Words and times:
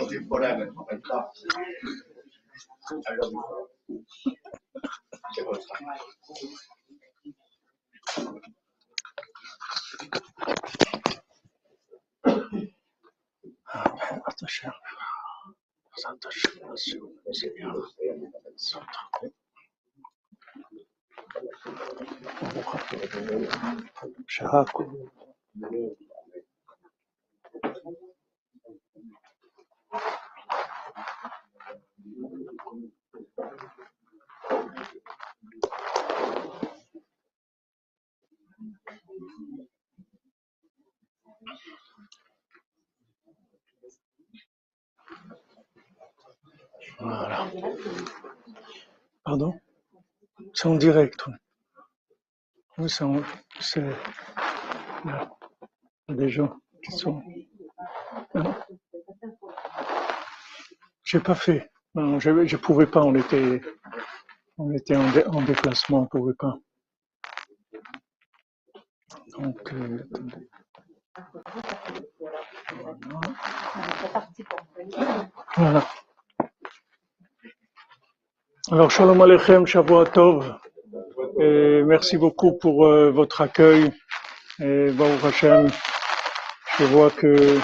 I'll 0.00 0.06
live 0.06 0.28
forever. 0.28 0.70
I 0.78 0.96
love 1.10 1.28
you 1.36 3.08
forever. 3.08 3.58
Santa 14.28 14.48
Shema, 14.48 14.74
Santa 15.96 16.30
Shema, 16.32 16.74
Señor, 17.32 17.84
Santa. 18.56 19.00
شهاكم 24.28 25.08
Voilà. 47.00 47.46
Pardon? 49.24 49.60
C'est 50.54 50.66
en 50.66 50.76
direct. 50.76 51.24
Oui, 52.78 52.88
c'est 52.88 53.04
des 56.08 56.28
gens 56.28 56.56
qui 56.82 56.92
sont. 56.92 57.22
Pas 61.20 61.34
fait. 61.34 61.70
Non, 61.94 62.18
je, 62.18 62.46
je 62.46 62.56
pouvais 62.56 62.86
pas. 62.86 63.02
On 63.02 63.14
était, 63.14 63.60
on 64.58 64.72
était 64.72 64.96
en, 64.96 65.10
dé- 65.12 65.24
en 65.26 65.42
déplacement. 65.42 66.02
On 66.02 66.06
pouvait 66.06 66.34
pas. 66.34 66.56
Donc, 69.38 69.72
euh. 69.72 70.04
Voilà. 75.56 75.86
Alors, 78.72 78.90
Shalom 78.90 79.20
Aleichem, 79.22 79.66
Shavua 79.66 80.06
Tov. 80.06 80.58
Et 81.40 81.82
merci 81.84 82.16
beaucoup 82.16 82.58
pour 82.58 82.86
euh, 82.86 83.10
votre 83.10 83.40
accueil. 83.40 83.92
Et 84.60 84.90
Baruch 84.92 85.24
Hashem, 85.24 85.68
je 86.78 86.84
vois 86.84 87.10
que 87.10 87.58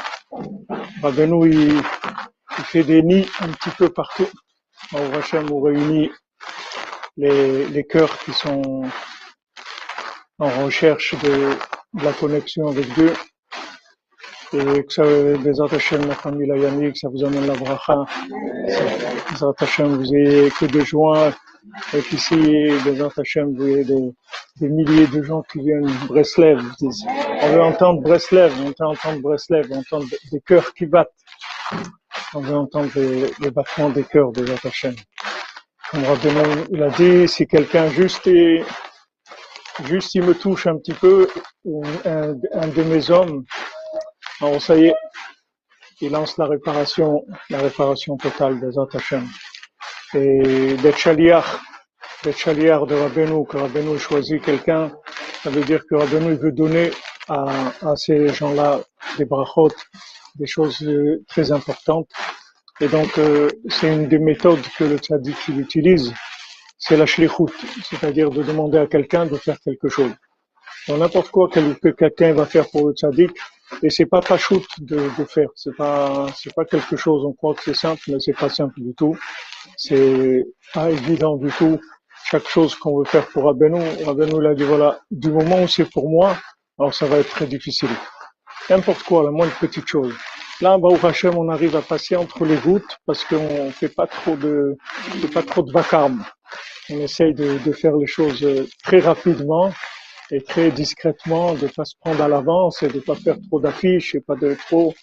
Rabbeinu, 1.03 1.51
il, 1.51 1.83
il 2.59 2.65
fait 2.65 2.85
des 2.85 3.03
nids 3.03 3.29
un 3.41 3.49
petit 3.49 3.71
peu 3.71 3.89
partout. 3.89 4.29
Baruch 4.93 5.15
Hashem, 5.15 5.47
vous 5.47 5.61
réunit 5.61 6.11
les, 7.17 7.67
les 7.67 7.85
cœurs 7.85 8.19
qui 8.21 8.33
sont 8.33 8.83
en 10.39 10.65
recherche 10.65 11.15
de, 11.23 11.51
la 12.03 12.13
connexion 12.13 12.69
avec 12.69 12.93
Dieu. 12.95 13.13
Et 14.53 14.85
que 14.85 14.93
ça, 14.93 15.05
des 15.05 15.61
Hashem, 15.61 16.07
la 16.07 16.15
famille 16.15 16.49
Layani, 16.49 16.93
que 16.93 16.99
ça 16.99 17.09
vous 17.09 17.25
amène 17.25 17.47
la 17.47 17.55
bracha. 17.55 18.05
Des 18.67 19.47
Hashem, 19.59 19.97
vous 19.97 20.15
ayez 20.15 20.51
que 20.51 20.67
de 20.67 20.81
joie. 20.81 21.33
Et 21.95 22.01
qu'ici, 22.01 22.37
des 22.37 23.01
Hashem, 23.17 23.55
vous 23.55 23.67
ayez 23.67 23.85
des, 23.85 24.13
des 24.61 24.69
milliers 24.69 25.07
de 25.07 25.23
gens 25.23 25.43
qui 25.43 25.59
viennent 25.61 25.87
de 25.87 26.07
Breslev. 26.09 26.63
On 27.43 27.53
veut 27.53 27.63
entendre 27.63 28.03
Breslev, 28.03 28.53
on 28.61 28.65
veut 28.67 28.75
entendre 28.81 29.21
Breslev, 29.21 29.67
on 29.71 29.75
veut 29.75 29.81
entendre 29.81 30.07
des 30.33 30.41
cœurs 30.41 30.75
qui 30.75 30.87
battent. 30.87 31.13
On 32.33 32.41
veut 32.41 32.55
entendre 32.55 32.91
les, 32.95 33.51
battements 33.51 33.91
des 33.91 34.05
cœurs 34.05 34.31
des 34.31 34.45
Hashem. 34.65 34.95
Comme 35.91 36.05
Rabbeinu, 36.05 36.65
il 36.71 36.81
a 36.81 36.91
dit, 36.91 37.27
si 37.27 37.45
quelqu'un 37.45 37.89
juste 37.91 38.25
est, 38.29 38.63
juste 39.87 40.15
il 40.15 40.23
me 40.23 40.35
touche 40.35 40.69
un 40.69 40.77
petit 40.77 40.95
peu, 40.95 41.29
ou 41.65 41.83
un, 42.05 42.69
de 42.69 42.83
mes 42.85 43.11
hommes, 43.11 43.45
alors 44.41 44.63
ça 44.63 44.77
y 44.77 44.87
est, 44.87 44.95
il 46.01 46.13
lance 46.13 46.39
la 46.39 46.47
réparation, 46.47 47.25
la 47.51 47.59
réparation 47.59 48.17
totale 48.17 48.61
des 48.61 48.79
Hashem. 48.79 49.27
Et 50.15 50.77
d'être 50.77 50.99
chaliar, 50.99 51.61
de 52.25 52.95
Rabbeinu, 52.95 53.45
que 53.45 53.57
Rabbeinu 53.57 53.99
choisit 53.99 54.41
quelqu'un, 54.41 54.93
ça 55.43 55.51
veut 55.51 55.65
dire 55.65 55.83
que 55.85 55.97
Rabbeinu 55.97 56.37
veut 56.37 56.53
donner 56.53 56.93
à, 57.29 57.73
à 57.83 57.97
ces 57.97 58.29
gens-là 58.29 58.81
des 59.19 59.25
brachot, 59.25 59.73
des 60.37 60.47
choses 60.47 60.83
euh, 60.83 61.23
très 61.29 61.53
importantes. 61.53 62.09
Et 62.81 62.89
donc, 62.89 63.19
euh, 63.19 63.49
c'est 63.69 63.93
une 63.93 64.09
des 64.09 64.19
méthodes 64.19 64.63
que 64.79 64.85
le 64.85 64.97
tzaddik 64.97 65.37
il 65.49 65.61
utilise, 65.61 66.13
c'est 66.79 66.97
la 66.97 67.07
shlichut, 67.07 67.53
c'est-à-dire 67.83 68.31
de 68.31 68.43
demander 68.43 68.79
à 68.79 68.87
quelqu'un 68.87 69.27
de 69.27 69.37
faire 69.37 69.59
quelque 69.61 69.89
chose. 69.89 70.13
Dans 70.89 70.97
n'importe 70.97 71.31
quoi 71.31 71.49
que 71.49 71.61
que 71.75 71.89
quelqu'un 71.91 72.33
va 72.33 72.47
faire 72.47 72.69
pour 72.71 72.89
le 72.89 72.95
tzaddik, 72.95 73.33
et 73.83 73.91
c'est 73.91 74.07
pas 74.07 74.21
pachout 74.21 74.67
de, 74.79 74.97
de 75.19 75.25
faire, 75.25 75.49
c'est 75.55 75.75
pas, 75.77 76.27
c'est 76.37 76.55
pas 76.55 76.65
quelque 76.65 76.97
chose, 76.97 77.25
on 77.25 77.33
croit 77.33 77.55
que 77.55 77.63
c'est 77.63 77.75
simple, 77.75 78.03
mais 78.09 78.19
c'est 78.19 78.37
pas 78.37 78.49
simple 78.49 78.81
du 78.81 78.95
tout. 78.95 79.17
C'est 79.77 80.45
pas 80.75 80.91
évident 80.91 81.37
du 81.37 81.51
tout. 81.53 81.79
Chaque 82.25 82.49
chose 82.49 82.75
qu'on 82.75 82.99
veut 82.99 83.05
faire 83.05 83.27
pour 83.29 83.45
Rabbeinu, 83.45 83.81
Rabbeinu 84.05 84.41
il 84.41 84.47
a 84.47 84.55
dit 84.55 84.65
voilà, 84.65 85.01
du 85.11 85.31
moment 85.31 85.63
où 85.63 85.69
c'est 85.69 85.89
pour 85.91 86.09
moi, 86.09 86.37
alors 86.79 86.95
ça 86.95 87.07
va 87.07 87.19
être 87.19 87.31
très 87.31 87.47
difficile. 87.47 87.89
N'importe 88.71 89.03
quoi, 89.03 89.25
la 89.25 89.33
moindre 89.33 89.53
petite 89.59 89.89
chose. 89.89 90.15
Là, 90.61 90.79
Baruch 90.79 91.03
Hashem, 91.03 91.37
on 91.37 91.49
arrive 91.49 91.75
à 91.75 91.83
passer 91.83 92.15
entre 92.15 92.45
les 92.45 92.55
gouttes 92.55 92.99
parce 93.05 93.25
qu'on 93.25 93.73
fait 93.73 93.89
pas 93.89 94.07
trop 94.07 94.37
de, 94.37 94.77
pas 95.35 95.43
trop 95.43 95.63
de 95.63 95.73
vacarme. 95.73 96.25
On 96.89 96.99
essaye 97.01 97.35
de, 97.35 97.59
de 97.67 97.73
faire 97.73 97.97
les 97.97 98.07
choses 98.07 98.45
euh, 98.45 98.69
très 98.85 99.01
rapidement 99.01 99.73
et 100.31 100.41
très 100.41 100.71
discrètement, 100.71 101.55
de 101.55 101.67
pas 101.67 101.85
se 101.85 101.97
prendre 102.01 102.23
à 102.23 102.29
l'avance 102.29 102.85
et 102.85 102.89
de 102.89 103.01
pas 103.01 103.17
faire 103.17 103.39
trop 103.49 103.59
d'affiches 103.59 104.15
et 104.15 104.21
pas 104.21 104.37
de 104.37 104.57
trop. 104.69 104.95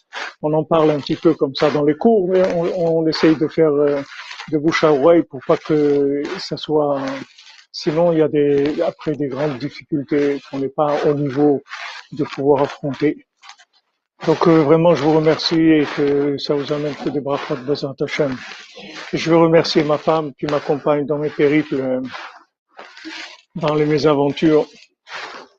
On 0.41 0.53
en 0.53 0.63
parle 0.63 0.91
un 0.91 0.99
petit 1.01 1.17
peu 1.17 1.33
comme 1.33 1.53
ça 1.53 1.69
dans 1.69 1.83
les 1.83 1.95
cours, 1.95 2.29
mais 2.29 2.43
on, 2.53 2.99
on 2.99 3.07
essaye 3.07 3.35
de 3.35 3.49
faire 3.49 3.73
euh, 3.73 4.01
de 4.49 4.57
bouche 4.57 4.85
à 4.85 4.93
oreille 4.93 5.23
pour 5.23 5.41
pas 5.45 5.57
que 5.57 6.23
ça 6.39 6.55
soit. 6.55 7.01
Sinon, 7.73 8.13
il 8.13 8.19
y 8.19 8.21
a 8.21 8.29
des 8.29 8.81
après 8.81 9.11
des 9.11 9.27
grandes 9.27 9.57
difficultés 9.57 10.41
qu'on 10.49 10.59
n'est 10.59 10.69
pas 10.69 11.05
au 11.05 11.13
niveau 11.13 11.61
de 12.13 12.23
pouvoir 12.23 12.63
affronter. 12.63 13.26
Donc 14.25 14.47
euh, 14.47 14.63
vraiment, 14.63 14.95
je 14.95 15.03
vous 15.03 15.13
remercie 15.13 15.61
et 15.61 15.85
que 15.95 16.37
ça 16.37 16.53
vous 16.53 16.73
amène 16.73 16.95
que 16.95 17.09
des 17.09 17.21
brachot 17.21 17.55
de 17.55 17.61
Bezrat 17.61 17.95
Hashem. 18.01 18.35
Et 19.13 19.17
je 19.17 19.29
veux 19.29 19.37
remercier 19.37 19.83
ma 19.83 19.97
femme 19.97 20.33
qui 20.33 20.45
m'accompagne 20.47 21.05
dans 21.05 21.17
mes 21.17 21.29
périples, 21.29 21.75
euh, 21.75 22.01
dans 23.55 23.75
les 23.75 23.85
mésaventures, 23.85 24.65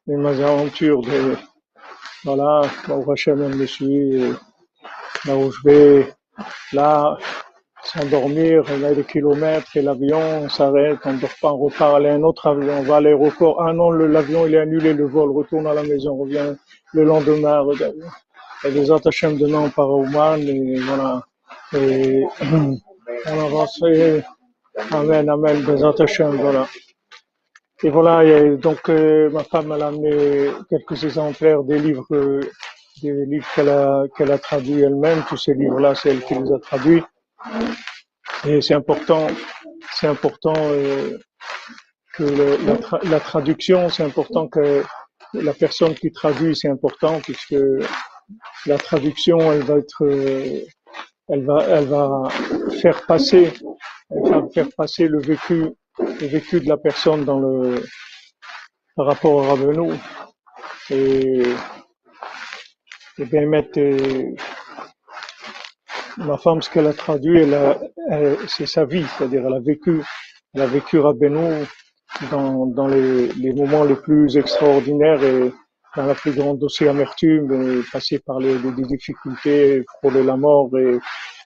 les 0.07 0.17
mésaventures 0.17 1.03
de 1.03 1.37
voilà, 2.25 2.63
Baruch 2.87 3.09
Hashem 3.11 3.43
elle 3.43 3.55
me 3.57 3.66
suit, 3.66 4.21
là 5.25 5.37
où 5.37 5.51
je 5.51 5.59
vais, 5.65 6.15
là, 6.72 7.16
sans 7.84 8.04
dormir, 8.07 8.65
il 8.71 8.81
y 8.81 8.84
a 8.84 8.95
des 8.95 9.04
kilomètres 9.04 9.77
et 9.77 9.83
l'avion 9.83 10.21
on 10.43 10.49
s'arrête, 10.49 10.99
on 11.04 11.13
ne 11.13 11.21
dort 11.21 11.31
pas, 11.41 11.53
on 11.53 11.59
repart, 11.59 11.95
aller 11.97 12.09
à 12.09 12.15
un 12.15 12.22
autre 12.22 12.49
avion, 12.49 12.75
on 12.81 12.83
va 12.83 12.97
à 12.97 13.01
l'aéroport, 13.01 13.63
ah 13.63 13.72
non, 13.72 13.91
l'avion 13.91 14.47
il 14.47 14.54
est 14.54 14.59
annulé, 14.59 14.93
le 14.95 15.07
vol, 15.07 15.31
retourne 15.31 15.66
à 15.66 15.75
la 15.75 15.84
maison, 15.84 16.13
on 16.13 16.25
revient 16.25 16.54
le 16.93 17.04
lendemain, 17.04 17.61
regarde. 17.61 17.95
Et 18.65 18.72
des 18.72 18.91
Hashem 18.91 19.39
demain 19.39 19.71
on 23.27 23.39
avance 23.41 23.83
Amen, 24.91 25.28
Amen, 25.28 25.65
des 25.65 25.84
Hashem, 26.03 26.37
voilà. 26.37 26.69
Et 27.83 27.91
voilà, 27.91 28.25
et 28.25 28.57
donc 28.57 28.89
euh, 28.89 29.31
ma 29.31 29.45
femme 29.45 29.72
elle 29.72 29.83
a 29.83 29.89
amené 29.89 30.51
quelques 30.69 31.05
exemplaires 31.05 31.63
des 31.63 31.78
livres, 31.78 32.07
euh, 32.13 32.41
des 33.03 33.27
livres 33.27 33.47
qu'elle 33.55 33.69
a 33.69 34.05
qu'elle 34.16 34.33
a 34.33 34.39
traduits 34.39 34.81
elle-même. 34.81 35.22
Tous 35.28 35.37
ces 35.37 35.54
livres-là, 35.54 35.95
c'est 35.95 36.11
elle 36.11 36.25
qui 36.25 36.34
les 36.34 36.53
a 36.53 36.59
traduits. 36.59 37.03
Et 38.47 38.61
c'est 38.61 38.75
important, 38.75 39.28
c'est 39.93 40.09
important 40.09 40.54
euh, 40.57 41.19
que 42.15 42.25
la, 42.25 43.11
la 43.11 43.21
traduction, 43.21 43.89
c'est 43.89 44.03
important 44.04 44.49
que 44.49 44.83
la 45.34 45.53
personne 45.53 45.95
qui 45.95 46.11
traduit, 46.11 46.57
c'est 46.57 46.69
important 46.69 47.21
puisque 47.21 47.54
la 48.66 48.78
traduction, 48.78 49.39
elle 49.53 49.63
va 49.63 49.78
être, 49.78 50.04
euh, 50.04 50.60
elle 51.28 51.45
va, 51.45 52.28
faire 52.80 53.04
passer, 53.07 53.53
elle 54.10 54.30
va 54.30 54.42
faire 54.53 54.69
passer 54.77 55.09
le 55.09 55.21
vécu, 55.21 55.66
le 55.98 56.27
vécu 56.27 56.60
de 56.60 56.69
la 56.69 56.77
personne 56.77 57.25
dans 57.25 57.39
le 57.39 57.83
par 58.97 59.07
rapport 59.07 59.45
à 59.45 59.48
Rabbeinu. 59.48 59.92
Et, 60.91 61.42
bien 63.19 63.47
mettre 63.47 63.78
euh, 63.78 64.34
ma 66.19 66.39
femme, 66.39 66.63
ce 66.63 66.71
qu'elle 66.71 66.86
a 66.86 66.92
traduit, 66.92 67.45
c'est 68.47 68.66
sa 68.66 68.84
vie, 68.84 69.04
c'est-à-dire 69.16 69.45
elle 69.47 69.54
a 69.54 69.60
vécu, 69.60 70.03
elle 70.54 70.63
a 70.63 70.66
vécu 70.66 70.98
dans, 72.30 72.66
dans 72.66 72.86
les, 72.86 73.28
les 73.33 73.53
moments 73.53 73.84
les 73.84 73.97
plus 73.97 74.36
extraordinaires 74.36 75.22
et, 75.22 75.53
dans 75.97 76.07
la 76.07 76.15
plus 76.15 76.33
grande 76.33 76.63
aussi 76.63 76.87
amertume, 76.87 77.53
et 77.81 77.83
passer 77.93 78.19
par 78.21 78.39
les, 78.39 78.59
les- 78.59 78.73
difficultés, 78.85 79.85
frôler 79.99 80.23
la 80.23 80.37
mort 80.37 80.71
et 80.79 80.99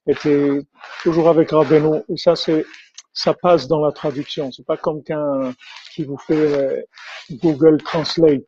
était 0.06 0.60
toujours 1.02 1.28
avec 1.28 1.50
Rabbeinu. 1.50 1.98
Et 2.08 2.16
ça, 2.16 2.34
c'est, 2.36 2.64
ça 3.12 3.34
passe 3.34 3.68
dans 3.68 3.80
la 3.84 3.92
traduction. 3.92 4.50
C'est 4.52 4.66
pas 4.66 4.76
comme 4.76 5.02
qu'un 5.02 5.52
qui 5.94 6.04
vous 6.04 6.18
fait 6.18 6.34
euh, 6.34 6.82
Google 7.42 7.78
Translate. 7.82 8.42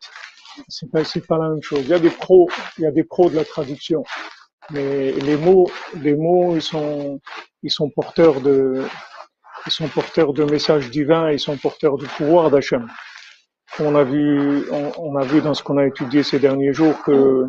C'est 0.68 0.90
pas, 0.90 1.04
c'est 1.04 1.26
pas 1.26 1.38
la 1.38 1.48
même 1.50 1.62
chose. 1.62 1.80
Il 1.82 1.88
y 1.88 1.94
a 1.94 1.98
des 1.98 2.10
pros, 2.10 2.48
il 2.78 2.84
y 2.84 2.86
a 2.86 2.90
des 2.92 3.04
pros 3.04 3.28
de 3.30 3.36
la 3.36 3.44
traduction. 3.44 4.02
Mais 4.70 5.12
les 5.12 5.36
mots, 5.36 5.68
les 6.00 6.14
mots, 6.16 6.56
ils 6.56 6.62
sont, 6.62 7.20
ils 7.62 7.70
sont 7.70 7.90
porteurs 7.90 8.40
de, 8.40 8.84
ils 9.66 9.72
sont 9.72 9.88
porteurs 9.88 10.32
de 10.32 10.44
messages 10.44 10.90
divins, 10.90 11.30
ils 11.30 11.40
sont 11.40 11.56
porteurs 11.56 11.96
du 11.96 12.06
pouvoir 12.06 12.50
d'Hachem. 12.50 12.88
On 13.80 13.94
a 13.96 14.04
vu, 14.04 14.64
on, 14.70 14.92
on 14.98 15.16
a 15.16 15.24
vu 15.24 15.40
dans 15.40 15.54
ce 15.54 15.62
qu'on 15.62 15.78
a 15.78 15.86
étudié 15.86 16.22
ces 16.22 16.38
derniers 16.38 16.72
jours 16.72 17.02
que, 17.02 17.46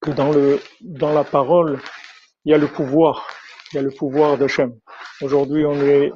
que 0.00 0.10
dans 0.10 0.30
le, 0.30 0.60
dans 0.82 1.12
la 1.12 1.24
parole, 1.24 1.80
il 2.44 2.52
y 2.52 2.54
a 2.54 2.58
le 2.58 2.68
pouvoir, 2.68 3.26
il 3.72 3.76
y 3.76 3.78
a 3.78 3.82
le 3.82 3.90
pouvoir 3.90 4.36
d'Hachem. 4.36 4.74
Aujourd'hui, 5.22 5.64
on 5.64 5.80
est 5.80 6.12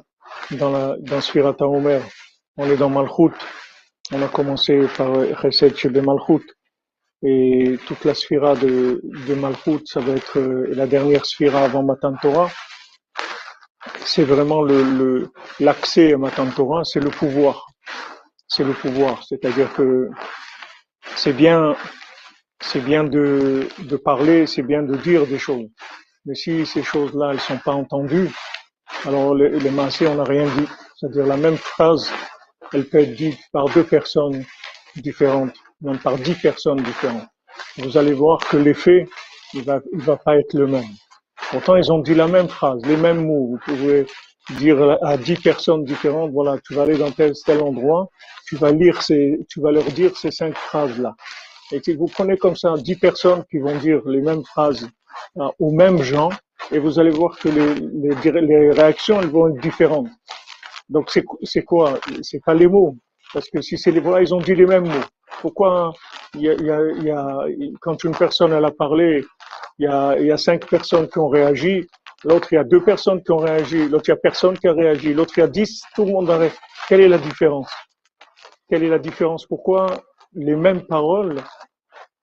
dans 0.51 0.69
la, 0.69 0.95
dans 0.99 1.19
Sfirat 1.19 1.55
Omer, 1.61 2.01
on 2.57 2.69
est 2.69 2.77
dans 2.77 2.89
Malchut. 2.89 3.33
On 4.11 4.21
a 4.21 4.27
commencé 4.27 4.87
par 4.97 5.09
Chesed 5.41 5.75
Shebe 5.75 6.03
Malchut. 6.03 6.45
Et 7.21 7.77
toute 7.85 8.05
la 8.05 8.13
sphira 8.13 8.55
de, 8.55 9.01
de 9.03 9.33
Malchut, 9.33 9.81
ça 9.85 9.99
va 9.99 10.13
être 10.13 10.39
euh, 10.39 10.67
la 10.73 10.87
dernière 10.87 11.25
sphira 11.25 11.63
avant 11.63 11.83
Matan 11.83 12.15
Torah. 12.21 12.49
C'est 14.05 14.23
vraiment 14.23 14.61
le, 14.61 14.83
le, 14.83 15.29
l'accès 15.59 16.13
à 16.13 16.17
Matan 16.17 16.49
Torah, 16.51 16.83
c'est 16.85 16.99
le 16.99 17.09
pouvoir. 17.09 17.65
C'est 18.49 18.63
le 18.63 18.73
pouvoir. 18.73 19.23
C'est-à-dire 19.27 19.71
que 19.73 20.09
c'est 21.15 21.33
bien, 21.33 21.75
c'est 22.61 22.81
bien 22.81 23.03
de, 23.03 23.67
de 23.77 23.95
parler, 23.95 24.47
c'est 24.47 24.63
bien 24.63 24.83
de 24.83 24.95
dire 24.97 25.27
des 25.27 25.39
choses. 25.39 25.67
Mais 26.25 26.35
si 26.35 26.65
ces 26.65 26.83
choses-là, 26.83 27.31
elles 27.31 27.39
sont 27.39 27.59
pas 27.59 27.73
entendues, 27.73 28.29
alors 29.05 29.35
les, 29.35 29.51
les 29.59 29.69
massés, 29.69 30.07
on 30.07 30.15
n'a 30.15 30.23
rien 30.23 30.45
dit. 30.45 30.67
C'est-à-dire 30.97 31.27
la 31.27 31.37
même 31.37 31.57
phrase, 31.57 32.11
elle 32.73 32.85
peut 32.85 32.99
être 32.99 33.15
dite 33.15 33.39
par 33.53 33.69
deux 33.69 33.83
personnes 33.83 34.43
différentes, 34.95 35.55
même 35.81 35.99
par 35.99 36.17
dix 36.17 36.35
personnes 36.35 36.81
différentes. 36.81 37.27
Vous 37.77 37.97
allez 37.97 38.13
voir 38.13 38.39
que 38.39 38.57
l'effet, 38.57 39.07
il 39.53 39.63
va, 39.63 39.79
il 39.93 40.01
va 40.01 40.17
pas 40.17 40.37
être 40.37 40.53
le 40.53 40.67
même. 40.67 40.89
Pourtant, 41.51 41.75
ils 41.75 41.91
ont 41.91 41.99
dit 41.99 42.15
la 42.15 42.27
même 42.27 42.49
phrase, 42.49 42.81
les 42.85 42.97
mêmes 42.97 43.25
mots. 43.25 43.47
Vous 43.51 43.59
pouvez 43.63 44.05
dire 44.55 44.97
à 45.03 45.17
dix 45.17 45.35
personnes 45.35 45.83
différentes, 45.83 46.31
voilà, 46.31 46.57
tu 46.65 46.73
vas 46.73 46.83
aller 46.83 46.97
dans 46.97 47.11
tel, 47.11 47.33
tel 47.45 47.61
endroit, 47.61 48.09
tu 48.47 48.55
vas 48.55 48.71
lire 48.71 49.01
ces, 49.01 49.39
tu 49.49 49.61
vas 49.61 49.71
leur 49.71 49.83
dire 49.85 50.15
ces 50.17 50.31
cinq 50.31 50.55
phrases-là. 50.55 51.15
Et 51.71 51.81
si 51.83 51.95
vous 51.95 52.07
prenez 52.07 52.37
comme 52.37 52.55
ça 52.55 52.73
dix 52.77 52.95
personnes 52.95 53.43
qui 53.49 53.59
vont 53.59 53.77
dire 53.77 54.01
les 54.07 54.21
mêmes 54.21 54.43
phrases 54.43 54.87
hein, 55.39 55.51
aux 55.59 55.71
mêmes 55.71 56.01
gens, 56.01 56.29
et 56.71 56.79
vous 56.79 56.99
allez 56.99 57.11
voir 57.11 57.37
que 57.39 57.49
les, 57.49 57.75
les, 57.75 58.41
les 58.41 58.71
réactions, 58.71 59.19
elles 59.21 59.29
vont 59.29 59.49
être 59.49 59.61
différentes. 59.61 60.09
Donc 60.89 61.09
c'est 61.11 61.23
c'est 61.43 61.63
quoi? 61.63 61.99
C'est 62.21 62.43
pas 62.43 62.53
les 62.53 62.67
mots. 62.67 62.95
Parce 63.33 63.47
que 63.49 63.61
si 63.61 63.77
c'est 63.77 63.91
les 63.91 63.99
voix, 63.99 64.21
ils 64.21 64.33
ont 64.33 64.39
dit 64.39 64.55
les 64.55 64.65
mêmes 64.65 64.87
mots. 64.87 65.05
Pourquoi 65.41 65.93
il 66.35 66.41
y 66.41 66.49
a, 66.49 66.53
y 66.55 66.69
a, 66.71 66.79
y 67.03 67.11
a- 67.11 67.45
quand 67.81 68.03
une 68.03 68.15
personne 68.15 68.51
elle 68.53 68.65
a 68.65 68.71
parlé, 68.71 69.23
il 69.77 69.85
y 69.85 69.87
a, 69.87 70.19
y 70.19 70.31
a 70.31 70.37
cinq 70.37 70.65
personnes 70.67 71.07
qui 71.07 71.19
ont 71.19 71.29
réagi, 71.29 71.87
l'autre 72.23 72.51
il 72.51 72.55
y 72.55 72.57
a 72.57 72.63
deux 72.63 72.83
personnes 72.83 73.21
qui 73.23 73.31
ont 73.31 73.37
réagi, 73.37 73.87
l'autre 73.87 74.05
il 74.07 74.11
y 74.11 74.13
a 74.13 74.17
personne 74.17 74.57
qui 74.57 74.67
a 74.67 74.73
réagi, 74.73 75.13
l'autre 75.13 75.37
il 75.37 75.41
y 75.41 75.43
a 75.43 75.47
dix, 75.47 75.81
tout 75.95 76.05
le 76.05 76.11
monde 76.11 76.29
a 76.29 76.37
réagi. 76.37 76.55
Quelle 76.87 77.01
est 77.01 77.07
la 77.07 77.17
différence? 77.17 77.71
Quelle 78.69 78.83
est 78.83 78.89
la 78.89 78.99
différence? 78.99 79.45
Pourquoi 79.45 80.03
les 80.33 80.55
mêmes 80.55 80.85
paroles, 80.85 81.41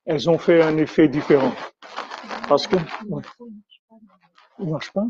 elles 0.05 0.29
ont 0.31 0.39
fait 0.39 0.63
un 0.63 0.77
effet 0.79 1.09
différent? 1.09 1.55
Parce 2.49 2.67
que 2.67 2.77
ouais, 3.09 3.23
il 4.59 4.71
marche 4.71 4.93
pas? 4.93 5.07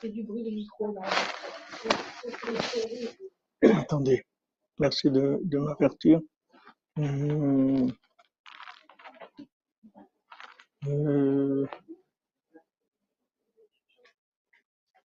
C'est 0.00 0.08
du 0.08 0.24
bruit 0.24 0.42
de 0.42 0.50
micro 0.50 0.94
là. 0.94 1.02
Attendez, 3.80 4.24
merci 4.78 5.10
de, 5.10 5.38
de 5.44 5.58
m'avertir. 5.58 6.20
Hum, 6.96 7.90
euh, 10.86 11.66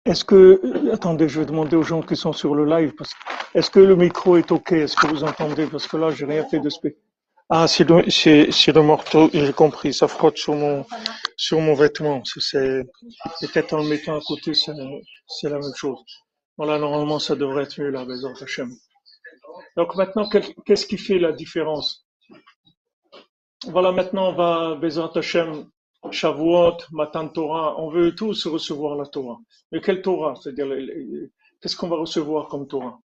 Est-ce 0.06 0.25
que, 0.25 0.93
attendez, 0.93 1.29
je 1.29 1.41
vais 1.41 1.47
demander 1.47 1.77
aux 1.77 1.83
gens 1.83 2.03
qui 2.03 2.15
sont 2.15 2.35
sur 2.35 2.55
le 2.55 2.67
live, 2.67 2.93
parce 2.95 3.12
est-ce 3.55 3.71
que 3.71 3.81
le 3.81 3.97
micro 3.97 4.37
est 4.37 4.53
OK? 4.53 4.73
Est-ce 4.73 4.97
que 4.97 5.06
vous 5.06 5.25
entendez? 5.25 5.67
Parce 5.67 5.87
que 5.87 5.97
là, 5.97 6.11
j'ai 6.11 6.27
rien 6.27 6.45
fait 6.45 6.61
de 6.61 6.69
spé. 6.69 6.99
Ah, 7.49 7.67
c'est 7.69 7.89
le, 7.89 8.11
c'est, 8.11 8.73
le 8.73 8.83
morceau, 8.83 9.31
j'ai 9.33 9.53
compris, 9.53 9.95
ça 9.95 10.09
frotte 10.09 10.37
sur 10.37 10.55
mon, 10.55 10.85
sur 11.37 11.61
mon 11.61 11.75
vêtement. 11.75 12.23
C'est, 12.25 12.85
peut-être 13.41 13.73
en 13.75 13.79
le 13.79 13.89
mettant 13.89 14.17
à 14.17 14.21
côté, 14.27 14.55
c'est, 14.55 14.73
c'est 15.27 15.49
la 15.49 15.59
même 15.59 15.75
chose. 15.77 15.99
Voilà, 16.57 16.79
normalement, 16.79 17.19
ça 17.19 17.35
devrait 17.35 17.65
être 17.65 17.81
mieux 17.81 17.91
là, 17.91 18.05
Bézant 18.05 18.35
Hachem. 18.41 18.71
Donc 19.77 19.95
maintenant, 19.95 20.29
qu'est-ce 20.29 20.87
qui 20.87 20.99
fait 20.99 21.19
la 21.19 21.33
différence? 21.33 22.07
Voilà, 23.69 23.93
maintenant, 23.93 24.31
on 24.31 24.35
va, 24.35 24.75
Bézant 24.77 25.11
Hachem, 25.12 25.67
Shavuot, 26.14 26.78
Matan 26.93 27.28
Torah, 27.28 27.78
on 27.78 27.90
veut 27.90 28.14
tous 28.14 28.46
recevoir 28.46 28.96
la 28.96 29.06
Torah. 29.06 29.38
Mais 29.70 29.81
quelle 29.81 30.00
Torah? 30.00 30.34
C'est-à-dire, 30.37 30.69
qu'est-ce 31.61 31.76
qu'on 31.76 31.88
va 31.88 31.96
recevoir 31.96 32.49
comme 32.49 32.66
Torah? 32.66 32.99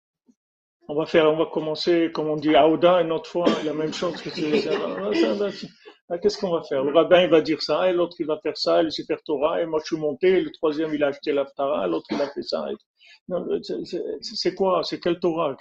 On 0.88 0.94
va 0.94 1.06
faire, 1.06 1.32
on 1.32 1.36
va 1.36 1.46
commencer, 1.46 2.10
comme 2.12 2.28
on 2.28 2.36
dit, 2.36 2.54
Aouda, 2.54 3.02
une 3.02 3.12
autre 3.12 3.28
fois, 3.30 3.46
la 3.64 3.72
même 3.72 3.92
chose. 3.92 4.20
que 4.20 4.30
Qu'est-ce 6.22 6.38
qu'on 6.38 6.50
va 6.50 6.62
faire? 6.62 6.84
Le 6.84 6.92
rabbin, 6.92 7.22
il 7.22 7.30
va 7.30 7.40
dire 7.40 7.60
ça, 7.60 7.90
et 7.90 7.92
l'autre, 7.92 8.16
il 8.20 8.26
va 8.26 8.38
faire 8.40 8.56
ça, 8.56 8.80
et 8.80 8.84
le 8.84 8.90
Sefer 8.90 9.16
Torah, 9.24 9.60
et 9.60 9.66
moi, 9.66 9.80
je 9.80 9.86
suis 9.86 9.96
monté, 9.96 10.28
et 10.28 10.40
le 10.40 10.52
troisième, 10.52 10.94
il 10.94 11.02
a 11.02 11.08
acheté 11.08 11.32
l'Aftara, 11.32 11.86
l'autre, 11.88 12.06
il 12.10 12.20
a 12.20 12.28
fait 12.28 12.42
ça. 12.42 12.66
c'est 14.20 14.54
quoi? 14.54 14.82
C'est 14.84 15.00
quelle 15.00 15.18
Torah? 15.18 15.56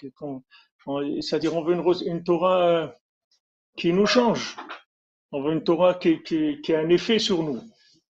C'est-à-dire, 1.21 1.55
on 1.55 1.63
veut 1.63 1.73
une, 1.73 1.83
une 2.05 2.23
Torah 2.23 2.67
euh, 2.67 2.87
qui 3.75 3.91
nous 3.91 4.05
change. 4.05 4.55
On 5.35 5.41
veut 5.41 5.51
une 5.51 5.65
Torah 5.65 5.95
qui, 5.95 6.61
a 6.69 6.79
un 6.79 6.87
effet 6.87 7.19
sur 7.19 7.43
nous. 7.43 7.61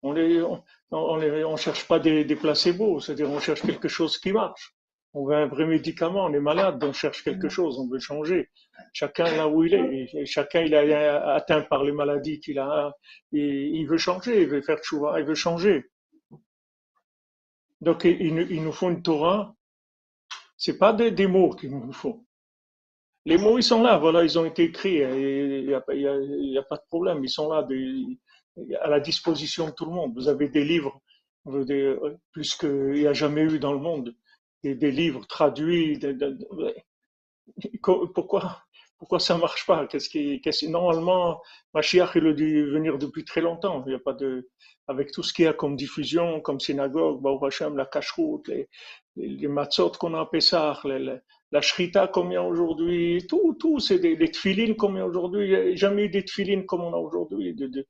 On 0.01 0.13
ne 0.13 1.55
cherche 1.55 1.87
pas 1.87 1.97
des, 1.97 2.35
placebos, 2.35 2.99
c'est-à-dire 2.99 3.29
on 3.29 3.39
cherche 3.39 3.61
quelque 3.61 3.87
chose 3.87 4.17
qui 4.17 4.33
marche. 4.33 4.75
On 5.13 5.25
veut 5.25 5.35
un 5.35 5.47
vrai 5.47 5.65
médicament, 5.65 6.25
on 6.25 6.33
est 6.33 6.41
malade, 6.41 6.83
on 6.83 6.91
cherche 6.91 7.23
quelque 7.23 7.47
chose, 7.47 7.79
on 7.79 7.87
veut 7.87 7.99
changer. 7.99 8.49
Chacun 8.91 9.23
là 9.37 9.47
où 9.47 9.63
il 9.63 9.73
est, 9.73 10.25
chacun 10.25 10.63
il 10.63 10.73
est 10.73 10.93
atteint 10.93 11.61
par 11.61 11.85
les 11.85 11.93
maladies 11.93 12.41
qu'il 12.41 12.59
a, 12.59 12.91
il 13.31 13.85
veut 13.85 13.97
changer, 13.97 14.41
il 14.41 14.49
veut 14.49 14.61
faire 14.61 14.79
tchouva, 14.79 15.17
il 15.21 15.25
veut 15.25 15.33
changer. 15.33 15.85
Donc 17.79 18.03
il, 18.03 18.21
il 18.21 18.35
nous 18.35 18.47
il 18.49 18.63
nous 18.65 18.73
faut 18.73 18.89
une 18.89 19.01
Torah, 19.01 19.55
c'est 20.57 20.77
pas 20.77 20.91
des, 20.91 21.11
des 21.11 21.27
mots 21.27 21.51
qu'il 21.55 21.71
nous 21.71 21.93
faut. 21.93 22.25
Les 23.25 23.37
mots, 23.37 23.57
ils 23.57 23.63
sont 23.63 23.81
là, 23.81 23.97
voilà, 23.97 24.23
ils 24.23 24.37
ont 24.37 24.45
été 24.45 24.63
écrits, 24.63 24.97
et 24.97 25.59
il 25.59 25.67
n'y 25.67 25.73
a, 25.73 25.81
pas- 25.81 25.95
de 25.95 26.87
problème, 26.89 27.23
ils 27.23 27.29
sont 27.29 27.49
là 27.49 27.65
à 28.81 28.89
la 28.89 28.99
disposition 28.99 29.67
de 29.67 29.71
tout 29.71 29.85
le 29.85 29.91
monde. 29.91 30.13
Vous 30.15 30.27
avez 30.27 30.49
des 30.49 30.65
livres, 30.65 31.01
plus 32.31 32.55
qu'il 32.55 32.91
n'y 32.91 33.07
a 33.07 33.13
jamais 33.13 33.41
eu 33.43 33.59
dans 33.59 33.73
le 33.73 33.79
monde, 33.79 34.13
des, 34.63 34.91
livres 34.91 35.25
traduits. 35.27 35.99
pourquoi, 38.13 38.63
pourquoi 38.97 39.19
ça 39.19 39.37
marche 39.37 39.65
pas? 39.65 39.87
Qu'est-ce 39.87 40.09
qui, 40.09 40.69
Normalement, 40.69 41.41
Mashiach, 41.73 42.11
il 42.15 42.27
a 42.27 42.33
dû 42.33 42.65
venir 42.71 42.97
depuis 42.97 43.25
très 43.25 43.41
longtemps. 43.41 43.83
Il 43.85 43.91
y 43.91 43.95
a 43.95 43.99
pas 43.99 44.13
de, 44.13 44.49
avec 44.87 45.11
tout 45.11 45.23
ce 45.23 45.33
qu'il 45.33 45.45
y 45.45 45.47
a 45.47 45.53
comme 45.53 45.75
diffusion, 45.75 46.39
comme 46.41 46.59
synagogue, 46.59 47.21
Baruch 47.21 47.61
la 47.61 47.85
cacheroute, 47.85 48.47
les, 48.47 48.69
les, 49.15 49.47
matzot 49.47 49.91
qu'on 49.91 50.13
a 50.13 50.21
à 50.21 50.25
Pessah, 50.25 50.79
les- 50.85 51.19
la 51.53 51.61
shrita 51.61 52.05
a 52.11 52.41
aujourd'hui, 52.41 53.27
tout, 53.29 53.53
tout, 53.59 53.79
c'est 53.79 53.99
des, 53.99 54.15
des 54.15 54.31
tfilines 54.31 54.75
comme 54.75 54.95
il 54.95 54.99
y 54.99 55.01
a 55.01 55.05
aujourd'hui. 55.05 55.45
Il 55.47 55.49
n'y 55.51 55.73
a 55.73 55.75
jamais 55.75 56.05
eu 56.05 56.09
des 56.09 56.25
tfilines 56.25 56.65
comme 56.65 56.81
on 56.81 56.93
a 56.93 56.97
aujourd'hui, 56.97 57.53
de- 57.53 57.67
de- 57.67 57.85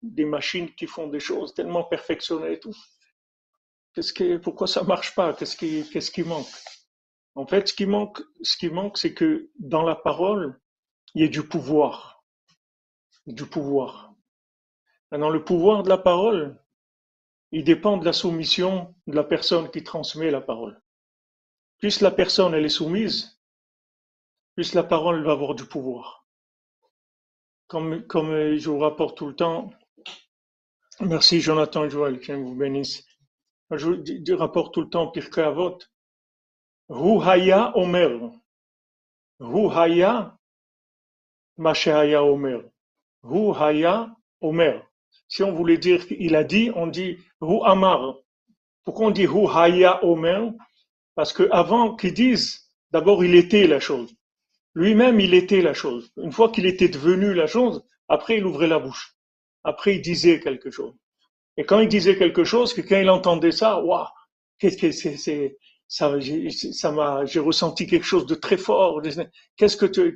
des, 0.00 0.24
machines 0.24 0.72
qui 0.76 0.86
font 0.86 1.08
des 1.08 1.18
choses 1.18 1.52
tellement 1.52 1.82
perfectionnées 1.82 2.52
et 2.52 2.60
tout. 2.60 2.76
Pourquoi 4.44 4.68
ça 4.68 4.84
marche 4.84 5.16
pas? 5.16 5.34
Qu'est-ce 5.34 5.56
qui, 6.12 6.22
manque? 6.22 6.46
En 7.34 7.44
fait, 7.44 7.66
ce 7.66 7.74
qui 7.74 7.86
manque, 7.86 8.22
ce 8.42 8.56
qui 8.56 8.68
manque, 8.68 8.98
c'est 8.98 9.14
que 9.14 9.50
dans 9.58 9.82
la 9.82 9.96
parole, 9.96 10.60
il 11.16 11.22
y 11.22 11.24
ait 11.24 11.28
du 11.28 11.42
pouvoir, 11.42 12.22
du 13.26 13.46
pouvoir. 13.46 14.14
Maintenant, 15.10 15.30
le 15.30 15.42
pouvoir 15.42 15.82
de 15.82 15.88
la 15.88 15.98
parole, 15.98 16.56
il 17.50 17.64
dépend 17.64 17.96
de 17.96 18.04
la 18.04 18.12
soumission 18.12 18.94
de 19.08 19.16
la 19.16 19.24
personne 19.24 19.72
qui 19.72 19.82
transmet 19.82 20.30
la 20.30 20.40
parole. 20.40 20.80
Plus 21.78 22.00
la 22.00 22.10
personne 22.10 22.54
elle 22.54 22.64
est 22.64 22.68
soumise, 22.70 23.40
plus 24.54 24.74
la 24.74 24.82
parole 24.82 25.24
va 25.24 25.32
avoir 25.32 25.54
du 25.54 25.64
pouvoir. 25.64 26.26
Comme, 27.68 28.04
je 28.08 28.68
vous 28.68 28.78
rapporte 28.78 29.16
tout 29.18 29.26
le 29.26 29.36
temps, 29.36 29.70
merci 31.00 31.40
Jonathan 31.40 31.88
Joël, 31.88 32.18
que 32.18 32.32
vous 32.32 32.54
bénisse. 32.54 33.04
Je 33.70 34.02
je 34.04 34.32
rapporte 34.32 34.72
tout 34.74 34.80
le 34.80 34.88
temps 34.88 35.08
Pirkei 35.08 35.42
Avot, 35.42 35.78
Hu 36.88 37.20
Haya 37.22 37.76
Omer. 37.76 38.32
Hu 39.40 39.68
haya 39.70 40.36
haya 41.58 42.22
omer. 42.24 42.64
Hu 43.22 43.52
haya 43.54 44.10
omer. 44.40 44.82
Si 45.28 45.42
on 45.44 45.52
voulait 45.52 45.78
dire 45.78 46.06
qu'il 46.06 46.34
a 46.34 46.42
dit, 46.42 46.72
on 46.74 46.88
dit 46.88 47.18
Hu. 47.40 47.60
Pourquoi 48.84 49.06
on 49.06 49.10
dit 49.10 49.26
Hu 49.26 49.46
haya 49.46 50.04
omer? 50.04 50.52
Parce 51.18 51.32
que 51.32 51.48
avant 51.50 51.96
qu'ils 51.96 52.14
disent, 52.14 52.70
d'abord 52.92 53.24
il 53.24 53.34
était 53.34 53.66
la 53.66 53.80
chose. 53.80 54.14
Lui-même, 54.76 55.18
il 55.18 55.34
était 55.34 55.62
la 55.62 55.74
chose. 55.74 56.12
Une 56.16 56.30
fois 56.30 56.52
qu'il 56.52 56.64
était 56.64 56.88
devenu 56.88 57.34
la 57.34 57.48
chose, 57.48 57.84
après 58.06 58.36
il 58.36 58.46
ouvrait 58.46 58.68
la 58.68 58.78
bouche. 58.78 59.16
Après 59.64 59.96
il 59.96 60.00
disait 60.00 60.38
quelque 60.38 60.70
chose. 60.70 60.94
Et 61.56 61.64
quand 61.64 61.80
il 61.80 61.88
disait 61.88 62.16
quelque 62.16 62.44
chose, 62.44 62.72
que 62.72 62.82
quand 62.82 63.00
il 63.00 63.10
entendait 63.10 63.50
ça, 63.50 63.82
waouh, 63.82 64.06
qu'est-ce 64.60 64.76
que 64.76 64.92
c'est, 64.92 65.58
ça, 65.88 66.12
ça 66.72 66.92
m'a, 66.92 67.24
j'ai 67.24 67.40
ressenti 67.40 67.86
quelque 67.86 68.04
chose 68.04 68.26
de 68.26 68.34
très 68.34 68.58
fort. 68.58 69.00
Qu'est-ce 69.56 69.76
que 69.78 69.86
tu, 69.86 70.14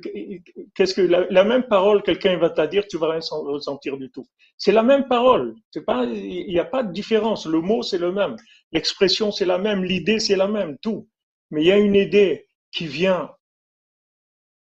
qu'est-ce 0.75 0.93
que 0.93 1.01
la, 1.01 1.43
même 1.43 1.63
parole, 1.63 2.03
quelqu'un 2.03 2.37
va 2.37 2.51
te 2.51 2.61
dire, 2.67 2.85
tu 2.87 2.97
vas 2.97 3.09
rien 3.09 3.19
ressentir 3.31 3.97
du 3.97 4.11
tout. 4.11 4.25
C'est 4.55 4.71
la 4.71 4.83
même 4.83 5.07
parole. 5.07 5.55
C'est 5.71 5.83
pas, 5.83 6.05
il 6.05 6.47
n'y 6.47 6.59
a 6.59 6.65
pas 6.65 6.83
de 6.83 6.93
différence. 6.93 7.47
Le 7.47 7.59
mot 7.59 7.81
c'est 7.81 7.97
le 7.97 8.11
même, 8.11 8.35
l'expression 8.71 9.31
c'est 9.31 9.45
la 9.45 9.57
même, 9.57 9.83
l'idée 9.83 10.19
c'est 10.19 10.35
la 10.35 10.47
même, 10.47 10.77
tout. 10.77 11.09
Mais 11.49 11.63
il 11.63 11.67
y 11.67 11.71
a 11.71 11.77
une 11.77 11.95
idée 11.95 12.47
qui 12.71 12.85
vient 12.85 13.31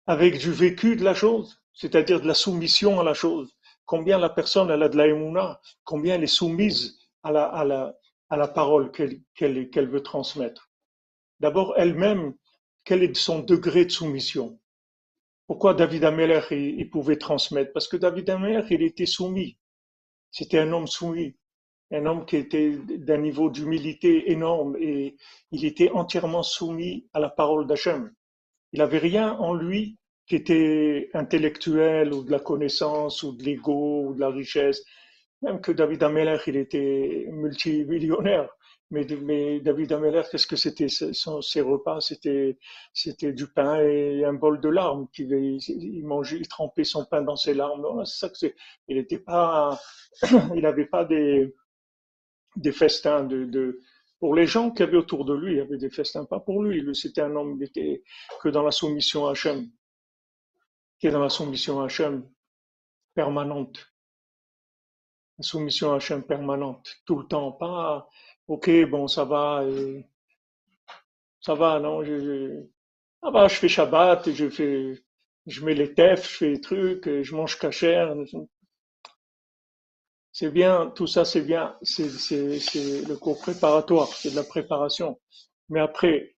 avec 0.07 0.37
du 0.37 0.51
vécu 0.51 0.95
de 0.95 1.03
la 1.03 1.13
chose, 1.13 1.61
c'est-à-dire 1.73 2.21
de 2.21 2.27
la 2.27 2.33
soumission 2.33 3.01
à 3.01 3.03
la 3.03 3.13
chose. 3.13 3.53
Combien 3.85 4.17
la 4.17 4.29
personne 4.29 4.69
elle 4.71 4.83
a 4.83 4.87
de 4.87 4.97
la 4.97 5.59
combien 5.83 6.15
elle 6.15 6.23
est 6.23 6.27
soumise 6.27 6.99
à 7.23 7.33
la, 7.33 7.43
à 7.43 7.65
la, 7.65 7.93
à 8.29 8.37
la 8.37 8.47
parole 8.47 8.91
qu'elle 8.91 9.19
qu'elle 9.35 9.89
veut 9.89 10.03
transmettre. 10.03 10.70
D'abord, 11.41 11.73
elle-même, 11.75 12.35
quel 12.83 13.01
est 13.01 13.15
son 13.15 13.39
degré 13.39 13.85
de 13.85 13.89
soumission? 13.89 14.59
Pourquoi 15.47 15.73
David 15.73 16.03
Ameller 16.03 16.41
il, 16.51 16.87
pouvait 16.91 17.17
transmettre? 17.17 17.73
Parce 17.73 17.87
que 17.87 17.97
David 17.97 18.29
Ameller, 18.29 18.61
il 18.69 18.83
était 18.83 19.07
soumis. 19.07 19.57
C'était 20.29 20.59
un 20.59 20.71
homme 20.71 20.85
soumis, 20.85 21.35
un 21.91 22.05
homme 22.05 22.25
qui 22.27 22.37
était 22.37 22.77
d'un 22.77 23.17
niveau 23.17 23.49
d'humilité 23.49 24.31
énorme 24.31 24.77
et 24.79 25.17
il 25.51 25.65
était 25.65 25.89
entièrement 25.89 26.43
soumis 26.43 27.09
à 27.11 27.19
la 27.19 27.29
parole 27.29 27.65
d'Hachem. 27.65 28.13
Il 28.71 28.77
n'avait 28.77 28.99
rien 28.99 29.33
en 29.33 29.55
lui 29.55 29.97
qui 30.27 30.35
était 30.35 31.09
intellectuel 31.15 32.13
ou 32.13 32.23
de 32.23 32.29
la 32.29 32.39
connaissance 32.39 33.23
ou 33.23 33.35
de 33.35 33.43
l'ego 33.43 34.09
ou 34.09 34.13
de 34.13 34.19
la 34.19 34.29
richesse. 34.29 34.83
Même 35.41 35.59
que 35.59 35.71
David 35.71 36.03
Ameller, 36.03 36.37
il 36.45 36.55
était 36.55 37.25
multimillionnaire. 37.31 38.47
Mais, 38.91 39.61
David 39.61 39.93
Ameller, 39.93 40.23
qu'est-ce 40.29 40.45
que 40.45 40.57
c'était 40.57 40.89
Ses 40.89 41.61
repas, 41.61 42.01
c'était 42.01 42.57
c'était 42.93 43.31
du 43.31 43.47
pain 43.47 43.79
et 43.79 44.25
un 44.25 44.33
bol 44.33 44.59
de 44.59 44.67
larmes. 44.67 45.07
Il, 45.17 46.05
mangeait, 46.05 46.37
il 46.37 46.47
trempait 46.49 46.83
son 46.83 47.05
pain 47.05 47.21
dans 47.21 47.37
ses 47.37 47.53
larmes. 47.53 48.05
ça 48.05 48.29
que. 48.29 48.53
Il 48.89 48.97
n'était 48.97 49.19
pas, 49.19 49.79
il 50.55 50.61
n'avait 50.61 50.85
pas 50.85 51.05
des 51.05 51.55
des 52.57 52.73
festins 52.73 53.23
de, 53.23 53.45
de 53.45 53.79
pour 54.19 54.35
les 54.35 54.45
gens 54.45 54.71
qui 54.71 54.83
avaient 54.83 54.97
autour 54.97 55.23
de 55.23 55.33
lui. 55.33 55.53
Il 55.53 55.57
y 55.57 55.61
avait 55.61 55.77
des 55.77 55.89
festins, 55.89 56.25
pas 56.25 56.41
pour 56.41 56.61
lui. 56.61 56.83
C'était 56.93 57.21
un 57.21 57.35
homme 57.35 57.57
qui 57.57 57.63
était 57.63 58.03
que 58.41 58.49
dans 58.49 58.63
la 58.63 58.71
soumission 58.71 59.27
à 59.27 59.31
Hachem, 59.31 59.69
qui 60.99 61.07
est 61.07 61.11
dans 61.11 61.23
la 61.23 61.29
soumission 61.29 61.81
à 61.81 61.85
Hachem 61.85 62.29
permanente. 63.15 63.87
La 65.37 65.43
soumission 65.43 65.93
à 65.93 65.95
Hachem 65.95 66.23
permanente, 66.23 66.97
tout 67.05 67.17
le 67.17 67.27
temps, 67.27 67.53
pas 67.53 68.09
ok, 68.51 68.69
bon, 68.89 69.07
ça 69.07 69.23
va, 69.25 69.63
et, 69.65 70.05
ça 71.41 71.55
va, 71.55 71.79
non, 71.79 72.03
je, 72.03 72.63
ça 73.23 73.31
va, 73.31 73.47
je 73.47 73.55
fais 73.55 73.69
Shabbat, 73.69 74.31
je 74.31 74.49
fais, 74.49 74.93
je 75.47 75.65
mets 75.65 75.73
les 75.73 75.93
tefs, 75.93 76.29
je 76.31 76.37
fais 76.37 76.49
les 76.49 76.61
trucs, 76.61 77.09
je 77.23 77.35
mange 77.35 77.57
cachère. 77.59 78.13
C'est 80.33 80.51
bien, 80.51 80.91
tout 80.95 81.07
ça 81.07 81.23
c'est 81.25 81.41
bien, 81.41 81.77
c'est, 81.81 82.03
le 82.07 83.15
cours 83.15 83.39
préparatoire, 83.39 84.07
c'est 84.07 84.31
de 84.31 84.35
la 84.35 84.43
préparation. 84.43 85.19
Mais 85.69 85.79
après, 85.79 86.35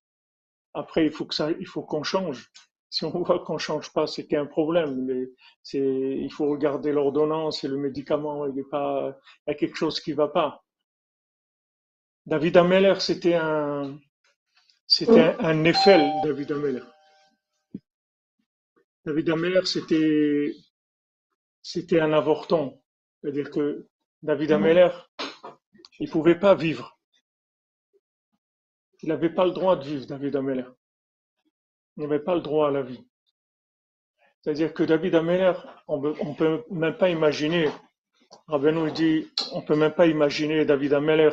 après, 0.73 1.05
il 1.05 1.11
faut 1.11 1.27
faut 1.65 1.83
qu'on 1.83 2.03
change. 2.03 2.51
Si 2.89 3.05
on 3.05 3.09
voit 3.09 3.43
qu'on 3.43 3.57
change 3.57 3.91
pas, 3.93 4.05
c'est 4.07 4.23
qu'il 4.23 4.33
y 4.33 4.37
a 4.37 4.41
un 4.41 4.45
problème. 4.45 5.27
Il 5.73 6.31
faut 6.31 6.47
regarder 6.47 6.91
l'ordonnance 6.91 7.63
et 7.63 7.67
le 7.67 7.77
médicament, 7.77 8.45
il 8.47 8.59
est 8.59 8.69
pas, 8.69 9.17
y 9.47 9.51
a 9.51 9.55
quelque 9.55 9.77
chose 9.77 9.99
qui 9.99 10.13
va 10.13 10.27
pas. 10.27 10.63
David 12.25 12.55
Ameller, 12.57 12.95
c'était 12.99 13.35
un, 13.35 13.99
c'était 14.87 15.35
un, 15.39 15.65
Eiffel, 15.65 16.09
David 16.23 16.51
Ameller. 16.53 16.83
David 19.05 19.29
Ameller, 19.29 19.65
c'était, 19.65 20.55
c'était 21.61 21.99
un 21.99 22.13
avorton. 22.13 22.81
C'est-à-dire 23.21 23.51
que 23.51 23.87
David 24.21 24.53
Ameller, 24.53 24.89
il 25.99 26.09
pouvait 26.09 26.39
pas 26.39 26.55
vivre. 26.55 26.97
Il 29.01 29.09
n'avait 29.09 29.29
pas 29.29 29.43
le 29.43 29.51
droit 29.51 29.75
de 29.75 29.83
vivre, 29.83 30.05
David 30.05 30.37
Ameller. 30.37 30.67
Il 31.97 32.03
n'avait 32.03 32.23
pas 32.23 32.35
le 32.35 32.41
droit 32.41 32.69
à 32.69 32.71
la 32.71 32.83
vie. 32.83 33.05
C'est-à-dire 34.41 34.73
que 34.73 34.83
David 34.83 35.15
Ameller, 35.15 35.53
on 35.89 36.01
ne 36.01 36.35
peut 36.35 36.63
même 36.71 36.97
pas 36.97 37.09
imaginer, 37.09 37.69
Rabbeinu 38.47 38.91
dit, 38.91 39.29
on 39.51 39.61
peut 39.61 39.75
même 39.75 39.93
pas 39.93 40.07
imaginer 40.07 40.63
David 40.63 40.93
Ameller 40.93 41.31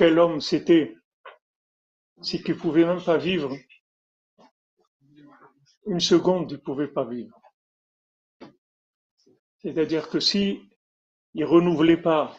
quel 0.00 0.18
homme 0.18 0.40
c'était, 0.40 0.96
c'est 2.22 2.42
qu'il 2.42 2.56
pouvait 2.56 2.86
même 2.86 3.04
pas 3.04 3.18
vivre. 3.18 3.54
Une 5.84 6.00
seconde, 6.00 6.50
il 6.50 6.58
pouvait 6.58 6.88
pas 6.88 7.04
vivre. 7.04 7.38
C'est-à-dire 9.58 10.08
que 10.08 10.18
si 10.18 10.62
il 11.34 11.44
renouvelait 11.44 12.00
pas 12.00 12.34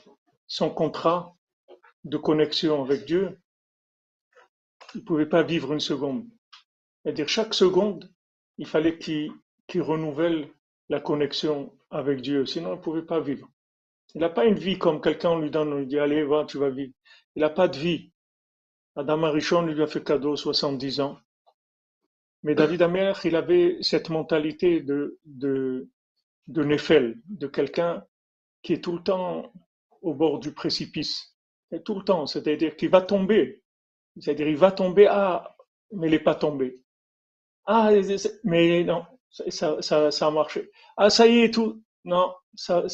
son 0.47 0.71
contrat 0.71 1.35
de 2.03 2.17
connexion 2.17 2.83
avec 2.83 3.05
Dieu, 3.05 3.39
il 4.95 5.05
pouvait 5.05 5.29
pas 5.29 5.43
vivre 5.43 5.71
une 5.71 5.79
seconde. 5.79 6.25
C'est-à-dire 7.03 7.29
chaque 7.29 7.53
seconde, 7.53 8.11
il 8.57 8.65
fallait 8.65 8.97
qu'il 8.97 9.31
renouvelle 9.75 10.49
la 10.89 10.99
connexion 10.99 11.77
avec 11.91 12.21
Dieu, 12.21 12.47
sinon 12.47 12.73
il 12.73 12.81
pouvait 12.81 13.05
pas 13.05 13.19
vivre. 13.19 13.47
Il 14.15 14.21
n'a 14.21 14.29
pas 14.29 14.45
une 14.45 14.57
vie 14.57 14.79
comme 14.79 14.99
quelqu'un 14.99 15.39
lui 15.39 15.51
donne, 15.51 15.71
on 15.73 15.77
lui 15.77 15.85
dit 15.85 15.99
allez, 15.99 16.23
va, 16.23 16.43
tu 16.43 16.57
vas 16.57 16.71
vivre. 16.71 16.93
Il 17.35 17.41
n'a 17.41 17.49
pas 17.49 17.67
de 17.67 17.77
vie. 17.77 18.11
Adam 18.95 19.23
Arichon 19.23 19.63
lui 19.63 19.81
a 19.81 19.87
fait 19.87 20.03
cadeau 20.03 20.35
70 20.35 21.01
ans. 21.01 21.19
Mais 22.43 22.55
David 22.55 22.81
Amer, 22.81 23.19
il 23.25 23.35
avait 23.35 23.77
cette 23.81 24.09
mentalité 24.09 24.81
de, 24.81 25.19
de, 25.25 25.89
de 26.47 26.63
Nefel, 26.63 27.21
de 27.29 27.47
quelqu'un 27.47 28.03
qui 28.63 28.73
est 28.73 28.83
tout 28.83 28.93
le 28.93 29.03
temps 29.03 29.53
au 30.01 30.13
bord 30.13 30.39
du 30.39 30.53
précipice. 30.53 31.35
Tout 31.85 31.95
le 31.95 32.03
temps, 32.03 32.25
c'est-à-dire 32.25 32.75
qu'il 32.75 32.89
va 32.89 33.01
tomber. 33.01 33.63
C'est-à-dire, 34.19 34.47
il 34.47 34.57
va 34.57 34.71
tomber, 34.71 35.07
ah, 35.07 35.55
mais 35.93 36.07
il 36.07 36.11
n'est 36.11 36.19
pas 36.19 36.35
tombé. 36.35 36.81
Ah, 37.65 37.91
mais 38.43 38.83
non, 38.83 39.05
ça, 39.29 39.81
ça, 39.81 40.11
ça 40.11 40.27
a 40.27 40.31
marché. 40.31 40.71
Ah, 40.97 41.09
ça 41.09 41.27
y 41.27 41.39
est, 41.41 41.53
tout. 41.53 41.83
Non, 42.05 42.33
ça, 42.55 42.87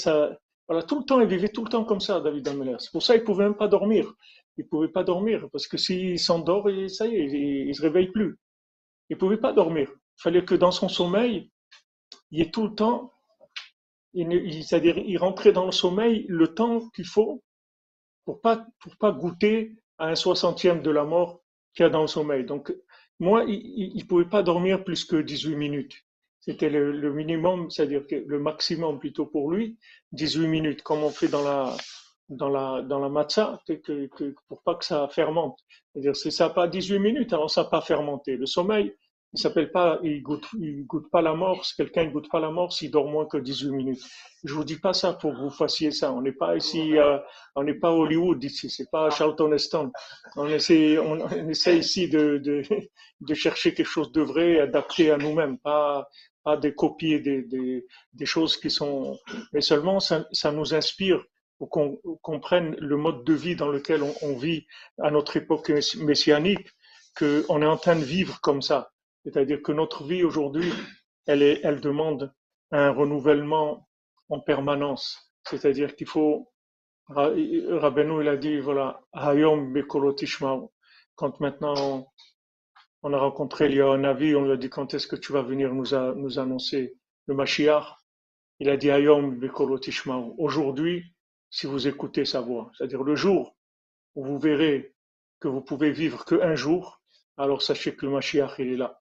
voilà, 0.68 0.84
tout 0.84 1.00
le 1.00 1.06
temps, 1.06 1.22
il 1.22 1.28
vivait 1.28 1.50
tout 1.50 1.64
le 1.64 1.70
temps 1.70 1.86
comme 1.86 2.02
ça, 2.02 2.20
David 2.20 2.48
Ameller. 2.48 2.76
C'est 2.80 2.92
pour 2.92 3.04
ça 3.04 3.16
qu'il 3.16 3.24
pouvait 3.24 3.46
même 3.46 3.56
pas 3.56 3.70
dormir. 3.70 4.14
Il 4.58 4.68
pouvait 4.68 4.90
pas 4.90 5.04
dormir, 5.04 5.48
parce 5.52 5.68
que 5.68 5.78
s'il 5.78 6.20
s'endort, 6.20 6.68
ça 6.90 7.08
y 7.08 7.16
est, 7.16 7.26
il, 7.26 7.68
ne 7.68 7.74
se 7.74 7.82
réveille 7.82 8.12
plus. 8.12 8.38
Il 9.10 9.18
pouvait 9.18 9.38
pas 9.38 9.54
dormir. 9.54 9.90
Il 9.90 10.22
fallait 10.22 10.44
que 10.44 10.56
dans 10.56 10.72
son 10.72 10.90
sommeil, 10.90 11.52
il 12.32 12.40
y 12.40 12.42
ait 12.42 12.52
tout 12.52 12.68
le 12.68 12.76
temps, 12.76 13.14
c'est-à-dire, 14.14 14.98
il 14.98 15.18
rentrait 15.18 15.54
dans 15.54 15.66
le 15.66 15.72
sommeil 15.72 16.26
le 16.28 16.54
temps 16.54 16.90
qu'il 16.90 17.06
faut 17.06 17.44
pour 18.26 18.42
pas, 18.42 18.66
pour 18.80 18.98
pas 18.98 19.12
goûter 19.12 19.76
à 19.98 20.08
un 20.08 20.16
soixantième 20.16 20.82
de 20.82 20.92
la 20.92 21.06
mort 21.06 21.44
qu'il 21.74 21.84
y 21.84 21.86
a 21.86 21.90
dans 21.90 22.02
le 22.02 22.08
sommeil. 22.08 22.46
Donc, 22.46 22.76
moi, 23.20 23.46
il, 23.48 23.94
il 23.96 24.08
pouvait 24.08 24.26
pas 24.26 24.44
dormir 24.44 24.84
plus 24.84 25.06
que 25.06 25.18
18 25.18 25.56
minutes. 25.56 26.07
C'était 26.48 26.70
le, 26.70 27.12
minimum, 27.12 27.70
c'est-à-dire 27.70 28.04
le 28.10 28.39
maximum 28.39 29.00
plutôt 29.00 29.25
pour 29.25 29.51
lui, 29.51 29.77
18 30.13 30.48
minutes, 30.48 30.82
comme 30.82 31.04
on 31.04 31.10
fait 31.10 31.27
dans 31.27 31.44
la, 31.44 31.75
dans 32.30 32.50
la, 32.50 32.82
dans 32.84 33.00
la 33.00 33.25
que, 33.25 34.34
pour 34.48 34.63
pas 34.63 34.75
que 34.75 34.86
ça 34.86 35.10
fermente. 35.10 35.60
C'est-à-dire, 35.92 36.16
si 36.16 36.32
ça 36.32 36.50
pas 36.50 36.68
18 36.68 37.00
minutes, 37.00 37.34
alors 37.34 37.51
ça 37.51 37.63
n'a 37.63 37.70
pas 37.70 37.82
fermenté. 37.82 38.38
Le 38.38 38.46
sommeil, 38.46 38.96
il 39.34 39.39
s'appelle 39.39 39.72
pas, 39.72 40.00
il 40.04 40.22
goûte 40.24 41.12
pas 41.12 41.22
la 41.22 41.34
mort. 41.34 41.66
Si 41.66 41.75
quelqu'un 41.75 42.06
ne 42.06 42.12
goûte 42.12 42.30
pas 42.30 42.39
la 42.39 42.50
mort, 42.50 42.72
s'il 42.72 42.92
dort 42.92 43.08
moins 43.08 43.25
que 43.25 43.38
18 43.38 43.72
minutes. 43.72 44.01
Je 44.44 44.54
vous 44.54 44.63
dis 44.63 44.80
pas 44.80 44.94
ça 44.94 45.13
pour 45.13 45.34
que 45.34 45.38
vous 45.38 45.50
fassiez 45.50 45.92
ça. 45.92 46.13
On 46.13 46.22
n'est 46.22 46.32
pas 46.32 46.56
ici, 46.56 46.98
euh, 46.98 47.18
on 47.56 47.63
n'est 47.63 47.74
pas 47.74 47.92
Hollywood 47.92 48.42
ici, 48.44 48.70
c'est 48.70 48.89
pas 48.89 49.10
Charlton 49.10 49.51
Heston. 49.51 49.92
On 50.38 50.48
essaie, 50.48 50.98
on, 50.98 51.27
essaie 51.50 51.77
ici 51.77 52.08
de, 52.10 52.38
de, 52.38 52.62
de 53.22 53.34
chercher 53.34 53.74
quelque 53.74 53.86
chose 53.86 54.12
de 54.12 54.22
vrai, 54.22 54.60
adapté 54.60 55.12
à 55.12 55.18
nous-mêmes, 55.18 55.58
pas, 55.58 56.08
pas 56.48 56.56
de 56.56 56.70
copier 56.70 57.20
des, 57.20 57.42
des, 57.44 57.86
des 58.13 58.25
choses 58.25 58.56
qui 58.56 58.72
sont, 58.72 59.20
mais 59.51 59.60
seulement 59.60 60.00
ça, 60.00 60.25
ça 60.32 60.50
nous 60.54 60.74
inspire 60.74 61.22
pour 61.58 61.70
qu'on 61.70 61.98
comprenne 62.22 62.74
le 62.80 62.96
mode 62.96 63.25
de 63.25 63.34
vie 63.34 63.58
dans 63.58 63.68
lequel 63.68 64.01
on, 64.22 64.38
vit 64.38 64.66
à 64.98 65.12
notre 65.12 65.36
époque 65.36 65.70
messianique, 65.98 66.70
qu'on 67.20 67.62
est 67.62 67.74
en 67.75 67.75
train 67.75 67.98
de 67.98 68.10
vivre 68.16 68.39
comme 68.39 68.62
ça. 68.62 68.92
C'est-à-dire 69.25 69.62
que 69.62 69.74
notre 69.74 70.06
vie 70.06 70.24
aujourd'hui, 70.24 70.72
elle, 71.25 71.44
elle 71.44 71.82
demande 71.82 72.34
un 72.72 72.92
renouvellement 72.92 73.89
en 74.30 74.39
permanence. 74.39 75.34
C'est-à-dire 75.50 75.98
qu'il 75.98 76.08
faut, 76.08 76.50
Rabbeinu, 77.10 78.22
il 78.22 78.30
a 78.30 78.38
dit, 78.38 78.58
voilà, 78.60 79.01
Hayom 79.12 79.74
quand 81.16 81.39
maintenant 81.42 82.08
on 83.04 83.13
a 83.13 83.18
rencontré 83.18 83.68
il 83.68 83.75
y 83.75 83.82
a 83.82 83.88
un 83.88 84.04
avis, 84.04 84.36
on 84.36 84.46
lui 84.46 84.51
a 84.51 84.58
dit 84.58 84.70
quand 84.70 84.94
est-ce 84.94 85.08
que 85.08 85.16
tu 85.16 85.32
vas 85.32 85.42
venir 85.42 85.74
nous, 85.74 85.94
annoncer 85.94 86.98
le 87.27 87.36
Mashiach? 87.36 87.98
Il 88.60 88.70
a 88.70 88.77
dit 88.77 88.89
Bekolotishma, 88.89 90.18
aujourd'hui, 90.38 91.13
si 91.50 91.68
vous 91.68 91.88
écoutez 91.88 92.25
sa 92.25 92.42
voix. 92.42 92.72
C'est-à-dire 92.75 93.04
le 93.04 93.16
jour 93.16 93.56
où 94.16 94.25
vous 94.25 94.39
verrez 94.39 94.96
que 95.39 95.48
vous 95.48 95.62
pouvez 95.62 95.92
vivre 95.92 96.25
qu'un 96.25 96.56
jour, 96.56 97.01
alors 97.38 97.62
sachez 97.62 97.96
que 97.96 98.06
le 98.06 98.13
Mashiach, 98.13 98.56
il 98.60 98.74
est 98.74 98.77
là. 98.77 99.00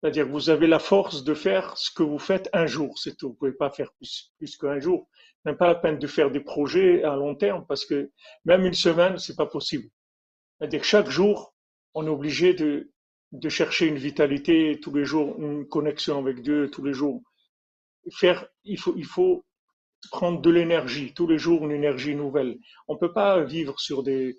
C'est-à-dire 0.00 0.26
que 0.26 0.32
vous 0.32 0.50
avez 0.50 0.66
la 0.66 0.78
force 0.78 1.24
de 1.24 1.34
faire 1.34 1.76
ce 1.76 1.90
que 1.90 2.02
vous 2.02 2.18
faites 2.18 2.48
un 2.52 2.66
jour, 2.66 2.98
c'est 2.98 3.16
tout. 3.16 3.28
Vous 3.28 3.34
pouvez 3.34 3.52
pas 3.52 3.70
faire 3.70 3.92
plus, 3.92 4.32
plus 4.38 4.56
qu'un 4.56 4.80
jour. 4.80 5.08
Même 5.44 5.56
pas 5.56 5.68
la 5.68 5.74
peine 5.74 5.98
de 5.98 6.06
faire 6.06 6.30
des 6.30 6.40
projets 6.40 7.04
à 7.04 7.14
long 7.16 7.34
terme 7.34 7.64
parce 7.66 7.84
que 7.84 8.10
même 8.44 8.64
une 8.64 8.74
semaine, 8.74 9.18
c'est 9.18 9.36
pas 9.36 9.46
possible. 9.46 9.88
C'est-à-dire 10.58 10.80
que 10.80 10.86
chaque 10.86 11.08
jour, 11.10 11.54
on 11.94 12.06
est 12.06 12.10
obligé 12.10 12.54
de, 12.54 12.90
chercher 13.48 13.86
une 13.86 13.98
vitalité 13.98 14.78
tous 14.80 14.94
les 14.94 15.04
jours, 15.04 15.38
une 15.38 15.66
connexion 15.66 16.18
avec 16.18 16.42
Dieu 16.42 16.70
tous 16.70 16.84
les 16.84 16.92
jours. 16.92 17.22
Faire, 18.12 18.46
il 18.64 18.78
faut, 18.78 19.44
prendre 20.10 20.40
de 20.40 20.50
l'énergie 20.50 21.12
tous 21.14 21.26
les 21.26 21.38
jours, 21.38 21.64
une 21.64 21.72
énergie 21.72 22.14
nouvelle. 22.14 22.58
On 22.88 22.96
peut 22.96 23.12
pas 23.12 23.42
vivre 23.44 23.78
sur 23.78 24.02
des, 24.02 24.38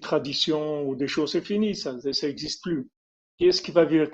traditions 0.00 0.86
ou 0.86 0.94
des 0.94 1.08
choses. 1.08 1.32
C'est 1.32 1.44
fini, 1.44 1.74
ça, 1.74 1.98
ça 2.12 2.28
plus. 2.62 2.88
Qui 3.40 3.46
est-ce 3.46 3.62
qui 3.62 3.72
va 3.72 3.86
vivre? 3.86 4.06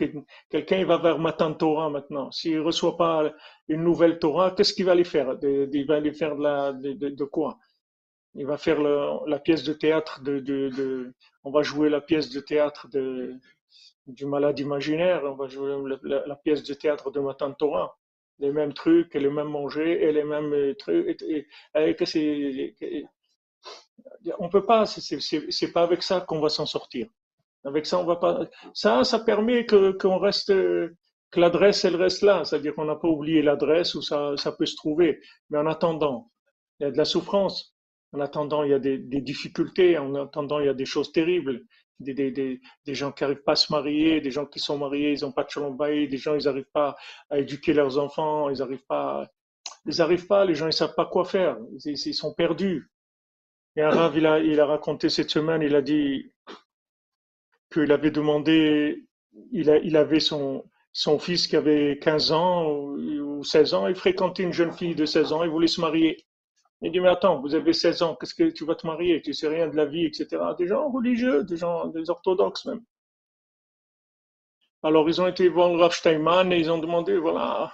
Quelqu'un 0.49 0.85
va 0.85 0.99
vers 0.99 1.19
Matan 1.19 1.53
Torah 1.53 1.91
maintenant. 1.91 2.31
S'il 2.31 2.61
reçoit 2.61 2.97
pas 2.97 3.35
une 3.67 3.83
nouvelle 3.83 4.21
Torah, 4.21 4.53
qu'est-ce 4.53 4.73
qu'il 4.73 4.85
va 4.85 4.93
aller 4.93 5.03
faire? 5.03 5.37
Il 5.43 5.85
va 5.85 5.97
aller 5.97 6.13
faire 6.13 6.37
de, 6.37 7.25
quoi? 7.25 7.59
Il 8.39 8.47
va 8.47 8.59
faire 8.59 8.81
la 8.81 9.39
pièce 9.39 9.63
de 9.63 9.73
théâtre 9.73 10.23
de, 10.23 10.41
de, 10.41 11.15
On 11.45 11.51
va 11.51 11.63
jouer 11.63 11.89
la 11.89 12.01
pièce 12.01 12.29
de 12.31 12.41
théâtre 12.41 12.87
de, 12.89 13.35
du 14.07 14.27
malade 14.27 14.59
imaginaire. 14.59 15.23
On 15.25 15.37
va 15.37 15.49
jouer 15.49 15.75
la, 16.03 16.37
pièce 16.37 16.63
de 16.63 16.75
théâtre 16.75 17.11
de 17.11 17.21
Matan 17.21 17.53
Torah. 17.53 17.97
Les 18.39 18.53
mêmes 18.53 18.75
trucs, 18.75 19.15
et 19.17 19.19
les 19.19 19.31
mêmes 19.31 19.49
manger, 19.49 20.03
et 20.03 20.13
les 20.13 20.25
mêmes 20.25 20.75
trucs. 20.77 21.23
Et, 21.23 21.47
et, 21.75 23.07
on 24.39 24.51
peut 24.51 24.67
pas. 24.67 24.85
C'est 24.85 25.73
pas 25.73 25.83
avec 25.83 26.03
ça 26.03 26.21
qu'on 26.21 26.41
va 26.41 26.51
s'en 26.51 26.67
sortir. 26.67 27.09
Avec 27.65 27.87
ça, 27.87 27.99
on 27.99 28.05
va 28.05 28.17
pas. 28.17 28.41
Ça, 28.75 29.03
ça 29.05 29.19
permet 29.21 29.65
que 29.65 29.93
qu'on 29.93 30.19
reste, 30.19 30.49
que 30.51 31.41
l'adresse 31.41 31.85
elle 31.87 31.97
reste 31.97 32.23
là, 32.23 32.45
c'est-à-dire 32.45 32.75
qu'on 32.75 32.85
n'a 32.85 32.97
pas 32.97 33.09
oublié 33.09 33.41
l'adresse 33.41 33.95
où 33.95 34.03
ça, 34.03 34.37
ça 34.37 34.53
peut 34.53 34.67
se 34.67 34.77
trouver. 34.77 35.21
Mais 35.49 35.59
en 35.59 35.67
attendant, 35.67 36.31
il 36.79 36.85
y 36.85 36.87
a 36.87 36.91
de 36.91 36.99
la 36.99 37.07
souffrance. 37.07 37.76
En 38.13 38.21
attendant, 38.21 38.63
il 38.63 38.71
y 38.71 38.75
a 38.75 38.79
des, 38.79 38.99
difficultés. 38.99 39.99
En 39.99 40.15
attendant, 40.15 40.61
il 40.61 40.67
y 40.67 40.69
a 40.71 40.75
des 40.75 40.85
choses 40.85 41.13
terribles. 41.13 41.63
Des, 41.99 42.61
gens 42.89 43.13
qui 43.13 43.25
n'arrivent 43.25 43.43
pas 43.43 43.53
à 43.53 43.57
se 43.57 43.73
marier, 43.73 44.21
des 44.21 44.31
gens 44.31 44.47
qui 44.47 44.59
sont 44.59 44.79
mariés, 44.79 45.13
ils 45.13 45.23
n'ont 45.23 45.33
pas 45.33 45.45
de 45.45 45.51
shalom 45.51 45.77
des 45.77 46.17
gens, 46.17 46.35
ils 46.35 46.45
n'arrivent 46.45 46.71
pas 46.73 46.95
à 47.31 47.39
éduquer 47.39 47.73
leurs 47.73 47.99
enfants, 47.99 48.51
ils 48.51 48.59
n'arrivent 48.59 48.85
pas, 48.87 49.27
ils 49.87 50.03
arrivent 50.03 50.27
pas, 50.27 50.45
les 50.45 50.55
gens, 50.55 50.67
ils 50.67 50.73
savent 50.73 50.95
pas 50.95 51.07
quoi 51.07 51.25
faire, 51.25 51.57
ils, 51.85 52.15
sont 52.15 52.35
perdus. 52.35 52.91
Et 53.77 53.83
un 53.83 53.91
Rav, 53.91 54.17
il 54.17 54.27
a, 54.27 54.67
raconté 54.67 55.09
cette 55.09 55.31
semaine, 55.31 55.63
il 55.63 55.75
a 55.75 55.83
dit, 55.83 56.33
qu'il 57.73 57.91
avait 57.93 58.11
demandé, 58.11 59.07
il, 59.53 59.97
avait 59.97 60.21
son 60.21 60.63
fils 61.19 61.47
qui 61.47 61.57
avait 61.57 61.99
15 62.01 62.33
ans 62.33 62.71
ou, 62.71 63.45
16 63.45 63.75
ans, 63.75 63.87
il 63.87 63.95
fréquentait 63.95 64.43
une 64.43 64.53
jeune 64.53 64.73
fille 64.73 64.95
de 64.95 65.07
16 65.07 65.33
ans, 65.33 65.45
il 65.45 65.51
voulait 65.51 65.67
se 65.67 65.81
marier. 65.81 66.26
Il 66.87 66.93
dit, 66.93 67.01
mais 67.01 67.09
attends, 67.09 67.41
vous 67.41 67.55
avez 67.57 67.73
16 67.73 68.03
ans, 68.03 68.15
qu'est-ce 68.15 68.35
que 68.35 68.49
tu 68.51 68.65
vas 68.65 68.77
te 68.77 68.87
marier? 68.87 69.21
Tu 69.21 69.35
sais 69.35 69.49
rien 69.49 69.67
de 69.67 69.75
la 69.77 69.87
vie, 69.87 70.05
etc. 70.07 70.41
Des 70.57 70.69
gens 70.69 70.89
religieux, 70.89 71.43
des 71.43 71.57
gens, 71.57 71.87
des 71.87 72.09
orthodoxes 72.11 72.65
même. 72.67 72.83
Alors 74.85 75.09
ils 75.09 75.21
ont 75.21 75.27
été 75.27 75.49
voir 75.49 75.71
le 75.71 75.81
Rav 75.81 75.93
Steinman 75.93 76.53
et 76.53 76.59
ils 76.59 76.71
ont 76.71 76.79
demandé, 76.79 77.17
voilà, 77.19 77.73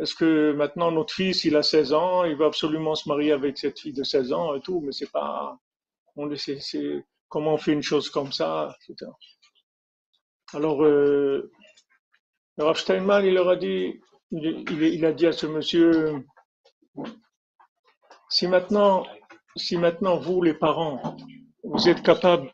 est-ce 0.00 0.12
que 0.14 0.52
maintenant 0.52 0.90
notre 0.90 1.14
fils, 1.14 1.44
il 1.44 1.54
a 1.54 1.62
16 1.62 1.92
ans, 1.92 2.24
il 2.24 2.34
va 2.34 2.46
absolument 2.46 2.96
se 2.96 3.08
marier 3.08 3.30
avec 3.30 3.58
cette 3.58 3.78
fille 3.78 3.92
de 3.92 4.02
16 4.02 4.32
ans 4.32 4.54
et 4.56 4.60
tout, 4.60 4.80
mais 4.80 4.90
c'est 4.90 5.10
pas, 5.12 5.56
on 6.16 6.28
c'est, 6.34 7.04
comment 7.28 7.54
on 7.54 7.58
fait 7.58 7.72
une 7.72 7.82
chose 7.82 8.10
comme 8.10 8.32
ça, 8.32 8.74
etc. 8.88 9.08
Alors, 10.52 10.82
euh, 10.82 11.52
Steinman, 12.74 13.24
il 13.24 13.34
leur 13.34 13.50
a 13.50 13.56
dit, 13.56 14.00
il, 14.32 15.04
a 15.04 15.12
dit 15.12 15.26
à 15.28 15.32
ce 15.32 15.46
monsieur, 15.46 16.24
si 18.30 18.46
maintenant, 18.46 19.06
si 19.56 19.76
maintenant 19.76 20.18
vous, 20.18 20.42
les 20.42 20.54
parents, 20.54 21.16
vous 21.64 21.88
êtes 21.88 22.02
capables 22.02 22.52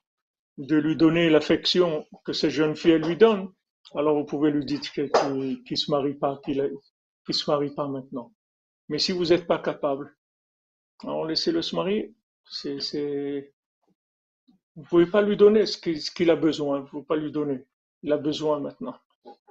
de 0.58 0.76
lui 0.76 0.96
donner 0.96 1.30
l'affection 1.30 2.06
que 2.24 2.32
cette 2.32 2.50
jeune 2.50 2.76
fille 2.76 2.98
lui 2.98 3.16
donne, 3.16 3.52
alors 3.94 4.16
vous 4.16 4.24
pouvez 4.24 4.50
lui 4.50 4.64
dire 4.64 4.80
qu'il 4.80 5.04
ne 5.04 5.76
se 5.76 5.90
marie 5.90 6.14
pas, 6.14 6.40
qu'il 6.44 6.58
ne 6.58 7.32
se 7.32 7.50
marie 7.50 7.74
pas 7.74 7.88
maintenant. 7.88 8.32
Mais 8.88 8.98
si 8.98 9.12
vous 9.12 9.26
n'êtes 9.26 9.46
pas 9.46 9.58
capable, 9.58 10.16
alors 11.02 11.26
laissez-le 11.26 11.62
se 11.62 11.74
marier. 11.74 12.14
C'est, 12.44 13.52
vous 14.76 14.82
pouvez 14.84 15.06
pas 15.06 15.22
lui 15.22 15.36
donner 15.36 15.66
ce 15.66 15.78
qu'il 15.78 16.30
a 16.30 16.36
besoin. 16.36 16.80
Vous 16.80 16.88
pouvez 16.88 17.04
pas 17.04 17.16
lui 17.16 17.32
donner. 17.32 17.66
Il 18.02 18.12
a 18.12 18.18
besoin 18.18 18.60
maintenant. 18.60 18.96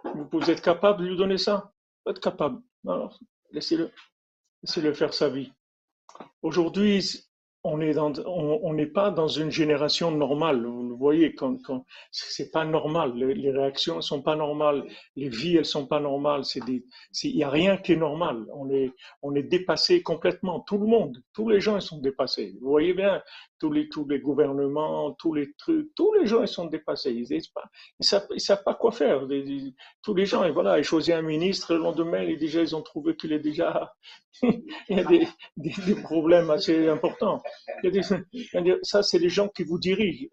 Vous 0.03 0.51
être 0.51 0.61
capable 0.61 1.01
de 1.01 1.07
lui 1.07 1.17
donner 1.17 1.37
ça? 1.37 1.73
Pas 2.03 2.11
être 2.11 2.19
capable. 2.19 2.61
Alors, 2.87 3.17
laissez-le. 3.51 3.89
Laissez-le 4.61 4.93
faire 4.93 5.13
sa 5.13 5.29
vie. 5.29 5.51
Aujourd'hui, 6.43 7.23
on 7.63 7.77
n'est 8.73 8.85
pas 8.85 9.11
dans 9.11 9.29
une 9.29 9.49
génération 9.49 10.11
normale. 10.11 10.65
Vous 10.65 10.89
le 10.89 10.95
voyez, 10.95 11.33
quand, 11.33 11.55
quand 11.63 11.85
c'est 12.11 12.51
pas 12.51 12.65
normal. 12.65 13.13
Les, 13.15 13.33
les, 13.33 13.51
réactions 13.51 14.01
sont 14.01 14.21
pas 14.21 14.35
normales. 14.35 14.83
Les 15.15 15.29
vies, 15.29 15.55
elles 15.55 15.65
sont 15.65 15.87
pas 15.87 16.01
normales. 16.01 16.41
Il 16.55 16.83
y 17.23 17.43
a 17.43 17.49
rien 17.49 17.77
qui 17.77 17.93
est 17.93 17.97
normal. 17.97 18.45
On 18.51 18.69
est, 19.35 19.43
dépassé 19.43 20.03
complètement. 20.03 20.59
Tout 20.59 20.77
le 20.77 20.87
monde, 20.87 21.23
tous 21.33 21.47
les 21.47 21.61
gens, 21.61 21.79
sont 21.79 21.99
dépassés. 21.99 22.57
Vous 22.61 22.69
voyez 22.69 22.93
bien, 22.93 23.21
tous 23.63 23.71
les, 23.71 23.87
tous 23.87 24.05
les 24.09 24.19
gouvernements, 24.19 25.13
tous 25.13 25.33
les 25.33 25.53
trucs, 25.53 25.87
tous 25.95 26.11
les 26.15 26.25
gens, 26.25 26.41
ils 26.41 26.49
sont 26.49 26.65
dépassés. 26.65 27.13
Ils 27.13 27.31
ne 27.31 28.05
savent, 28.05 28.63
pas 28.65 28.73
quoi 28.73 28.91
faire. 28.91 29.25
tous 30.01 30.13
les 30.13 30.25
gens, 30.25 30.43
et 30.43 30.51
voilà, 30.51 30.79
ils 30.79 30.83
choisissent 30.83 31.13
un 31.13 31.21
ministre, 31.21 31.73
le 31.73 31.79
lendemain, 31.79 32.23
ils, 32.23 32.37
déjà, 32.37 32.59
ils 32.59 32.75
ont 32.75 32.81
trouvé 32.81 33.15
qu'il 33.15 33.31
est 33.31 33.39
déjà, 33.39 33.93
il 34.43 34.63
y 34.89 34.99
a 34.99 35.05
des, 35.05 35.27
des, 35.55 35.95
problèmes 35.95 36.49
assez 36.49 36.89
importants. 36.89 37.41
Ça, 38.83 39.01
c'est 39.01 39.19
les 39.19 39.29
gens 39.29 39.47
qui 39.47 39.63
vous 39.63 39.79
dirigent. 39.79 40.27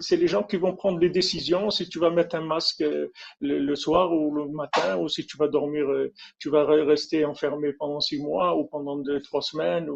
C'est 0.00 0.16
les 0.16 0.26
gens 0.26 0.42
qui 0.42 0.56
vont 0.58 0.76
prendre 0.76 0.98
les 0.98 1.10
décisions 1.10 1.70
si 1.70 1.88
tu 1.88 1.98
vas 1.98 2.10
mettre 2.10 2.36
un 2.36 2.44
masque 2.44 2.80
le, 2.80 3.10
le 3.40 3.76
soir 3.76 4.12
ou 4.12 4.34
le 4.34 4.46
matin, 4.48 4.98
ou 4.98 5.08
si 5.08 5.26
tu 5.26 5.38
vas 5.38 5.48
dormir, 5.48 5.84
euh, 5.90 6.12
tu 6.38 6.50
vas 6.50 6.64
rester 6.64 7.24
enfermé 7.24 7.72
pendant 7.72 8.00
six 8.00 8.20
mois 8.20 8.56
ou 8.56 8.64
pendant 8.66 8.96
deux, 8.96 9.20
trois 9.22 9.42
semaines. 9.42 9.88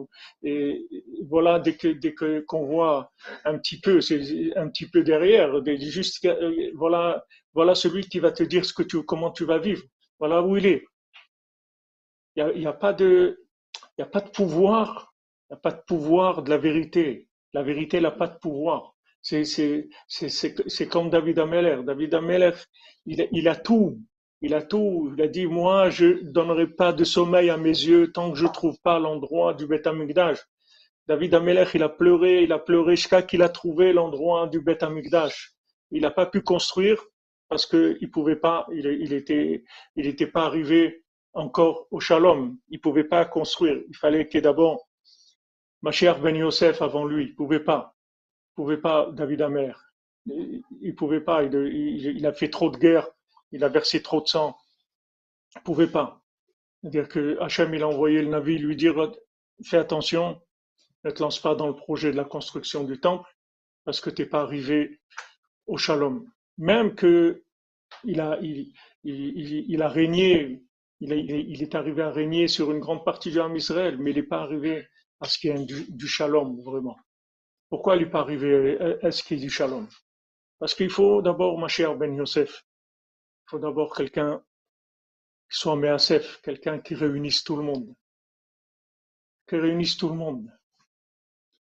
Et 0.43 0.87
voilà 1.29 1.59
dès 1.71 2.15
qu'on 2.45 2.67
voit 2.67 3.13
un 3.45 3.59
petit 3.59 3.81
peu, 3.81 4.01
c'est 4.01 4.57
un 4.57 4.69
petit 4.69 4.87
peu 4.87 5.03
derrière, 5.03 5.51
juste 5.79 6.25
euh, 6.25 6.71
voilà 6.75 7.25
voilà 7.55 7.75
celui 7.75 8.09
qui 8.09 8.19
va 8.19 8.33
te 8.33 8.43
dire 8.43 8.65
ce 8.65 8.73
que 8.73 8.83
tu 8.83 9.03
comment 9.03 9.31
tu 9.31 9.45
vas 9.45 9.59
vivre. 9.59 9.83
Voilà 10.19 10.43
où 10.43 10.57
il 10.57 10.67
est. 10.67 10.85
Il 12.37 12.63
y 12.63 12.67
a, 12.67 12.73
pas 12.73 12.93
de 12.93 13.47
il 13.97 14.03
y 14.03 14.05
a 14.05 14.07
pas 14.07 14.21
de 14.21 14.29
pouvoir, 14.29 15.15
il 15.49 15.55
y 15.55 15.57
a 15.57 15.59
pas 15.59 15.73
de 15.73 15.81
pouvoir 15.87 16.43
de 16.43 16.51
la 16.51 16.59
vérité. 16.59 17.29
La 17.55 17.63
vérité 17.63 18.01
n'a 18.01 18.11
pas 18.11 18.29
de 18.29 18.39
pouvoir. 18.39 18.95
C'est 19.23 20.89
comme 20.91 21.11
David 21.11 21.39
Ameller. 21.39 21.81
David 21.85 22.15
Ameller, 22.15 22.53
il, 23.07 23.49
a 23.49 23.57
tout. 23.57 23.99
Il 24.43 24.55
a 24.55 24.63
tout. 24.63 25.13
Il 25.17 25.23
a 25.23 25.29
dit, 25.29 25.47
moi, 25.47 25.91
je 25.91 26.23
donnerai 26.23 26.67
pas 26.69 26.93
de 26.93 27.05
sommeil 27.05 27.51
à 27.51 27.57
mes 27.57 27.71
yeux 27.71 28.13
tant 28.13 28.31
que 28.31 28.39
je 28.39 28.47
trouve 28.47 28.79
pas 28.83 28.99
l'endroit 28.99 29.55
du 29.55 29.67
Beth. 29.67 29.89
David 31.09 31.35
Amelech, 31.35 31.75
il 31.75 31.83
a 31.83 31.89
pleuré, 31.89 32.43
il 32.43 32.53
a 32.53 32.59
pleuré 32.59 32.97
jusqu'à 32.97 33.23
qu'il 33.23 33.43
a 33.43 33.49
trouvé 33.49 33.93
l'endroit 33.93 34.49
du 34.49 34.61
Beth 34.61 34.83
Amikdash. 34.83 35.55
Il 35.93 36.03
n'a 36.03 36.11
pas 36.11 36.27
pu 36.27 36.43
construire 36.43 37.05
parce 37.49 37.65
qu'il 37.65 38.11
pouvait 38.11 38.37
pas, 38.37 38.67
il, 38.73 39.13
était, 39.13 39.65
il 39.95 40.07
n'était 40.07 40.27
pas 40.27 40.47
arrivé 40.47 41.05
encore 41.33 41.87
au 41.93 42.01
Shalom. 42.01 42.59
Il 42.69 42.81
pouvait 42.81 43.05
pas 43.05 43.25
construire. 43.25 43.81
Il 43.89 43.97
fallait 43.97 44.27
qu'il 44.27 44.43
d'abord 44.43 44.89
Mashiach 45.83 46.21
Ben 46.21 46.35
Yosef 46.35 46.83
avant 46.83 47.05
lui. 47.05 47.27
Il 47.27 47.35
pouvait 47.37 47.61
pas. 47.61 47.95
Il 48.51 48.55
pouvait 48.57 48.79
pas 48.79 49.09
David 49.13 49.43
Amelech. 49.43 49.77
Il, 50.27 50.95
pouvait 50.97 51.21
pas. 51.21 51.45
Il, 51.45 51.55
il, 51.55 52.27
a 52.27 52.33
fait 52.33 52.51
trop 52.51 52.69
de 52.69 52.79
guerres. 52.79 53.09
Il 53.53 53.63
a 53.63 53.69
versé 53.69 54.03
trop 54.03 54.21
de 54.21 54.27
sang. 54.27 54.57
Il 55.55 55.63
pouvait 55.63 55.87
pas. 55.87 56.21
C'est-à-dire 56.81 57.09
que 57.09 57.39
Hachem, 57.41 57.73
il 57.75 57.83
a 57.85 57.89
envoyé 57.89 58.23
le 58.23 58.29
Navi 58.29 58.59
lui 58.59 58.75
dire, 58.75 59.13
fais 59.65 59.79
attention, 59.79 60.41
ne 61.05 61.11
te 61.11 61.23
lance 61.23 61.41
pas 61.41 61.55
dans 61.55 61.69
le 61.69 61.75
projet 61.75 62.11
de 62.11 62.17
la 62.17 62.25
construction 62.25 62.85
du 62.85 63.01
temple 63.01 63.29
parce 63.85 64.01
que 64.01 64.11
tu 64.11 64.23
n'es 64.23 64.29
pas 64.29 64.43
arrivé 64.43 65.01
au 65.67 65.77
shalom. 65.77 66.25
même 66.59 66.95
que 66.95 67.43
il 68.05 68.21
a, 68.21 68.37
régné, 69.89 70.63
il, 71.01 71.63
est 71.63 71.75
arrivé 71.75 72.03
à 72.03 72.11
régner 72.11 72.49
sur 72.49 72.73
une 72.73 72.81
grande 72.81 73.05
partie 73.05 73.31
du 73.31 73.41
Ham 73.41 73.55
Israël, 73.57 73.97
mais 73.99 74.11
il 74.11 74.17
n'est 74.17 74.23
pas 74.23 74.43
arrivé 74.43 74.87
à 75.21 75.27
ce 75.27 75.39
qu'il 75.39 75.51
y 75.51 75.55
ait 75.55 75.65
du, 75.65 75.87
du 75.89 76.09
shalom, 76.09 76.61
vraiment. 76.63 76.97
Pourquoi 77.69 77.97
il 77.97 78.03
n'est 78.03 78.11
pas 78.11 78.21
arrivé 78.21 78.79
à 79.03 79.11
ce 79.11 79.23
qu'il 79.23 79.39
y 79.39 79.41
ait 79.41 79.45
du 79.45 79.51
shalom? 79.51 79.89
Parce 80.59 80.75
qu'il 80.75 80.91
faut 80.91 81.23
d'abord, 81.23 81.59
ma 81.59 81.69
chère 81.69 81.97
Ben 81.97 82.15
Yosef, 82.15 82.65
il 83.47 83.51
faut 83.51 83.59
d'abord 83.59 83.95
quelqu'un 83.95 84.43
qui 85.51 85.59
soit 85.59 85.77
Measef, 85.77 86.41
quelqu'un 86.43 86.81
qui 86.81 86.95
réunisse 86.95 87.45
tout 87.45 87.57
le 87.57 87.63
monde, 87.63 87.95
qui 89.49 89.57
réunisse 89.57 89.97
tout 89.97 90.09
le 90.09 90.17
monde. 90.17 90.51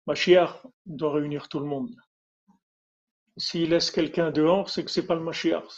Mashiach 0.06 0.66
doit 0.86 1.12
réunir 1.12 1.48
tout 1.48 1.60
le 1.60 1.66
monde. 1.66 1.94
S'il 3.36 3.70
laisse 3.70 3.90
quelqu'un 3.90 4.30
dehors, 4.30 4.68
c'est 4.68 4.84
que 4.84 4.90
c'est 4.90 5.06
pas 5.06 5.14
le 5.14 5.22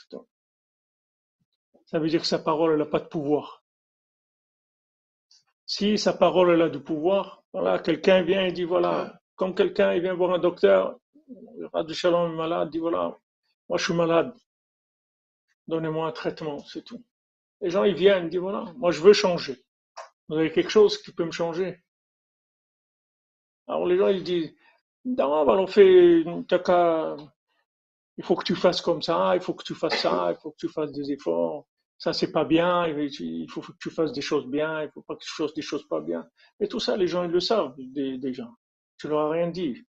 tout. 0.08 0.26
Ça 1.86 1.98
veut 1.98 2.08
dire 2.08 2.20
que 2.20 2.26
sa 2.26 2.38
parole 2.38 2.78
n'a 2.78 2.86
pas 2.86 3.00
de 3.00 3.06
pouvoir. 3.06 3.62
Si 5.66 5.98
sa 5.98 6.12
parole 6.12 6.60
a 6.60 6.68
du 6.68 6.80
pouvoir, 6.80 7.44
voilà, 7.52 7.78
quelqu'un 7.78 8.22
vient 8.22 8.44
et 8.44 8.52
dit 8.52 8.64
voilà, 8.64 9.20
comme 9.36 9.54
quelqu'un 9.54 9.92
il 9.94 10.02
vient 10.02 10.14
voir 10.14 10.32
un 10.32 10.38
docteur, 10.38 10.98
le 11.28 11.92
Shalom 11.92 12.32
est 12.32 12.36
malade, 12.36 12.70
dit 12.70 12.78
voilà, 12.78 13.16
moi 13.68 13.78
je 13.78 13.84
suis 13.84 13.94
malade, 13.94 14.34
donnez-moi 15.66 16.08
un 16.08 16.12
traitement, 16.12 16.58
c'est 16.60 16.84
tout. 16.84 17.04
Les 17.60 17.70
gens 17.70 17.84
ils 17.84 17.94
viennent, 17.94 18.24
ils 18.24 18.30
disent 18.30 18.40
voilà, 18.40 18.72
moi 18.76 18.90
je 18.90 19.00
veux 19.00 19.12
changer. 19.12 19.62
Vous 20.28 20.36
avez 20.36 20.52
quelque 20.52 20.70
chose 20.70 21.00
qui 21.02 21.12
peut 21.12 21.24
me 21.24 21.30
changer? 21.30 21.81
Alors 23.68 23.86
les 23.86 23.96
gens 23.98 24.08
ils 24.08 24.22
disent 24.22 24.54
non, 25.04 25.44
bah, 25.44 25.54
on 25.58 25.66
fait 25.66 26.24
t'as 26.48 27.16
il 28.16 28.24
faut 28.24 28.36
que 28.36 28.44
tu 28.44 28.54
fasses 28.54 28.80
comme 28.80 29.02
ça, 29.02 29.34
il 29.36 29.42
faut 29.42 29.54
que 29.54 29.64
tu 29.64 29.74
fasses 29.74 30.00
ça, 30.00 30.28
il 30.30 30.36
faut 30.40 30.50
que 30.52 30.56
tu 30.58 30.68
fasses 30.68 30.92
des 30.92 31.12
efforts. 31.12 31.66
Ça, 31.98 32.12
c'est 32.12 32.32
pas 32.32 32.44
bien, 32.44 32.86
il 32.86 33.46
faut 33.50 33.60
que 33.60 33.72
tu 33.80 33.90
fasses 33.90 34.12
des 34.12 34.20
choses 34.22 34.46
bien, 34.46 34.82
il 34.82 34.90
faut 34.90 35.02
pas 35.02 35.14
que 35.14 35.22
tu 35.24 35.30
fasses 35.34 35.54
des 35.54 35.62
choses 35.62 35.86
pas 35.88 36.00
bien. 36.00 36.26
Et 36.60 36.68
tout 36.68 36.80
ça, 36.80 36.96
les 36.96 37.06
gens, 37.06 37.22
ils 37.24 37.30
le 37.30 37.40
savent 37.40 37.74
des- 37.78 38.18
déjà. 38.18 38.48
Tu 38.98 39.08
leur 39.08 39.30
rien 39.30 39.48
dit 39.50 39.84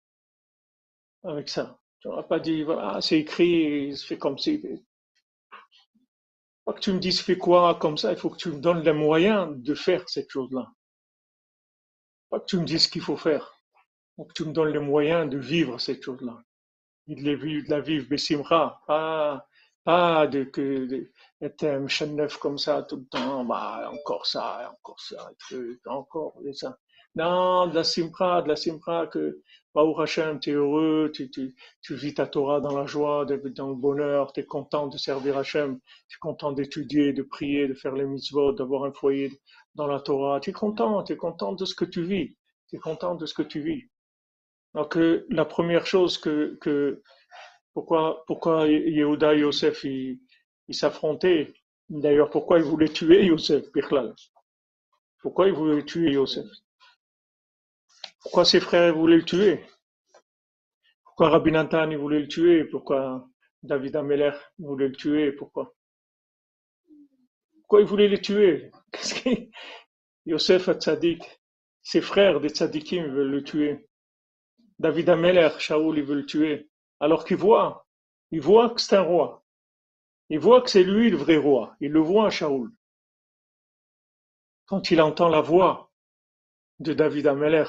avec 1.24 1.50
ça. 1.50 1.80
Tu 2.00 2.08
leur 2.08 2.20
as 2.20 2.28
pas 2.28 2.40
dit, 2.40 2.62
voilà, 2.64 3.02
c'est 3.02 3.18
écrit, 3.20 3.96
c'est 3.98 4.06
fait 4.06 4.18
comme 4.20 4.38
si. 4.38 4.62
Pas 6.66 6.74
que 6.74 6.80
tu 6.80 6.92
me 6.92 6.98
dises 6.98 7.22
fais 7.22 7.38
quoi 7.38 7.76
comme 7.76 8.00
ça, 8.00 8.12
il 8.12 8.18
faut 8.18 8.32
que 8.32 8.38
tu 8.38 8.50
me 8.50 8.60
donnes 8.60 8.82
les 8.82 8.94
moyens 8.94 9.56
de 9.62 9.76
faire 9.76 10.10
cette 10.10 10.32
chose-là. 10.32 10.72
Pas 12.32 12.40
que 12.40 12.46
tu 12.46 12.58
me 12.58 12.66
dises 12.66 12.86
ce 12.86 12.90
qu'il 12.90 13.04
faut 13.04 13.16
faire. 13.16 13.61
Faut 14.16 14.26
que 14.26 14.34
tu 14.34 14.46
me 14.46 14.54
donnes 14.54 14.74
les 14.74 14.80
moyens 14.80 15.30
de 15.30 15.38
vivre 15.38 15.80
cette 15.80 16.04
chose-là. 16.04 16.42
Et 17.08 17.16
de, 17.16 17.70
la 17.70 17.80
vivre 17.80 18.08
Bessimra, 18.10 18.82
pas, 18.88 19.48
pas 19.84 20.28
de, 20.28 20.44
que, 20.44 20.86
de, 20.86 21.12
être 21.42 21.64
un 21.64 22.06
neuf 22.08 22.38
comme 22.38 22.58
ça 22.58 22.84
tout 22.84 22.98
le 22.98 23.06
temps, 23.08 23.44
bah, 23.46 23.90
encore 23.92 24.26
ça, 24.26 24.72
encore 24.72 25.00
ça, 25.00 25.32
encore 25.88 26.40
et 26.46 26.54
ça. 26.54 26.78
Non, 27.16 27.68
de 27.68 27.76
la 27.76 27.84
Simra, 27.84 28.42
de 28.42 28.48
la 28.48 28.56
Simra 28.56 29.08
que, 29.08 29.42
Baruch 29.74 30.00
Hashem, 30.00 30.40
tu 30.40 30.52
es 30.52 30.54
heureux, 30.54 31.12
tu, 31.14 31.30
tu, 31.30 31.56
tu 31.82 31.96
vis 31.96 32.14
ta 32.14 32.26
Torah 32.26 32.62
dans 32.62 32.78
la 32.78 32.86
joie, 32.86 33.26
dans 33.26 33.70
le 33.70 33.76
bonheur, 33.76 34.32
tu 34.32 34.42
es 34.42 34.46
content 34.46 34.88
de 34.88 34.98
servir 34.98 35.38
Hashem, 35.38 35.80
tu 36.08 36.16
es 36.16 36.20
content 36.20 36.54
d'étudier, 36.54 37.12
de 37.12 37.24
prier, 37.24 37.68
de 37.68 37.74
faire 37.74 37.96
les 37.96 38.06
mitzvot, 38.06 38.54
d'avoir 38.54 38.86
un 38.86 38.94
foyer 38.94 39.30
dans 39.76 39.88
la 39.88 40.00
Torah, 40.00 40.40
tu 40.40 40.52
es 40.52 40.54
content, 40.54 41.04
tu 41.04 41.14
es 41.14 41.18
content 41.18 41.54
de 41.54 41.66
ce 41.66 41.76
que 41.76 41.86
tu 41.86 42.04
vis, 42.04 42.38
tu 42.70 42.78
es 42.78 42.80
content 42.80 43.16
de 43.16 43.26
ce 43.26 43.34
que 43.34 43.44
tu 43.44 43.62
vis. 43.62 43.91
Donc, 44.74 44.98
euh, 44.98 45.26
la 45.30 45.46
première 45.46 45.86
chose 45.86 46.18
que, 46.18 47.02
pourquoi, 47.74 48.24
pourquoi 48.28 48.68
Yehuda 48.68 49.36
et 49.36 49.40
Yosef 49.40 49.84
ils, 49.84 50.20
s'affrontaient, 50.72 51.54
d'ailleurs, 51.90 52.30
pourquoi 52.30 52.60
ils 52.60 52.66
voulaient 52.66 52.90
tuer 52.90 53.26
Yosef, 53.26 53.72
Bichlal 53.74 54.14
Pourquoi 55.22 55.48
ils 55.48 55.54
voulaient 55.54 55.84
tuer 55.84 56.12
Yosef? 56.12 56.46
Pourquoi 58.22 58.46
ses 58.46 58.60
frères 58.60 58.96
voulaient 58.96 59.18
le 59.18 59.26
tuer? 59.26 59.66
Pourquoi 61.04 61.30
Rabbi 61.30 61.52
Nathan 61.52 61.90
voulait 61.98 62.20
le 62.20 62.28
tuer? 62.28 62.64
Pourquoi 62.66 63.28
David 63.64 63.96
Ameller 63.96 64.32
voulait 64.60 64.88
le 64.88 64.96
tuer? 64.96 65.32
Pourquoi? 65.34 65.74
Pourquoi 67.60 67.82
ils 67.82 67.88
voulaient 67.88 68.08
le 68.08 68.22
tuer? 68.22 68.72
Qu'est-ce 68.92 69.16
que 69.16 69.30
Yosef 70.26 70.70
a 70.70 70.74
tzaddik, 70.76 71.24
ses 71.82 72.02
frères 72.02 72.40
des 72.40 72.50
tzaddikim 72.50 73.08
veulent 73.08 73.32
le 73.32 73.44
tuer. 73.44 73.90
David 74.82 75.10
Ameller, 75.10 75.50
Shaoul, 75.60 76.00
il 76.00 76.04
veut 76.04 76.16
le 76.16 76.26
tuer. 76.26 76.68
Alors 77.00 77.24
qu'il 77.24 77.38
voit, 77.38 77.86
il 78.32 78.42
voit 78.42 78.72
que 78.72 78.82
c'est 78.82 78.96
un 78.96 79.04
roi. 79.04 79.44
Il 80.30 80.40
voit 80.40 80.62
que 80.62 80.72
c'est 80.72 80.84
lui 80.84 81.12
le 81.12 81.18
vrai 81.18 81.38
roi. 81.38 81.76
Il 81.82 81.92
le 81.92 82.00
voit, 82.00 82.32
Shaoul. 82.32 82.72
Quand 84.66 84.90
il 84.90 85.00
entend 85.00 85.30
la 85.30 85.42
voix 85.42 85.92
de 86.80 86.94
David 86.94 87.28
Ameller, 87.28 87.68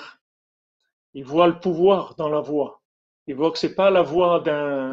il 1.12 1.26
voit 1.26 1.48
le 1.48 1.60
pouvoir 1.60 2.14
dans 2.14 2.30
la 2.30 2.40
voix. 2.40 2.80
Il 3.26 3.34
voit 3.34 3.50
que 3.50 3.58
c'est 3.58 3.74
pas 3.74 3.90
la 3.90 4.00
voix 4.00 4.40
d'un, 4.40 4.90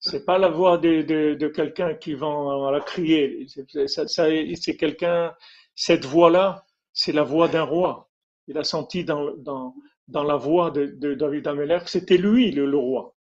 c'est 0.00 0.24
pas 0.24 0.38
la 0.38 0.48
voix 0.48 0.76
de, 0.76 1.46
quelqu'un 1.54 1.94
qui 1.94 2.14
va 2.14 2.70
la 2.72 2.80
crier. 2.80 3.46
C'est 3.46 4.76
quelqu'un, 4.76 5.32
cette 5.76 6.04
voix-là, 6.04 6.66
c'est 6.92 7.12
la 7.12 7.22
voix 7.22 7.46
d'un 7.46 7.62
roi. 7.62 8.10
Il 8.48 8.58
a 8.58 8.64
senti 8.64 9.04
dans, 9.04 9.36
dans, 9.36 9.72
dans 10.08 10.24
la 10.24 10.36
voix 10.36 10.70
de, 10.70 11.14
David 11.14 11.46
Ameller 11.46 11.80
c'était 11.86 12.16
lui 12.16 12.50
le, 12.50 12.76
roi. 12.76 13.14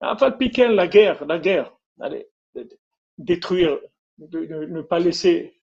Enfin, 0.00 0.30
piquer 0.30 0.68
la 0.68 0.86
guerre, 0.86 1.24
la 1.26 1.38
guerre. 1.38 1.74
Allez, 2.00 2.26
détruire, 3.16 3.78
ne 4.18 4.82
pas 4.82 4.98
laisser. 4.98 5.56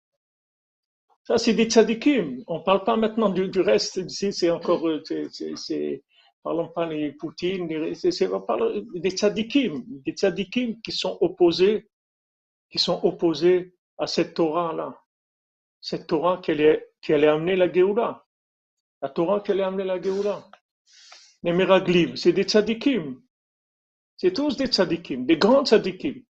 Ça, 1.24 1.38
c'est 1.38 1.54
des 1.54 1.66
tzadikim. 1.66 2.44
On 2.48 2.62
parle 2.62 2.84
pas 2.84 2.98
maintenant 2.98 3.30
du, 3.30 3.62
reste. 3.62 4.10
C'est 4.10 4.50
encore, 4.50 4.88
euh, 4.88 5.02
c'est, 5.30 6.04
parlons 6.44 6.68
pas 6.68 6.86
les 6.86 7.14
Poutine, 7.14 7.70
on 8.32 8.42
parle 8.42 8.84
des 8.96 9.12
tzadikim, 9.12 9.84
des 9.88 10.12
tzadikim 10.12 10.82
qui 10.82 10.92
sont 10.92 11.18
opposés, 11.22 11.88
qui 12.70 12.78
sont 12.78 13.00
opposés 13.04 13.74
à 13.98 14.08
cette 14.08 14.34
Torah-là. 14.34 15.00
Cette 15.80 16.08
Torah 16.08 16.40
qui 16.42 16.52
allait, 16.52 16.90
qui 17.02 17.14
allait 17.14 17.28
amener 17.28 17.56
la 17.56 17.72
Géoula. 17.72 18.26
La 19.02 19.10
Torah 19.10 19.42
qui 19.42 19.52
allait 19.52 19.64
amener 19.64 19.84
la 19.84 20.02
Géoula. 20.02 20.44
Les 21.44 21.52
Meraglim, 21.52 22.16
c'est 22.16 22.34
des 22.34 22.44
tzadikim. 22.44 23.22
C'est 24.18 24.34
tous 24.34 24.56
des 24.56 24.68
tzadikim, 24.68 25.26
des 25.26 25.38
grands 25.38 25.66
tzadikim. 25.66 26.24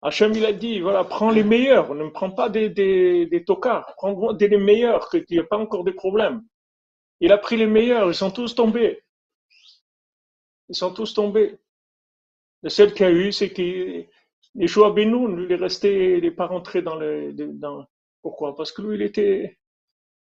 Hachem, 0.00 0.32
il 0.34 0.46
a 0.46 0.52
dit, 0.52 0.80
voilà, 0.80 1.04
prends 1.04 1.30
les 1.30 1.42
meilleurs, 1.42 1.94
ne 1.94 2.04
me 2.04 2.12
prends 2.12 2.30
pas 2.30 2.48
des, 2.48 2.70
des, 2.70 3.26
des 3.26 3.44
tocards, 3.44 3.94
prends 3.96 4.32
des 4.32 4.48
les 4.48 4.56
meilleurs, 4.56 5.10
qu'il 5.10 5.24
n'y 5.30 5.38
a 5.38 5.44
pas 5.44 5.58
encore 5.58 5.84
de 5.84 5.90
problème. 5.90 6.42
Il 7.20 7.32
a 7.32 7.38
pris 7.38 7.56
les 7.56 7.66
meilleurs, 7.66 8.08
ils 8.08 8.14
sont 8.14 8.30
tous 8.30 8.54
tombés. 8.54 9.02
Ils 10.68 10.76
sont 10.76 10.94
tous 10.94 11.12
tombés. 11.14 11.58
Le 12.62 12.70
seul 12.70 12.94
qu'il 12.94 13.06
y 13.06 13.08
a 13.08 13.12
eu, 13.12 13.32
c'est 13.32 13.50
que 13.50 14.04
Yeshua 14.54 14.90
Benoun, 14.90 15.42
il 15.44 15.52
est 15.52 15.56
resté, 15.56 16.18
il 16.18 16.22
n'est 16.22 16.30
pas 16.30 16.46
rentré 16.46 16.80
dans 16.80 16.96
le, 16.96 17.34
pourquoi? 18.22 18.56
Parce 18.56 18.72
que 18.72 18.82
lui, 18.82 18.96
il 18.96 19.02
était 19.02 19.58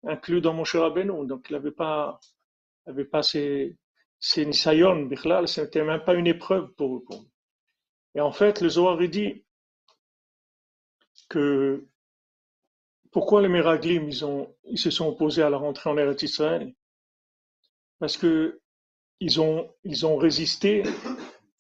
inclus 0.07 0.41
dans 0.41 0.55
Moshe 0.55 0.77
Rabbeinu, 0.77 1.27
donc 1.27 1.47
il 1.49 1.55
n'avait 1.55 1.71
pas, 1.71 2.21
avait 2.87 3.05
pas 3.05 3.23
ses, 3.23 3.77
ses 4.27 4.47
nisayon, 4.47 5.05
Bichlal, 5.05 5.47
c'était 5.49 5.85
même 5.85 6.03
pas 6.03 6.15
une 6.15 6.27
épreuve 6.27 6.73
pour, 6.77 6.97
lui. 6.97 7.19
Et 8.15 8.23
en 8.23 8.33
fait, 8.33 8.63
le 8.63 8.71
Zohar, 8.71 8.97
dit 8.97 9.45
que 11.29 11.87
pourquoi 13.13 13.43
les 13.43 13.49
Meraglim, 13.49 14.09
ils 14.09 14.79
se 14.79 14.91
sont 14.91 15.09
opposés 15.09 15.43
à 15.43 15.51
la 15.51 15.59
rentrée 15.59 15.91
en 15.91 15.99
Eretz 15.99 16.23
Israël? 16.23 16.75
Parce 17.99 18.17
que 18.17 18.63
ils 19.21 19.41
ont 19.41 20.17
résisté, 20.17 20.85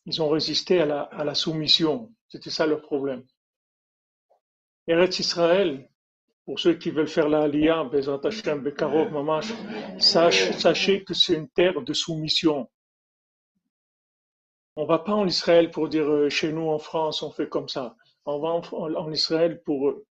ils 0.06 0.22
ont 0.22 0.30
résisté 0.30 0.80
à 0.80 0.86
la, 0.86 1.02
à 1.02 1.22
la 1.22 1.34
soumission. 1.34 2.14
C'était 2.28 2.50
ça 2.50 2.64
leur 2.64 2.80
problème. 2.80 3.24
Eretz 4.86 5.18
Israël, 5.18 5.90
pour 6.44 6.60
ceux 6.60 6.74
qui 6.74 6.90
veulent 6.90 7.08
faire 7.08 7.28
la 7.28 7.42
Aliyah, 7.42 7.84
Bezat 7.84 8.20
Hashem, 8.22 8.62
Bekarov, 8.62 9.10
Mamash, 9.12 9.52
sache- 9.98 10.52
sachez 10.52 11.02
que 11.04 11.14
c'est 11.14 11.34
une 11.34 11.48
terre 11.48 11.80
de 11.80 11.92
soumission. 11.92 12.68
On 14.76 14.86
va 14.86 14.98
pas 14.98 15.14
en 15.14 15.26
Israël 15.26 15.70
pour 15.70 15.88
dire 15.88 16.10
euh, 16.10 16.28
chez 16.28 16.52
nous 16.52 16.68
en 16.68 16.78
France 16.78 17.22
on 17.22 17.30
fait 17.30 17.48
comme 17.48 17.68
ça. 17.68 17.96
On 18.26 18.40
va 18.40 18.48
en, 18.72 19.12
Israël 19.12 19.62
pour, 19.64 19.88
euh, 19.88 20.06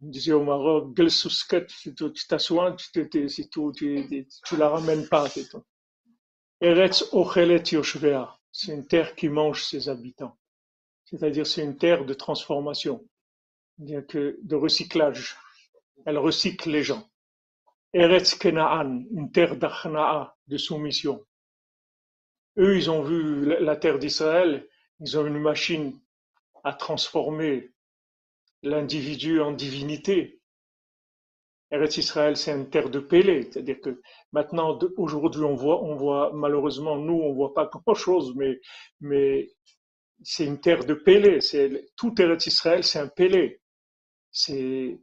on 0.00 0.06
disait 0.06 0.32
au 0.32 0.42
Maroc, 0.42 0.96
si 1.08 1.94
tu 1.94 2.26
t'assois, 2.28 2.74
tu, 2.76 3.08
tu, 3.10 4.56
la 4.56 4.68
ramènes 4.68 5.08
pas, 5.08 5.28
c'est 5.28 5.48
tout. 5.48 5.62
Eretz 6.60 7.08
Ochelet 7.12 7.62
Yoshvea, 7.72 8.38
c'est 8.52 8.72
une 8.72 8.86
terre 8.86 9.14
qui 9.14 9.28
mange 9.28 9.64
ses 9.64 9.88
habitants. 9.88 10.36
C'est-à-dire 11.04 11.46
c'est 11.46 11.64
une 11.64 11.76
terre 11.76 12.04
de 12.04 12.14
transformation, 12.14 13.04
que 14.08 14.38
de 14.42 14.56
recyclage. 14.56 15.36
Elle 16.06 16.18
recycle 16.18 16.70
les 16.70 16.82
gens. 16.82 17.08
Eretz 17.92 18.34
Kenaan, 18.34 19.04
une 19.10 19.32
terre 19.32 19.56
d'Achna'a, 19.56 20.36
de 20.46 20.56
soumission. 20.56 21.24
Eux, 22.58 22.76
ils 22.76 22.90
ont 22.90 23.02
vu 23.02 23.44
la 23.60 23.76
terre 23.76 23.98
d'Israël, 23.98 24.68
Ils 25.00 25.18
ont 25.18 25.26
une 25.26 25.38
machine 25.38 25.98
à 26.62 26.72
transformer 26.72 27.72
l'individu 28.62 29.40
en 29.40 29.52
divinité. 29.52 30.40
Eretz 31.70 31.96
Israël, 31.96 32.36
c'est 32.36 32.52
une 32.52 32.68
terre 32.68 32.90
de 32.90 32.98
Pélé, 32.98 33.44
c'est-à-dire 33.44 33.80
que 33.80 34.00
maintenant, 34.32 34.78
aujourd'hui, 34.96 35.44
on 35.44 35.54
voit, 35.54 35.82
on 35.82 35.94
voit, 35.94 36.32
malheureusement, 36.34 36.96
nous, 36.96 37.14
on 37.14 37.32
voit 37.32 37.54
pas 37.54 37.66
grand-chose, 37.86 38.34
mais, 38.36 38.60
mais 39.00 39.48
c'est 40.22 40.44
une 40.44 40.60
terre 40.60 40.84
de 40.84 40.94
Pélé. 40.94 41.40
C'est 41.40 41.92
tout 41.96 42.20
Eretz 42.20 42.46
Israël, 42.46 42.84
c'est 42.84 42.98
un 42.98 43.08
Pélé. 43.08 43.59
C'est 44.32 44.98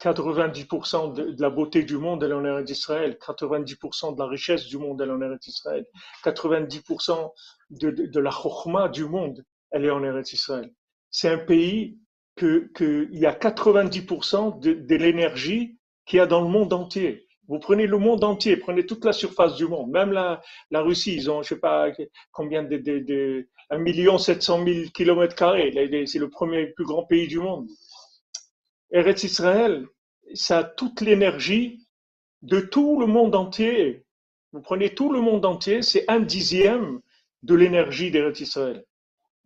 90% 0.00 1.14
de, 1.14 1.42
la 1.42 1.50
beauté 1.50 1.82
du 1.82 1.98
monde, 1.98 2.22
elle 2.22 2.30
est 2.30 2.34
en 2.34 2.44
Eretz 2.44 2.70
Israël. 2.70 3.18
90% 3.20 4.14
de 4.14 4.18
la 4.18 4.26
richesse 4.26 4.66
du 4.66 4.78
monde, 4.78 5.00
elle 5.00 5.08
est 5.08 5.12
en 5.12 5.22
Eretz 5.22 5.46
Israël. 5.46 5.86
90% 6.24 7.32
de, 7.70 8.20
la 8.20 8.30
chokhmah 8.30 8.88
du 8.88 9.04
monde, 9.04 9.44
elle 9.70 9.84
est 9.84 9.90
en 9.90 10.02
Eretz 10.04 10.32
Israël. 10.32 10.72
C'est 11.10 11.28
un 11.28 11.38
pays 11.38 11.98
que 12.36 12.70
qu'il 12.76 13.18
y 13.18 13.26
a 13.26 13.32
90% 13.32 14.60
de, 14.60 14.94
l'énergie 14.94 15.78
qu'il 16.04 16.18
y 16.18 16.20
a 16.20 16.26
dans 16.26 16.42
le 16.42 16.48
monde 16.48 16.72
entier. 16.72 17.26
Vous 17.48 17.58
prenez 17.58 17.86
le 17.86 17.98
monde 17.98 18.24
entier, 18.24 18.56
prenez 18.56 18.86
toute 18.86 19.04
la 19.04 19.12
surface 19.12 19.54
du 19.54 19.66
monde, 19.66 19.90
même 19.90 20.10
la, 20.10 20.42
la 20.72 20.82
Russie, 20.82 21.14
ils 21.14 21.30
ont, 21.30 21.42
je 21.42 21.50
sais 21.50 21.60
pas 21.60 21.90
combien 22.32 22.64
de, 22.64 22.76
de, 22.76 22.98
de 22.98 23.48
1 23.70 23.78
million 23.78 24.18
700 24.18 24.64
000 24.64 24.90
kilomètres 24.92 25.36
carrés. 25.36 25.72
C'est 26.06 26.18
le 26.18 26.28
premier 26.28 26.66
plus 26.66 26.84
grand 26.84 27.04
pays 27.04 27.28
du 27.28 27.38
monde. 27.38 27.68
Eretz 28.90 29.24
Israël, 29.24 29.86
ça 30.34 30.58
a 30.58 30.64
toute 30.64 31.00
l'énergie 31.00 31.86
de 32.42 32.60
tout 32.60 33.00
le 33.00 33.06
monde 33.06 33.34
entier. 33.34 34.04
Vous 34.52 34.60
prenez 34.60 34.94
tout 34.94 35.12
le 35.12 35.20
monde 35.20 35.44
entier, 35.44 35.82
c'est 35.82 36.04
un 36.08 36.20
dixième 36.20 37.00
de 37.42 37.54
l'énergie 37.54 38.10
d'Eretz 38.10 38.40
Israël. 38.40 38.84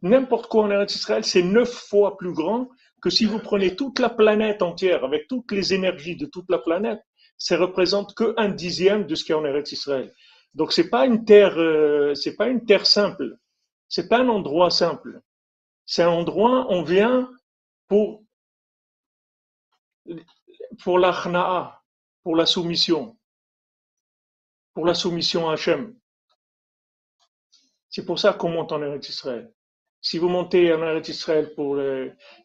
N'importe 0.02 0.46
quoi 0.46 0.64
en 0.64 0.70
Eretz 0.70 0.94
Israël, 0.94 1.24
c'est 1.24 1.42
neuf 1.42 1.72
fois 1.72 2.16
plus 2.16 2.32
grand 2.32 2.68
que 3.02 3.10
si 3.10 3.24
vous 3.24 3.38
prenez 3.38 3.76
toute 3.76 3.98
la 3.98 4.10
planète 4.10 4.62
entière, 4.62 5.04
avec 5.04 5.26
toutes 5.28 5.52
les 5.52 5.72
énergies 5.74 6.16
de 6.16 6.26
toute 6.26 6.50
la 6.50 6.58
planète, 6.58 7.00
ça 7.38 7.56
représente 7.56 8.14
que 8.14 8.34
un 8.36 8.50
dixième 8.50 9.06
de 9.06 9.14
ce 9.14 9.24
qu'il 9.24 9.34
y 9.34 9.36
a 9.36 9.40
en 9.40 9.44
Eretz 9.44 9.72
Israël. 9.72 10.12
Donc 10.54 10.72
c'est 10.72 10.90
pas 10.90 11.06
une 11.06 11.24
terre, 11.24 11.58
euh, 11.58 12.14
c'est 12.14 12.36
pas 12.36 12.48
une 12.48 12.64
terre 12.64 12.86
simple. 12.86 13.36
C'est 13.88 14.08
pas 14.08 14.18
un 14.18 14.28
endroit 14.28 14.70
simple. 14.70 15.20
C'est 15.86 16.02
un 16.02 16.10
endroit, 16.10 16.66
on 16.68 16.82
vient 16.82 17.30
pour 17.88 18.22
pour 20.82 20.98
l'achna'a, 20.98 21.82
pour 22.22 22.36
la 22.36 22.46
soumission, 22.46 23.16
pour 24.74 24.86
la 24.86 24.94
soumission 24.94 25.48
à 25.48 25.54
Hachem. 25.54 25.94
C'est 27.88 28.04
pour 28.04 28.18
ça 28.18 28.32
qu'on 28.32 28.50
monte 28.50 28.72
en 28.72 28.82
Eretz 28.82 29.08
Israël. 29.08 29.52
Si 30.00 30.18
vous 30.18 30.28
montez 30.28 30.72
en 30.72 30.82
Eretz 30.82 31.08
Israël 31.08 31.52
pour, 31.54 31.78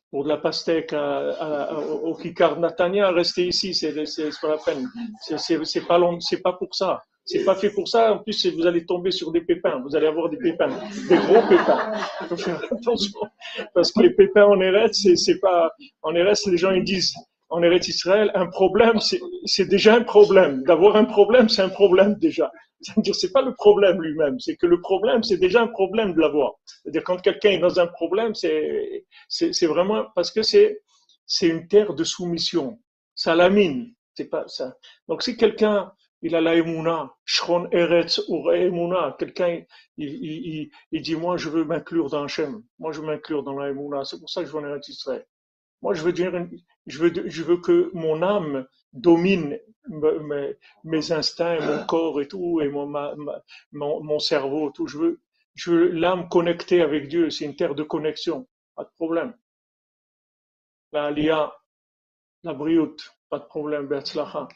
pour 0.09 0.23
de 0.23 0.29
la 0.29 0.37
pastèque 0.37 0.93
au 0.93 2.15
Kikar 2.15 2.59
Natania, 2.59 3.11
restez 3.11 3.47
ici, 3.47 3.73
c'est 3.73 3.93
pas 4.41 4.47
la 4.47 4.57
peine. 4.57 4.89
C'est 5.21 5.85
pas, 5.87 6.05
c'est 6.19 6.41
pas 6.41 6.53
pour 6.53 6.73
ça. 6.73 7.03
C'est 7.27 7.43
pas 7.43 7.55
fait 7.55 7.71
pour 7.71 7.87
ça. 7.87 8.13
En 8.13 8.19
plus, 8.19 8.45
vous 8.55 8.67
allez 8.67 8.85
tomber 8.85 9.09
sur 9.09 9.31
des 9.31 9.41
pépins. 9.41 9.81
Vous 9.83 9.95
allez 9.95 10.05
avoir 10.05 10.29
des 10.29 10.37
pépins, 10.37 10.69
des 11.09 11.17
gros 11.17 11.41
pépins. 11.47 11.91
attention 12.19 13.19
parce 13.73 13.91
que 13.91 14.01
les 14.01 14.11
pépins 14.11 14.45
en 14.45 14.61
Eretz, 14.61 15.07
c'est 15.15 15.39
pas 15.39 15.71
en 16.03 16.13
Eretz, 16.13 16.45
les 16.45 16.57
gens 16.57 16.71
ils 16.71 16.83
disent 16.83 17.15
en 17.49 17.61
Eretz 17.61 17.87
Israël, 17.87 18.31
un 18.33 18.47
problème, 18.47 18.99
c'est 19.45 19.65
déjà 19.65 19.95
un 19.95 20.03
problème. 20.03 20.63
D'avoir 20.63 20.95
un 20.95 21.05
problème, 21.05 21.49
c'est 21.49 21.61
un 21.61 21.69
problème 21.69 22.15
déjà. 22.15 22.51
C'est-à-dire, 22.81 23.15
c'est 23.15 23.31
pas 23.31 23.41
le 23.41 23.53
problème 23.53 24.01
lui-même, 24.01 24.39
c'est 24.39 24.55
que 24.55 24.67
le 24.67 24.81
problème, 24.81 25.23
c'est 25.23 25.37
déjà 25.37 25.61
un 25.61 25.67
problème 25.67 26.13
de 26.13 26.21
l'avoir. 26.21 26.55
C'est-à-dire, 26.65 27.03
quand 27.03 27.21
quelqu'un 27.21 27.51
est 27.51 27.59
dans 27.59 27.79
un 27.79 27.87
problème, 27.87 28.33
c'est, 28.35 29.05
vraiment 29.65 30.05
parce 30.15 30.31
que 30.31 30.41
c'est, 30.43 30.81
une 31.41 31.67
terre 31.67 31.93
de 31.93 32.03
soumission. 32.03 32.79
Ça 33.15 33.35
lamine. 33.35 33.93
C'est 34.13 34.29
pas 34.29 34.47
ça. 34.47 34.75
Donc, 35.07 35.23
si 35.23 35.37
quelqu'un, 35.37 35.91
il 36.21 36.35
a 36.35 36.41
la 36.41 36.55
emuna, 36.55 37.11
shron 37.25 37.67
eretz 37.71 38.21
ou 38.27 38.51
emuna, 38.51 39.15
quelqu'un, 39.19 39.61
il, 39.97 40.69
dit, 40.91 41.15
moi, 41.15 41.37
je 41.37 41.49
veux 41.49 41.63
m'inclure 41.63 42.09
dans 42.09 42.23
Hachem. 42.23 42.61
Moi, 42.79 42.91
je 42.91 43.01
veux 43.01 43.07
m'inclure 43.07 43.43
dans 43.43 43.57
la 43.57 43.69
emuna. 43.69 44.03
C'est 44.05 44.19
pour 44.19 44.29
ça 44.29 44.41
que 44.41 44.47
je 44.47 44.51
veux 44.51 44.59
en 44.59 44.65
Eretz 44.67 44.89
Israël. 44.89 45.25
Moi, 45.81 45.93
je 45.93 46.03
veux 46.03 46.13
dire, 46.13 46.31
je 46.87 46.99
veux, 46.99 47.29
je 47.29 47.43
veux 47.43 47.57
que 47.57 47.91
mon 47.93 48.21
âme 48.21 48.67
domine 48.93 49.59
mes, 49.87 50.55
mes 50.83 51.11
instincts, 51.11 51.59
mon 51.61 51.85
corps 51.85 52.21
et 52.21 52.27
tout, 52.27 52.61
et 52.61 52.69
mon, 52.69 52.87
mon, 53.71 54.03
mon 54.03 54.19
cerveau, 54.19 54.71
tout. 54.71 54.87
Je 54.87 54.97
veux, 54.97 55.21
je 55.53 55.71
veux 55.71 55.87
l'âme 55.89 56.27
connectée 56.29 56.81
avec 56.81 57.07
Dieu. 57.07 57.29
C'est 57.29 57.45
une 57.45 57.55
terre 57.55 57.75
de 57.75 57.83
connexion. 57.83 58.47
Pas 58.75 58.83
de 58.83 58.91
problème. 58.95 59.33
La 60.91 61.11
lia, 61.11 61.53
la 62.43 62.53
brioute, 62.53 63.15
pas 63.29 63.39
de 63.39 63.45
problème, 63.45 63.87
Berzlacha. 63.87 64.47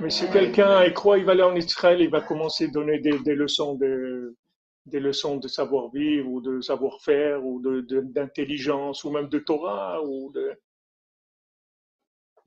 Mais 0.00 0.10
si 0.10 0.30
quelqu'un 0.30 0.84
y 0.84 0.92
croit, 0.92 1.18
il 1.18 1.24
va 1.24 1.32
aller 1.32 1.42
en 1.42 1.56
Israël, 1.56 2.00
il 2.00 2.10
va 2.10 2.20
commencer 2.20 2.66
à 2.66 2.68
donner 2.68 2.98
des, 3.00 3.18
des 3.20 3.34
leçons 3.34 3.74
de, 3.74 4.36
des 4.86 5.00
leçons 5.00 5.36
de 5.36 5.48
savoir-vivre 5.48 6.28
ou 6.28 6.40
de 6.40 6.60
savoir-faire 6.60 7.44
ou 7.44 7.60
de, 7.60 8.00
d'intelligence 8.00 9.04
ou 9.04 9.10
même 9.10 9.28
de 9.28 9.38
Torah 9.38 10.02
ou 10.04 10.30
de, 10.32 10.52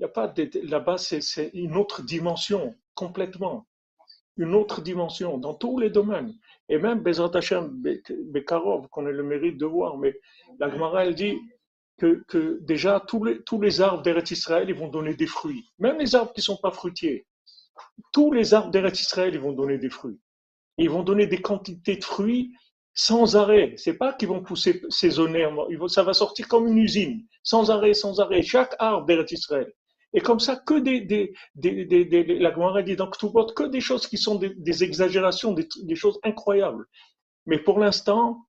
il 0.02 0.06
a 0.06 0.08
pas 0.08 0.34
là-bas, 0.64 0.98
c'est 0.98 1.52
une 1.54 1.78
autre 1.78 2.02
dimension, 2.02 2.74
complètement. 2.96 3.68
Une 4.36 4.56
autre 4.56 4.82
dimension, 4.82 5.38
dans 5.38 5.54
tous 5.54 5.78
les 5.78 5.92
domaines. 5.92 6.34
Et 6.70 6.80
même 6.80 7.02
Bezrat 7.02 7.30
Hashem, 7.36 7.84
Bekarov, 8.32 8.88
qu'on 8.88 9.06
a 9.06 9.12
le 9.12 9.22
mérite 9.22 9.60
de 9.60 9.68
voir, 9.68 10.00
mais 10.00 10.20
la 10.58 10.72
Gemara, 10.72 11.06
elle 11.06 11.14
dit 11.14 11.38
que, 12.00 12.24
que 12.28 12.58
déjà 12.62 13.00
tous 13.00 13.24
les, 13.24 13.44
tous 13.44 13.62
les 13.62 13.80
arbres 13.80 14.02
d'Eretz 14.02 14.32
Israël, 14.32 14.68
ils 14.70 14.76
vont 14.76 14.88
donner 14.88 15.14
des 15.14 15.28
fruits. 15.28 15.70
Même 15.78 16.00
les 16.00 16.16
arbres 16.16 16.34
qui 16.34 16.40
ne 16.40 16.46
sont 16.46 16.58
pas 16.58 16.72
fruitiers. 16.72 17.28
Tous 18.12 18.32
les 18.32 18.56
arbres 18.56 18.72
d'Eretz 18.72 19.02
Israël, 19.02 19.36
ils 19.36 19.40
vont 19.40 19.54
donner 19.54 19.78
des 19.78 19.92
fruits. 19.92 20.20
Ils 20.80 20.90
vont 20.90 21.04
donner 21.04 21.28
des 21.28 21.44
quantités 21.44 21.98
de 21.98 22.04
fruits 22.04 22.56
sans 22.96 23.36
arrêt. 23.36 23.76
C'est 23.78 24.00
pas 24.00 24.14
qu'ils 24.14 24.30
vont 24.30 24.42
pousser 24.42 24.82
saisonnièrement. 24.90 25.68
Ça 25.90 26.02
va 26.02 26.14
sortir 26.14 26.48
comme 26.48 26.66
une 26.66 26.80
usine, 26.80 27.28
sans 27.44 27.70
arrêt, 27.70 27.94
sans 27.94 28.20
arrêt. 28.20 28.42
Chaque 28.42 28.76
arbre 28.80 29.06
d'Eretz 29.06 29.32
Israël. 29.32 29.72
Et 30.13 30.21
comme 30.21 30.39
ça, 30.39 30.58
que 30.58 30.80
des, 30.80 31.02
des, 31.02 31.34
des, 31.56 31.86
des, 31.86 32.24
la 32.39 32.52
Gemara 32.52 32.82
dit 32.82 32.97
que 32.97 33.67
des 33.67 33.80
choses 33.80 34.08
qui 34.08 34.17
sont 34.17 34.36
des, 34.36 34.84
exagérations, 34.84 35.54
des, 35.54 35.95
choses 35.95 36.19
incroyables. 36.24 36.86
Mais 37.45 37.60
pour 37.60 37.80
l'instant, 37.80 38.45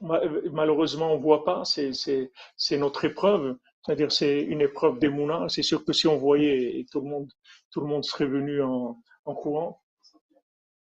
malheureusement, 0.00 1.12
on 1.12 1.18
voit 1.18 1.44
pas, 1.44 1.62
c'est 1.64 2.78
notre 2.78 3.04
épreuve. 3.04 3.58
C'est-à-dire, 3.82 4.10
c'est 4.10 4.40
une 4.40 4.62
épreuve 4.62 4.98
d'Emouna. 4.98 5.46
C'est 5.48 5.62
sûr 5.62 5.84
que 5.84 5.92
si 5.92 6.06
on 6.06 6.16
voyait, 6.16 6.86
tout 6.90 7.00
le 7.00 7.08
monde, 7.08 7.30
tout 7.70 7.80
le 7.80 7.86
monde 7.86 8.04
serait 8.04 8.26
venu 8.26 8.62
en, 8.62 8.98
courant. 9.26 9.82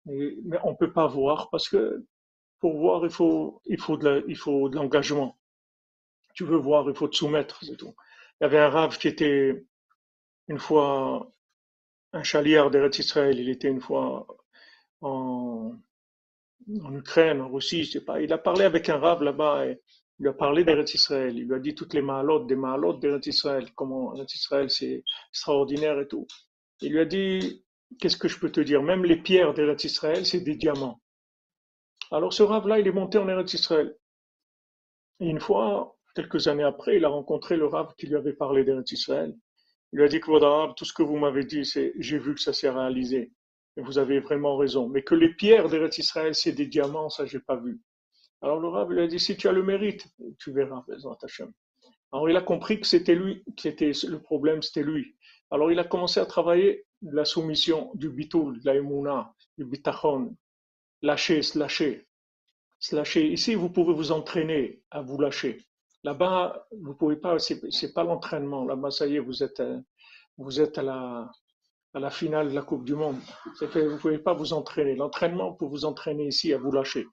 Mais, 0.04 0.34
mais 0.44 0.58
on 0.64 0.74
peut 0.74 0.92
pas 0.92 1.06
voir 1.06 1.48
parce 1.50 1.68
que 1.68 2.04
pour 2.58 2.76
voir, 2.76 3.04
il 3.04 3.10
faut, 3.10 3.62
il 3.66 3.78
faut 3.78 3.96
de 3.98 4.74
l'engagement. 4.74 5.38
Tu 6.34 6.44
veux 6.44 6.56
voir, 6.56 6.88
il 6.88 6.96
faut 6.96 7.06
te 7.06 7.16
soumettre, 7.16 7.62
c'est 7.64 7.76
tout. 7.76 7.94
Il 8.40 8.44
y 8.44 8.46
avait 8.46 8.58
un 8.58 8.68
rave 8.68 8.98
qui 8.98 9.08
était 9.08 9.64
une 10.48 10.58
fois 10.58 11.32
un 12.12 12.22
chaliard 12.22 12.70
d'Eretz 12.70 12.98
Israël. 12.98 13.38
Il 13.38 13.48
était 13.48 13.68
une 13.68 13.80
fois 13.80 14.26
en, 15.00 15.72
Ukraine, 16.92 17.40
en 17.40 17.48
Russie, 17.48 17.84
je 17.84 17.92
sais 17.92 18.04
pas. 18.04 18.20
Il 18.20 18.32
a 18.32 18.38
parlé 18.38 18.64
avec 18.64 18.88
un 18.88 18.98
rave 18.98 19.22
là-bas 19.22 19.66
et 19.66 19.80
il 20.18 20.22
lui 20.22 20.28
a 20.28 20.32
parlé 20.32 20.64
d'Eretz 20.64 20.94
Israël. 20.94 21.36
Il 21.36 21.46
lui 21.46 21.54
a 21.54 21.58
dit 21.58 21.74
toutes 21.74 21.94
les 21.94 22.02
mahalotes, 22.02 22.46
des 22.46 22.56
mahalotes 22.56 23.00
d'Eretz 23.00 23.26
Israël, 23.26 23.72
comment 23.74 24.14
Eretz 24.14 24.34
Israël 24.34 24.70
c'est 24.70 25.04
extraordinaire 25.30 25.98
et 26.00 26.08
tout. 26.08 26.26
Il 26.80 26.92
lui 26.92 27.00
a 27.00 27.04
dit, 27.04 27.64
qu'est-ce 27.98 28.16
que 28.16 28.28
je 28.28 28.38
peux 28.38 28.50
te 28.50 28.60
dire? 28.60 28.82
Même 28.82 29.04
les 29.04 29.16
pierres 29.16 29.54
d'Eretz 29.54 29.84
Israël, 29.84 30.24
c'est 30.26 30.40
des 30.40 30.56
diamants. 30.56 31.00
Alors 32.10 32.32
ce 32.32 32.42
rave-là, 32.42 32.78
il 32.78 32.86
est 32.86 32.92
monté 32.92 33.18
en 33.18 33.28
Eretz 33.28 33.52
Israël. 33.54 33.96
Et 35.20 35.28
une 35.28 35.40
fois, 35.40 35.97
Quelques 36.18 36.48
années 36.48 36.64
après, 36.64 36.96
il 36.96 37.04
a 37.04 37.08
rencontré 37.08 37.56
le 37.56 37.66
Rav 37.66 37.94
qui 37.96 38.08
lui 38.08 38.16
avait 38.16 38.32
parlé 38.32 38.64
d'Eretz 38.64 38.90
Israël. 38.90 39.36
Il 39.92 40.00
lui 40.00 40.04
a 40.04 40.08
dit 40.08 40.18
que 40.18 40.26
votre 40.26 40.74
tout 40.74 40.84
ce 40.84 40.92
que 40.92 41.04
vous 41.04 41.16
m'avez 41.16 41.44
dit, 41.44 41.64
c'est 41.64 41.92
j'ai 41.96 42.18
vu 42.18 42.34
que 42.34 42.40
ça 42.40 42.52
s'est 42.52 42.70
réalisé. 42.70 43.30
Et 43.76 43.82
vous 43.82 43.98
avez 43.98 44.18
vraiment 44.18 44.56
raison. 44.56 44.88
Mais 44.88 45.04
que 45.04 45.14
les 45.14 45.32
pierres 45.32 45.68
d'Eretz 45.68 45.96
Israël, 45.98 46.34
c'est 46.34 46.50
des 46.50 46.66
diamants, 46.66 47.08
ça, 47.08 47.24
j'ai 47.24 47.38
pas 47.38 47.54
vu. 47.54 47.80
Alors 48.42 48.58
le 48.58 48.66
Rav 48.66 48.90
lui 48.90 49.00
a 49.00 49.06
dit, 49.06 49.20
si 49.20 49.36
tu 49.36 49.46
as 49.46 49.52
le 49.52 49.62
mérite, 49.62 50.08
tu 50.40 50.50
verras, 50.50 50.84
Alors 52.10 52.28
il 52.28 52.36
a 52.36 52.42
compris 52.42 52.80
que 52.80 52.86
c'était 52.88 53.14
lui, 53.14 53.44
qui 53.56 53.68
était 53.68 53.92
le 54.08 54.20
problème, 54.20 54.60
c'était 54.60 54.82
lui. 54.82 55.14
Alors 55.52 55.70
il 55.70 55.78
a 55.78 55.84
commencé 55.84 56.18
à 56.18 56.26
travailler 56.26 56.84
la 57.00 57.24
soumission, 57.24 57.92
du 57.94 58.08
bitul, 58.08 58.58
de 58.58 58.66
la 58.66 58.74
emuna, 58.74 59.32
du 59.56 59.64
bitachon, 59.64 60.36
lâcher, 61.00 61.42
se 61.42 61.56
lâcher. 61.60 62.08
Se 62.80 62.96
lâcher. 62.96 63.30
Ici, 63.30 63.54
vous 63.54 63.70
pouvez 63.70 63.94
vous 63.94 64.10
entraîner 64.10 64.82
à 64.90 65.00
vous 65.00 65.20
lâcher. 65.20 65.67
Là-bas, 66.08 66.66
vous 66.72 66.94
pouvez 66.94 67.16
pas, 67.16 67.38
c'est 67.38 67.92
pas 67.92 68.02
l'entraînement. 68.02 68.64
Là-bas, 68.64 68.90
ça 68.90 69.06
y 69.06 69.16
est, 69.16 69.18
vous 69.18 69.42
êtes, 69.42 69.60
euh, 69.60 69.78
vous 70.38 70.58
êtes 70.58 70.78
à 70.78 70.82
la, 70.82 71.30
à 71.92 72.00
la 72.00 72.08
finale 72.08 72.48
de 72.48 72.54
la 72.54 72.62
Coupe 72.62 72.86
du 72.86 72.94
Monde. 72.94 73.18
Fait, 73.58 73.86
vous 73.86 73.98
pouvez 73.98 74.16
pas 74.16 74.32
vous 74.32 74.54
entraîner. 74.54 74.96
L'entraînement, 74.96 75.52
pour 75.52 75.68
vous 75.68 75.84
entraîner 75.84 76.28
ici, 76.28 76.54
à 76.54 76.56
vous 76.56 76.72
lâcher. 76.72 77.04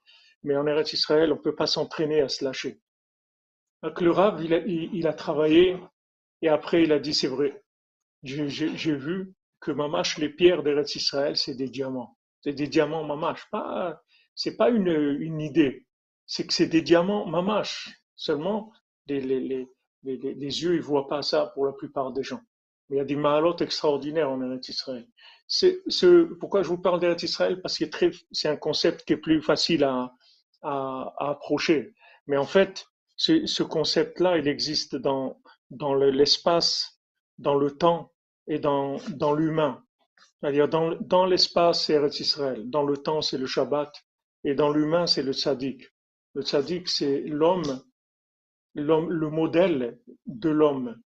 Mais 0.43 0.55
en 0.55 0.65
Eretz 0.65 0.93
Israël, 0.93 1.34
on 1.34 1.38
peut 1.38 1.55
pas 1.55 1.67
s'entraîner 1.67 2.21
à 2.21 2.29
se 2.29 2.45
lâcher. 2.45 2.79
Donc 3.84 3.99
le 3.99 4.12
Rav, 4.12 4.41
il 4.41 4.53
a, 4.53 4.60
il, 4.60 5.08
a 5.08 5.13
travaillé 5.13 5.77
et 6.41 6.47
après 6.47 6.84
il 6.84 6.93
a 6.93 6.99
dit 6.99 7.13
c'est 7.13 7.27
vrai. 7.27 7.65
J'ai 8.23 8.95
vu 8.95 9.34
que 9.60 9.71
Mamash, 9.71 10.19
les 10.19 10.29
pierres 10.29 10.63
d'Eretz 10.63 10.95
Israël, 10.95 11.36
c'est 11.36 11.55
des 11.55 11.67
diamants. 11.67 12.17
C'est 12.39 12.53
des 12.53 12.67
diamants 12.67 13.03
Mamash. 13.03 13.45
Pas, 13.51 14.01
c'est 14.36 14.55
pas 14.55 14.69
une, 14.69 14.88
une 15.19 15.41
idée. 15.41 15.86
C'est 16.25 16.47
que 16.47 16.53
c'est 16.53 16.67
des 16.67 16.81
diamants 16.81 17.25
Mamash. 17.25 17.89
Seulement, 18.15 18.71
les, 19.08 19.22
les, 19.22 19.68
les, 20.04 20.63
yeux, 20.63 20.76
ils 20.76 20.82
voient 20.82 21.08
pas 21.08 21.22
ça 21.22 21.52
pour 21.54 21.65
la 21.65 21.74
plupart 21.74 22.12
des 22.12 22.24
gens. 22.24 22.41
Il 22.89 22.98
y 22.98 23.00
a 23.00 23.06
des 23.06 23.15
mahalotes 23.15 23.62
extraordinaires 23.62 24.30
en 24.30 24.41
Eretz 24.41 24.70
Israël. 24.70 25.08
C'est, 25.48 25.84
pourquoi 26.39 26.63
je 26.63 26.68
vous 26.68 26.78
parle 26.78 27.00
d'Eretz 27.00 27.24
Israël? 27.24 27.62
Parce 27.62 27.78
que 27.78 27.86
c'est 28.32 28.50
un 28.50 28.56
concept 28.56 29.06
qui 29.06 29.13
est 29.13 29.18
plus 29.18 29.41
facile 29.41 29.84
à, 29.84 30.12
approcher. 31.20 31.94
Mais 32.26 32.38
en 32.38 32.46
fait, 32.46 32.88
ce 33.18 33.62
concept-là, 33.62 34.38
il 34.38 34.48
existe 34.48 34.96
dans, 34.96 35.39
l'espace, 35.94 37.00
dans 37.38 37.56
le 37.56 37.72
temps 37.78 38.12
et 38.48 38.58
dans, 38.58 38.98
l'humain. 39.36 39.84
C'est-à-dire 40.41 40.68
dans, 40.68 41.26
l'espace, 41.26 41.86
c'est 41.86 41.94
Eretz 41.94 42.20
Israël. 42.20 42.68
Dans 42.70 42.84
le 42.84 42.98
temps, 42.98 43.22
c'est 43.22 43.38
le 43.38 43.46
Shabbat. 43.46 43.94
Et 44.44 44.56
dans 44.56 44.72
l'humain, 44.72 45.06
c'est 45.06 45.24
le 45.24 45.34
tzaddik. 45.34 45.84
Le 46.34 46.41
tzaddik, 46.41 46.88
c'est 46.88 47.22
l'homme, 47.22 47.82
le 48.75 49.29
modèle 49.29 49.99
de 50.25 50.49
l'homme. 50.49 51.01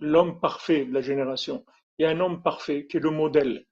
L'homme 0.00 0.40
parfait 0.40 0.84
de 0.84 0.92
la 0.92 1.00
génération. 1.00 1.64
Il 1.98 2.02
y 2.02 2.06
a 2.06 2.10
un 2.10 2.20
homme 2.20 2.42
parfait 2.42 2.86
qui 2.86 2.98
est 2.98 3.00
le 3.00 3.10
modèle. 3.10 3.66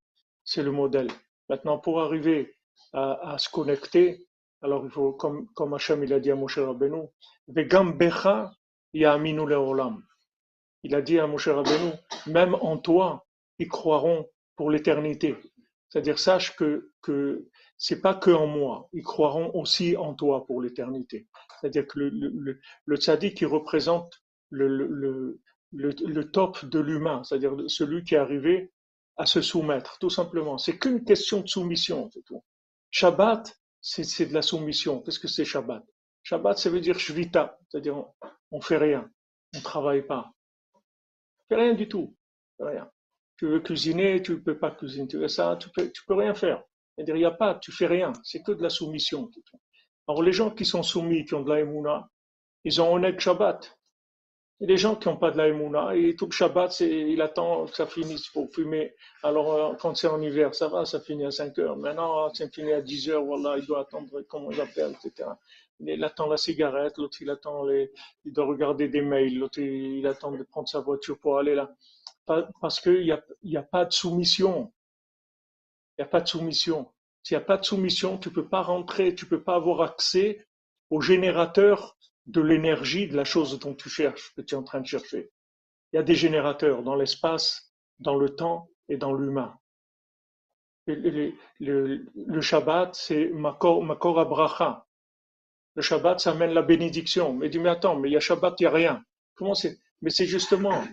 C'est 0.45 0.63
le 0.63 0.73
modèle. 0.73 1.09
Maintenant, 1.49 1.79
pour 1.79 2.01
arriver 2.01 2.57
à, 2.93 3.37
se 3.39 3.49
connecter, 3.49 4.27
alors 4.63 4.85
il 4.85 4.91
faut, 4.91 5.13
comme, 5.13 5.47
comme 5.55 5.75
Hachem 5.75 6.03
il 6.03 6.13
a 6.13 6.21
dit 6.21 6.31
à 6.31 6.37
Moshe 6.37 6.59
Rabbeinu, 6.59 7.03
becha 7.49 8.53
ya'aminu 8.93 9.47
le'olam. 9.47 10.03
Il 10.83 10.95
a 10.95 11.03
dit 11.03 11.19
à 11.19 11.27
Moshe 11.27 11.49
Rabbeinu, 11.49 11.93
même 12.27 12.55
en 12.55 12.79
toi, 12.79 13.27
ils 13.59 13.69
croiront 13.69 14.29
pour 14.57 14.71
l'éternité. 14.71 15.37
C'est-à-dire, 15.89 16.19
sache 16.19 16.57
que 16.57 16.91
c'est 17.79 18.01
pas 18.01 18.15
que 18.15 18.31
en 18.31 18.47
moi, 18.47 18.89
ils 18.93 19.03
croiront 19.03 19.51
aussi 19.55 19.97
en 19.97 20.15
toi 20.15 20.47
pour 20.47 20.63
l'éternité. 20.63 21.29
C'est-à-dire 21.61 21.87
que 21.87 21.99
le, 21.99 22.09
le, 22.11 22.61
le 22.85 22.97
tzaddik, 22.97 23.41
il 23.41 23.47
représente 23.47 24.23
le, 24.51 25.41
top 26.33 26.65
de 26.65 26.81
l'humain, 26.81 27.23
c'est-à-dire 27.25 27.55
celui 27.69 28.05
qui 28.05 28.15
est 28.15 28.19
arrivé 28.19 28.73
à 29.17 29.27
se 29.27 29.41
soumettre, 29.41 29.99
tout 29.99 30.11
simplement. 30.11 30.59
C'est 30.59 30.79
qu'une 30.79 31.05
question 31.05 31.41
de 31.41 31.49
soumission, 31.49 32.11
c'est 32.13 32.25
tout. 32.25 32.43
Shabbat, 32.91 33.59
c'est 33.81 34.27
de 34.27 34.35
la 34.35 34.43
soumission. 34.43 35.01
Qu'est-ce 35.03 35.19
que 35.19 35.29
c'est 35.29 35.45
Shabbat? 35.45 35.85
Shabbat, 36.23 36.59
ça 36.59 36.71
veut 36.71 36.81
dire 36.81 36.99
shvita, 36.99 37.59
c'est-à-dire 37.69 37.97
on, 38.51 38.59
ne 38.59 38.63
fait 38.63 38.79
rien, 38.79 39.09
on 39.55 39.61
travaille 39.61 40.05
pas. 40.05 40.33
On 40.75 41.49
fait 41.49 41.61
rien 41.61 41.75
du 41.75 41.89
tout, 41.89 42.17
rien. 42.59 42.91
Tu 43.37 43.47
veux 43.47 43.61
cuisiner, 43.61 44.23
tu 44.23 44.43
peux 44.43 44.59
pas 44.59 44.73
cuisiner, 44.73 45.07
tu 45.07 45.19
veux 45.19 45.29
ça, 45.29 45.57
tu 45.61 45.69
peux, 45.71 45.91
tu 45.93 46.05
peux 46.05 46.15
rien 46.15 46.35
faire. 46.35 46.65
Il 46.99 47.15
n'y 47.15 47.25
a 47.25 47.31
pas, 47.31 47.55
tu 47.57 47.73
fais 47.73 47.87
rien, 47.87 48.13
c'est 48.23 48.43
que 48.43 48.53
de 48.53 48.63
la 48.63 48.71
soumission. 48.71 49.31
Alors 50.09 50.23
les 50.23 50.33
gens 50.33 50.51
qui 50.51 50.65
sont 50.65 50.83
soumis, 50.83 51.25
qui 51.25 51.35
ont 51.35 51.43
de 51.43 51.53
la 51.53 51.61
ils 52.65 52.81
ont 52.81 52.97
un 52.97 53.19
Shabbat. 53.19 53.77
Et 54.61 54.67
les 54.67 54.79
gens 54.79 54.97
qui 54.97 55.07
n'ont 55.09 55.19
pas 55.19 55.31
de 55.31 55.37
la 55.37 55.49
émouna, 55.49 55.95
et 55.95 56.17
tout 56.17 56.27
le 56.27 56.33
Shabbat, 56.33 56.81
il 56.81 57.21
attend 57.21 57.67
que 57.67 57.77
ça 57.77 57.87
finisse 57.87 58.29
pour 58.29 58.51
fumer. 58.51 58.95
Alors, 59.23 59.53
euh, 59.53 59.75
quand 59.75 59.95
c'est 59.95 60.07
en 60.07 60.21
hiver, 60.23 60.55
ça 60.55 60.69
va, 60.69 60.87
ça 60.87 60.99
finit 61.01 61.27
à 61.27 61.31
5 61.31 61.59
heures. 61.59 61.77
Maintenant, 61.77 62.33
ça 62.33 62.49
finit 62.49 62.73
à 62.73 62.81
10 62.81 63.11
heures, 63.11 63.25
voilà, 63.25 63.59
il 63.59 63.67
doit 63.67 63.81
attendre, 63.81 64.23
comment 64.23 64.51
il 64.51 64.61
appelle, 64.61 64.97
etc. 65.05 65.29
Il 65.81 66.03
attend 66.03 66.27
la 66.27 66.39
cigarette, 66.39 66.97
l'autre, 66.97 67.19
il 67.21 67.29
attend 67.29 67.69
il 67.69 68.33
doit 68.33 68.47
regarder 68.47 68.89
des 68.89 69.03
mails, 69.03 69.39
l'autre, 69.39 69.61
il 69.61 70.07
attend 70.07 70.33
de 70.33 70.43
prendre 70.43 70.69
sa 70.69 70.81
voiture 70.81 71.19
pour 71.19 71.39
aller 71.39 71.55
là. 71.55 71.71
Parce 72.61 72.81
qu'il 72.81 73.03
n'y 73.03 73.13
a, 73.13 73.23
y 73.43 73.59
a 73.59 73.63
pas 73.63 73.85
de 73.85 73.93
soumission. 73.93 74.73
Il 75.99 76.03
n'y 76.03 76.05
a 76.05 76.09
pas 76.09 76.21
de 76.21 76.29
soumission. 76.29 76.93
S'il 77.23 77.37
n'y 77.37 77.43
a 77.43 77.47
pas 77.47 77.57
de 77.57 77.65
soumission, 77.65 78.19
tu 78.19 78.31
peux 78.31 78.49
pas 78.49 78.63
rentrer, 78.63 79.15
tu 79.15 79.27
peux 79.27 79.43
pas 79.43 79.57
avoir 79.57 79.83
accès 79.83 80.47
au 80.91 81.01
générateur 81.01 81.97
de 82.27 82.41
l'énergie 82.41 83.09
de 83.09 83.17
la 83.17 83.25
chose 83.25 83.59
dont 83.59 83.75
tu 83.75 83.89
cherches, 83.89 84.33
que 84.35 84.43
tu 84.43 84.55
es 84.55 84.59
en 84.59 84.63
train 84.63 84.81
de 84.81 84.87
chercher. 84.87 85.31
Il 85.93 85.97
y 85.97 85.99
a 85.99 86.03
des 86.03 86.15
générateurs 86.15 86.83
dans 86.83 86.95
l'espace, 86.95 87.73
dans 87.99 88.17
le 88.17 88.35
temps 88.35 88.69
et 88.89 88.97
dans 88.97 89.13
l'humain. 89.13 89.59
Le, 90.87 92.41
Shabbat, 92.41 92.95
c'est 92.95 93.31
Makor, 93.31 93.83
Makor 93.83 94.21
Abracha. 94.21 94.87
Le 95.75 95.83
Shabbat, 95.83 96.21
ça 96.21 96.31
amène 96.33 96.53
la 96.53 96.63
bénédiction. 96.63 97.33
Mais 97.35 97.49
dis, 97.49 97.59
mais 97.59 97.71
attends, 97.71 97.97
mais 97.97 98.09
il 98.09 98.13
y 98.13 98.17
a 98.17 98.21
Shabbat, 98.21 98.55
il 98.61 98.65
n'y 98.65 98.69
a 98.69 98.71
rien. 98.71 99.05
Comment 99.35 99.55
c'est? 99.55 99.79
Mais 100.03 100.11
c'est 100.11 100.27
justement, 100.27 100.85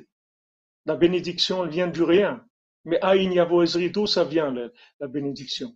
la 0.85 0.95
bénédiction, 0.95 1.65
vient 1.67 1.87
du 1.87 2.03
rien. 2.03 2.43
Mais 2.85 2.99
Aïn 3.01 3.31
Yavo 3.31 3.63
Ezri, 3.63 3.89
d'où 3.89 4.07
ça 4.07 4.23
vient, 4.23 4.51
la, 4.51 4.67
la 4.99 5.07
bénédiction? 5.07 5.75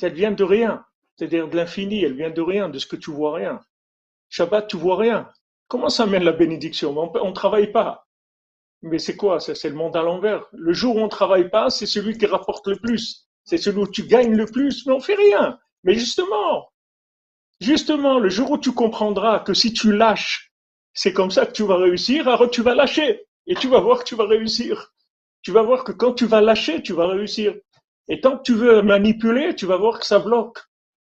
Elle 0.00 0.14
vient 0.14 0.32
de 0.32 0.44
rien. 0.44 0.84
C'est-à-dire 1.16 1.48
de 1.48 1.56
l'infini, 1.56 2.02
elle 2.02 2.14
vient 2.16 2.30
de 2.30 2.42
rien, 2.42 2.68
de 2.68 2.78
ce 2.78 2.86
que 2.86 2.96
tu 2.96 3.10
vois 3.10 3.34
rien. 3.34 3.60
Shabbat, 4.28 4.66
tu 4.66 4.76
vois 4.76 4.96
rien. 4.96 5.30
Comment 5.68 5.88
ça 5.88 6.06
mène 6.06 6.24
la 6.24 6.32
bénédiction? 6.32 6.96
On 6.96 7.28
ne 7.28 7.32
travaille 7.32 7.70
pas. 7.70 8.06
Mais 8.82 8.98
c'est 8.98 9.16
quoi? 9.16 9.40
C'est 9.40 9.68
le 9.68 9.76
monde 9.76 9.96
à 9.96 10.02
l'envers. 10.02 10.44
Le 10.52 10.72
jour 10.72 10.96
où 10.96 11.00
on 11.00 11.04
ne 11.04 11.08
travaille 11.08 11.48
pas, 11.50 11.70
c'est 11.70 11.86
celui 11.86 12.18
qui 12.18 12.26
rapporte 12.26 12.66
le 12.66 12.76
plus. 12.76 13.28
C'est 13.44 13.58
celui 13.58 13.78
où 13.78 13.86
tu 13.86 14.04
gagnes 14.06 14.34
le 14.34 14.46
plus, 14.46 14.86
mais 14.86 14.92
on 14.92 15.00
fait 15.00 15.14
rien. 15.14 15.58
Mais 15.84 15.94
justement, 15.94 16.72
justement, 17.60 18.18
le 18.18 18.28
jour 18.28 18.50
où 18.50 18.58
tu 18.58 18.72
comprendras 18.72 19.40
que 19.40 19.54
si 19.54 19.72
tu 19.72 19.92
lâches, 19.92 20.52
c'est 20.92 21.12
comme 21.12 21.30
ça 21.30 21.46
que 21.46 21.52
tu 21.52 21.64
vas 21.64 21.76
réussir, 21.76 22.26
alors 22.28 22.50
tu 22.50 22.62
vas 22.62 22.74
lâcher. 22.74 23.24
Et 23.46 23.54
tu 23.54 23.68
vas 23.68 23.80
voir 23.80 23.98
que 24.00 24.04
tu 24.04 24.16
vas 24.16 24.26
réussir. 24.26 24.93
Tu 25.44 25.52
vas 25.52 25.62
voir 25.62 25.84
que 25.84 25.92
quand 25.92 26.14
tu 26.14 26.26
vas 26.26 26.40
lâcher, 26.40 26.82
tu 26.82 26.94
vas 26.94 27.06
réussir. 27.06 27.54
Et 28.08 28.20
tant 28.20 28.38
que 28.38 28.42
tu 28.42 28.54
veux 28.54 28.82
manipuler, 28.82 29.54
tu 29.54 29.66
vas 29.66 29.76
voir 29.76 30.00
que 30.00 30.06
ça 30.06 30.18
bloque. 30.18 30.58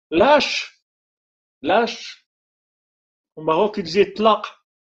Lâche. 0.09 0.81
Lâche. 1.61 2.25
Au 3.35 3.43
Maroc, 3.43 3.75
ils 3.77 3.83
disaient 3.83 4.13
tlaq. 4.13 4.45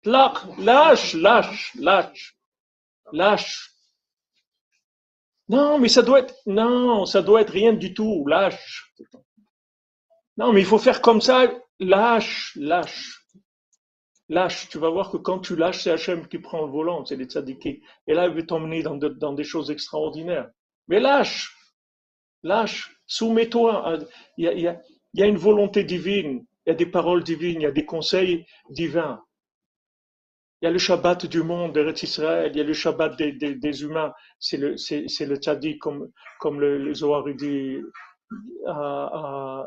Tlaq, 0.03 0.35
lâche, 0.59 1.14
lâche, 1.14 1.75
lâche, 1.77 2.37
lâche. 3.12 3.70
Non, 5.49 5.79
mais 5.79 5.88
ça 5.88 6.03
doit 6.03 6.20
être, 6.20 6.35
non, 6.47 7.05
ça 7.05 7.20
doit 7.20 7.40
être 7.40 7.53
rien 7.53 7.73
du 7.73 7.92
tout, 7.92 8.27
lâche. 8.27 8.94
Non, 10.37 10.53
mais 10.53 10.61
il 10.61 10.66
faut 10.66 10.79
faire 10.79 11.01
comme 11.01 11.20
ça, 11.20 11.53
lâche, 11.81 12.57
lâche. 12.57 13.23
Lâche, 14.30 14.68
tu 14.70 14.78
vas 14.78 14.88
voir 14.88 15.10
que 15.10 15.18
quand 15.18 15.40
tu 15.40 15.54
lâches, 15.54 15.82
c'est 15.82 15.90
Hachem 15.90 16.26
qui 16.26 16.38
prend 16.38 16.64
le 16.64 16.70
volant, 16.70 17.04
c'est 17.04 17.16
les 17.16 17.26
tzadikis. 17.26 17.82
Et 18.06 18.14
là, 18.14 18.26
il 18.26 18.34
veut 18.34 18.46
t'emmener 18.46 18.82
dans, 18.82 18.96
dans 18.96 19.32
des 19.34 19.44
choses 19.44 19.70
extraordinaires. 19.70 20.50
Mais 20.88 20.98
lâche, 20.98 21.54
lâche, 22.42 22.96
soumets-toi. 23.06 23.98
Il 24.38 24.44
y 25.14 25.22
a, 25.22 25.27
une 25.27 25.37
volonté 25.37 25.85
divine. 25.85 26.46
Il 26.66 26.70
y 26.70 26.72
a 26.72 26.75
des 26.75 26.87
paroles 26.87 27.22
divines, 27.22 27.60
il 27.60 27.64
y 27.64 27.66
a 27.66 27.72
des 27.72 27.85
conseils 27.85 28.46
divins. 28.70 29.22
Il 30.62 30.66
y 30.66 30.68
a 30.68 30.70
le 30.70 30.79
Shabbat 30.79 31.27
du 31.27 31.42
monde, 31.42 31.75
d'Eretz 31.75 32.02
Israël, 32.04 32.50
il 32.54 32.56
y 32.56 32.60
a 32.60 32.64
le 32.64 32.72
Shabbat 32.72 33.16
des, 33.18 33.83
humains, 33.83 34.14
c'est 34.38 34.56
le, 34.56 34.79
c'est, 34.79 35.04
comme, 35.79 36.10
comme 36.40 36.58
le, 36.58 36.94
Zohar 36.94 37.25
dit 37.35 37.77
à, 38.66 38.72
à, 38.72 39.66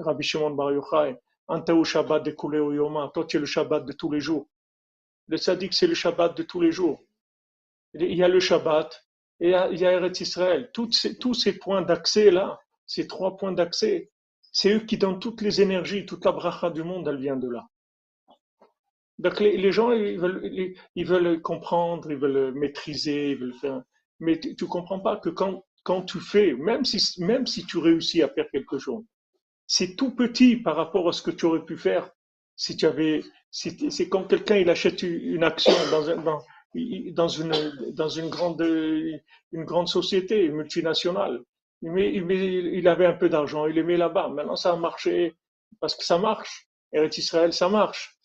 Rabbi 0.00 0.22
Shimon 0.22 0.50
Bar 0.50 0.72
Yochai, 0.72 1.16
Antaou 1.50 1.84
Shabbat 1.84 2.24
de 2.24 2.30
Kuleo 2.30 2.72
Yoma, 2.72 3.10
toi 3.12 3.24
tu 3.24 3.36
es 3.36 3.40
le 3.40 3.46
Shabbat 3.46 3.84
de 3.84 3.92
tous 3.92 4.10
les 4.10 4.20
jours. 4.20 4.46
Le 5.26 5.36
tzaddik, 5.36 5.74
c'est 5.74 5.88
le 5.88 5.94
Shabbat 5.94 6.36
de 6.36 6.44
tous 6.44 6.60
les 6.60 6.70
jours. 6.70 7.02
Il 7.94 8.14
y 8.14 8.22
a 8.22 8.28
le 8.28 8.38
Shabbat, 8.38 9.04
et 9.40 9.48
il 9.48 9.78
y 9.80 9.84
a, 9.86 9.92
Eretz 9.92 10.20
Israël. 10.20 10.70
Tous 10.72 10.92
ces 10.92 11.58
points 11.58 11.82
d'accès 11.82 12.30
là, 12.30 12.60
ces 12.86 13.08
trois 13.08 13.36
points 13.36 13.50
d'accès, 13.50 14.10
c'est 14.52 14.74
eux 14.74 14.80
qui 14.80 14.96
donnent 14.96 15.18
toutes 15.18 15.40
les 15.42 15.60
énergies, 15.60 16.06
toute 16.06 16.24
la 16.24 16.30
bracha 16.30 16.70
du 16.70 16.84
monde, 16.84 17.08
elle 17.08 17.20
vient 17.20 17.36
de 17.36 17.48
là. 17.48 17.66
Donc 19.18 19.40
les, 19.40 19.72
gens, 19.72 19.90
ils 19.90 20.18
veulent, 20.18 21.42
comprendre, 21.42 22.10
ils 22.12 22.16
veulent 22.16 22.52
maîtriser, 22.54 23.32
ils 23.32 23.38
veulent 23.38 23.54
faire. 23.54 23.82
Mais 24.20 24.38
tu, 24.38 24.54
ne 24.60 24.68
comprends 24.68 25.00
pas 25.00 25.16
que 25.16 25.30
quand, 25.30 25.64
quand 25.82 26.02
tu 26.02 26.20
fais, 26.20 26.54
même 26.54 26.84
si, 26.84 27.22
même 27.22 27.46
si 27.46 27.66
tu 27.66 27.78
réussis 27.78 28.22
à 28.22 28.28
faire 28.28 28.48
quelque 28.50 28.78
chose, 28.78 29.04
c'est 29.72 29.94
tout 29.94 30.12
petit 30.14 30.56
par 30.56 30.76
rapport 30.76 31.08
à 31.08 31.12
ce 31.12 31.22
que 31.22 31.30
tu 31.30 31.44
aurais 31.46 31.64
pu 31.64 31.76
faire 31.76 32.10
si 32.56 32.76
tu 32.76 32.86
avais. 32.86 33.22
C'est 33.50 34.08
quand 34.08 34.24
quelqu'un 34.24 34.56
il 34.56 34.70
achète 34.70 35.02
une 35.02 35.44
action 35.44 35.72
dans, 35.90 36.08
un, 36.10 36.16
dans, 36.16 36.42
dans 37.12 38.08
une 38.08 38.28
grande 38.28 38.62
une 39.52 39.86
société 39.86 40.48
multinationale 40.48 41.42
il, 41.82 42.88
avait 42.88 43.06
un 43.06 43.14
peu 43.14 43.28
d'argent, 43.28 43.66
il 43.66 43.74
les 43.74 43.82
met 43.82 43.96
là-bas. 43.96 44.28
Maintenant, 44.28 44.56
ça 44.56 44.72
a 44.72 44.76
marché 44.76 45.36
parce 45.80 45.94
que 45.94 46.04
ça 46.04 46.18
marche. 46.18 46.68
Eretz 46.92 47.18
Israël, 47.18 47.52
ça 47.52 47.68
marche. 47.68 48.18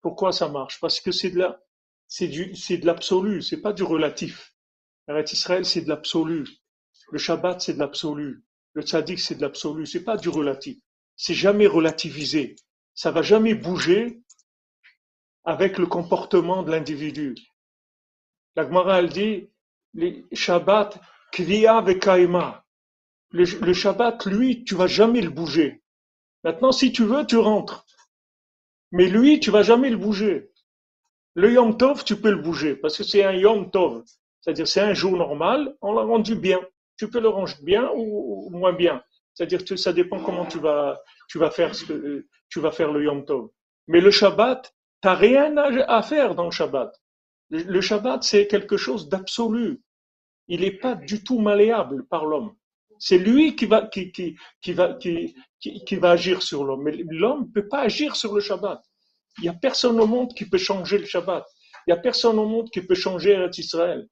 Pourquoi 0.00 0.32
ça 0.32 0.48
marche? 0.48 0.80
Parce 0.80 1.00
que 1.00 1.12
c'est 1.12 1.30
de 1.30 1.38
la, 1.38 1.60
c'est 2.06 2.28
du, 2.28 2.52
l'absolu, 2.82 3.42
c'est 3.42 3.60
pas 3.60 3.72
du 3.72 3.82
relatif. 3.82 4.54
Eretz 5.08 5.32
Israël, 5.32 5.64
c'est 5.64 5.82
de 5.82 5.88
l'absolu. 5.88 6.46
Le 7.10 7.18
Shabbat, 7.18 7.60
c'est 7.60 7.74
de 7.74 7.78
l'absolu. 7.78 8.44
Le 8.74 8.82
Tzaddik, 8.82 9.20
c'est 9.20 9.34
de 9.34 9.42
l'absolu. 9.42 9.84
C'est 9.86 10.04
pas 10.04 10.16
du 10.16 10.28
relatif. 10.28 10.78
C'est 11.22 11.34
jamais 11.34 11.68
relativisé. 11.68 12.56
Ça 12.94 13.12
va 13.12 13.22
jamais 13.22 13.54
bouger 13.54 14.20
avec 15.44 15.78
le 15.78 15.86
comportement 15.86 16.64
de 16.64 16.72
l'individu. 16.72 17.36
La 18.56 18.64
Gemara, 18.64 18.98
elle 18.98 19.08
dit, 19.08 19.48
le 19.94 20.24
Shabbat, 20.32 21.00
kriya 21.30 21.80
vekaima. 21.80 22.64
Le, 23.30 23.44
le 23.44 23.72
Shabbat, 23.72 24.26
lui, 24.26 24.64
tu 24.64 24.74
vas 24.74 24.88
jamais 24.88 25.20
le 25.20 25.30
bouger. 25.30 25.84
Maintenant, 26.42 26.72
si 26.72 26.90
tu 26.90 27.04
veux, 27.04 27.24
tu 27.24 27.36
rentres. 27.36 27.86
Mais 28.90 29.06
lui, 29.06 29.38
tu 29.38 29.52
vas 29.52 29.62
jamais 29.62 29.90
le 29.90 29.98
bouger. 29.98 30.50
Le 31.34 31.52
Yom 31.52 31.76
Tov, 31.76 32.02
tu 32.02 32.16
peux 32.16 32.32
le 32.32 32.42
bouger, 32.42 32.74
parce 32.74 32.96
que 32.96 33.04
c'est 33.04 33.22
un 33.22 33.32
Yom 33.32 33.70
Tov. 33.70 34.02
C'est-à-dire, 34.40 34.66
c'est 34.66 34.80
un 34.80 34.92
jour 34.92 35.16
normal, 35.16 35.76
on 35.82 35.92
l'a 35.92 36.02
rendu 36.02 36.34
bien. 36.34 36.58
Tu 36.96 37.08
peux 37.08 37.20
le 37.20 37.28
ranger 37.28 37.58
bien 37.62 37.88
ou, 37.94 38.50
moins 38.50 38.72
bien. 38.72 39.04
C'est-à-dire 39.34 39.64
que 39.64 39.76
ça 39.76 39.92
dépend 39.92 40.22
comment 40.22 40.46
tu 40.46 40.58
vas, 40.58 41.00
tu 41.28 41.38
vas 41.38 41.50
faire 41.50 41.74
ce 41.74 42.24
tu 42.48 42.60
vas 42.60 42.70
faire 42.70 42.92
le 42.92 43.02
Yom 43.04 43.24
Tov. 43.24 43.48
Mais 43.88 44.00
le 44.00 44.10
Shabbat, 44.10 44.74
t'as 45.00 45.14
rien 45.14 45.56
à 45.56 46.02
faire 46.02 46.34
dans 46.34 46.44
le 46.44 46.50
Shabbat. 46.50 46.94
Le 47.48 47.80
Shabbat, 47.80 48.22
c'est 48.22 48.46
quelque 48.46 48.76
chose 48.76 49.08
d'absolu. 49.08 49.82
Il 50.48 50.60
n'est 50.60 50.78
pas 50.78 50.94
du 50.94 51.24
tout 51.24 51.38
malléable 51.38 52.06
par 52.08 52.26
l'homme. 52.26 52.54
C'est 52.98 53.18
lui 53.18 53.56
qui 53.56 53.66
va, 53.66 53.86
qui, 53.86 54.12
qui, 54.12 54.36
qui 54.60 54.72
va, 54.74 54.94
qui, 54.94 55.34
qui, 55.58 55.96
va 55.96 56.10
agir 56.10 56.42
sur 56.42 56.62
l'homme. 56.62 56.82
Mais 56.82 56.92
l'homme 57.08 57.46
ne 57.48 57.52
peut 57.52 57.68
pas 57.68 57.80
agir 57.80 58.16
sur 58.16 58.34
le 58.34 58.40
Shabbat. 58.40 58.82
Il 59.38 59.42
n'y 59.44 59.48
a 59.48 59.54
personne 59.54 59.98
au 59.98 60.06
monde 60.06 60.34
qui 60.34 60.44
peut 60.44 60.58
changer 60.58 60.98
le 60.98 61.06
Shabbat. 61.06 61.44
Il 61.86 61.92
n'y 61.92 61.98
a 61.98 62.00
personne 62.00 62.38
au 62.38 62.46
monde 62.46 62.70
qui 62.70 62.82
peut 62.82 62.94
changer 62.94 63.48
Israël. 63.56 64.06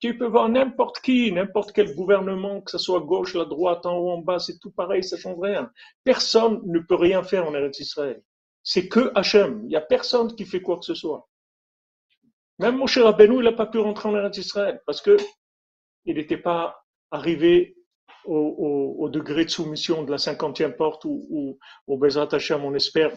Tu 0.00 0.16
peux 0.16 0.26
voir 0.26 0.48
n'importe 0.48 1.00
qui, 1.00 1.30
n'importe 1.30 1.72
quel 1.72 1.94
gouvernement, 1.94 2.62
que 2.62 2.70
ce 2.70 2.78
soit 2.78 3.00
gauche, 3.00 3.34
la 3.34 3.44
droite, 3.44 3.84
en 3.84 3.98
haut, 3.98 4.10
en 4.12 4.18
bas, 4.18 4.38
c'est 4.38 4.58
tout 4.58 4.70
pareil, 4.70 5.04
ça 5.04 5.18
change 5.18 5.38
rien. 5.38 5.70
Personne 6.04 6.62
ne 6.64 6.78
peut 6.78 6.94
rien 6.94 7.22
faire 7.22 7.46
en 7.46 7.54
Eretz 7.54 7.78
Israël. 7.80 8.22
C'est 8.62 8.88
que 8.88 9.12
Hachem. 9.14 9.60
Il 9.64 9.68
n'y 9.68 9.76
a 9.76 9.82
personne 9.82 10.34
qui 10.34 10.46
fait 10.46 10.62
quoi 10.62 10.78
que 10.78 10.86
ce 10.86 10.94
soit. 10.94 11.28
Même 12.58 12.76
Moshe 12.76 12.98
Rabbeinu, 12.98 13.36
il 13.36 13.44
n'a 13.44 13.52
pas 13.52 13.66
pu 13.66 13.78
rentrer 13.78 14.08
en 14.08 14.16
Eretz 14.16 14.38
Israël 14.38 14.80
parce 14.86 15.02
que 15.02 15.18
il 16.06 16.16
n'était 16.16 16.38
pas 16.38 16.82
arrivé 17.10 17.76
au, 18.24 19.08
degré 19.10 19.44
de 19.44 19.50
soumission 19.50 20.02
de 20.02 20.10
la 20.10 20.18
cinquantième 20.18 20.76
porte 20.76 21.04
ou 21.04 21.58
au 21.86 21.96
Bezrat 21.98 22.28
Hachem, 22.32 22.64
on 22.64 22.74
espère, 22.74 23.16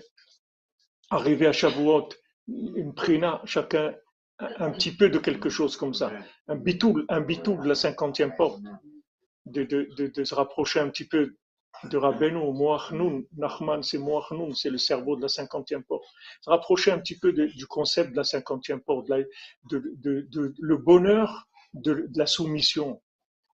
arriver 1.09 1.47
à 1.47 1.53
Shavuot, 1.53 2.09
une 2.47 2.93
prina, 2.93 3.41
chacun 3.45 3.93
un 4.39 4.71
petit 4.71 4.91
peu 4.95 5.09
de 5.09 5.19
quelque 5.19 5.49
chose 5.49 5.77
comme 5.77 5.93
ça, 5.93 6.11
un 6.47 6.55
bitoul, 6.55 7.05
un 7.09 7.21
bitoul 7.21 7.61
de 7.61 7.67
la 7.67 7.75
cinquantième 7.75 8.35
porte, 8.35 8.61
de, 9.45 10.23
se 10.23 10.35
rapprocher 10.35 10.79
un 10.79 10.89
petit 10.89 11.07
peu 11.07 11.35
de 11.85 11.97
Rabbeinu, 11.97 12.53
Moachnoun, 12.53 13.25
Nachman 13.37 13.83
c'est 13.83 13.97
Moachnoun, 13.97 14.53
c'est 14.55 14.69
le 14.69 14.77
cerveau 14.77 15.15
de 15.15 15.21
la 15.21 15.27
cinquantième 15.27 15.83
porte, 15.83 16.05
rapprocher 16.45 16.91
un 16.91 16.99
petit 16.99 17.17
peu 17.17 17.33
du 17.33 17.67
concept 17.67 18.11
de 18.11 18.17
la 18.17 18.23
cinquantième 18.23 18.81
porte, 18.81 19.07
de, 19.07 19.23
de, 19.69 20.53
le 20.57 20.77
bonheur 20.77 21.47
de, 21.73 22.09
la 22.15 22.25
soumission. 22.25 23.01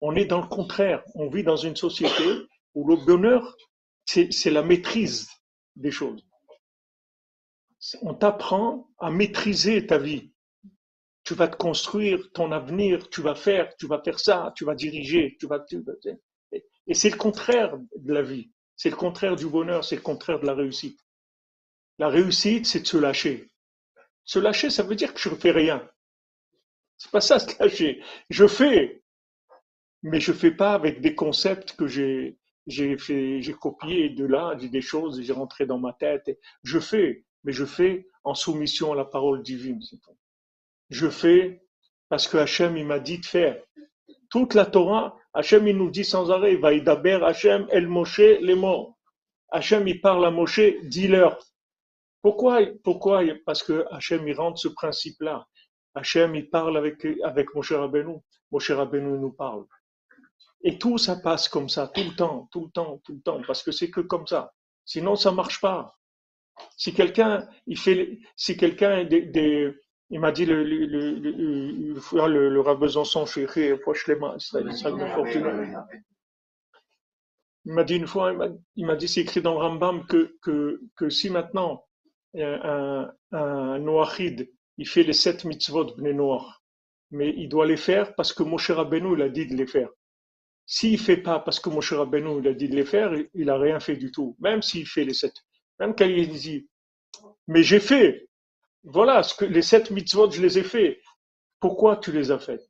On 0.01 0.15
est 0.15 0.25
dans 0.25 0.41
le 0.41 0.47
contraire, 0.47 1.03
on 1.15 1.30
vit 1.30 1.43
dans 1.43 1.55
une 1.55 1.75
société 1.75 2.23
où 2.75 2.88
le 2.88 2.97
bonheur, 2.97 3.55
c'est 4.05 4.51
la 4.51 4.61
maîtrise 4.61 5.28
des 5.75 5.91
choses. 5.91 6.23
On 8.01 8.13
t'apprend 8.13 8.89
à 8.99 9.09
maîtriser 9.09 9.86
ta 9.88 9.97
vie 9.97 10.34
tu 11.28 11.34
vas 11.34 11.49
te 11.49 11.57
construire 11.57 12.32
ton 12.32 12.53
avenir, 12.53 13.09
tu 13.09 13.21
vas 13.21 13.36
faire, 13.36 13.75
tu 13.75 13.86
vas 13.86 14.01
faire 14.01 14.17
ça, 14.17 14.53
tu 14.55 14.63
vas 14.63 14.75
diriger, 14.75 15.36
tu 15.38 15.45
vas. 15.45 15.59
et 16.53 16.93
c'est 16.93 17.09
le 17.09 17.17
contraire 17.17 17.78
de 17.97 18.13
la 18.13 18.21
vie, 18.21 18.49
c'est 18.78 18.89
le 18.89 18.95
contraire 18.95 19.36
du 19.36 19.45
bonheur, 19.45 19.84
c'est 19.84 19.97
le 19.97 20.01
contraire 20.01 20.39
de 20.39 20.45
la 20.45 20.53
réussite. 20.53 20.97
La 21.99 22.07
réussite, 22.07 22.65
c'est 22.65 22.80
de 22.80 22.88
se 22.88 22.95
lâcher. 22.95 23.51
Se 24.23 24.39
lâcher, 24.39 24.69
ça 24.69 24.84
veut 24.84 24.95
dire 24.95 25.13
que 25.13 25.19
je 25.19 25.28
ne 25.28 25.36
fais 25.36 25.51
rien. 25.51 25.86
C'est 26.95 27.11
pas 27.11 27.19
ça, 27.19 27.39
se 27.39 27.61
lâcher. 27.61 28.01
Je 28.30 28.47
fais, 28.47 29.03
mais 30.03 30.21
je 30.21 30.32
fais 30.32 30.51
pas 30.51 30.75
avec 30.75 31.01
des 31.01 31.13
concepts 31.13 31.73
que 31.73 31.88
j'ai 31.88 32.38
j'ai 32.67 32.97
j'ai 32.97 33.53
copié 33.53 34.11
de 34.11 34.23
là, 34.23 34.55
j'ai 34.57 34.69
des 34.69 34.82
choses, 34.82 35.21
j'ai 35.21 35.34
rentré 35.34 35.65
dans 35.65 35.78
ma 35.78 35.91
tête. 35.91 36.30
Je 36.63 36.80
fais, 36.80 37.25
mais 37.43 37.51
je 37.51 37.65
fais 37.65 38.07
en 38.23 38.34
soumission 38.34 38.93
à 38.93 38.95
la 38.95 39.03
parole 39.03 39.43
divine. 39.43 39.82
Je 40.89 41.09
fais 41.09 41.61
parce 42.09 42.27
que 42.27 42.38
Hachem, 42.38 42.77
il 42.77 42.85
m'a 42.85 42.99
dit 42.99 43.19
de 43.19 43.25
faire. 43.25 43.61
Toute 44.29 44.53
la 44.53 44.65
Torah, 44.65 45.17
Hachem, 45.33 45.67
il 45.67 45.77
nous 45.77 45.91
dit 45.91 46.05
sans 46.05 46.31
arrêt, 46.31 46.55
va 46.55 46.69
Vaïdaber 46.69 47.19
Hachem, 47.23 47.67
El 47.69 47.88
Moshe, 47.88 48.19
les 48.19 48.55
morts. 48.55 48.97
Hachem, 49.49 49.88
il 49.88 50.01
parle 50.01 50.25
à 50.25 50.31
Moshe, 50.31 50.61
dis-leur. 50.83 51.39
Pourquoi, 52.21 52.59
pourquoi? 52.83 53.23
Parce 53.45 53.63
que 53.63 53.85
Hachem, 53.91 54.27
il 54.27 54.33
rentre 54.33 54.59
ce 54.59 54.67
principe-là. 54.69 55.45
Hachem, 55.95 56.35
il 56.35 56.49
parle 56.49 56.77
avec, 56.77 57.05
avec 57.23 57.53
Moshe 57.55 57.71
Rabbeinu. 57.71 58.17
Moshe 58.51 58.71
Rabbeinu 58.71 59.17
nous 59.17 59.33
parle. 59.33 59.65
Et 60.63 60.77
tout 60.77 60.97
ça 60.97 61.17
passe 61.17 61.47
comme 61.47 61.69
ça, 61.69 61.88
tout 61.88 62.03
le 62.03 62.15
temps, 62.15 62.49
tout 62.51 62.65
le 62.65 62.71
temps, 62.71 63.01
tout 63.03 63.13
le 63.13 63.21
temps, 63.21 63.41
parce 63.45 63.63
que 63.63 63.71
c'est 63.71 63.89
que 63.89 64.01
comme 64.01 64.25
ça. 64.25 64.53
Sinon, 64.85 65.15
ça 65.15 65.31
marche 65.31 65.61
pas. 65.61 65.95
Si 66.75 66.93
quelqu'un, 66.93 67.47
il 67.67 67.77
fait, 67.77 68.19
si 68.35 68.57
quelqu'un 68.57 69.03
des, 69.03 69.75
il 70.10 70.20
m'a 70.20 70.32
dit 70.32 70.45
le, 70.45 70.64
le, 70.64 70.86
le, 70.86 71.12
le, 71.20 72.28
le, 72.28 72.49
le 72.49 72.62
Rav 72.62 72.80
Besançon, 72.80 73.26
mains, 74.20 74.38
Il 77.66 77.74
m'a 77.74 77.84
dit 77.84 77.95
une 77.97 78.08
fois, 78.08 78.34
il 78.76 78.86
m'a 78.86 78.95
dit, 78.95 79.08
c'est 79.10 79.22
écrit 79.22 79.41
dans 79.41 79.53
le 79.53 79.60
Rambam 79.60 80.05
que, 80.08 80.38
que, 80.41 80.80
que 80.95 81.10
si 81.10 81.30
maintenant 81.30 81.84
un, 82.36 83.12
un 83.32 83.80
Noachid, 83.80 84.49
il 84.78 84.88
fait 84.88 85.03
les 85.03 85.14
sept 85.14 85.43
mitzvot 85.43 85.95
bnei 85.97 86.14
noirs, 86.14 86.64
mais 87.12 87.34
il 87.36 87.49
doit 87.49 87.66
les 87.66 87.78
faire 87.78 88.16
parce 88.16 88.32
que 88.32 88.43
Moshe 88.43 88.72
Rabbeinu, 88.72 89.16
il 89.16 89.22
a 89.22 89.30
dit 89.30 89.45
de 89.47 89.55
les 89.55 89.68
faire. 89.68 89.89
S'il 90.66 90.99
fait 90.99 91.18
pas 91.18 91.39
parce 91.39 91.60
que 91.60 91.70
Moshe 91.70 91.93
Rabbeinu, 91.93 92.39
il 92.39 92.47
a 92.47 92.53
dit 92.53 92.70
de 92.70 92.76
les 92.76 92.86
faire, 92.86 93.12
il 93.34 93.49
a 93.49 93.58
rien 93.58 93.80
fait 93.80 93.97
du 93.97 94.12
tout, 94.12 94.36
même 94.39 94.62
s'il 94.62 94.86
fait 94.88 95.03
les 95.03 95.14
sept. 95.14 95.34
Même 95.80 95.95
quand 95.95 96.05
il 96.05 96.30
dit, 96.30 96.68
mais 97.47 97.64
j'ai 97.64 97.80
fait, 97.80 98.26
voilà, 98.88 99.21
les 99.41 99.61
sept 99.61 99.91
mitzvot, 99.91 100.31
je 100.31 100.41
les 100.41 100.57
ai 100.57 100.63
faits. 100.63 100.99
Pourquoi 101.59 101.97
tu 101.97 102.11
les 102.11 102.31
as 102.31 102.39
faits? 102.39 102.61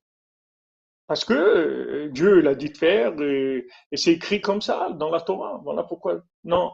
Parce 1.07 1.24
que 1.24 1.34
euh, 1.34 2.09
Dieu 2.09 2.41
l'a 2.41 2.55
dit 2.55 2.70
de 2.70 2.78
faire 2.78 3.20
et, 3.22 3.68
c'est 3.93 4.13
écrit 4.13 4.41
comme 4.41 4.61
ça 4.61 4.89
dans 4.91 5.09
la 5.09 5.22
Torah. 5.22 5.61
Voilà 5.63 5.84
pourquoi. 5.84 6.22
Non, 6.43 6.74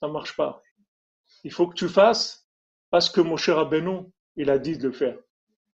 ça 0.00 0.08
marche 0.08 0.36
pas. 0.36 0.62
Il 1.44 1.52
faut 1.52 1.68
que 1.68 1.74
tu 1.74 1.88
fasses 1.88 2.48
parce 2.90 3.10
que 3.10 3.20
mon 3.20 3.36
cher 3.36 3.56
Rabbeinu, 3.56 4.10
il 4.36 4.50
a 4.50 4.58
dit 4.58 4.78
de 4.78 4.88
le 4.88 4.92
faire. 4.92 5.18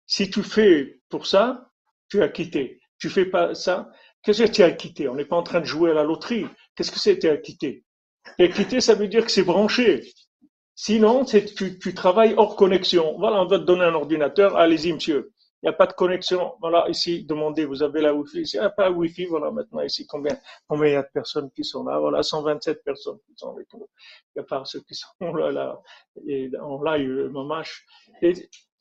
Si 0.07 0.31
tu 0.31 0.43
fais 0.43 1.01
pour 1.09 1.27
ça, 1.27 1.71
tu 2.09 2.23
as 2.23 2.29
quitté. 2.29 2.81
Tu 2.99 3.09
fais 3.09 3.27
pas 3.27 3.55
ça, 3.55 3.91
qu'est-ce 4.23 4.43
que 4.43 4.51
tu 4.51 4.63
as 4.63 4.73
quitté? 4.73 5.09
On 5.09 5.15
n'est 5.15 5.25
pas 5.25 5.37
en 5.37 5.43
train 5.43 5.61
de 5.61 5.65
jouer 5.65 5.93
à 5.93 5.95
la 5.95 6.03
loterie. 6.03 6.47
Qu'est-ce 6.75 6.91
que 6.91 6.99
c'est 6.99 7.19
tu 7.19 7.29
as 7.29 7.37
quitté 7.37 7.85
quitté, 8.49 8.81
ça 8.81 8.95
veut 8.95 9.09
dire 9.09 9.25
que 9.25 9.31
c'est 9.31 9.43
branché. 9.43 10.13
Sinon, 10.83 11.27
tu, 11.27 11.79
tu 11.79 11.93
travailles 11.93 12.33
hors 12.39 12.57
connexion. 12.57 13.19
Voilà, 13.19 13.43
on 13.43 13.45
va 13.45 13.59
te 13.59 13.65
donner 13.65 13.85
un 13.85 13.93
ordinateur. 13.93 14.57
Allez-y, 14.57 14.95
monsieur. 14.95 15.31
Il 15.63 15.67
n'y 15.67 15.69
a 15.69 15.75
pas 15.75 15.87
de 15.87 15.93
connexion. 15.93 16.55
Voilà, 16.59 16.89
ici, 16.89 17.23
demandez, 17.27 17.67
vous 17.67 17.83
avez 17.83 18.01
la 18.01 18.15
Wi-Fi. 18.15 18.45
Il 18.55 18.61
n'y 18.61 18.65
a 18.65 18.71
pas 18.71 18.91
Wi-Fi. 18.91 19.27
Voilà, 19.27 19.51
maintenant, 19.51 19.83
ici, 19.83 20.07
combien, 20.07 20.39
combien 20.67 20.89
il 20.89 20.93
y 20.95 20.97
a 20.97 21.03
de 21.03 21.11
personnes 21.13 21.51
qui 21.51 21.65
sont 21.65 21.85
là? 21.85 21.99
Voilà, 21.99 22.23
127 22.23 22.83
personnes 22.83 23.19
qui 23.27 23.35
sont 23.37 23.51
avec 23.51 23.71
nous. 23.75 23.91
Il 24.35 24.39
n'y 24.39 24.41
a 24.41 24.45
pas 24.45 24.65
ceux 24.65 24.81
qui 24.81 24.95
sont 24.95 25.09
là, 25.35 25.53
là, 25.53 25.79
et 26.27 26.51
en 26.59 26.83
live, 26.83 27.29
mamache. 27.31 27.85
Et, 28.23 28.33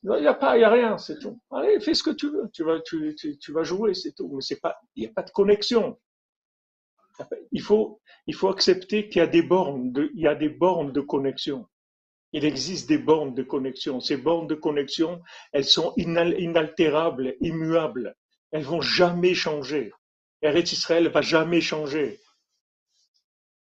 il 0.04 0.22
n'y 0.22 0.28
a 0.28 0.34
pas, 0.36 0.58
il 0.58 0.62
y 0.62 0.64
a 0.64 0.70
rien, 0.70 0.98
c'est 0.98 1.20
tout. 1.20 1.38
Allez, 1.52 1.82
fais 1.82 1.96
ce 1.96 2.04
que 2.04 2.12
tu 2.12 2.30
veux. 2.30 2.50
Tu 2.54 2.64
vas, 2.64 2.80
tu, 2.80 3.14
tu, 3.16 3.38
tu 3.38 3.52
vas 3.52 3.64
jouer, 3.64 3.94
c'est 3.94 4.14
tout. 4.14 4.30
Mais 4.34 4.42
c'est 4.42 4.62
pas, 4.62 4.78
il 4.96 5.04
n'y 5.04 5.10
a 5.10 5.12
pas 5.14 5.24
de 5.24 5.32
connexion. 5.32 5.98
Il 7.52 7.62
faut, 7.62 8.00
il 8.26 8.36
faut 8.36 8.48
accepter 8.48 9.10
qu'il 9.10 9.20
y 9.20 9.22
a 9.22 9.28
des 9.28 9.42
bornes 9.42 9.92
de, 9.92 10.10
il 10.14 10.22
y 10.22 10.28
a 10.28 10.36
des 10.36 10.48
bornes 10.48 10.94
de 10.94 11.02
connexion. 11.02 11.68
Il 12.32 12.46
existe 12.46 12.88
des 12.88 12.98
bornes 12.98 13.34
de 13.34 13.44
connexion. 13.44 14.00
Ces 14.00 14.18
bornes 14.18 14.48
de 14.48 14.56
connexion, 14.56 15.22
elles 15.52 15.66
sont 15.66 15.94
inaltérables, 15.98 17.36
immuables. 17.42 18.16
Elles 18.52 18.64
vont 18.64 18.82
jamais 18.82 19.34
changer. 19.34 19.92
Eretz 20.42 20.72
Israël 20.72 21.10
va 21.10 21.22
jamais 21.22 21.62
changer. 21.62 22.20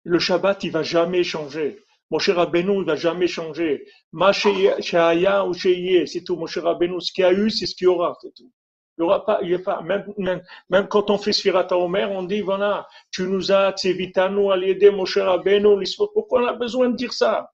Le 0.04 0.18
Shabbat, 0.18 0.64
il 0.64 0.72
va 0.72 0.82
jamais 0.82 1.24
changer. 1.24 1.78
Moshe 2.10 2.30
Rabbeinu, 2.30 2.80
il 2.80 2.84
va 2.84 2.96
jamais 2.96 3.28
changer. 3.28 3.86
Ma 4.12 4.32
sheaya 4.32 5.46
ou 5.46 5.54
c'est 5.54 6.24
tout. 6.24 6.36
Moshe 6.36 6.58
Rabbeinu, 6.58 7.00
ce 7.00 7.12
qu'il 7.12 7.22
y 7.22 7.26
a 7.26 7.32
eu, 7.32 7.50
c'est 7.50 7.66
ce 7.66 7.74
qu'il 7.74 7.84
y 7.84 7.88
aura, 7.88 8.16
c'est 8.20 8.34
tout. 8.34 8.50
Il 8.98 9.02
y 9.02 9.04
aura 9.04 9.24
pas, 9.24 9.38
il 9.42 9.50
y 9.50 9.54
a 9.54 9.58
pas, 9.58 9.80
même, 9.82 10.12
même, 10.18 10.42
même 10.68 10.88
quand 10.88 11.08
on 11.10 11.18
fait 11.18 11.32
Sfirata 11.32 11.78
Omer, 11.78 12.10
on 12.10 12.24
dit, 12.24 12.40
voilà, 12.40 12.86
tu 13.10 13.22
nous 13.22 13.52
as, 13.52 13.72
tzevitanu 13.72 14.50
al 14.52 14.92
Moshe 14.92 15.18
Rabbeinu, 15.18 15.82
pourquoi 16.12 16.42
on 16.42 16.46
a 16.46 16.52
besoin 16.52 16.90
de 16.90 16.96
dire 16.96 17.12
ça? 17.12 17.50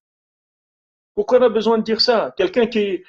Pourquoi 1.16 1.38
on 1.38 1.42
a 1.44 1.48
besoin 1.48 1.78
de 1.78 1.82
dire 1.82 2.02
ça? 2.02 2.34
Quelqu'un 2.36 2.66
qui, 2.66 3.02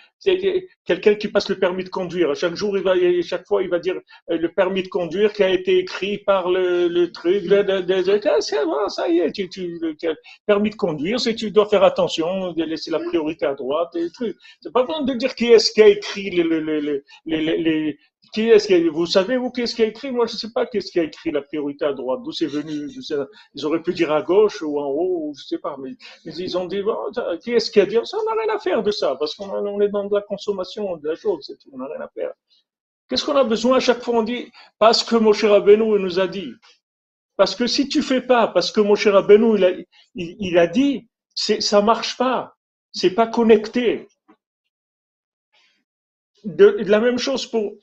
quelqu'un 0.86 1.16
qui 1.16 1.28
passe 1.28 1.50
le 1.50 1.60
permis 1.60 1.84
de 1.84 1.90
conduire, 1.90 2.34
chaque 2.38 2.56
jour, 2.56 2.78
il 2.78 2.84
va, 2.84 2.94
chaque 3.22 3.46
fois, 3.46 3.62
il 3.62 3.70
va 3.70 3.80
dire 3.80 3.96
euh, 4.32 4.38
le 4.38 4.50
permis 4.50 4.82
de 4.82 4.88
conduire 4.88 5.34
qui 5.34 5.44
a 5.44 5.50
été 5.50 5.80
écrit 5.80 6.18
par 6.20 6.50
le, 6.50 7.12
truc. 7.12 7.44
Le, 7.44 7.64
le, 7.64 8.90
ça 8.90 9.10
y 9.10 9.20
est, 9.20 9.32
tu, 9.34 9.78
le 9.82 9.94
permis 10.46 10.70
de 10.70 10.76
conduire, 10.76 11.20
c'est 11.20 11.36
tu 11.36 11.52
dois 11.52 11.68
faire 11.68 11.84
attention, 11.84 12.54
de 12.54 12.64
laisser 12.64 12.92
la 12.92 13.00
priorité 13.00 13.46
à 13.46 13.56
droite 13.56 13.94
et 13.98 14.10
trucs. 14.10 14.38
C'est 14.62 14.72
pas 14.72 14.84
besoin 14.84 15.04
de 15.04 15.14
dire 15.14 15.36
qui 15.36 15.48
est-ce 15.48 15.74
qui 15.74 15.82
a 15.82 15.90
écrit 15.90 16.30
les, 16.30 17.04
les, 17.26 17.98
qui 18.32 18.50
est-ce 18.50 18.68
qui 18.68 18.88
vous 18.90 19.06
savez, 19.06 19.38
vous, 19.38 19.52
qu'est-ce 19.52 19.76
qui 19.76 19.84
a 19.84 19.86
écrit? 19.86 20.12
Moi, 20.12 20.26
je 20.28 20.34
ne 20.34 20.38
sais 20.38 20.52
pas 20.52 20.66
qu'est-ce 20.66 20.92
qui 20.92 21.00
a 21.00 21.04
écrit 21.04 21.32
la 21.32 21.42
priorité 21.42 21.86
à 21.86 21.94
droite, 21.94 22.22
d'où 22.24 22.32
c'est 22.32 22.48
venu? 22.48 22.90
Je 22.90 23.02
sais, 23.02 23.16
ils 23.54 23.66
auraient 23.66 23.82
pu 23.82 23.94
dire 23.94 24.12
à 24.12 24.22
gauche 24.22 24.62
ou 24.62 24.80
en 24.80 24.88
haut, 24.88 25.30
ou 25.30 25.34
je 25.36 25.42
ne 25.42 25.48
sais 25.48 25.58
pas, 25.60 25.78
mais, 25.80 25.92
ils 26.26 26.58
ont 26.58 26.66
dit, 26.66 26.82
bon, 26.82 26.98
qui 27.44 27.54
est-ce 27.54 27.72
qui 27.72 27.80
a 27.80 27.86
dit? 27.86 27.98
Ça 28.04 28.18
On 28.20 28.24
n'a 28.24 28.42
rien 28.42 28.56
à 28.56 28.60
faire 28.60 28.84
de 28.84 28.92
ça, 28.92 29.16
parce 29.20 29.36
qu'on 29.36 29.82
est 29.82 29.90
dans 29.90 30.06
de 30.06 30.16
la 30.16 30.22
consommation 30.22 30.98
de 30.98 31.08
la 31.08 31.16
chose, 31.16 31.46
c'est 31.46 31.58
on 31.72 31.78
n'a 31.78 31.88
rien 31.88 32.02
à 32.02 32.10
faire. 32.10 32.32
Qu'est-ce 33.10 33.26
qu'on 33.26 33.36
a 33.36 33.44
besoin 33.44 33.78
à 33.78 33.80
chaque 33.80 34.04
fois? 34.04 34.16
On 34.16 34.24
dit, 34.24 34.52
parce 34.80 35.04
que 35.04 35.16
mon 35.16 35.34
cher 35.34 35.52
Rabbeinu 35.52 36.00
nous 36.00 36.20
a 36.20 36.28
dit. 36.28 36.52
Parce 37.38 37.56
que 37.56 37.68
si 37.68 37.88
tu 37.88 38.02
fais 38.02 38.22
pas, 38.22 38.48
parce 38.48 38.72
que 38.72 38.82
mon 38.82 38.96
cher 38.96 39.14
Rabbeinu, 39.14 39.58
il 39.58 39.64
a, 39.64 39.72
il, 40.16 40.58
a 40.58 40.68
dit, 40.68 41.08
ça 41.36 41.82
marche 41.82 42.18
pas. 42.18 42.56
C'est 42.92 43.12
pas 43.12 43.28
connecté. 43.28 44.08
De, 46.44 46.78
la 46.80 47.00
même 47.00 47.18
chose 47.18 47.46
pour, 47.46 47.74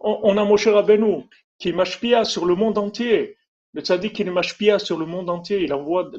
on, 0.00 0.36
a 0.36 0.44
Moshe 0.44 0.68
Rabbeinu 0.68 1.24
qui 1.58 1.72
mashpia 1.72 2.24
sur 2.24 2.46
le 2.46 2.54
monde 2.54 2.78
entier. 2.78 3.36
Le 3.74 3.82
tzaddik 3.82 4.14
qui 4.14 4.22
est 4.22 4.30
mashpia 4.30 4.78
sur 4.78 4.98
le 4.98 5.06
monde 5.06 5.28
entier. 5.28 5.62
Il 5.62 5.74
envoie 5.74 6.10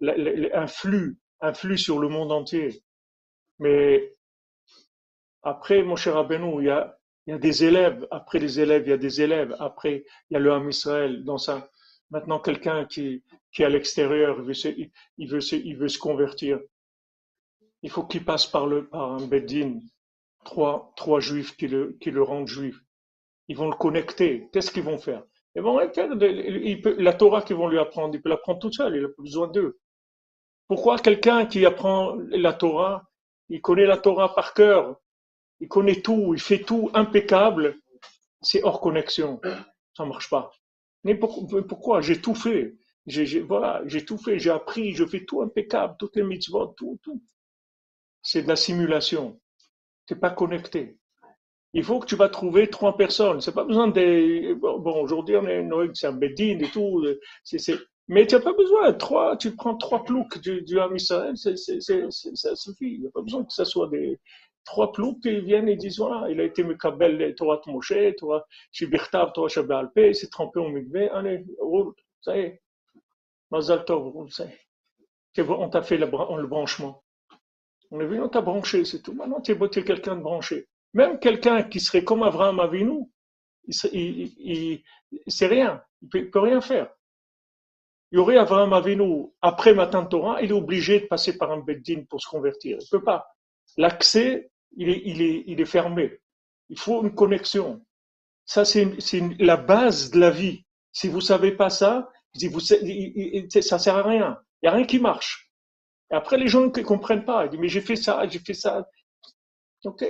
un 0.00 0.66
flux, 0.66 1.18
un 1.40 1.52
flux 1.52 1.78
sur 1.78 1.98
le 1.98 2.08
monde 2.08 2.32
entier. 2.32 2.82
Mais 3.58 4.14
après 5.42 5.82
Moshe 5.82 6.08
Rabbeinu, 6.08 6.60
il 6.60 6.66
y 6.66 6.70
a, 6.70 6.98
il 7.26 7.30
y 7.32 7.34
a 7.34 7.38
des 7.38 7.64
élèves. 7.64 8.06
Après 8.10 8.38
les 8.38 8.60
élèves, 8.60 8.82
il 8.86 8.90
y 8.90 8.94
a 8.94 8.98
des 8.98 9.20
élèves. 9.20 9.54
Après, 9.60 10.04
il 10.30 10.34
y 10.34 10.36
a 10.36 10.40
le 10.40 10.52
Ham 10.52 10.68
Israël. 10.68 11.24
Dans 11.24 11.36
maintenant, 12.10 12.40
quelqu'un 12.40 12.86
qui, 12.86 13.22
qui 13.52 13.62
est 13.62 13.66
à 13.66 13.68
l'extérieur, 13.68 14.38
il 14.38 14.44
veut, 14.44 14.54
se, 14.54 14.68
il, 14.68 15.28
veut 15.28 15.54
il 15.54 15.76
veut 15.76 15.88
se 15.88 15.98
convertir. 15.98 16.60
Il 17.82 17.90
faut 17.90 18.04
qu'il 18.04 18.24
passe 18.24 18.46
par, 18.46 18.66
le, 18.66 18.88
par 18.88 19.12
un 19.12 19.26
beddin, 19.26 19.78
trois, 20.44 20.92
trois 20.96 21.20
juifs 21.20 21.56
qui 21.56 21.68
le, 21.68 21.96
qui 22.00 22.10
le 22.10 22.22
rendent 22.22 22.48
juif 22.48 22.82
ils 23.48 23.56
vont 23.56 23.68
le 23.68 23.76
connecter. 23.76 24.48
Qu'est-ce 24.52 24.70
qu'ils 24.70 24.84
vont 24.84 24.98
faire? 24.98 25.24
Ils 25.56 25.62
vont 25.62 25.78
la 25.78 27.12
Torah 27.14 27.42
qu'ils 27.42 27.56
vont 27.56 27.68
lui 27.68 27.78
apprendre, 27.78 28.14
il 28.14 28.22
peut 28.22 28.28
l'apprendre 28.28 28.60
tout 28.60 28.72
seul, 28.72 28.94
il 28.94 29.02
n'a 29.02 29.08
pas 29.08 29.22
besoin 29.22 29.48
d'eux. 29.48 29.80
Pourquoi 30.68 30.98
quelqu'un 30.98 31.46
qui 31.46 31.64
apprend 31.64 32.14
la 32.30 32.52
Torah, 32.52 33.08
il 33.48 33.60
connaît 33.60 33.86
la 33.86 33.96
Torah 33.96 34.34
par 34.34 34.54
cœur, 34.54 35.00
il 35.60 35.68
connaît 35.68 36.02
tout, 36.02 36.34
il 36.34 36.40
fait 36.40 36.60
tout 36.60 36.90
impeccable, 36.94 37.76
c'est 38.42 38.62
hors 38.62 38.80
connexion, 38.80 39.40
ça 39.96 40.04
ne 40.04 40.08
marche 40.08 40.30
pas. 40.30 40.52
Mais 41.04 41.14
pourquoi? 41.16 42.02
J'ai 42.02 42.20
tout 42.20 42.34
fait. 42.34 42.76
Voilà, 43.46 43.82
j'ai 43.86 44.04
tout 44.04 44.18
fait, 44.18 44.38
j'ai 44.38 44.50
appris, 44.50 44.92
je 44.92 45.06
fais 45.06 45.24
tout 45.24 45.40
impeccable, 45.40 45.96
toutes 45.98 46.16
les 46.16 46.22
mitzvot, 46.22 46.74
tout, 46.76 47.00
tout. 47.02 47.22
C'est 48.20 48.42
de 48.42 48.48
la 48.48 48.56
simulation. 48.56 49.40
C'est 50.06 50.20
pas 50.20 50.30
connecté 50.30 50.97
il 51.74 51.84
faut 51.84 51.98
que 51.98 52.06
tu 52.06 52.16
vas 52.16 52.28
trouver 52.28 52.68
trois 52.68 52.96
personnes. 52.96 53.40
C'est 53.40 53.54
pas 53.54 53.64
besoin 53.64 53.88
de. 53.88 54.54
Bon, 54.54 55.02
aujourd'hui, 55.02 55.36
on 55.36 55.46
est 55.46 55.68
c'est 55.94 56.06
un 56.06 56.12
bedin 56.12 56.58
et 56.60 56.70
tout. 56.72 57.04
Mais 58.08 58.26
tu 58.26 58.34
n'as 58.34 58.40
pas 58.40 58.54
besoin. 58.54 58.92
Trois, 58.94 59.36
tu 59.36 59.54
prends 59.54 59.76
trois 59.76 60.02
ploucs 60.04 60.38
du, 60.38 60.62
du 60.62 60.78
ça 60.98 61.34
suffit. 61.34 62.92
Il 62.94 63.00
n'y 63.00 63.06
a 63.06 63.10
pas 63.10 63.22
besoin 63.22 63.44
que 63.44 63.52
ce 63.52 63.64
soit 63.64 63.88
des 63.88 64.18
trois 64.64 64.92
ploucs 64.92 65.20
qui 65.22 65.40
viennent 65.40 65.68
et 65.68 65.76
disent 65.76 65.98
voilà, 65.98 66.30
il 66.30 66.40
a 66.40 66.44
été 66.44 66.62
Mekabel 66.62 67.34
Torah 67.36 67.60
Moshe, 67.66 67.92
Torah 68.18 68.44
Shibirtav, 68.72 69.32
Torah 69.32 69.48
Shabbat 69.48 69.90
il 69.96 70.14
s'est 70.14 70.28
trempé 70.28 70.60
au 70.60 70.68
Mikveh. 70.68 71.10
Allez, 71.10 71.44
roule, 71.60 71.94
ça 72.20 72.36
y 72.36 72.40
est. 72.40 72.62
Mazal 73.50 73.84
Tov, 73.84 74.08
roule, 74.08 74.30
ça 74.30 74.44
y 74.44 74.48
est. 74.48 75.48
On 75.48 75.68
t'a 75.68 75.82
fait 75.82 75.98
le 75.98 76.06
branchement. 76.06 77.02
On 77.90 78.00
est 78.00 78.06
venu, 78.06 78.20
on 78.20 78.28
t'a 78.28 78.42
branché, 78.42 78.84
c'est 78.84 79.02
tout. 79.02 79.14
Maintenant, 79.14 79.40
tu 79.40 79.52
es 79.52 79.84
quelqu'un 79.84 80.16
de 80.16 80.22
branché. 80.22 80.66
Même 80.94 81.18
quelqu'un 81.18 81.62
qui 81.62 81.80
serait 81.80 82.04
comme 82.04 82.22
Abraham 82.22 82.60
Avinu, 82.60 83.04
il, 83.92 84.32
il, 84.38 84.82
c'est 85.26 85.46
rien, 85.46 85.82
il 86.02 86.08
peut, 86.08 86.30
peut 86.30 86.40
rien 86.40 86.60
faire. 86.60 86.90
Il 88.10 88.16
y 88.16 88.18
aurait 88.18 88.38
Abraham 88.38 88.72
Avinu 88.72 89.26
après 89.42 89.74
Matan 89.74 90.06
Torah, 90.06 90.40
il 90.42 90.50
est 90.50 90.54
obligé 90.54 91.00
de 91.00 91.06
passer 91.06 91.36
par 91.36 91.52
un 91.52 91.58
Beddin 91.58 92.04
pour 92.08 92.22
se 92.22 92.28
convertir. 92.28 92.78
Il 92.80 92.84
ne 92.84 92.98
peut 92.98 93.04
pas. 93.04 93.26
L'accès, 93.76 94.50
il 94.76 94.88
est, 94.88 95.02
il, 95.04 95.20
est, 95.20 95.44
il 95.46 95.60
est 95.60 95.66
fermé. 95.66 96.20
Il 96.70 96.78
faut 96.78 97.02
une 97.02 97.14
connexion. 97.14 97.84
Ça, 98.46 98.64
c'est 98.64 98.88
la 99.38 99.58
base 99.58 100.10
de 100.10 100.20
la 100.20 100.30
vie. 100.30 100.64
Si 100.92 101.08
vous 101.08 101.20
savez 101.20 101.52
pas 101.52 101.68
ça, 101.68 102.10
vous, 102.50 102.60
ça 102.60 103.78
sert 103.78 103.96
à 103.96 104.02
rien. 104.02 104.38
Il 104.62 104.66
n'y 104.66 104.68
a 104.70 104.72
rien 104.72 104.86
qui 104.86 104.98
marche. 104.98 105.52
Et 106.10 106.14
après, 106.14 106.38
les 106.38 106.48
gens 106.48 106.62
ne 106.62 106.82
comprennent 106.82 107.26
pas. 107.26 107.44
Ils 107.44 107.50
disent, 107.50 107.60
mais 107.60 107.68
j'ai 107.68 107.82
fait 107.82 107.96
ça, 107.96 108.26
j'ai 108.26 108.38
fait 108.38 108.54
ça. 108.54 108.88
Ok. 109.84 110.04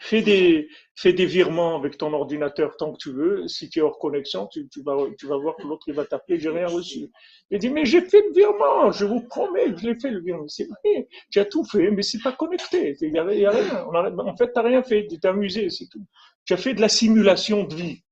Fais 0.00 0.22
des, 0.22 1.26
virements 1.26 1.76
avec 1.76 1.98
ton 1.98 2.12
ordinateur 2.12 2.76
tant 2.76 2.92
que 2.92 2.98
tu 2.98 3.12
veux. 3.12 3.48
Si 3.48 3.68
tu 3.68 3.78
es 3.78 3.82
hors 3.82 3.98
connexion, 3.98 4.48
tu, 4.48 4.68
vas, 4.82 4.94
voir 4.94 5.56
que 5.56 5.66
l'autre 5.66 5.90
va 5.92 6.04
t'appeler, 6.04 6.38
j'ai 6.38 6.50
rien 6.50 6.66
reçu. 6.66 7.10
Il 7.50 7.58
dit, 7.58 7.70
mais 7.70 7.84
j'ai 7.84 8.00
fait 8.02 8.22
le 8.28 8.32
virement, 8.32 8.92
je 8.92 9.04
vous 9.04 9.20
promets 9.22 9.72
que 9.72 9.78
je 9.78 9.88
l'ai 9.88 9.98
fait 9.98 10.10
le 10.10 10.20
virement. 10.20 10.48
C'est 10.48 10.66
vrai, 10.66 11.08
tu 11.30 11.40
as 11.40 11.44
tout 11.44 11.64
fait, 11.64 11.90
mais 11.90 12.02
c'est 12.02 12.22
pas 12.22 12.32
connecté. 12.32 12.96
Il 13.00 13.12
y 13.12 13.18
a, 13.18 13.24
rien. 13.24 13.50
en 13.86 14.36
fait, 14.36 14.46
tu 14.46 14.52
n'as 14.56 14.62
rien 14.62 14.82
fait, 14.82 15.06
tu 15.08 15.18
t'es 15.18 15.28
amusé, 15.28 15.70
c'est 15.70 15.88
tout. 15.88 16.04
Tu 16.44 16.52
as 16.52 16.58
fait 16.58 16.74
de 16.74 16.80
la 16.80 16.88
simulation 16.88 17.64
de 17.64 17.74
vie. 17.74 18.02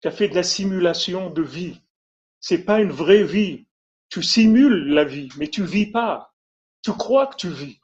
Tu 0.00 0.08
as 0.08 0.10
fait 0.10 0.28
de 0.28 0.34
la 0.34 0.42
simulation 0.42 1.30
de 1.30 1.42
vie. 1.42 1.80
C'est 2.40 2.64
pas 2.64 2.80
une 2.80 2.92
vraie 2.92 3.24
vie. 3.24 3.66
Tu 4.08 4.22
simules 4.22 4.88
la 4.88 5.04
vie, 5.04 5.28
mais 5.38 5.48
tu 5.48 5.64
vis 5.64 5.90
pas. 5.90 6.32
Tu 6.82 6.92
crois 6.92 7.26
que 7.26 7.36
tu 7.36 7.48
vis. 7.48 7.80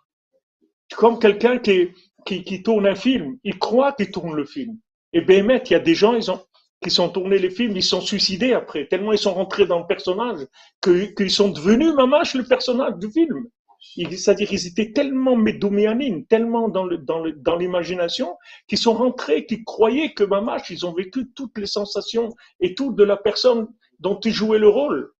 Comme 0.96 1.18
quelqu'un 1.18 1.58
qui 1.58 1.70
est, 1.70 1.94
qui, 2.24 2.44
qui 2.44 2.62
tourne 2.62 2.86
un 2.86 2.94
film, 2.94 3.38
ils 3.44 3.58
croient 3.58 3.92
qu'ils 3.92 4.10
tournent 4.10 4.36
le 4.36 4.44
film. 4.44 4.78
Et 5.12 5.20
ben, 5.20 5.60
il 5.64 5.70
y 5.72 5.74
a 5.74 5.80
des 5.80 5.94
gens, 5.94 6.14
ils 6.14 6.30
ont, 6.30 6.40
qui 6.82 6.90
sont 6.90 7.08
tournés 7.08 7.38
les 7.38 7.50
films, 7.50 7.76
ils 7.76 7.82
sont 7.82 8.00
suicidés 8.00 8.52
après, 8.52 8.86
tellement 8.88 9.12
ils 9.12 9.18
sont 9.18 9.34
rentrés 9.34 9.66
dans 9.66 9.78
le 9.78 9.86
personnage, 9.86 10.46
qu'ils 10.82 11.30
sont 11.30 11.50
devenus 11.50 11.94
mamache 11.94 12.34
le 12.34 12.44
personnage 12.44 12.94
du 12.96 13.10
film. 13.10 13.46
C'est-à-dire 13.94 14.48
qu'ils 14.48 14.66
étaient 14.66 14.92
tellement 14.92 15.36
médomianines, 15.36 16.24
tellement 16.26 16.68
dans 16.68 16.84
le, 16.84 16.98
dans 16.98 17.24
dans 17.36 17.56
l'imagination, 17.56 18.36
qu'ils 18.68 18.78
sont 18.78 18.94
rentrés, 18.94 19.44
qu'ils 19.44 19.64
croyaient 19.64 20.12
que 20.14 20.24
mamache, 20.24 20.70
ils 20.70 20.86
ont 20.86 20.94
vécu 20.94 21.30
toutes 21.34 21.58
les 21.58 21.66
sensations 21.66 22.30
et 22.60 22.74
tout 22.74 22.92
de 22.92 23.02
la 23.02 23.16
personne 23.16 23.68
dont 23.98 24.18
ils 24.20 24.32
jouaient 24.32 24.58
le 24.58 24.68
rôle 24.68 25.10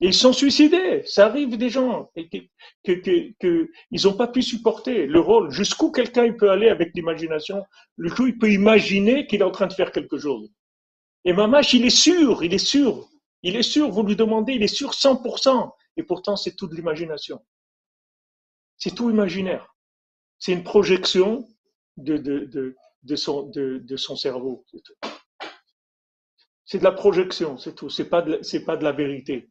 ils 0.00 0.14
sont 0.14 0.32
suicidés. 0.32 1.02
Ça 1.06 1.26
arrive 1.26 1.56
des 1.56 1.70
gens 1.70 2.10
que, 2.84 3.68
ils 3.90 4.04
n'ont 4.04 4.16
pas 4.16 4.28
pu 4.28 4.42
supporter 4.42 5.06
le 5.06 5.20
rôle. 5.20 5.50
Jusqu'où 5.50 5.90
quelqu'un 5.90 6.32
peut 6.32 6.50
aller 6.50 6.68
avec 6.68 6.92
l'imagination? 6.94 7.64
Le 7.96 8.10
coup, 8.10 8.26
il 8.26 8.38
peut 8.38 8.52
imaginer 8.52 9.26
qu'il 9.26 9.40
est 9.40 9.44
en 9.44 9.50
train 9.50 9.66
de 9.66 9.72
faire 9.72 9.90
quelque 9.90 10.18
chose. 10.18 10.50
Et 11.24 11.32
Mamache, 11.32 11.74
il 11.74 11.84
est 11.84 11.90
sûr, 11.90 12.44
il 12.44 12.54
est 12.54 12.58
sûr, 12.58 13.08
il 13.42 13.56
est 13.56 13.62
sûr. 13.62 13.90
Vous 13.90 14.04
lui 14.04 14.14
demandez, 14.14 14.52
il 14.52 14.62
est 14.62 14.68
sûr 14.68 14.90
100%. 14.92 15.70
Et 15.96 16.04
pourtant, 16.04 16.36
c'est 16.36 16.54
tout 16.54 16.68
de 16.68 16.76
l'imagination. 16.76 17.44
C'est 18.76 18.94
tout 18.94 19.10
imaginaire. 19.10 19.74
C'est 20.38 20.52
une 20.52 20.62
projection 20.62 21.48
de, 21.96 22.16
de, 22.16 22.76
de, 23.02 23.16
son, 23.16 23.42
de, 23.48 23.96
son 23.96 24.14
cerveau. 24.14 24.64
C'est 26.64 26.78
de 26.78 26.84
la 26.84 26.92
projection, 26.92 27.58
c'est 27.58 27.74
tout. 27.74 27.90
C'est 27.90 28.08
pas 28.08 28.24
c'est 28.42 28.64
pas 28.64 28.76
de 28.76 28.84
la 28.84 28.92
vérité 28.92 29.50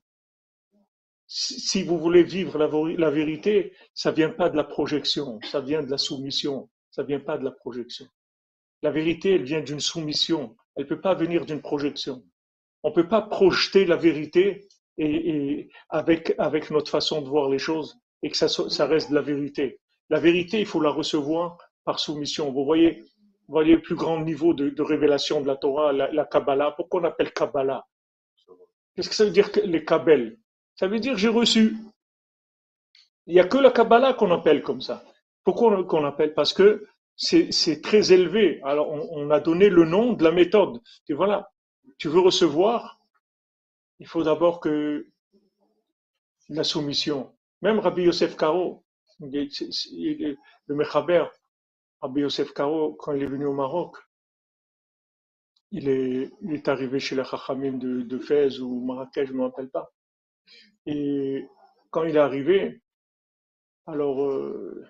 si 1.27 1.83
vous 1.83 1.99
voulez 1.99 2.23
vivre 2.23 2.57
la, 2.57 3.09
vérité, 3.09 3.73
ça 3.93 4.11
vient 4.11 4.29
pas 4.29 4.49
de 4.49 4.55
la 4.55 4.63
projection, 4.63 5.39
ça 5.43 5.59
vient 5.59 5.83
de 5.83 5.91
la 5.91 5.97
soumission, 5.97 6.69
ça 6.89 7.03
vient 7.03 7.19
pas 7.19 7.37
de 7.37 7.43
la 7.43 7.51
projection. 7.51 8.07
La 8.81 8.91
vérité, 8.91 9.35
elle 9.35 9.43
vient 9.43 9.61
d'une 9.61 9.81
soumission, 9.81 10.55
elle 10.77 10.87
peut 10.87 11.01
pas 11.01 11.15
venir 11.15 11.45
d'une 11.45 11.61
projection. 11.61 12.23
On 12.83 12.93
peut 12.93 13.09
pas 13.09 13.21
projeter 13.21 13.85
la 13.85 13.97
vérité 13.97 14.67
et, 14.97 15.69
avec, 15.89 16.33
avec 16.37 16.71
notre 16.71 16.89
façon 16.89 17.21
de 17.21 17.27
voir 17.27 17.49
les 17.49 17.59
choses 17.59 17.99
et 18.23 18.29
que 18.29 18.37
ça, 18.37 18.85
reste 18.85 19.09
de 19.09 19.15
la 19.15 19.21
vérité. 19.21 19.81
La 20.09 20.21
vérité, 20.21 20.61
il 20.61 20.65
faut 20.65 20.79
la 20.79 20.91
recevoir 20.91 21.57
par 21.83 21.99
soumission. 21.99 22.53
Vous 22.53 22.63
voyez, 22.63 23.03
voyez 23.49 23.75
le 23.75 23.81
plus 23.81 23.95
grand 23.95 24.21
niveau 24.21 24.53
de, 24.53 24.81
révélation 24.81 25.41
de 25.41 25.47
la 25.47 25.57
Torah, 25.57 25.91
la, 25.91 26.25
Kabbalah. 26.25 26.71
Pourquoi 26.71 27.01
on 27.01 27.03
appelle 27.03 27.33
Kabbalah? 27.33 27.85
Qu'est-ce 28.95 29.09
que 29.09 29.15
ça 29.15 29.25
veut 29.25 29.31
dire 29.31 29.49
les 29.65 29.83
Kabbel 29.83 30.39
ça 30.77 30.87
veut 30.87 30.99
dire 30.99 31.17
j'ai 31.17 31.27
reçu. 31.27 31.77
Il 33.25 33.33
n'y 33.33 33.41
a 33.41 33.47
que 33.47 33.57
la 33.57 33.71
Kabbalah 33.71 34.13
qu'on 34.13 34.31
appelle 34.31 34.63
comme 34.63 34.81
ça. 34.81 35.03
Pourquoi 35.43 35.83
qu'on 35.83 36.05
appelle? 36.05 36.33
Parce 36.33 36.53
que 36.53 36.87
c'est 37.17 37.81
très 37.81 38.13
élevé. 38.13 38.61
Alors 38.63 38.89
on, 38.89 39.29
a 39.31 39.39
donné 39.39 39.69
le 39.69 39.85
nom 39.85 40.13
de 40.13 40.23
la 40.23 40.31
méthode. 40.31 40.81
Voilà, 41.09 41.51
tu 41.97 42.07
veux 42.07 42.19
recevoir, 42.19 42.99
il 43.99 44.07
faut 44.07 44.23
d'abord 44.23 44.59
que 44.59 45.07
la 46.49 46.63
soumission. 46.63 47.35
Même 47.61 47.79
Rabbi 47.79 48.03
Yosef 48.03 48.37
Karo, 48.37 48.85
Le 49.19 50.35
Mechaber, 50.69 51.25
Rabbi 52.01 52.21
Yosef 52.21 52.53
Karo, 52.53 52.93
quand 52.93 53.13
il 53.13 53.23
est 53.23 53.27
venu 53.27 53.45
au 53.45 53.53
Maroc, 53.53 53.97
il 55.71 55.89
est, 55.89 56.31
il 56.41 56.53
est 56.53 56.67
arrivé 56.67 56.99
chez 56.99 57.15
les 57.15 57.23
Chachamim 57.23 57.73
de, 57.73 58.01
de 58.01 58.19
Fès 58.19 58.59
ou 58.59 58.85
Marrakech, 58.85 59.27
je 59.27 59.33
ne 59.33 59.39
me 59.39 59.43
rappelle 59.43 59.69
pas. 59.69 59.91
Et 60.87 61.45
quand 61.91 62.05
il 62.05 62.15
est 62.15 62.19
arrivé, 62.19 62.81
alors, 63.85 64.23
euh, 64.23 64.85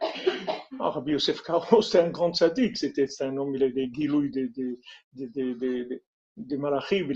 ah, 0.79 0.89
Rabbi 0.89 1.11
Yosef 1.11 1.41
Karo, 1.41 1.81
c'était 1.81 1.99
un 1.99 2.09
grand 2.09 2.33
sadique, 2.33 2.77
c'était 2.77 3.07
un 3.19 3.35
homme, 3.37 3.55
il 3.55 3.63
a 3.63 3.69
des 3.69 3.87
guilouilles, 3.87 4.31
des, 4.31 4.47
des, 4.49 4.79
des, 5.13 5.55
des, 5.55 6.03
des, 6.37 6.57
malachim, 6.57 7.11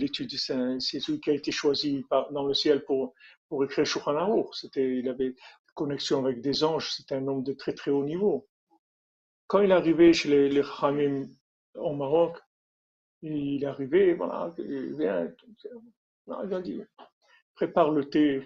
c'est 0.79 0.99
celui 0.99 1.19
qui 1.19 1.29
a 1.29 1.33
été 1.33 1.51
choisi 1.51 2.03
par, 2.09 2.31
dans 2.31 2.45
le 2.45 2.53
ciel 2.53 2.83
pour, 2.85 3.13
pour 3.47 3.63
écrire 3.63 3.85
Shulchan. 3.85 4.47
C'était, 4.53 4.97
il 4.97 5.09
avait 5.09 5.35
connexion 5.75 6.23
avec 6.23 6.41
des 6.41 6.63
anges, 6.63 6.91
c'était 6.91 7.15
un 7.15 7.27
homme 7.27 7.43
de 7.43 7.53
très 7.53 7.73
très 7.73 7.91
haut 7.91 8.03
niveau. 8.03 8.47
Quand 9.47 9.61
il 9.61 9.71
est 9.71 9.73
arrivé 9.73 10.13
chez 10.13 10.29
les, 10.29 10.49
les 10.49 10.63
Khamim 10.63 11.27
au 11.75 11.95
Maroc, 11.95 12.37
il 13.21 13.63
est 13.63 13.67
arrivé, 13.67 14.13
voilà, 14.13 14.53
il 14.57 14.95
vient, 14.95 15.31
il 16.27 16.53
a 16.53 16.61
dit, 16.61 16.81
prépare 17.61 17.91
le 17.91 18.09
thé, 18.09 18.41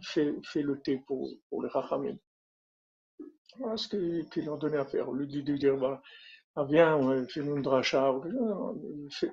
fais, 0.00 0.32
fais 0.44 0.62
le 0.62 0.80
thé 0.80 1.02
pour, 1.04 1.28
pour 1.48 1.60
les 1.60 1.68
Rachamim. 1.68 2.16
Voilà 3.58 3.76
ce 3.76 3.88
qu'il 3.88 4.44
leur 4.44 4.58
donnait 4.58 4.76
à 4.76 4.84
faire. 4.84 5.08
Au 5.08 5.12
lieu 5.12 5.26
de 5.26 5.56
dire, 5.56 5.76
voilà, 5.76 6.00
ah, 6.54 6.64
viens, 6.64 7.26
fais-nous 7.26 7.56
une 7.56 7.62
dracha, 7.62 8.14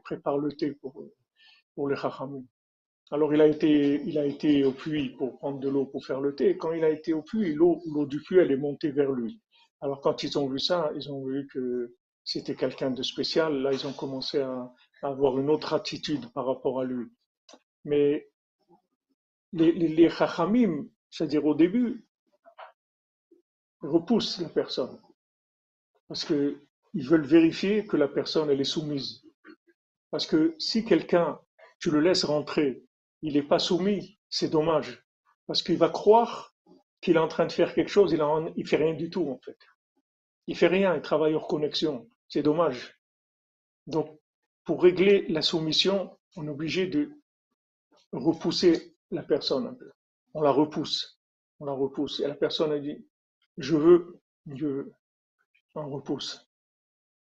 prépare 0.03 0.39
le 0.39 0.51
thé 0.53 0.71
pour, 0.71 1.05
pour 1.75 1.87
les 1.87 1.95
Rachamim. 1.95 2.45
Alors 3.11 3.31
il 3.31 3.39
a 3.39 3.45
été, 3.45 4.01
il 4.07 4.17
a 4.17 4.25
été 4.25 4.65
au 4.65 4.71
puits 4.71 5.11
pour 5.11 5.37
prendre 5.37 5.59
de 5.59 5.69
l'eau 5.69 5.85
pour 5.85 6.03
faire 6.03 6.19
le 6.19 6.33
thé. 6.33 6.57
Quand 6.57 6.71
il 6.71 6.83
a 6.83 6.89
été 6.89 7.13
au 7.13 7.21
puits, 7.21 7.53
l'eau, 7.53 7.79
l'eau 7.93 8.07
du 8.07 8.19
puits, 8.23 8.39
elle 8.39 8.51
est 8.51 8.57
montée 8.57 8.89
vers 8.89 9.11
lui. 9.11 9.39
Alors 9.81 10.01
quand 10.01 10.23
ils 10.23 10.35
ont 10.39 10.49
vu 10.49 10.57
ça, 10.57 10.89
ils 10.95 11.11
ont 11.11 11.23
vu 11.23 11.47
que 11.53 11.93
c'était 12.23 12.55
quelqu'un 12.55 12.89
de 12.89 13.03
spécial. 13.03 13.61
Là, 13.61 13.71
ils 13.71 13.85
ont 13.85 13.93
commencé 13.93 14.39
à, 14.39 14.73
avoir 15.03 15.37
une 15.37 15.51
autre 15.51 15.73
attitude 15.75 16.33
par 16.33 16.47
rapport 16.47 16.81
à 16.81 16.85
lui. 16.85 17.05
Mais 17.85 18.27
les, 19.53 19.71
les, 19.71 20.09
chachamim, 20.09 20.87
c'est-à-dire 21.09 21.45
au 21.45 21.55
début, 21.55 22.05
repoussent 23.81 24.39
la 24.39 24.49
personne. 24.49 24.99
Parce 26.07 26.25
qu'ils 26.25 26.59
veulent 27.07 27.25
vérifier 27.25 27.85
que 27.85 27.97
la 27.97 28.07
personne, 28.07 28.49
elle 28.49 28.61
est 28.61 28.65
soumise. 28.65 29.23
Parce 30.09 30.25
que 30.25 30.55
si 30.57 30.85
quelqu'un, 30.85 31.39
tu 31.79 31.91
le 31.91 31.99
laisses 31.99 32.23
rentrer, 32.23 32.83
il 33.21 33.33
n'est 33.33 33.43
pas 33.43 33.59
soumis, 33.59 34.19
c'est 34.29 34.49
dommage. 34.49 35.03
Parce 35.47 35.63
qu'il 35.63 35.77
va 35.77 35.89
croire 35.89 36.53
qu'il 37.01 37.15
est 37.15 37.19
en 37.19 37.27
train 37.27 37.45
de 37.45 37.51
faire 37.51 37.73
quelque 37.73 37.89
chose, 37.89 38.11
il 38.11 38.19
ne 38.19 38.65
fait 38.65 38.77
rien 38.77 38.93
du 38.93 39.09
tout 39.09 39.29
en 39.29 39.39
fait. 39.39 39.57
Il 40.47 40.55
fait 40.55 40.67
rien, 40.67 40.95
il 40.95 41.01
travaille 41.01 41.33
hors 41.33 41.47
connexion. 41.47 42.09
C'est 42.29 42.41
dommage. 42.41 42.99
Donc, 43.85 44.19
pour 44.63 44.81
régler 44.81 45.27
la 45.27 45.41
soumission, 45.41 46.17
on 46.35 46.47
est 46.47 46.51
obligé 46.51 46.87
de 46.87 47.11
repousser 48.11 48.96
la 49.11 49.23
personne. 49.23 49.77
On 50.33 50.41
la 50.41 50.51
repousse. 50.51 51.19
On 51.59 51.65
la 51.65 51.73
repousse. 51.73 52.19
Et 52.19 52.27
la 52.27 52.35
personne 52.35 52.71
a 52.71 52.79
dit, 52.79 53.05
je 53.57 53.75
veux, 53.75 54.19
je 54.45 54.67
veux. 54.67 54.93
On 55.75 55.89
repousse. 55.89 56.47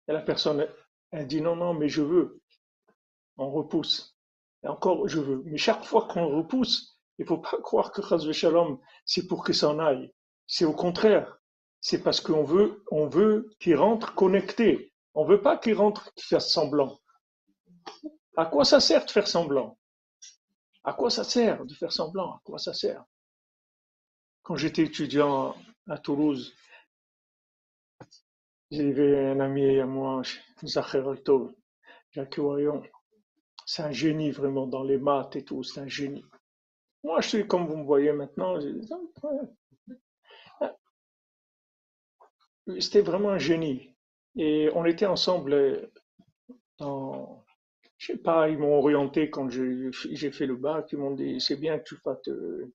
Et 0.07 0.13
la 0.13 0.21
personne, 0.21 0.67
elle 1.11 1.27
dit, 1.27 1.41
non, 1.41 1.55
non, 1.55 1.73
mais 1.73 1.89
je 1.89 2.01
veux. 2.01 2.41
On 3.37 3.51
repousse. 3.51 4.17
Et 4.63 4.67
encore, 4.67 5.07
je 5.07 5.19
veux. 5.19 5.41
Mais 5.45 5.57
chaque 5.57 5.83
fois 5.83 6.07
qu'on 6.07 6.37
repousse, 6.37 6.99
il 7.17 7.25
faut 7.25 7.37
pas 7.37 7.57
croire 7.61 7.91
que 7.91 8.01
Chazve 8.01 8.31
c'est 9.05 9.27
pour 9.27 9.45
qu'il 9.45 9.55
s'en 9.55 9.79
aille. 9.79 10.13
C'est 10.47 10.65
au 10.65 10.73
contraire. 10.73 11.37
C'est 11.81 12.01
parce 12.01 12.19
qu'on 12.19 12.43
veut, 12.43 12.83
on 12.91 13.07
veut 13.07 13.49
qu'il 13.59 13.75
rentre 13.75 14.15
connecté. 14.15 14.91
On 15.13 15.23
veut 15.25 15.41
pas 15.41 15.57
qu'il 15.57 15.75
rentre, 15.75 16.13
qu'il 16.15 16.25
fasse 16.25 16.51
semblant. 16.51 16.99
À 18.35 18.45
quoi 18.45 18.65
ça 18.65 18.79
sert 18.79 19.05
de 19.05 19.11
faire 19.11 19.27
semblant? 19.27 19.77
À 20.85 20.93
quoi 20.93 21.09
ça 21.09 21.23
sert 21.23 21.65
de 21.65 21.73
faire 21.73 21.91
semblant? 21.91 22.33
À 22.33 22.41
quoi 22.43 22.59
ça 22.59 22.73
sert? 22.73 23.03
Quand 24.43 24.55
j'étais 24.55 24.83
étudiant 24.83 25.55
à 25.87 25.97
Toulouse, 25.97 26.53
j'avais 28.69 29.31
un 29.31 29.39
ami 29.39 29.79
à 29.79 29.87
moi, 29.87 30.21
Zacher 30.63 30.99
Altov, 30.99 31.51
Jacques 32.11 32.37
Wayon. 32.37 32.83
C'est 33.65 33.81
un 33.81 33.91
génie 33.91 34.29
vraiment 34.29 34.67
dans 34.67 34.83
les 34.83 34.99
maths 34.99 35.35
et 35.35 35.43
tout, 35.43 35.63
c'est 35.63 35.79
un 35.79 35.87
génie. 35.87 36.23
Moi, 37.03 37.19
je 37.21 37.29
suis 37.29 37.47
comme 37.47 37.65
vous 37.67 37.77
me 37.77 37.83
voyez 37.83 38.11
maintenant. 38.11 38.59
C'était 42.79 43.01
vraiment 43.01 43.29
un 43.29 43.39
génie. 43.39 43.95
Et 44.35 44.69
on 44.75 44.85
était 44.85 45.05
ensemble 45.05 45.91
dans, 46.77 47.44
je 48.05 48.11
sais 48.11 48.19
pas, 48.19 48.49
ils 48.49 48.57
m'ont 48.59 48.77
orienté 48.77 49.31
quand 49.31 49.49
j'ai 49.49 50.31
fait 50.31 50.45
le 50.45 50.55
bac, 50.55 50.89
ils 50.91 50.97
m'ont 50.99 51.15
dit, 51.15 51.41
c'est 51.41 51.55
bien 51.55 51.79
que 51.79 51.85
tu 51.85 51.95
fasses 51.95 52.27
euh, 52.27 52.71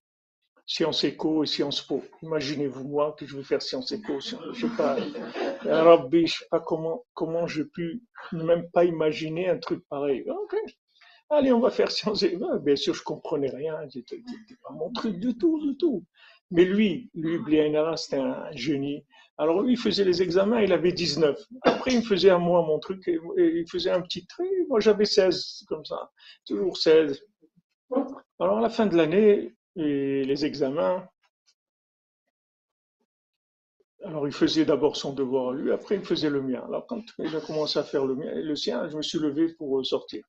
Sciences 0.67 1.05
Éco 1.05 1.45
et 1.45 1.47
Sciences 1.47 1.83
Po. 1.83 2.03
Imaginez-vous 2.23 2.89
moi 2.89 3.15
que 3.17 3.27
je 3.27 3.37
veux 3.37 3.45
faire 3.45 3.63
Sciences 3.63 3.93
Éco, 3.93 4.19
je 4.19 4.31
sais 4.61 4.77
pas. 4.77 4.97
Rabbi, 5.63 6.27
je 6.27 6.39
sais 6.39 6.47
pas 6.51 6.59
comment, 6.59 7.05
comment 7.15 7.47
j'ai 7.47 7.65
pu 7.65 8.03
même 8.33 8.69
pas 8.73 8.85
imaginer 8.85 9.49
un 9.49 9.59
truc 9.59 9.87
pareil. 9.89 10.25
Allez, 11.29 11.53
on 11.53 11.61
va 11.61 11.71
faire 11.71 11.93
Sciences 11.93 12.25
Éco. 12.25 12.59
Bien 12.59 12.75
sûr, 12.75 12.95
je 12.95 13.05
comprenais 13.05 13.51
rien, 13.51 13.79
c'était 13.89 14.25
pas 14.65 14.73
mon 14.73 14.91
truc 14.91 15.21
du 15.21 15.39
tout, 15.39 15.65
du 15.65 15.77
tout. 15.77 16.05
Mais 16.51 16.65
lui, 16.65 17.09
lui, 17.15 17.39
Bliainara, 17.39 17.97
c'était 17.97 18.17
un 18.17 18.51
génie. 18.51 19.05
Alors 19.41 19.63
lui, 19.63 19.73
il 19.73 19.79
faisait 19.79 20.05
les 20.05 20.21
examens, 20.21 20.61
il 20.61 20.71
avait 20.71 20.93
19. 20.93 21.35
Après, 21.63 21.93
il 21.93 22.01
me 22.01 22.05
faisait 22.05 22.29
à 22.29 22.37
moi 22.37 22.61
mon 22.61 22.79
truc, 22.79 23.09
et, 23.09 23.19
il 23.39 23.67
faisait 23.71 23.91
un 23.91 24.03
petit 24.03 24.27
trait. 24.27 24.45
Moi, 24.69 24.81
j'avais 24.81 25.07
16, 25.07 25.65
comme 25.67 25.83
ça. 25.83 26.11
Toujours 26.45 26.77
16. 26.77 27.25
Alors, 28.39 28.59
à 28.59 28.61
la 28.61 28.69
fin 28.69 28.85
de 28.85 28.95
l'année, 28.95 29.57
les 29.77 30.45
examens, 30.45 31.09
alors 34.05 34.27
il 34.27 34.33
faisait 34.33 34.67
d'abord 34.67 34.97
son 34.97 35.15
devoir 35.15 35.51
à 35.51 35.55
lui, 35.55 35.73
après 35.73 35.95
il 35.97 36.05
faisait 36.05 36.31
le 36.31 36.43
mien. 36.43 36.63
Alors 36.67 36.87
quand 36.87 37.03
il 37.19 37.35
a 37.37 37.41
commencé 37.41 37.79
à 37.79 37.83
faire 37.83 38.07
le 38.07 38.17
mien, 38.17 38.33
le 38.35 38.57
sien, 38.57 38.89
je 38.89 38.97
me 38.97 39.03
suis 39.03 39.19
levé 39.19 39.55
pour 39.55 39.85
sortir. 39.85 40.23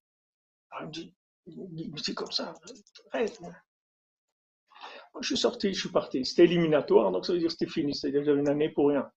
Alors, 0.72 0.90
il 0.94 1.58
me 1.58 1.68
dit, 1.76 1.92
dit 1.92 2.14
comme 2.14 2.32
ça, 2.32 2.54
je 5.20 5.28
suis 5.28 5.38
sorti, 5.38 5.74
je 5.74 5.80
suis 5.80 5.90
parti. 5.92 6.24
C'était 6.26 6.46
éliminatoire, 6.46 7.12
donc 7.12 7.26
ça 7.26 7.34
veut 7.34 7.40
dire 7.40 7.48
que 7.48 7.54
c'était 7.54 7.72
fini. 7.72 7.94
C'est-à-dire 7.94 8.24
j'avais 8.24 8.40
une 8.40 8.50
année 8.50 8.70
pour 8.70 8.90
rien. 8.90 9.10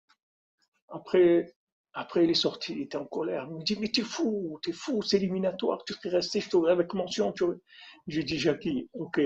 Après, 0.90 1.54
après, 1.94 2.24
il 2.24 2.32
est 2.32 2.36
sorti, 2.36 2.74
il 2.74 2.82
était 2.82 2.98
en 2.98 3.06
colère. 3.06 3.46
Il 3.50 3.58
me 3.58 3.64
dit, 3.64 3.78
mais 3.80 3.90
t'es 3.90 4.02
fou, 4.02 4.60
t'es 4.64 4.72
fou, 4.72 5.02
c'est 5.04 5.18
éliminatoire, 5.18 5.84
tu 5.86 5.94
serais 5.94 6.10
resté, 6.10 6.42
je 6.42 6.50
t'aurais 6.50 6.72
avec 6.72 6.94
mention. 6.94 7.32
Tu... 7.32 7.46
J'ai 8.08 8.24
dit, 8.24 8.40
Jackie, 8.40 8.90
ok, 8.94 9.22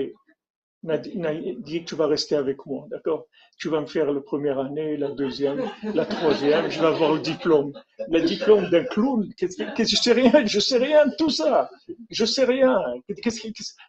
dit 0.82 1.80
que 1.80 1.88
tu 1.88 1.94
vas 1.96 2.06
rester 2.06 2.36
avec 2.36 2.64
moi, 2.64 2.86
d'accord? 2.88 3.26
Tu 3.58 3.68
vas 3.68 3.80
me 3.80 3.86
faire 3.86 4.12
la 4.12 4.20
première 4.20 4.58
année, 4.60 4.96
la 4.96 5.10
deuxième, 5.10 5.68
la 5.82 6.06
troisième, 6.06 6.70
je 6.70 6.80
vais 6.80 6.86
avoir 6.86 7.14
le 7.14 7.20
diplôme. 7.20 7.72
Le 8.08 8.20
diplôme 8.20 8.70
d'un 8.70 8.84
clown, 8.84 9.28
je 9.40 9.96
sais 9.96 10.12
rien, 10.12 10.46
je 10.46 10.60
sais 10.60 10.78
rien 10.78 11.06
de 11.06 11.14
tout 11.16 11.30
ça. 11.30 11.68
Je 12.10 12.24
sais 12.24 12.44
rien. 12.44 12.78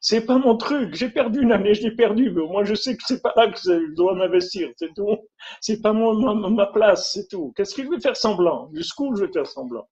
C'est 0.01 0.25
pas 0.25 0.39
mon 0.39 0.57
truc. 0.57 0.95
J'ai 0.95 1.09
perdu 1.09 1.41
une 1.41 1.51
année, 1.51 1.75
je 1.75 1.83
l'ai 1.83 1.95
perdu, 1.95 2.31
mais 2.31 2.41
moi 2.41 2.63
je 2.63 2.73
sais 2.73 2.97
que 2.97 3.03
c'est 3.05 3.21
pas 3.21 3.33
là 3.35 3.51
que 3.51 3.57
je 3.57 3.93
dois 3.93 4.15
m'investir, 4.15 4.69
c'est 4.77 4.93
tout. 4.95 5.17
C'est 5.61 5.81
pas 5.81 5.93
ma, 5.93 6.33
ma 6.33 6.65
place, 6.67 7.11
c'est 7.13 7.27
tout. 7.27 7.53
Qu'est-ce 7.55 7.75
que 7.75 7.83
je 7.83 7.89
vais 7.89 7.99
faire 7.99 8.17
semblant? 8.17 8.69
Jusqu'où 8.73 9.15
je 9.15 9.25
vais 9.25 9.31
faire 9.31 9.47
semblant? 9.47 9.87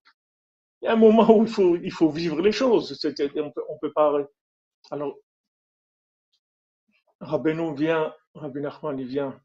Il 0.82 0.86
y 0.86 0.88
a 0.88 0.92
un 0.92 0.96
moment 0.96 1.30
où 1.36 1.42
il 1.42 1.48
faut, 1.48 1.76
il 1.76 1.92
faut 1.92 2.08
vivre 2.08 2.40
les 2.40 2.52
choses. 2.52 2.98
On 3.04 3.50
peut, 3.50 3.62
on 3.68 3.78
peut 3.78 3.92
pas. 3.92 4.12
Alors, 4.90 5.16
Rabbeinu 7.20 7.74
vient, 7.74 8.14
Rabbi 8.34 8.60
il 8.98 9.06
vient, 9.06 9.40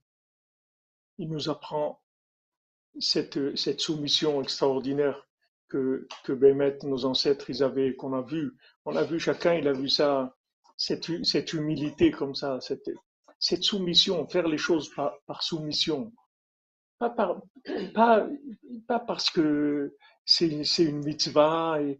il 1.18 1.30
nous 1.30 1.50
apprend 1.50 2.02
cette, 3.00 3.56
cette 3.56 3.80
soumission 3.80 4.42
extraordinaire 4.42 5.28
que, 5.68 6.08
que 6.24 6.34
Bémet, 6.34 6.78
nos 6.84 7.06
ancêtres, 7.06 7.50
ils 7.50 7.64
avaient, 7.64 7.96
qu'on 7.96 8.14
a 8.14 8.22
vu. 8.22 8.56
On 8.86 8.96
a 8.96 9.04
vu 9.04 9.20
chacun, 9.20 9.56
il 9.56 9.68
a 9.68 9.74
vu 9.74 9.90
ça, 9.90 10.36
cette, 10.78 11.26
cette 11.26 11.54
humilité 11.54 12.12
comme 12.12 12.36
ça, 12.36 12.60
cette, 12.62 12.92
cette 13.40 13.64
soumission, 13.64 14.28
faire 14.28 14.48
les 14.48 14.60
choses 14.60 14.90
par, 14.94 15.42
soumission. 15.42 16.14
Pas, 17.00 17.10
pas, 17.96 18.28
pas 18.88 19.00
parce 19.00 19.30
que 19.32 19.96
c'est, 20.26 20.64
c'est 20.64 20.84
une 20.86 21.04
mitzvah, 21.04 21.82
et, 21.82 22.00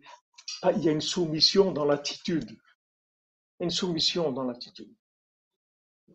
pas, 0.62 0.72
il 0.74 0.84
y 0.84 0.90
a 0.90 0.92
une 0.92 1.02
soumission 1.02 1.72
dans 1.72 1.86
l'attitude. 1.86 2.56
Une 3.60 3.72
soumission 3.72 4.32
dans 4.32 4.44
l'attitude. 4.44 4.94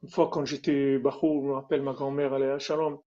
Une 0.03 0.11
fois, 0.11 0.29
quand 0.31 0.45
j'étais 0.45 0.99
Bahou, 0.99 1.43
je 1.43 1.49
me 1.49 1.53
rappelle, 1.55 1.83
ma 1.83 1.93
grand-mère 1.93 2.33
allait 2.33 2.51
à 2.51 2.59
Shalom. 2.59 3.01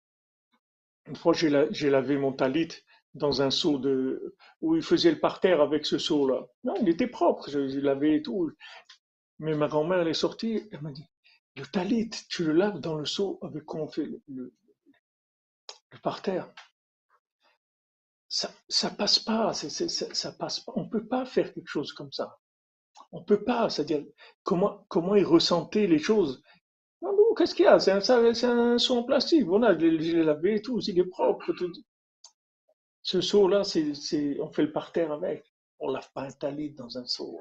Une 1.07 1.17
fois, 1.17 1.33
j'ai 1.33 1.91
lavé 1.91 2.17
mon 2.19 2.33
talit 2.33 2.69
dans 3.15 3.43
un 3.43 3.51
seau 3.51 3.79
de, 3.79 4.37
où 4.61 4.77
il 4.77 4.83
faisait 4.83 5.11
le 5.11 5.19
parterre 5.19 5.61
avec 5.61 5.87
ce 5.87 5.99
seau-là. 5.99 6.47
Non, 6.65 6.75
il 6.81 6.89
était 6.89 7.07
propre, 7.07 7.51
je, 7.51 7.59
l'avais 7.59 7.81
lavais 7.81 8.17
et 8.17 8.23
tout. 8.23 8.51
Mais 9.39 9.55
ma 9.55 9.69
grand-mère, 9.69 10.01
elle 10.01 10.09
est 10.09 10.15
sortie, 10.15 10.69
elle 10.71 10.83
m'a 10.83 10.93
dit, 10.93 11.07
le 11.57 11.67
talit, 11.67 12.11
tu 12.29 12.45
le 12.45 12.53
laves 12.53 12.81
dans 12.81 12.95
le 12.95 13.05
seau 13.05 13.39
avec 13.43 13.65
quoi 13.65 13.81
on 13.81 13.89
fait 13.89 14.09
le, 14.29 14.55
parterre? 16.03 16.53
Ça, 18.29 18.51
ça 18.69 18.91
passe 18.91 19.19
pas, 19.19 19.53
ça 19.53 20.33
passe 20.33 20.61
pas. 20.61 20.73
On 20.77 20.89
peut 20.89 21.07
pas 21.07 21.25
faire 21.25 21.53
quelque 21.53 21.69
chose 21.69 21.93
comme 21.93 22.13
ça. 22.13 22.39
On 23.11 23.25
peut 23.25 23.43
pas, 23.43 23.69
c'est-à-dire 23.69 24.05
comment 24.45 24.85
comment 24.89 25.17
il 25.17 25.25
ressentait 25.25 25.89
les 25.89 25.99
choses. 25.99 26.41
Qu'est-ce 27.41 27.55
qu'il 27.55 27.65
y 27.65 27.69
a? 27.69 27.79
C'est 27.79 27.91
un, 27.91 28.45
un 28.45 28.77
seau 28.77 28.99
en 28.99 29.03
plastique. 29.03 29.47
Voilà, 29.47 29.73
je 29.73 29.87
l'ai 29.87 30.23
lavé 30.23 30.57
et 30.57 30.61
tout, 30.61 30.79
il 30.87 30.99
est 30.99 31.05
propre. 31.07 31.55
Ce 33.01 33.23
seau-là, 33.23 33.63
on 33.63 34.51
fait 34.53 34.63
le 34.63 34.73
parterre 34.73 35.11
avec. 35.11 35.47
On 35.79 35.91
lave 35.91 36.11
pas 36.13 36.25
un 36.25 36.31
talit 36.31 36.73
dans 36.73 36.99
un 36.99 37.07
seau. 37.07 37.41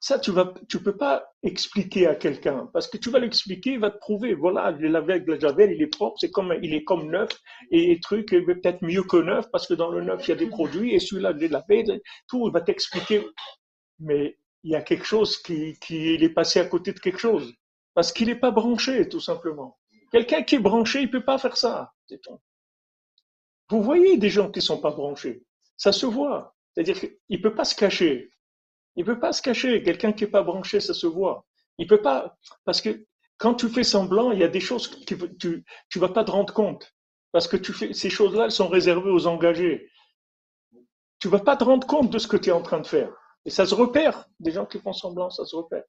Ça, 0.00 0.18
tu 0.18 0.32
tu 0.68 0.82
peux 0.82 0.96
pas 0.96 1.32
expliquer 1.44 2.08
à 2.08 2.16
quelqu'un 2.16 2.68
parce 2.72 2.88
que 2.88 2.96
tu 2.96 3.08
vas 3.10 3.20
l'expliquer, 3.20 3.74
il 3.74 3.78
va 3.78 3.92
te 3.92 3.98
prouver. 3.98 4.34
Voilà, 4.34 4.74
je 4.74 4.82
l'ai 4.82 4.88
lavé 4.88 5.12
avec 5.12 5.28
la 5.28 5.38
javel, 5.38 5.70
il 5.76 5.80
est 5.80 5.86
propre, 5.86 6.16
c'est 6.18 6.32
comme, 6.32 6.52
il 6.60 6.74
est 6.74 6.82
comme 6.82 7.08
neuf 7.08 7.30
et 7.70 7.94
le 7.94 8.00
truc 8.00 8.30
peut-être 8.30 8.82
mieux 8.82 9.04
que 9.04 9.18
neuf 9.18 9.46
parce 9.52 9.68
que 9.68 9.74
dans 9.74 9.90
le 9.90 10.02
neuf 10.02 10.26
il 10.26 10.30
y 10.30 10.32
a 10.32 10.36
des 10.36 10.48
produits 10.48 10.92
et 10.92 10.98
celui-là 10.98 11.34
je 11.34 11.38
l'ai 11.42 11.48
lavé, 11.48 11.84
tout, 12.26 12.48
il 12.48 12.52
va 12.52 12.62
t'expliquer. 12.62 13.24
Mais 14.00 14.38
il 14.64 14.72
y 14.72 14.74
a 14.74 14.82
quelque 14.82 15.04
chose 15.04 15.38
qui, 15.40 15.78
qui 15.78 16.14
est 16.14 16.34
passé 16.34 16.58
à 16.58 16.64
côté 16.64 16.92
de 16.92 16.98
quelque 16.98 17.18
chose 17.20 17.54
parce 18.00 18.12
qu'il 18.12 18.28
n'est 18.28 18.34
pas 18.34 18.50
branché, 18.50 19.10
tout 19.10 19.20
simplement. 19.20 19.78
Quelqu'un 20.10 20.42
qui 20.42 20.54
est 20.54 20.58
branché, 20.58 21.02
il 21.02 21.10
peut 21.10 21.22
pas 21.22 21.36
faire 21.36 21.58
ça. 21.58 21.92
Vous 23.68 23.82
voyez 23.82 24.16
des 24.16 24.30
gens 24.30 24.50
qui 24.50 24.62
sont 24.62 24.80
pas 24.80 24.90
branchés. 24.90 25.44
Ça 25.76 25.92
se 25.92 26.06
voit. 26.06 26.56
C'est-à-dire 26.72 26.98
qu'il 26.98 27.42
peut 27.42 27.54
pas 27.54 27.66
se 27.66 27.74
cacher. 27.74 28.30
Il 28.96 29.04
peut 29.04 29.20
pas 29.20 29.34
se 29.34 29.42
cacher. 29.42 29.82
Quelqu'un 29.82 30.14
qui 30.14 30.24
est 30.24 30.28
pas 30.28 30.42
branché, 30.42 30.80
ça 30.80 30.94
se 30.94 31.06
voit. 31.06 31.44
Il 31.76 31.86
peut 31.86 32.00
pas, 32.00 32.38
parce 32.64 32.80
que 32.80 33.04
quand 33.36 33.52
tu 33.52 33.68
fais 33.68 33.84
semblant, 33.84 34.32
il 34.32 34.38
y 34.38 34.44
a 34.44 34.48
des 34.48 34.60
choses 34.60 34.88
que 34.88 35.28
tu, 35.38 35.62
tu 35.90 35.98
vas 35.98 36.08
pas 36.08 36.24
te 36.24 36.30
rendre 36.30 36.54
compte. 36.54 36.94
Parce 37.32 37.48
que 37.48 37.58
tu 37.58 37.74
fais, 37.74 37.92
ces 37.92 38.08
choses-là, 38.08 38.46
elles 38.46 38.50
sont 38.50 38.68
réservées 38.68 39.10
aux 39.10 39.26
engagés. 39.26 39.90
Tu 41.18 41.28
vas 41.28 41.40
pas 41.40 41.58
te 41.58 41.64
rendre 41.64 41.86
compte 41.86 42.08
de 42.08 42.18
ce 42.18 42.28
que 42.28 42.38
tu 42.38 42.48
es 42.48 42.52
en 42.52 42.62
train 42.62 42.80
de 42.80 42.86
faire. 42.86 43.12
Et 43.44 43.50
ça 43.50 43.66
se 43.66 43.74
repère. 43.74 44.26
Des 44.38 44.52
gens 44.52 44.64
qui 44.64 44.78
font 44.78 44.94
semblant, 44.94 45.28
ça 45.28 45.44
se 45.44 45.54
repère. 45.54 45.84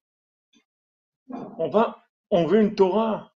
On 1.57 1.69
va, 1.69 2.03
on 2.29 2.45
veut 2.45 2.61
une 2.61 2.75
Torah 2.75 3.31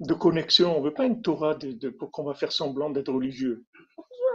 de 0.00 0.14
connexion. 0.14 0.76
On 0.76 0.80
veut 0.80 0.94
pas 0.94 1.06
une 1.06 1.22
Torah 1.22 1.56
pour 1.98 2.10
qu'on 2.10 2.24
va 2.24 2.34
faire 2.34 2.52
semblant 2.52 2.90
d'être 2.90 3.12
religieux. 3.12 3.64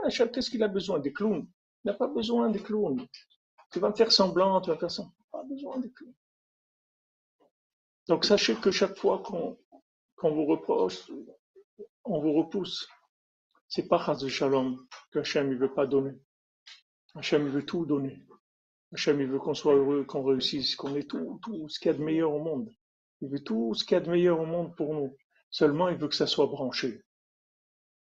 Qu'est-ce 0.08 0.50
qu'il 0.50 0.64
a 0.64 0.68
besoin? 0.68 1.00
Des 1.00 1.12
clowns. 1.12 1.48
Il 1.84 1.88
n'a 1.88 1.94
pas 1.94 2.08
besoin 2.08 2.50
des 2.50 2.62
clowns. 2.62 3.06
Tu 3.72 3.80
vas 3.80 3.90
me 3.90 3.96
faire 3.96 4.12
semblant, 4.12 4.62
tu 4.62 4.70
vas 4.70 4.78
faire 4.78 4.92
ça. 4.92 5.04
Pas 5.32 5.44
besoin 5.44 5.80
de 5.80 5.88
tout. 5.88 6.14
Donc 8.08 8.24
sachez 8.24 8.56
que 8.56 8.72
chaque 8.72 8.96
fois 8.98 9.24
qu'on 9.24 9.58
vous 10.22 10.46
reproche, 10.46 11.12
on 12.04 12.22
vous 12.22 12.34
repousse. 12.34 12.88
C'est 13.68 13.88
pas 13.88 13.98
Chaz 13.98 14.20
de 14.20 14.28
Shalom 14.28 14.88
que 15.12 15.20
Hachem 15.20 15.50
ne 15.50 15.56
veut 15.56 15.74
pas 15.74 15.88
donner. 15.88 16.14
Hachem 17.16 17.50
veut 17.50 17.66
tout 17.66 17.86
donner. 17.86 18.24
Hachem 18.94 19.20
il 19.22 19.28
veut 19.28 19.40
qu'on 19.40 19.54
soit 19.54 19.76
heureux, 19.76 20.04
qu'on 20.06 20.24
réussisse, 20.24 20.76
qu'on 20.76 20.96
ait 20.96 21.04
tout, 21.04 21.40
tout 21.42 21.68
ce 21.70 21.80
qu'il 21.80 21.92
y 21.92 21.96
a 21.96 21.98
de 21.98 22.04
meilleur 22.04 22.32
au 22.32 22.40
monde. 22.40 22.70
Il 23.22 23.30
veut 23.30 23.44
tout 23.44 23.74
ce 23.74 23.84
qu'il 23.84 23.96
y 23.96 23.98
a 23.98 24.02
de 24.02 24.10
meilleur 24.10 24.40
au 24.40 24.46
monde 24.46 24.76
pour 24.76 24.94
nous. 24.94 25.16
Seulement, 25.50 25.90
il 25.90 25.98
veut 25.98 26.08
que 26.08 26.16
ça 26.16 26.28
soit 26.28 26.48
branché. 26.48 27.04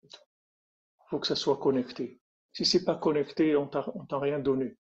Il 0.02 1.08
faut 1.10 1.18
que 1.18 1.26
ça 1.26 1.36
soit 1.36 1.56
connecté. 1.56 2.20
Si 2.52 2.64
c'est 2.64 2.84
pas 2.84 2.96
connecté, 2.96 3.56
on 3.56 3.66
t'a 3.66 4.18
rien 4.18 4.38
donné. 4.38 4.76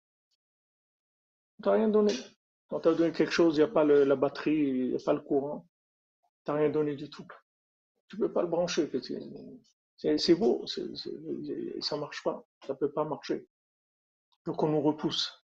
Tu 1.63 1.69
n'as 1.69 1.75
rien 1.75 1.89
donné. 1.89 2.15
Tu 2.15 2.75
as 2.75 2.95
donné 2.95 3.13
quelque 3.13 3.33
chose, 3.33 3.57
il 3.57 3.59
n'y 3.59 3.65
a 3.65 3.69
pas 3.69 3.85
la 3.85 4.17
batterie, 4.17 4.57
il 4.57 4.89
n'y 4.91 4.97
a 4.97 5.05
pas 5.05 5.13
le 5.13 5.21
courant. 5.21 5.67
Tu 6.45 6.51
n'as 6.51 6.59
rien 6.59 6.71
donné 6.71 6.97
du 6.97 7.11
tout. 7.11 7.27
Tu 8.09 8.17
ne 8.17 8.27
peux 8.27 8.33
pas 8.33 8.43
le 8.43 8.49
brancher. 8.49 8.91
C'est 9.97 10.35
beau, 10.35 10.67
ça 10.67 10.83
ne 10.83 12.01
marche 12.01 12.23
pas. 12.23 12.45
Ça 12.67 12.73
ne 12.73 12.79
peut 12.79 12.93
pas 12.93 13.05
marcher. 13.05 13.47
Donc 14.47 14.63
on 14.63 14.69
nous 14.69 14.81
repousse. 14.81 15.44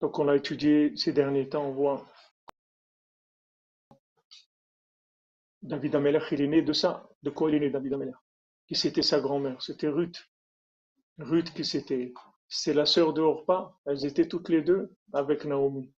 Donc 0.00 0.18
on 0.18 0.28
a 0.28 0.36
étudié 0.36 0.96
ces 0.96 1.12
derniers 1.12 1.48
temps, 1.48 1.66
on 1.66 1.72
voit 1.72 2.06
David 5.62 5.96
Ameller, 5.96 6.20
il 6.30 6.40
est 6.40 6.46
né 6.46 6.62
de 6.62 6.72
ça. 6.72 7.08
De 7.22 7.30
quoi 7.30 7.50
il 7.50 7.56
est 7.56 7.60
né, 7.60 7.70
David 7.70 7.94
Ameller? 7.94 8.12
Qui 8.66 8.74
c'était 8.74 9.02
sa 9.02 9.20
grand-mère? 9.20 9.60
C'était 9.60 9.88
Ruth. 9.88 10.28
Ruth 11.18 11.52
qui 11.52 11.64
c'était 11.64 12.12
c'est 12.48 12.74
la 12.74 12.86
sœur 12.86 13.12
de 13.12 13.20
Orpa. 13.20 13.76
Elles 13.84 14.06
étaient 14.06 14.28
toutes 14.28 14.48
les 14.48 14.62
deux 14.62 14.90
avec 15.12 15.44
Naomi. 15.44 15.92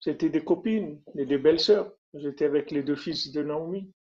C'était 0.00 0.30
des 0.30 0.42
copines 0.42 1.02
et 1.14 1.26
des 1.26 1.36
belles 1.36 1.60
sœurs. 1.60 1.92
J'étais 2.14 2.46
avec 2.46 2.70
les 2.70 2.82
deux 2.82 2.96
fils 2.96 3.30
de 3.30 3.42
Naomi. 3.42 3.92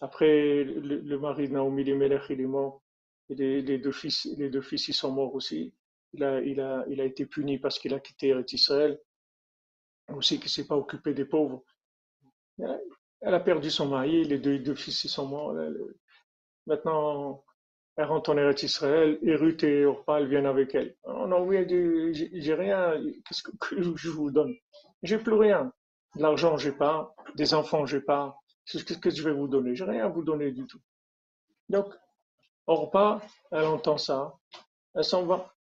Après, 0.00 0.64
le, 0.64 1.18
mari 1.18 1.48
de 1.48 1.54
Naomi, 1.54 1.84
Melech, 1.94 2.22
il 2.30 2.40
est 2.40 2.46
mort. 2.46 2.82
Et 3.30 3.34
les, 3.34 3.78
deux 3.78 3.92
fils, 3.92 4.28
les 4.36 4.50
deux 4.50 4.62
fils, 4.62 4.88
ils 4.88 4.94
sont 4.94 5.12
morts 5.12 5.34
aussi. 5.34 5.72
Il 6.14 6.24
a, 6.24 7.04
été 7.04 7.26
puni 7.26 7.58
parce 7.58 7.78
qu'il 7.78 7.94
a 7.94 8.00
quitté 8.00 8.34
Israël. 8.52 8.98
Aussi 10.08 10.40
qu'il 10.40 10.50
s'est 10.50 10.66
pas 10.66 10.76
occupé 10.76 11.12
des 11.12 11.26
pauvres. 11.26 11.62
Elle 12.58 13.34
a 13.34 13.40
perdu 13.40 13.70
son 13.70 13.88
mari, 13.88 14.24
les 14.24 14.38
deux, 14.38 14.74
fils, 14.74 15.04
ils 15.04 15.08
sont 15.08 15.26
morts. 15.26 15.54
Maintenant, 16.66 17.44
elle 17.96 18.04
rentre 18.04 18.30
en 18.30 18.38
Eretz 18.38 18.62
Israël, 18.62 19.18
et 19.22 19.34
Ruth 19.34 19.64
et 19.64 19.84
Orpa, 19.84 20.20
elles 20.20 20.28
viennent 20.28 20.46
avec 20.46 20.74
elle. 20.74 20.96
Oh 21.02 21.26
non, 21.26 21.42
oui, 21.42 21.66
j'ai 22.14 22.54
rien, 22.54 22.94
qu'est-ce 23.26 23.42
que 23.42 23.82
je 23.82 24.08
vous 24.08 24.30
donne? 24.30 24.54
J'ai 25.02 25.18
plus 25.18 25.34
rien. 25.34 25.72
De 26.14 26.22
l'argent, 26.22 26.56
j'ai 26.56 26.72
pas. 26.72 27.14
Des 27.34 27.54
enfants, 27.54 27.86
j'ai 27.86 28.00
pas. 28.00 28.38
Qu'est-ce 28.66 28.98
que 28.98 29.10
je 29.10 29.22
vais 29.22 29.32
vous 29.32 29.48
donner? 29.48 29.74
J'ai 29.74 29.84
rien 29.84 30.06
à 30.06 30.08
vous 30.08 30.22
donner 30.22 30.52
du 30.52 30.66
tout. 30.66 30.80
Donc, 31.68 31.92
Orpa, 32.66 33.20
elle 33.50 33.64
entend 33.64 33.98
ça, 33.98 34.38
elle 34.94 35.04
s'en 35.04 35.24
va. 35.24 35.54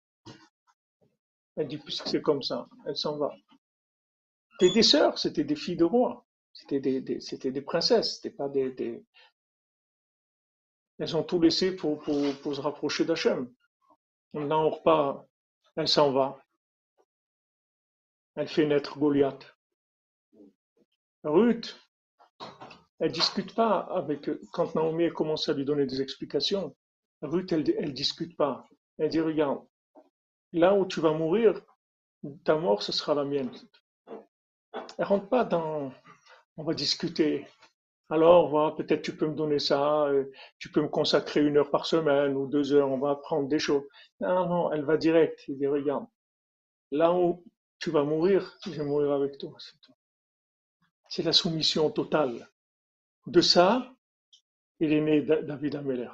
Elle 1.56 1.68
dit, 1.68 1.78
puisque 1.78 2.08
c'est 2.08 2.22
comme 2.22 2.42
ça, 2.42 2.68
elle 2.86 2.96
s'en 2.96 3.16
va. 3.16 3.34
C'était 4.52 4.74
des 4.74 4.82
sœurs, 4.82 5.18
c'était 5.18 5.44
des 5.44 5.56
filles 5.56 5.76
de 5.76 5.84
roi. 5.84 6.26
C'était 6.52 6.80
des, 6.80 7.62
princesses, 7.62 8.16
c'était 8.16 8.34
pas 8.34 8.48
des, 8.48 9.04
elles 10.98 11.16
ont 11.16 11.22
tout 11.22 11.40
laissé 11.40 11.76
pour, 11.76 12.02
se 12.04 12.60
rapprocher 12.60 13.04
d'Hachem. 13.04 13.52
Maintenant, 14.32 14.70
pas, 14.80 15.26
elle 15.76 15.88
s'en 15.88 16.12
va. 16.12 16.42
Elle 18.34 18.48
fait 18.48 18.66
naître 18.66 18.98
Goliath. 18.98 19.54
Ruth, 21.24 21.78
elle 22.98 23.12
discute 23.12 23.54
pas 23.54 23.80
avec, 23.80 24.30
quand 24.52 24.74
Naomi 24.74 25.04
a 25.04 25.10
commencé 25.10 25.50
à 25.50 25.54
lui 25.54 25.64
donner 25.64 25.86
des 25.86 26.00
explications, 26.00 26.74
Ruth, 27.20 27.52
elle, 27.52 27.68
elle 27.78 27.92
discute 27.92 28.36
pas. 28.36 28.66
Elle 28.98 29.10
dit, 29.10 29.20
regarde, 29.20 29.66
là 30.56 30.74
où 30.74 30.86
tu 30.86 31.00
vas 31.00 31.12
mourir, 31.12 31.60
ta 32.44 32.56
mort, 32.56 32.82
ce 32.82 32.90
sera 32.90 33.14
la 33.14 33.24
mienne. 33.24 33.50
Elle 34.98 35.04
rentre 35.04 35.28
pas 35.28 35.44
dans, 35.44 35.92
on 36.56 36.64
va 36.64 36.74
discuter. 36.74 37.46
Alors, 38.08 38.48
voilà, 38.48 38.74
peut-être 38.74 39.02
tu 39.02 39.16
peux 39.16 39.26
me 39.26 39.34
donner 39.34 39.58
ça, 39.58 40.06
euh, 40.06 40.32
tu 40.58 40.70
peux 40.70 40.80
me 40.80 40.88
consacrer 40.88 41.44
une 41.44 41.58
heure 41.58 41.70
par 41.70 41.86
semaine 41.86 42.36
ou 42.36 42.46
deux 42.46 42.72
heures, 42.72 42.88
on 42.88 42.98
va 42.98 43.10
apprendre 43.10 43.48
des 43.48 43.58
choses. 43.58 43.82
Non, 44.20 44.48
non, 44.48 44.72
elle 44.72 44.84
va 44.84 44.96
direct. 44.96 45.44
Il 45.48 45.58
dit, 45.58 45.66
regarde, 45.66 46.06
là 46.90 47.12
où 47.12 47.44
tu 47.78 47.90
vas 47.90 48.04
mourir, 48.04 48.58
je 48.64 48.70
vais 48.70 48.84
mourir 48.84 49.12
avec 49.12 49.38
toi. 49.38 49.54
C'est 51.08 51.22
la 51.22 51.32
soumission 51.32 51.90
totale. 51.90 52.48
De 53.26 53.40
ça, 53.40 53.92
il 54.80 54.92
est 54.92 55.00
né 55.00 55.20
David 55.20 55.76
Ameller. 55.76 56.10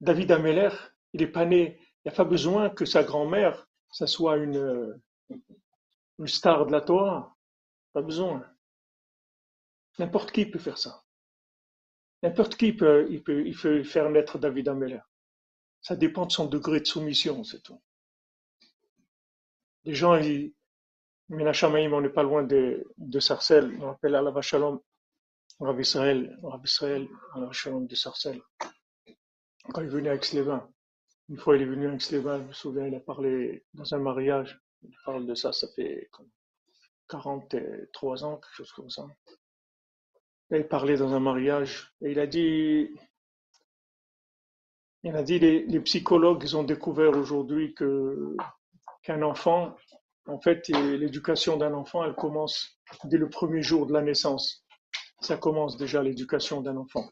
David 0.00 0.32
Ameller, 0.32 0.70
il 1.12 1.20
n'est 1.20 1.26
pas 1.26 1.44
né, 1.44 1.78
il 1.78 2.08
n'y 2.08 2.12
a 2.12 2.16
pas 2.16 2.24
besoin 2.24 2.70
que 2.70 2.84
sa 2.84 3.04
grand-mère, 3.04 3.68
ça 3.90 4.06
soit 4.06 4.36
une, 4.36 5.00
une 6.18 6.26
star 6.26 6.66
de 6.66 6.72
la 6.72 6.80
Torah. 6.80 7.36
Pas 7.92 8.02
besoin. 8.02 8.44
N'importe 9.98 10.32
qui 10.32 10.46
peut 10.46 10.58
faire 10.58 10.78
ça. 10.78 11.04
N'importe 12.22 12.56
qui 12.56 12.72
peut, 12.72 13.06
il 13.10 13.22
peut, 13.22 13.46
il 13.46 13.84
faire 13.84 14.08
naître 14.08 14.38
David 14.38 14.68
Ameller. 14.68 15.00
Ça 15.82 15.96
dépend 15.96 16.26
de 16.26 16.32
son 16.32 16.46
degré 16.46 16.80
de 16.80 16.86
soumission, 16.86 17.44
c'est 17.44 17.60
tout. 17.60 17.82
Les 19.84 19.94
gens, 19.94 20.14
ils, 20.14 20.54
on 21.28 22.00
n'est 22.00 22.08
pas 22.08 22.22
loin 22.22 22.44
de, 22.44 22.86
de 22.96 23.20
Sarcelles, 23.20 23.76
on 23.80 23.90
appelle 23.90 24.14
Allah 24.14 24.40
Shalom, 24.40 24.80
Rav 25.58 25.80
Israël, 25.80 26.38
Rav 26.42 26.60
Israël, 26.64 27.08
Allah 27.34 27.52
Shalom 27.52 27.86
de 27.86 27.94
Sarcelles. 27.94 28.42
Quand 29.72 29.80
il 29.80 29.86
est 29.86 29.90
venu 29.90 30.08
à 30.08 30.14
Aix-les-Bains, 30.14 30.70
une 31.28 31.38
fois 31.38 31.56
il 31.56 31.62
est 31.62 31.66
venu 31.66 31.88
à 31.88 31.94
Aix-les-Bains, 31.94 32.38
je 32.42 32.48
me 32.48 32.52
souviens, 32.52 32.86
il 32.86 32.94
a 32.94 33.00
parlé 33.00 33.64
dans 33.74 33.94
un 33.94 33.98
mariage, 33.98 34.60
il 34.82 34.94
parle 35.04 35.26
de 35.26 35.34
ça, 35.34 35.52
ça 35.52 35.68
fait 35.74 36.10
43 37.08 38.24
ans, 38.24 38.36
quelque 38.36 38.54
chose 38.54 38.72
comme 38.72 38.90
ça 38.90 39.06
il 40.58 40.68
parlait 40.68 40.96
dans 40.96 41.14
un 41.14 41.20
mariage 41.20 41.92
et 42.02 42.12
il 42.12 42.18
a 42.18 42.26
dit, 42.26 42.90
il 45.02 45.16
a 45.16 45.22
dit 45.22 45.38
les, 45.38 45.80
psychologues 45.80 46.46
ont 46.54 46.62
découvert 46.62 47.16
aujourd'hui 47.16 47.74
que 47.74 48.36
qu'un 49.02 49.22
enfant, 49.22 49.74
en 50.26 50.38
fait, 50.38 50.68
l'éducation 50.68 51.56
d'un 51.56 51.74
enfant, 51.74 52.04
elle 52.04 52.14
commence 52.14 52.78
dès 53.04 53.18
le 53.18 53.28
premier 53.28 53.62
jour 53.62 53.86
de 53.86 53.92
la 53.92 54.02
naissance. 54.02 54.64
Ça 55.20 55.36
commence 55.36 55.76
déjà 55.76 56.02
l'éducation 56.02 56.60
d'un 56.60 56.76
enfant. 56.76 57.08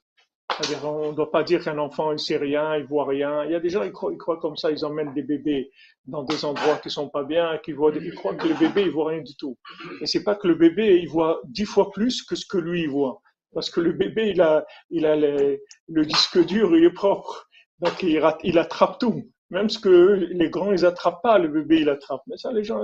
On 0.82 1.10
ne 1.10 1.16
doit 1.16 1.30
pas 1.30 1.42
dire 1.42 1.62
qu'un 1.64 1.78
enfant, 1.78 2.12
il 2.12 2.18
sait 2.18 2.36
rien, 2.36 2.76
il 2.76 2.84
voit 2.84 3.06
rien. 3.06 3.44
Il 3.44 3.52
y 3.52 3.54
a 3.54 3.60
des 3.60 3.70
gens, 3.70 3.82
ils 3.82 3.92
croient, 3.92 4.38
comme 4.40 4.56
ça, 4.56 4.70
ils 4.70 4.84
emmènent 4.84 5.14
des 5.14 5.22
bébés 5.22 5.70
dans 6.06 6.22
des 6.22 6.44
endroits 6.44 6.76
qui 6.76 6.90
sont 6.90 7.08
pas 7.08 7.24
bien, 7.24 7.58
qui 7.64 7.72
voient, 7.72 7.92
ils 7.94 8.14
croient 8.14 8.34
que 8.34 8.48
le 8.48 8.54
bébé, 8.54 8.82
il 8.82 8.90
voit 8.90 9.10
rien 9.10 9.22
du 9.22 9.34
tout. 9.36 9.56
Et 10.00 10.06
c'est 10.06 10.22
pas 10.24 10.34
que 10.34 10.48
le 10.48 10.54
bébé, 10.54 10.98
il 11.00 11.08
voit 11.08 11.40
dix 11.44 11.64
fois 11.64 11.90
plus 11.90 12.22
que 12.22 12.36
ce 12.36 12.44
que 12.46 12.58
lui, 12.58 12.82
il 12.82 12.90
voit. 12.90 13.20
Parce 13.54 13.70
que 13.70 13.80
le 13.80 13.92
bébé, 13.92 14.28
il 14.30 14.40
a, 14.42 14.58
a 14.58 15.16
le 15.16 16.04
disque 16.04 16.44
dur, 16.44 16.76
il 16.76 16.84
est 16.84 16.92
propre. 16.92 17.48
Donc, 17.80 18.02
il, 18.02 18.58
attrape 18.58 18.98
tout. 18.98 19.22
Même 19.50 19.70
ce 19.70 19.78
que 19.78 20.28
les 20.30 20.50
grands, 20.50 20.72
ils 20.72 20.84
attrapent 20.84 21.22
pas, 21.22 21.38
le 21.38 21.48
bébé, 21.48 21.80
il 21.80 21.88
attrape. 21.88 22.22
Mais 22.26 22.36
ça, 22.36 22.52
les 22.52 22.62
gens, 22.64 22.82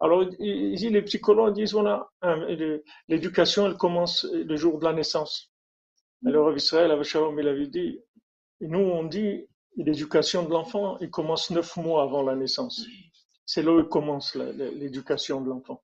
alors, 0.00 0.24
ils- 0.38 0.90
les 0.92 1.02
psychologues 1.02 1.54
disent, 1.54 1.72
voilà, 1.72 2.08
hein, 2.22 2.46
l'éducation, 3.08 3.66
elle 3.66 3.76
commence 3.76 4.26
le 4.32 4.56
jour 4.56 4.78
de 4.78 4.84
la 4.84 4.92
naissance. 4.92 5.53
Alors, 6.26 6.54
Israël, 6.56 6.90
avec 6.90 7.04
Shalom, 7.04 7.38
il 7.38 7.48
avait 7.48 7.66
dit, 7.66 8.00
nous, 8.60 8.78
on 8.78 9.04
dit, 9.04 9.46
l'éducation 9.76 10.44
de 10.44 10.50
l'enfant, 10.50 10.96
il 11.00 11.10
commence 11.10 11.50
neuf 11.50 11.76
mois 11.76 12.02
avant 12.02 12.22
la 12.22 12.34
naissance. 12.34 12.86
C'est 13.44 13.62
là 13.62 13.72
où 13.72 13.84
commence 13.84 14.34
l'éducation 14.34 15.40
de 15.42 15.50
l'enfant. 15.50 15.82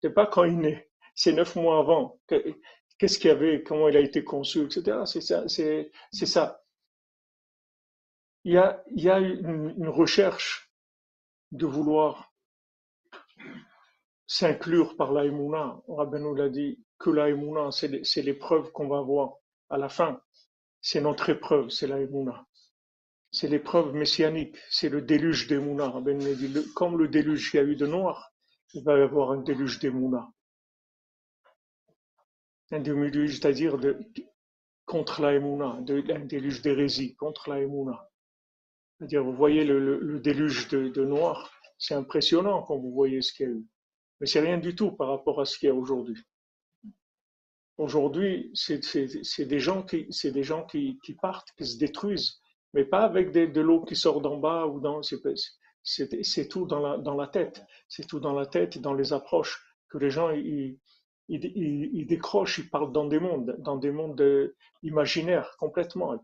C'est 0.00 0.10
pas 0.14 0.26
quand 0.26 0.44
il 0.44 0.58
naît, 0.58 0.90
c'est 1.14 1.32
neuf 1.32 1.54
mois 1.56 1.78
avant. 1.78 2.18
Que- 2.26 2.54
Qu'est-ce 2.98 3.18
qu'il 3.18 3.28
y 3.28 3.32
avait, 3.32 3.62
comment 3.62 3.88
il 3.88 3.96
a 3.96 4.00
été 4.00 4.22
conçu, 4.22 4.64
etc. 4.64 4.98
C'est 5.04 5.20
ça. 6.26 6.60
Il 8.44 8.52
y 8.52 9.08
a, 9.08 9.18
une, 9.18 9.88
recherche 9.88 10.70
de 11.50 11.66
vouloir 11.66 12.32
s'inclure 14.26 14.96
par 14.96 15.12
la 15.12 15.24
Emouna. 15.24 15.82
Rabbeinu 15.88 16.36
l'a 16.36 16.48
dit, 16.48 16.78
que 16.98 17.10
la 17.10 17.28
Emouna, 17.28 17.70
c'est 17.72 17.88
les- 17.88 18.04
c'est 18.04 18.22
l'épreuve 18.22 18.70
qu'on 18.72 18.88
va 18.88 18.98
avoir 18.98 19.38
à 19.70 19.78
la 19.78 19.88
fin. 19.88 20.20
C'est 20.80 21.00
notre 21.00 21.30
épreuve, 21.30 21.70
c'est 21.70 21.86
la 21.86 21.98
Emouna. 21.98 22.46
C'est 23.30 23.48
l'épreuve 23.48 23.94
messianique, 23.94 24.56
c'est 24.70 24.88
le 24.88 25.02
déluge 25.02 25.48
d'Emouna. 25.48 25.92
Comme 26.74 26.98
le 26.98 27.08
déluge 27.08 27.50
qu'il 27.50 27.60
y 27.60 27.62
a 27.62 27.66
eu 27.66 27.74
de 27.74 27.86
Noir, 27.86 28.32
il 28.74 28.84
va 28.84 28.98
y 28.98 29.02
avoir 29.02 29.32
un 29.32 29.42
déluge 29.42 29.78
d'Emouna. 29.80 30.30
Un 32.70 32.80
déluge, 32.80 33.40
c'est-à-dire 33.40 33.76
contre 34.84 35.22
la 35.22 35.34
Emouna, 35.34 35.78
un 35.78 36.20
déluge 36.24 36.62
d'hérésie 36.62 37.16
contre 37.16 37.50
la 37.50 37.60
Emouna. 37.60 38.08
C'est-à-dire, 38.98 39.24
vous 39.24 39.34
voyez 39.34 39.64
le 39.64 40.20
déluge 40.20 40.68
de, 40.68 40.88
de 40.88 41.04
Noir, 41.04 41.52
c'est 41.78 41.94
impressionnant 41.94 42.62
quand 42.62 42.76
vous 42.76 42.92
voyez 42.92 43.20
ce 43.22 43.32
qu'il 43.32 43.46
y 43.46 43.48
a 43.48 43.52
eu. 43.52 43.66
Mais 44.20 44.26
c'est 44.26 44.40
rien 44.40 44.58
du 44.58 44.74
tout 44.74 44.92
par 44.92 45.08
rapport 45.08 45.40
à 45.40 45.44
ce 45.44 45.58
qu'il 45.58 45.68
y 45.68 45.72
a 45.72 45.74
aujourd'hui. 45.74 46.22
Aujourd'hui, 47.76 48.52
c'est 48.54 49.44
des 49.46 49.58
gens, 49.58 49.82
qui, 49.82 50.08
partent, 51.20 51.48
qui 51.58 51.66
se 51.66 51.76
détruisent, 51.76 52.40
mais 52.72 52.84
pas 52.84 53.00
avec 53.00 53.32
de 53.32 53.60
l'eau 53.60 53.84
qui 53.84 53.96
sort 53.96 54.20
d'en 54.20 54.36
bas 54.36 54.66
ou 54.66 54.78
dans. 54.78 55.00
C'est 55.82 56.48
tout 56.48 56.66
dans 56.66 57.16
la, 57.16 57.26
tête. 57.26 57.64
C'est 57.88 58.06
tout 58.06 58.20
dans 58.20 58.32
la 58.32 58.46
tête 58.46 58.76
et 58.76 58.80
dans 58.80 58.94
les 58.94 59.12
approches 59.12 59.60
que 59.88 59.98
les 59.98 60.10
gens 60.10 60.30
ils, 60.30 60.78
décrochent, 61.28 62.58
ils 62.58 62.70
partent 62.70 62.92
dans 62.92 63.06
des 63.06 63.18
mondes, 63.18 63.56
dans 63.58 63.76
des 63.76 63.90
mondes 63.90 64.54
imaginaires 64.84 65.56
complètement. 65.58 66.14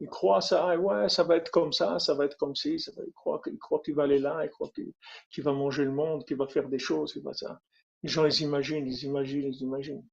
Ils, 0.00 0.08
croient 0.08 0.40
ça, 0.40 0.70
ah 0.70 0.76
ouais, 0.78 1.08
ça 1.10 1.22
va 1.24 1.36
être 1.36 1.50
comme 1.50 1.72
ça, 1.72 1.98
ça 1.98 2.14
va 2.14 2.24
être 2.24 2.36
comme 2.38 2.54
ci, 2.54 2.78
ça 2.78 2.92
ils 3.06 3.12
croient, 3.12 3.42
croient 3.60 3.82
qu'il 3.82 3.94
va 3.94 4.04
aller 4.04 4.20
là, 4.20 4.42
ils 4.44 4.50
croient 4.50 4.70
qu'il 4.74 4.92
qu'il 5.30 5.44
va 5.44 5.52
manger 5.52 5.84
le 5.84 5.90
monde, 5.90 6.24
qu'il 6.24 6.36
va 6.36 6.46
faire 6.46 6.68
des 6.68 6.78
choses, 6.78 7.12
qu'il 7.12 7.22
va 7.22 7.34
ça. 7.34 7.60
Les 8.02 8.08
gens, 8.08 8.24
ils 8.24 8.40
imaginent, 8.40 8.86
ils 8.86 9.04
imaginent, 9.04 9.52
ils 9.52 9.62
imaginent. 9.62 10.04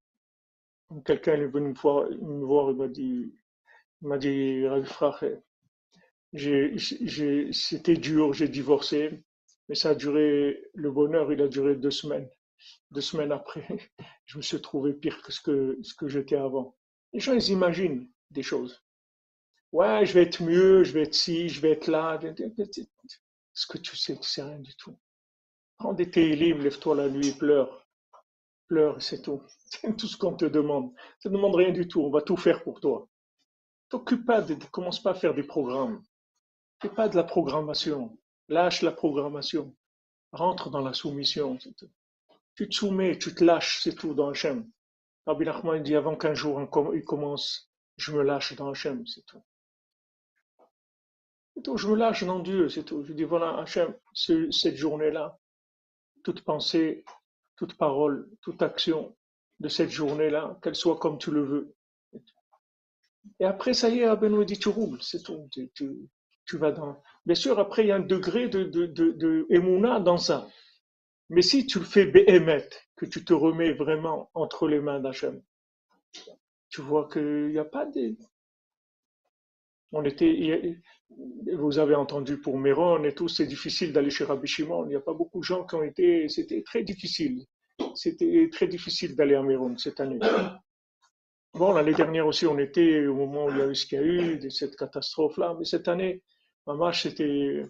Quelqu'un 1.03 1.33
est 1.33 1.47
venu 1.47 1.69
me 1.69 1.73
voir, 1.73 2.09
me 2.09 2.45
voir 2.45 2.71
il 2.71 2.77
m'a 2.77 2.88
dit, 2.88 3.33
il 4.01 4.07
m'a 4.07 4.17
dit, 4.17 4.63
Frère, 4.86 5.23
c'était 7.51 7.95
dur, 7.95 8.33
j'ai 8.33 8.47
divorcé, 8.47 9.23
mais 9.67 9.75
ça 9.75 9.89
a 9.89 9.95
duré, 9.95 10.61
le 10.73 10.91
bonheur, 10.91 11.31
il 11.31 11.41
a 11.41 11.47
duré 11.47 11.75
deux 11.75 11.91
semaines. 11.91 12.29
Deux 12.91 13.01
semaines 13.01 13.31
après, 13.31 13.65
je 14.25 14.38
me 14.38 14.41
suis 14.41 14.61
trouvé 14.61 14.93
pire 14.93 15.21
que 15.21 15.31
ce 15.31 15.41
que, 15.41 16.07
j'étais 16.07 16.36
avant. 16.36 16.75
Les 17.13 17.19
gens, 17.19 17.33
ils 17.33 17.49
imaginent 17.49 18.09
des 18.31 18.43
choses. 18.43 18.83
Ouais, 19.71 20.05
je 20.05 20.13
vais 20.13 20.23
être 20.23 20.41
mieux, 20.41 20.83
je 20.83 20.93
vais 20.93 21.03
être 21.03 21.13
ci, 21.15 21.49
je 21.49 21.61
vais 21.61 21.71
être 21.71 21.88
là. 21.88 22.19
Ce 23.53 23.67
que 23.67 23.77
tu 23.77 23.95
sais, 23.95 24.17
tu 24.17 24.27
sais 24.27 24.43
rien 24.43 24.59
du 24.59 24.75
tout. 24.75 24.97
Prends 25.77 25.93
des 25.93 26.09
télim, 26.09 26.61
lève-toi 26.61 26.95
la 26.95 27.09
nuit, 27.09 27.33
pleure. 27.33 27.84
Pleure, 28.68 29.01
c'est 29.01 29.22
tout. 29.24 29.41
C'est 29.66 29.97
tout 29.97 30.07
ce 30.07 30.18
qu'on 30.18 30.36
te 30.36 30.45
demande. 30.45 30.91
Ça 31.20 31.30
ne 31.30 31.36
demande 31.36 31.55
rien 31.55 31.72
du 31.72 31.88
tout, 31.88 32.01
on 32.01 32.11
va 32.11 32.22
tout 32.22 32.38
faire 32.38 32.63
pour 32.63 32.80
toi. 32.80 33.07
T'occupe 33.89 34.26
pas, 34.26 34.41
de, 34.41 34.55
commence 34.72 35.01
pas 35.01 35.11
à 35.11 35.16
faire 35.16 35.34
des 35.36 35.43
programmes. 35.43 36.03
Fais 36.82 36.89
pas 36.89 37.09
de 37.09 37.16
la 37.16 37.24
programmation. 37.24 38.18
Lâche 38.49 38.82
la 38.84 38.91
programmation. 38.91 39.76
Rentre 40.34 40.70
dans 40.70 40.82
la 40.82 40.93
soumission. 40.93 41.57
Tu 42.55 42.68
te 42.70 42.76
soumets, 42.76 43.18
tu 43.20 43.34
te 43.36 43.43
lâches, 43.43 43.82
c'est 43.84 43.95
tout 43.95 44.13
dans 44.13 44.30
Hachem. 44.30 44.70
Rabbi 45.28 45.45
Nachman 45.45 45.84
dit 45.84 45.95
avant 45.95 46.16
qu'un 46.18 46.34
jour 46.34 46.61
il 46.95 47.03
commence, 47.05 47.72
je 47.97 48.11
me 48.13 48.24
lâche 48.24 48.55
dans 48.55 48.70
Hachem, 48.72 49.05
c'est 49.07 49.26
tout. 49.26 49.43
C'est 51.55 51.63
tout, 51.63 51.76
je 51.78 51.88
me 51.88 51.95
lâche 51.95 52.24
dans 52.24 52.39
Dieu, 52.39 52.70
c'est 52.70 52.84
tout. 52.84 53.03
Je 53.03 53.13
dis 53.13 53.24
voilà, 53.24 53.57
Hachem, 53.57 53.93
ce- 54.13 54.51
cette 54.51 54.76
journée-là, 54.76 55.38
toute 56.24 56.41
pensée, 56.43 57.05
toute 57.58 57.78
parole, 57.78 58.30
toute 58.41 58.62
action 58.62 59.16
de 59.60 59.70
cette 59.70 59.91
journée-là, 59.91 60.60
qu'elle 60.62 60.76
soit 60.76 60.97
comme 60.97 61.18
tu 61.18 61.32
le 61.32 61.43
veux. 61.43 61.76
Et 63.39 63.45
après, 63.45 63.74
ça 63.74 63.89
y 63.89 63.99
est, 63.99 64.08
Rabbeinu 64.10 64.45
dit, 64.45 64.60
tu 64.60 64.68
roules, 64.70 65.01
c'est 65.01 65.24
tout. 65.24 65.47
Tu, 65.51 65.70
tu- 65.74 66.58
vas 66.58 66.72
dans. 66.72 67.01
Bien 67.26 67.36
sûr, 67.36 67.60
après, 67.60 67.84
il 67.84 67.88
y 67.88 67.91
a 67.91 67.95
un 67.95 67.99
degré 67.99 68.47
de, 68.49 68.64
de, 68.64 68.86
de, 68.86 69.12
de 69.12 69.99
dans 69.99 70.18
ça. 70.18 70.47
Mais 71.30 71.41
si 71.43 71.66
tu 71.68 71.80
le 71.80 71.86
fais 71.86 72.06
béhémet, 72.06 72.68
que 72.97 73.06
tu 73.06 73.26
te 73.26 73.34
remets 73.34 73.74
vraiment 73.74 74.30
entre 74.36 74.68
les 74.68 74.80
mains 74.82 74.99
d'Hachem, 74.99 75.41
tu 76.70 76.82
vois 76.82 77.08
qu'il 77.10 77.47
n'y 77.47 77.58
a 77.58 77.66
pas 77.66 77.86
de. 77.88 78.16
On 79.91 80.03
était, 80.03 80.77
vous 81.53 81.79
avez 81.79 81.95
entendu 81.95 82.39
pour 82.39 82.57
Méron 82.57 83.03
et 83.03 83.13
tout, 83.13 83.27
c'est 83.27 83.45
difficile 83.45 83.93
d'aller 83.93 84.09
chez 84.09 84.25
Rabbi 84.25 84.47
Shimon. 84.47 84.86
Il 84.86 84.89
n'y 84.89 84.95
a 84.95 85.01
pas 85.01 85.13
beaucoup 85.13 85.39
de 85.39 85.43
gens 85.43 85.65
qui 85.65 85.75
ont 85.75 85.83
été, 85.83 86.27
c'était 86.29 86.63
très 86.63 86.83
difficile. 86.83 87.45
C'était 87.93 88.49
très 88.51 88.67
difficile 88.67 89.15
d'aller 89.15 89.36
à 89.36 89.43
Méron 89.43 89.77
cette 89.77 89.99
année. 89.99 90.19
Bon, 91.53 91.73
l'année 91.73 91.93
dernière 91.93 92.27
aussi, 92.27 92.45
on 92.45 92.59
était 92.59 93.07
au 93.07 93.15
moment 93.15 93.45
où 93.45 93.49
il 93.51 93.57
y 93.57 93.61
a 93.61 93.67
eu 93.67 93.75
ce 93.75 93.86
qu'il 93.86 93.97
y 93.97 94.01
a 94.01 94.05
eu, 94.05 94.38
de 94.39 94.49
cette 94.49 94.75
catastrophe-là, 94.75 95.55
mais 95.57 95.63
cette 95.63 95.88
année, 95.88 96.21
maman, 96.67 96.91
c'était, 96.91 97.63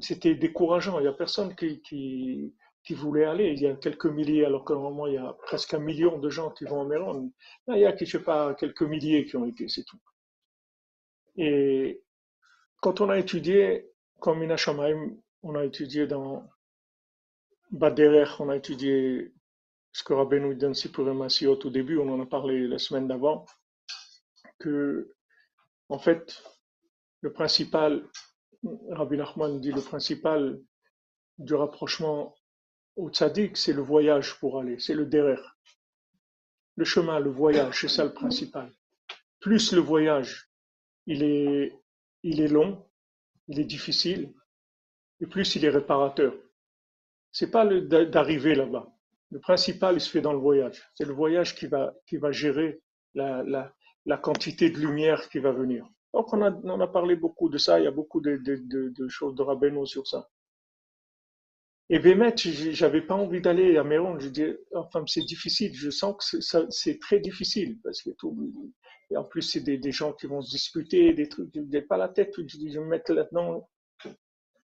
c'était 0.00 0.34
décourageant. 0.34 0.98
Il 0.98 1.02
n'y 1.02 1.08
a 1.08 1.14
personne 1.14 1.56
qui, 1.56 1.80
qui, 1.80 2.52
aller. 3.26 3.54
Il 3.56 3.60
y 3.62 3.66
a 3.66 3.74
quelques 3.76 4.06
milliers, 4.06 4.44
alors 4.44 4.66
qu'à 4.66 4.74
il 4.74 5.14
y 5.14 5.16
a 5.16 5.34
presque 5.46 5.72
un 5.72 5.78
million 5.78 6.18
de 6.18 6.28
gens 6.28 6.50
qui 6.50 6.64
vont 6.64 6.82
à 6.82 6.84
Méron. 6.84 7.32
Là, 7.66 7.78
il 7.78 7.80
y 7.80 7.86
a, 7.86 7.92
quelques 7.92 8.82
milliers 8.82 9.24
qui 9.24 9.36
ont 9.36 9.46
été, 9.46 9.68
c'est 9.68 9.84
tout. 9.84 9.98
Et 11.36 12.02
quand 12.80 13.00
on 13.00 13.10
a 13.10 13.18
étudié, 13.18 13.90
comme 14.20 14.40
Mina 14.40 14.56
Shamaim, 14.56 15.16
on 15.42 15.54
a 15.54 15.64
étudié 15.64 16.06
dans 16.06 16.48
Baderer, 17.70 18.30
on 18.38 18.48
a 18.48 18.56
étudié 18.56 19.32
ce 19.92 20.04
que 20.04 20.12
Rabbeinu 20.12 20.54
donne 20.54 20.74
pour 20.92 21.04
Massiot 21.14 21.58
au 21.64 21.70
début, 21.70 21.98
on 21.98 22.12
en 22.12 22.20
a 22.20 22.26
parlé 22.26 22.68
la 22.68 22.78
semaine 22.78 23.08
d'avant, 23.08 23.46
que, 24.58 25.12
en 25.88 25.98
fait, 25.98 26.42
le 27.22 27.32
principal, 27.32 28.06
Rabbi 28.90 29.16
Nachman 29.16 29.60
dit 29.60 29.72
le 29.72 29.80
principal 29.80 30.60
du 31.38 31.54
rapprochement 31.54 32.34
au 32.96 33.10
tzaddik, 33.10 33.56
c'est 33.56 33.72
le 33.72 33.82
voyage 33.82 34.38
pour 34.38 34.60
aller, 34.60 34.78
c'est 34.78 34.94
le 34.94 35.06
derer. 35.06 35.40
Le 36.76 36.84
chemin, 36.84 37.18
le 37.18 37.30
voyage, 37.30 37.80
c'est 37.80 37.88
ça 37.88 38.04
le 38.04 38.12
principal. 38.12 38.70
Plus 39.40 39.72
le 39.72 39.80
voyage, 39.80 40.50
il 41.06 41.22
est, 41.22 41.72
il 42.22 42.40
est 42.40 42.48
long, 42.48 42.84
il 43.48 43.60
est 43.60 43.64
difficile, 43.64 44.32
et 45.20 45.26
plus 45.26 45.54
il 45.56 45.64
est 45.64 45.70
réparateur. 45.70 46.34
C'est 47.32 47.50
pas 47.50 47.66
d'arriver 47.66 48.54
là-bas. 48.54 48.92
Le 49.30 49.40
principal, 49.40 49.96
il 49.96 50.00
se 50.00 50.10
fait 50.10 50.20
dans 50.20 50.32
le 50.32 50.38
voyage. 50.38 50.82
C'est 50.94 51.04
le 51.04 51.12
voyage 51.12 51.54
qui 51.54 51.66
va, 51.66 51.94
qui 52.06 52.16
va 52.16 52.32
gérer 52.32 52.80
la, 53.14 53.42
la, 53.42 53.74
la 54.06 54.16
quantité 54.16 54.70
de 54.70 54.78
lumière 54.78 55.28
qui 55.28 55.38
va 55.38 55.52
venir. 55.52 55.86
Donc, 56.14 56.32
on 56.32 56.42
a, 56.42 56.50
on 56.50 56.80
a 56.80 56.86
parlé 56.86 57.16
beaucoup 57.16 57.48
de 57.48 57.58
ça. 57.58 57.78
Il 57.78 57.84
y 57.84 57.88
a 57.88 57.90
beaucoup 57.90 58.20
de, 58.20 58.36
de, 58.36 58.88
de, 58.88 59.08
choses 59.08 59.34
de 59.34 59.42
Rabbeinu 59.42 59.86
sur 59.86 60.06
ça. 60.06 60.30
Et 61.88 61.98
Bémet, 61.98 62.34
j'avais 62.36 63.02
pas 63.02 63.14
envie 63.14 63.40
d'aller 63.40 63.76
à 63.76 63.84
Méron. 63.84 64.18
Je 64.18 64.28
dis, 64.28 64.44
enfin, 64.74 65.04
c'est 65.06 65.24
difficile. 65.24 65.72
Je 65.74 65.90
sens 65.90 66.16
que 66.18 66.40
c'est 66.70 66.98
très 66.98 67.20
difficile 67.20 67.78
parce 67.82 68.02
que 68.02 68.10
tout, 68.10 68.72
et 69.10 69.16
en 69.16 69.24
plus, 69.24 69.42
c'est 69.42 69.60
des, 69.60 69.92
gens 69.92 70.12
qui 70.12 70.26
vont 70.26 70.42
se 70.42 70.50
disputer, 70.50 71.12
des 71.12 71.28
trucs. 71.28 71.54
Je 71.54 71.60
n'ai 71.60 71.82
pas 71.82 71.96
la 71.96 72.08
tête. 72.08 72.34
Je 72.36 72.42
dis, 72.42 72.72
je 72.72 72.78
vais 72.78 72.84
me 72.84 72.90
mettre 72.90 73.12
là-dedans. 73.12 73.68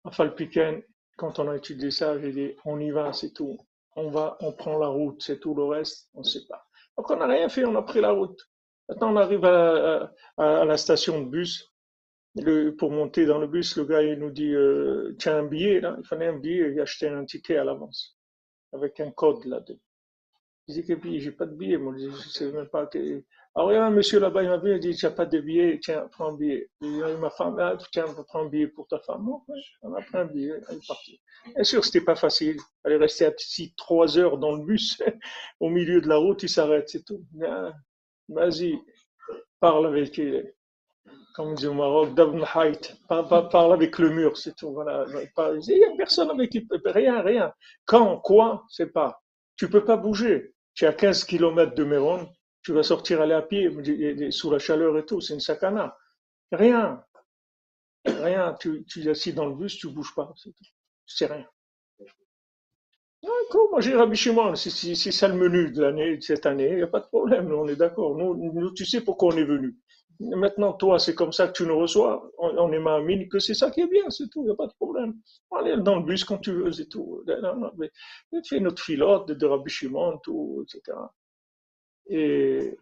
Enfin, 0.03 0.25
le 0.25 0.35
week-end, 0.35 0.79
quand 1.17 1.39
on 1.39 1.49
a 1.49 1.55
étudié 1.57 1.91
ça, 1.91 2.19
j'ai 2.19 2.31
dit, 2.31 2.53
on 2.63 2.79
y 2.79 2.91
va, 2.91 3.11
c'est 3.13 3.33
tout. 3.33 3.57
On 3.95 4.11
va, 4.11 4.37
on 4.41 4.53
prend 4.53 4.77
la 4.77 4.87
route, 4.87 5.21
c'est 5.23 5.39
tout 5.39 5.55
le 5.55 5.63
reste, 5.63 6.09
on 6.13 6.19
ne 6.19 6.25
sait 6.25 6.45
pas. 6.47 6.67
Donc 6.95 7.09
on 7.09 7.15
n'a 7.17 7.27
rien 7.27 7.49
fait, 7.49 7.65
on 7.65 7.75
a 7.75 7.81
pris 7.81 7.99
la 7.99 8.11
route. 8.11 8.39
Maintenant 8.87 9.11
on 9.13 9.17
arrive 9.17 9.43
à, 9.45 10.11
la 10.37 10.77
station 10.77 11.21
de 11.21 11.25
bus. 11.25 11.73
Pour 12.77 12.91
monter 12.91 13.25
dans 13.25 13.39
le 13.39 13.47
bus, 13.47 13.75
le 13.77 13.85
gars 13.85 14.03
il 14.03 14.19
nous 14.19 14.29
dit 14.29 14.53
euh, 14.53 15.15
tiens 15.17 15.39
un 15.39 15.43
billet 15.43 15.79
là, 15.79 15.95
il 15.97 16.05
fallait 16.05 16.27
un 16.27 16.37
billet 16.37 16.75
et 16.75 16.79
acheter 16.79 17.07
un 17.07 17.25
ticket 17.25 17.57
à 17.57 17.63
l'avance 17.63 18.15
avec 18.73 18.99
un 18.99 19.09
code 19.09 19.43
là-dedans. 19.45 19.79
Je 20.67 20.73
dis 20.73 20.85
quel 20.85 20.99
billet, 20.99 21.19
j'ai 21.19 21.31
pas 21.31 21.47
de 21.47 21.55
billet, 21.55 21.77
moi 21.77 21.95
je 21.97 22.09
je 22.09 22.29
sais 22.29 22.51
même 22.51 22.67
pas. 22.67 22.87
Alors 23.57 23.71
il 23.71 23.75
y 23.75 23.77
a 23.79 23.85
un 23.87 23.89
monsieur 23.89 24.19
là-bas, 24.19 24.43
il 24.43 24.49
m'a 24.49 24.57
vu, 24.57 24.75
il 24.75 24.79
dit 24.79 24.95
tu 24.95 25.03
n'as 25.07 25.11
pas 25.11 25.25
de 25.25 25.39
billet, 25.39 25.79
tiens, 25.81 26.07
prends 26.11 26.31
un 26.31 26.37
billet. 26.37 26.69
Et 26.83 26.85
il 26.85 27.17
ma 27.19 27.31
femme, 27.31 27.57
ah, 27.59 27.75
tiens, 27.91 28.05
prends 28.27 28.43
un 28.43 28.49
billet 28.49 28.67
pour 28.67 28.87
ta 28.87 28.99
femme. 28.99 29.25
Bon, 29.25 29.41
on 29.81 29.95
a 29.95 30.01
pris 30.03 30.15
un 30.19 30.25
billet, 30.25 30.61
elle 30.69 30.77
est 30.77 30.87
partie. 30.87 31.19
Bien 31.55 31.63
sûr, 31.63 31.83
c'était 31.83 32.05
pas 32.05 32.15
facile. 32.15 32.57
Elle 32.83 32.91
est 32.93 32.97
restée 32.97 33.25
assis 33.25 33.73
trois 33.75 34.15
heures 34.19 34.37
dans 34.37 34.55
le 34.55 34.63
bus, 34.63 35.01
au 35.59 35.69
milieu 35.69 36.01
de 36.01 36.07
la 36.07 36.17
route, 36.17 36.43
il 36.43 36.49
s'arrête, 36.49 36.87
c'est 36.87 37.03
tout. 37.03 37.25
Ah, 37.43 37.71
Vas-y, 38.29 38.79
parle 39.59 39.87
avec 39.87 40.19
elle 40.19 40.53
comme 41.33 41.49
on 41.49 41.53
dit 41.53 41.67
au 41.67 41.73
Maroc, 41.75 42.15
parle 43.07 43.73
avec 43.73 43.99
le 43.99 44.09
mur, 44.09 44.35
c'est 44.37 44.55
tout. 44.55 44.73
Voilà. 44.73 45.05
Il 45.07 45.77
n'y 45.77 45.83
a 45.83 45.95
personne 45.95 46.31
avec 46.31 46.49
qui, 46.49 46.67
rien, 46.83 47.21
rien. 47.21 47.53
Quand, 47.85 48.17
quoi, 48.17 48.65
c'est 48.69 48.91
pas. 48.91 49.21
Tu 49.55 49.69
peux 49.69 49.85
pas 49.85 49.97
bouger. 49.97 50.55
Tu 50.73 50.85
es 50.85 50.87
à 50.87 50.93
15 50.93 51.25
kilomètres 51.25 51.75
de 51.75 51.83
Méron, 51.83 52.27
tu 52.67 52.73
vas 52.73 52.83
sortir 52.83 53.21
aller 53.21 53.33
à 53.33 53.41
pied, 53.41 53.71
sous 54.29 54.51
la 54.51 54.59
chaleur 54.59 54.97
et 54.97 55.05
tout, 55.05 55.21
c'est 55.21 55.33
une 55.33 55.39
sakana. 55.39 55.97
Rien, 56.51 57.01
rien. 58.05 58.57
Tu, 58.59 58.83
tu 58.83 59.05
es 59.05 59.09
assis 59.09 59.31
dans 59.31 59.45
le 59.45 59.55
bus, 59.55 59.77
tu 59.77 59.87
bouges 59.87 60.13
pas, 60.13 60.33
tout. 60.43 60.51
C'est 61.05 61.27
rien. 61.27 61.47
D'accord, 63.23 63.69
moi 63.71 63.79
j'ai 63.79 63.95
Rabbi 63.95 64.17
c'est 64.17 65.11
ça 65.13 65.29
le 65.29 65.35
menu 65.35 65.71
de 65.71 65.81
l'année, 65.81 66.17
de 66.17 66.21
cette 66.21 66.45
année, 66.45 66.71
il 66.71 66.75
n'y 66.75 66.81
a 66.81 66.87
pas 66.87 66.99
de 66.99 67.05
problème, 67.05 67.49
on 67.53 67.69
est 67.69 67.77
d'accord. 67.77 68.17
Nous, 68.17 68.71
tu 68.73 68.85
sais 68.85 68.99
pourquoi 68.99 69.33
on 69.33 69.37
est 69.37 69.45
venu. 69.45 69.77
Maintenant, 70.19 70.73
toi, 70.73 70.99
c'est 70.99 71.15
comme 71.15 71.31
ça 71.31 71.47
que 71.47 71.53
tu 71.53 71.63
nous 71.63 71.79
reçois, 71.79 72.29
on, 72.37 72.49
on 72.49 72.73
est 72.73 73.01
mine 73.05 73.29
que 73.29 73.39
c'est 73.39 73.53
ça 73.53 73.71
qui 73.71 73.79
est 73.79 73.87
bien, 73.87 74.09
c'est 74.09 74.27
tout, 74.29 74.41
il 74.41 74.47
n'y 74.47 74.51
a 74.51 74.55
pas 74.55 74.67
de 74.67 74.73
problème. 74.73 75.13
Est 75.65 75.77
dans 75.77 75.95
le 75.95 76.03
bus 76.03 76.25
quand 76.25 76.39
tu 76.39 76.51
veux, 76.51 76.73
c'est 76.73 76.89
tout. 76.89 77.23
Non, 77.25 77.55
non, 77.55 77.71
mais 77.77 77.89
fais 78.45 78.59
notre 78.59 78.83
filote 78.83 79.29
de, 79.29 79.35
de 79.35 79.45
Rabbi 79.45 79.71
Shimon, 79.71 80.17
tout, 80.17 80.65
etc. 80.65 80.97
Et 82.09 82.77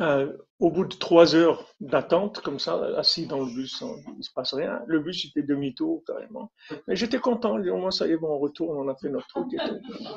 euh, 0.00 0.36
au 0.58 0.70
bout 0.70 0.86
de 0.86 0.94
trois 0.94 1.34
heures 1.34 1.64
d'attente, 1.80 2.40
comme 2.40 2.58
ça, 2.58 2.80
assis 2.96 3.26
dans 3.26 3.40
le 3.40 3.46
bus, 3.46 3.82
hein, 3.82 3.94
il 4.16 4.24
se 4.24 4.30
passe 4.34 4.54
rien. 4.54 4.80
Le 4.86 5.00
bus, 5.00 5.24
il 5.24 5.30
fait 5.30 5.42
demi-tour 5.42 6.02
carrément. 6.06 6.50
Mais 6.88 6.96
j'étais 6.96 7.18
content. 7.18 7.56
Au 7.56 7.76
moins, 7.76 7.90
ça 7.90 8.06
y 8.06 8.12
est, 8.12 8.16
bon, 8.16 8.28
on 8.28 8.38
retourne, 8.38 8.76
on 8.78 8.88
a 8.88 8.94
fait 8.96 9.10
notre 9.10 9.26
truc 9.26 9.52
et. 9.52 9.58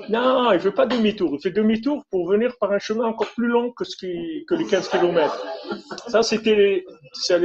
Non, 0.09 0.51
il 0.53 0.59
fait 0.61 0.71
pas 0.71 0.85
demi-tour. 0.85 1.31
Il 1.33 1.41
fait 1.41 1.51
demi-tour 1.51 2.05
pour 2.09 2.29
venir 2.29 2.55
par 2.59 2.71
un 2.71 2.79
chemin 2.79 3.05
encore 3.05 3.27
plus 3.35 3.47
long 3.47 3.73
que, 3.73 3.83
les 4.55 4.65
15 4.65 4.87
kilomètres. 4.87 5.45
Ça, 6.07 6.23
c'était, 6.23 6.85
ça, 7.13 7.37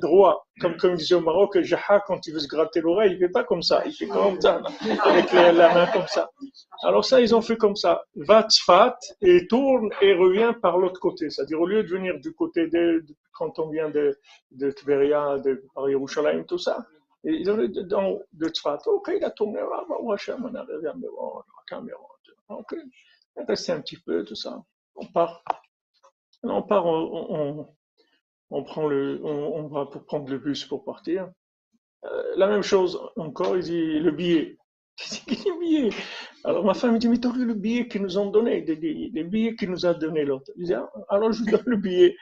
droit. 0.00 0.46
Comme, 0.60 0.94
disait 0.94 1.16
au 1.16 1.20
Maroc, 1.20 1.60
Jaha, 1.60 2.00
quand 2.06 2.24
il 2.28 2.34
veut 2.34 2.38
se 2.38 2.46
gratter 2.46 2.80
l'oreille, 2.80 3.14
il 3.14 3.18
fait 3.18 3.28
pas 3.28 3.42
comme 3.42 3.62
ça. 3.62 3.82
Il 3.86 3.92
fait 3.92 4.06
comme 4.06 4.40
ça, 4.40 4.62
avec 5.04 5.32
la, 5.32 5.74
main 5.74 5.86
comme 5.92 6.06
ça. 6.06 6.30
Alors 6.84 7.04
ça, 7.04 7.20
ils 7.20 7.34
ont 7.34 7.40
fait 7.40 7.56
comme 7.56 7.74
ça. 7.74 8.04
Va 8.14 8.46
Tzfat 8.48 8.96
et 9.20 9.48
tourne 9.48 9.90
et 10.00 10.14
revient 10.14 10.52
par 10.62 10.78
l'autre 10.78 11.00
côté. 11.00 11.28
C'est-à-dire, 11.30 11.60
au 11.60 11.66
lieu 11.66 11.82
de 11.82 11.88
venir 11.88 12.03
du 12.12 12.34
côté 12.34 12.68
de, 12.68 13.04
quand 13.32 13.58
on 13.58 13.70
vient 13.70 13.88
de, 13.88 14.18
de 14.50 14.70
Tveria, 14.70 15.38
de 15.38 15.64
Yerushalayim, 15.76 16.44
tout 16.44 16.58
ça, 16.58 16.86
et 17.24 17.32
ils 17.32 17.50
ont 17.50 17.56
dit 17.56 17.84
dans, 17.84 18.20
de 18.32 18.48
Tzfat. 18.48 18.80
Ok, 18.86 19.10
il 19.16 19.24
a 19.24 19.30
tourné 19.30 19.60
là, 19.60 19.84
bah, 19.88 19.96
Hachem, 20.12 20.44
on 20.44 20.54
arrive 20.54 20.86
à 20.86 20.94
Méron, 20.94 21.38
à 21.38 21.44
Cameroun. 21.66 22.08
Ok, 22.48 22.76
resté 23.48 23.72
un 23.72 23.80
petit 23.80 23.96
peu, 23.96 24.22
tout 24.24 24.34
ça. 24.34 24.62
On 24.96 25.06
part. 25.06 25.42
On 26.42 26.62
part, 26.62 26.84
on, 26.84 27.26
on, 27.30 27.68
on 28.50 28.64
prend 28.64 28.86
le, 28.86 29.18
on, 29.24 29.56
on 29.56 29.68
va 29.68 29.86
pour 29.86 30.04
prendre 30.04 30.28
le 30.28 30.38
bus 30.38 30.66
pour 30.66 30.84
partir. 30.84 31.30
Euh, 32.04 32.34
la 32.36 32.46
même 32.46 32.60
chose 32.60 33.00
encore, 33.16 33.56
il 33.56 33.62
dit 33.62 33.98
le 33.98 34.10
billet. 34.10 34.58
Je 34.96 35.08
dis, 35.08 35.42
quel 35.42 35.58
billet 35.58 35.90
Alors 36.44 36.64
ma 36.64 36.74
femme 36.74 36.94
me 36.94 36.98
dit, 36.98 37.08
mais 37.08 37.18
t'as 37.18 37.32
vu 37.32 37.44
le 37.44 37.54
billet 37.54 37.88
qu'ils 37.88 38.02
nous 38.02 38.18
ont 38.18 38.30
donné, 38.30 38.60
les, 38.60 39.24
billets 39.24 39.56
qu'il 39.56 39.70
nous 39.70 39.86
a 39.86 39.94
donné 39.94 40.24
l'autre. 40.24 40.52
Je 40.58 40.64
dis, 40.64 40.74
ah, 40.74 40.88
alors 41.08 41.32
je 41.32 41.42
lui 41.42 41.50
donne 41.50 41.62
le 41.66 41.76
billet. 41.76 42.16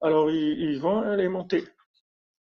Alors 0.00 0.30
ils, 0.30 0.78
vont, 0.78 1.04
elle 1.04 1.20
est 1.20 1.28
montée. 1.28 1.64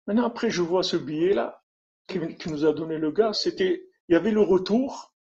Maintenant 0.05 0.25
après 0.25 0.49
je 0.49 0.61
vois 0.61 0.83
ce 0.83 0.97
billet-là 0.97 1.61
qui, 2.07 2.19
qui 2.37 2.49
nous 2.49 2.65
a 2.65 2.73
donné 2.73 2.97
le 2.97 3.11
gars, 3.11 3.33
c'était, 3.33 3.83
il 4.09 4.13
y 4.13 4.15
avait 4.15 4.31
le 4.31 4.41
retour 4.41 5.13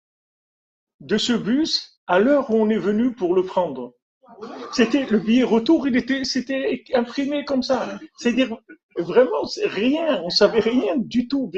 de 0.99 1.17
ce 1.17 1.33
bus 1.33 2.01
à 2.07 2.19
l'heure 2.19 2.49
où 2.49 2.55
on 2.55 2.69
est 2.69 2.77
venu 2.77 3.13
pour 3.13 3.35
le 3.35 3.43
prendre. 3.43 3.93
C'était 4.73 5.05
le 5.05 5.19
billet 5.19 5.43
retour, 5.43 5.87
il 5.87 5.95
était, 5.95 6.23
c'était 6.23 6.83
imprimé 6.93 7.45
comme 7.45 7.63
ça. 7.63 7.99
C'est-à-dire 8.17 8.57
vraiment 8.97 9.43
rien, 9.65 10.21
on 10.23 10.29
savait 10.29 10.59
rien 10.59 10.97
du 10.97 11.27
tout, 11.27 11.51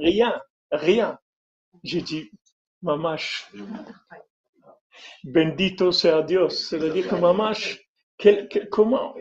rien, 0.00 0.34
rien. 0.70 1.18
J'ai 1.84 2.00
dit, 2.00 2.30
mamash, 2.82 3.52
bendito 5.22 5.92
sea 5.92 6.22
Dios. 6.22 6.48
C'est-à-dire 6.48 7.08
que 7.08 7.14
mamash, 7.14 7.78
comment, 8.70 9.14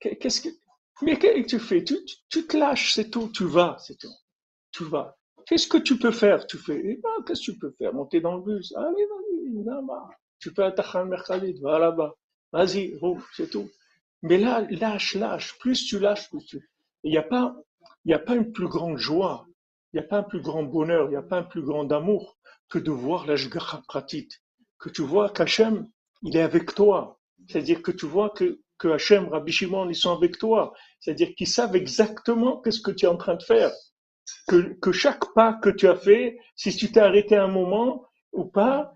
qu'est-ce 0.00 0.40
que, 0.40 0.48
mais 1.02 1.18
qu'est-ce 1.18 1.42
que 1.42 1.48
tu 1.48 1.58
fais? 1.58 1.84
Tu, 1.84 2.46
te 2.46 2.56
lâches, 2.56 2.94
c'est 2.94 3.10
tout, 3.10 3.28
tu 3.34 3.44
vas, 3.44 3.76
c'est 3.80 3.98
tout. 3.98 4.14
Tu 4.70 4.84
vas. 4.84 5.16
Qu'est-ce 5.46 5.66
que 5.66 5.78
tu 5.78 5.98
peux 5.98 6.12
faire? 6.12 6.46
Tu 6.46 6.58
fais, 6.58 6.80
eh 6.84 6.96
ben, 7.02 7.10
qu'est-ce 7.26 7.40
que 7.40 7.52
tu 7.52 7.58
peux 7.58 7.72
faire? 7.72 7.92
Monter 7.92 8.20
dans 8.20 8.36
le 8.36 8.42
bus. 8.42 8.72
Allez, 8.76 9.04
vas-y, 9.06 9.64
là-bas. 9.64 10.10
Tu 10.38 10.52
peux 10.52 10.64
à 10.64 10.70
Tachan 10.70 11.06
Mercadit, 11.06 11.60
va 11.60 11.80
là-bas. 11.80 12.14
Vas-y, 12.52 12.94
c'est 13.34 13.50
tout. 13.50 13.68
Mais 14.22 14.38
là, 14.38 14.64
lâche, 14.70 15.16
lâche. 15.16 15.58
Plus 15.58 15.86
tu 15.86 15.98
lâches, 15.98 16.30
plus 16.30 16.44
tu. 16.44 16.70
Il 17.02 17.10
n'y 17.10 17.18
a 17.18 17.22
pas, 17.22 17.56
il 18.04 18.08
n'y 18.08 18.14
a 18.14 18.20
pas 18.20 18.36
une 18.36 18.52
plus 18.52 18.68
grande 18.68 18.96
joie. 18.96 19.46
Il 19.92 20.00
n'y 20.00 20.04
a 20.04 20.08
pas 20.08 20.18
un 20.18 20.22
plus 20.22 20.40
grand 20.40 20.62
bonheur. 20.62 21.06
Il 21.06 21.10
n'y 21.10 21.16
a 21.16 21.22
pas 21.22 21.38
un 21.38 21.42
plus 21.42 21.62
grand 21.62 21.90
amour 21.92 22.38
que 22.68 22.78
de 22.78 22.90
voir 22.90 23.26
la 23.26 23.36
Shgacha 23.36 23.82
Pratit. 23.86 24.28
Que 24.78 24.88
tu 24.88 25.02
vois 25.02 25.30
qu'Hachem, 25.30 25.88
il 26.22 26.36
est 26.36 26.42
avec 26.42 26.74
toi. 26.74 27.20
C'est-à-dire 27.48 27.82
que 27.82 27.90
tu 27.90 28.06
vois 28.06 28.30
que, 28.30 28.60
que 28.78 28.88
Hachem, 28.88 29.28
Rabbi 29.28 29.52
Shimon, 29.52 29.88
ils 29.88 29.94
sont 29.94 30.12
avec 30.12 30.38
toi. 30.38 30.72
C'est-à-dire 31.00 31.34
qu'ils 31.34 31.48
savent 31.48 31.76
exactement 31.76 32.60
qu'est-ce 32.60 32.80
que 32.80 32.90
tu 32.90 33.04
es 33.06 33.08
en 33.08 33.16
train 33.16 33.34
de 33.34 33.42
faire 33.42 33.72
que, 34.48 34.78
que 34.80 34.92
chaque 34.92 35.32
pas 35.34 35.54
que 35.54 35.70
tu 35.70 35.88
as 35.88 35.96
fait, 35.96 36.38
si 36.56 36.74
tu 36.76 36.90
t'es 36.90 37.00
arrêté 37.00 37.36
un 37.36 37.48
moment 37.48 38.06
ou 38.32 38.44
pas, 38.44 38.92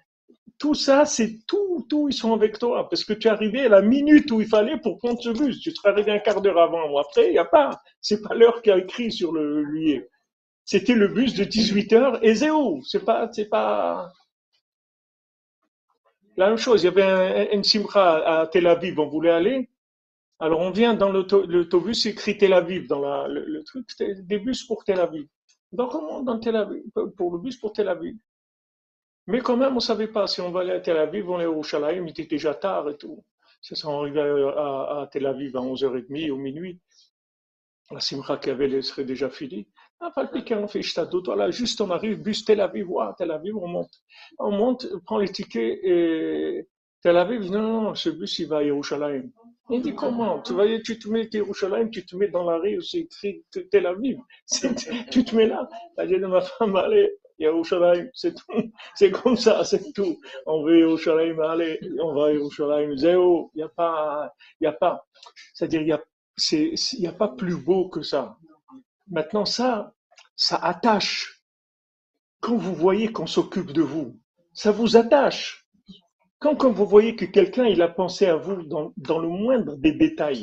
tout 0.58 0.74
ça, 0.74 1.04
c'est 1.04 1.40
tout, 1.46 1.86
tout, 1.88 2.08
ils 2.08 2.14
sont 2.14 2.32
avec 2.32 2.58
toi. 2.58 2.88
Parce 2.88 3.04
que 3.04 3.12
tu 3.12 3.28
es 3.28 3.30
arrivé 3.30 3.66
à 3.66 3.68
la 3.68 3.82
minute 3.82 4.30
où 4.30 4.40
il 4.40 4.46
fallait 4.46 4.78
pour 4.78 4.98
prendre 4.98 5.20
ce 5.20 5.30
bus. 5.30 5.60
Tu 5.60 5.70
serais 5.72 5.90
arrivé 5.90 6.12
un 6.12 6.18
quart 6.18 6.40
d'heure 6.40 6.58
avant 6.58 6.90
ou 6.90 6.98
après, 6.98 7.26
il 7.26 7.32
n'y 7.32 7.38
a 7.38 7.44
pas. 7.44 7.82
C'est 8.00 8.22
pas 8.22 8.34
l'heure 8.34 8.62
qui 8.62 8.70
a 8.70 8.78
écrit 8.78 9.12
sur 9.12 9.32
le 9.32 9.64
billet. 9.70 10.08
C'était 10.66 10.94
le 10.94 11.08
bus 11.08 11.32
de 11.32 11.44
18 11.44 11.94
heures 11.94 12.22
et 12.22 12.34
zéro. 12.34 12.82
C'est 12.84 13.06
pas, 13.06 13.30
c'est 13.32 13.48
pas, 13.48 14.12
la 16.36 16.48
même 16.48 16.58
chose. 16.58 16.82
Il 16.82 16.86
y 16.86 16.88
avait 16.88 17.02
un, 17.02 17.50
une 17.52 17.64
simcha 17.64 18.40
à 18.40 18.46
Tel 18.46 18.66
Aviv, 18.66 18.98
on 18.98 19.08
voulait 19.08 19.30
aller. 19.30 19.70
Alors 20.40 20.60
on 20.60 20.70
vient 20.72 20.94
dans 20.94 21.10
l'auto- 21.12 21.46
l'autobus, 21.46 22.06
écrit 22.06 22.38
Tel 22.38 22.52
Aviv 22.54 22.88
dans 22.88 23.00
la- 23.00 23.28
le, 23.28 23.44
le 23.46 23.64
truc, 23.64 23.86
des 24.00 24.38
bus 24.40 24.64
pour 24.66 24.84
Tel 24.84 25.00
Aviv. 25.00 25.26
Donc 25.72 25.94
on 25.94 26.02
monte 26.02 26.26
dans 26.26 26.38
Tel 26.40 26.56
Aviv, 26.56 26.82
pour 27.16 27.32
le 27.32 27.38
bus 27.40 27.58
pour 27.58 27.72
Tel 27.72 27.88
Aviv. 27.88 28.16
Mais 29.28 29.40
quand 29.40 29.56
même, 29.56 29.76
on 29.76 29.80
savait 29.80 30.08
pas 30.08 30.26
si 30.26 30.40
on 30.40 30.50
va 30.50 30.60
aller 30.62 30.72
à 30.72 30.80
Tel 30.80 30.96
Aviv, 30.96 31.30
on 31.30 31.38
est 31.40 31.46
au 31.46 31.62
Shalaim, 31.62 32.04
il 32.06 32.10
était 32.10 32.26
déjà 32.26 32.54
tard 32.54 32.88
et 32.90 32.96
tout. 32.96 33.24
Ça, 33.60 33.74
on 33.88 34.00
arrivait 34.02 34.20
à, 34.20 35.08
Tel 35.12 35.26
Aviv 35.26 35.56
à 35.56 35.60
11h30 35.60 36.30
ou 36.30 36.36
minuit. 36.38 36.80
La 37.90 37.98
simcha 37.98 38.36
qu'il 38.36 38.50
y 38.50 38.52
avait 38.52 38.80
serait 38.80 39.04
déjà 39.04 39.28
finie. 39.28 39.66
Ah, 40.00 40.12
on 40.50 40.68
fait 40.68 40.82
Shtadut, 40.82 41.22
voilà, 41.24 41.50
juste 41.50 41.80
on 41.80 41.90
arrive, 41.90 42.22
bus 42.22 42.44
Tel 42.44 42.60
Aviv, 42.60 42.90
ouah, 42.90 43.14
Tel 43.16 43.30
Aviv, 43.30 43.56
on 43.56 43.66
monte. 43.66 43.92
On 44.38 44.50
monte, 44.50 44.86
on 44.94 45.00
prend 45.00 45.18
les 45.18 45.28
tickets 45.28 45.78
et 45.82 46.68
Tel 47.02 47.16
Aviv, 47.16 47.50
non, 47.50 47.82
non, 47.82 47.94
ce 47.94 48.10
bus, 48.10 48.38
il 48.38 48.48
va 48.48 48.58
à 48.58 48.62
Yerushalayim. 48.62 49.30
Il 49.70 49.82
dit 49.82 49.94
comment? 49.94 50.40
Tu 50.42 50.52
vas, 50.52 50.64
tu 50.80 50.98
te 50.98 51.08
mets 51.08 51.22
à 51.22 51.38
Yerushalayim, 51.38 51.88
tu 51.90 52.04
te 52.04 52.14
mets 52.14 52.28
dans 52.28 52.44
la 52.44 52.58
rue 52.58 52.76
où 52.76 52.82
c'est 52.82 52.98
écrit 52.98 53.42
Tel 53.70 53.86
Aviv. 53.86 54.18
Tu 55.10 55.24
te 55.24 55.34
mets 55.34 55.46
là. 55.46 55.68
Elle 55.96 56.08
dit 56.08 56.24
à 56.24 56.28
ma 56.28 56.40
femme, 56.40 56.76
allez, 56.76 57.10
Yerushalayim, 57.38 58.08
c'est 58.14 58.34
tout. 58.34 58.44
C'est 58.94 59.10
comme 59.10 59.36
ça, 59.36 59.64
c'est 59.64 59.92
tout. 59.92 60.18
On 60.46 60.62
veut 60.62 60.78
Yerushalayim, 60.78 61.40
allez, 61.40 61.80
on 62.00 62.14
va 62.14 62.26
à 62.26 62.32
Yerushalayim, 62.32 62.96
zéro. 62.96 63.50
Il 63.54 63.58
n'y 63.58 63.64
a 63.64 63.68
pas, 63.68 64.32
il 64.60 64.64
y 64.64 64.66
a 64.66 64.72
pas. 64.72 65.04
C'est-à-dire, 65.52 65.82
il 65.82 65.88
y 65.88 67.06
a, 67.06 67.10
a 67.10 67.12
pas 67.12 67.28
plus 67.28 67.56
beau 67.56 67.88
que 67.88 68.02
ça. 68.02 68.36
Maintenant, 69.08 69.44
ça, 69.44 69.94
ça 70.36 70.56
attache. 70.56 71.42
Quand 72.40 72.56
vous 72.56 72.74
voyez 72.74 73.12
qu'on 73.12 73.26
s'occupe 73.26 73.72
de 73.72 73.82
vous, 73.82 74.20
ça 74.52 74.72
vous 74.72 74.96
attache. 74.96 75.66
Quand, 76.38 76.56
quand 76.56 76.70
vous 76.70 76.86
voyez 76.86 77.16
que 77.16 77.24
quelqu'un 77.24 77.64
il 77.64 77.80
a 77.82 77.88
pensé 77.88 78.26
à 78.26 78.36
vous 78.36 78.62
dans, 78.62 78.92
dans 78.96 79.18
le 79.18 79.28
moindre 79.28 79.76
des 79.76 79.92
détails, 79.92 80.42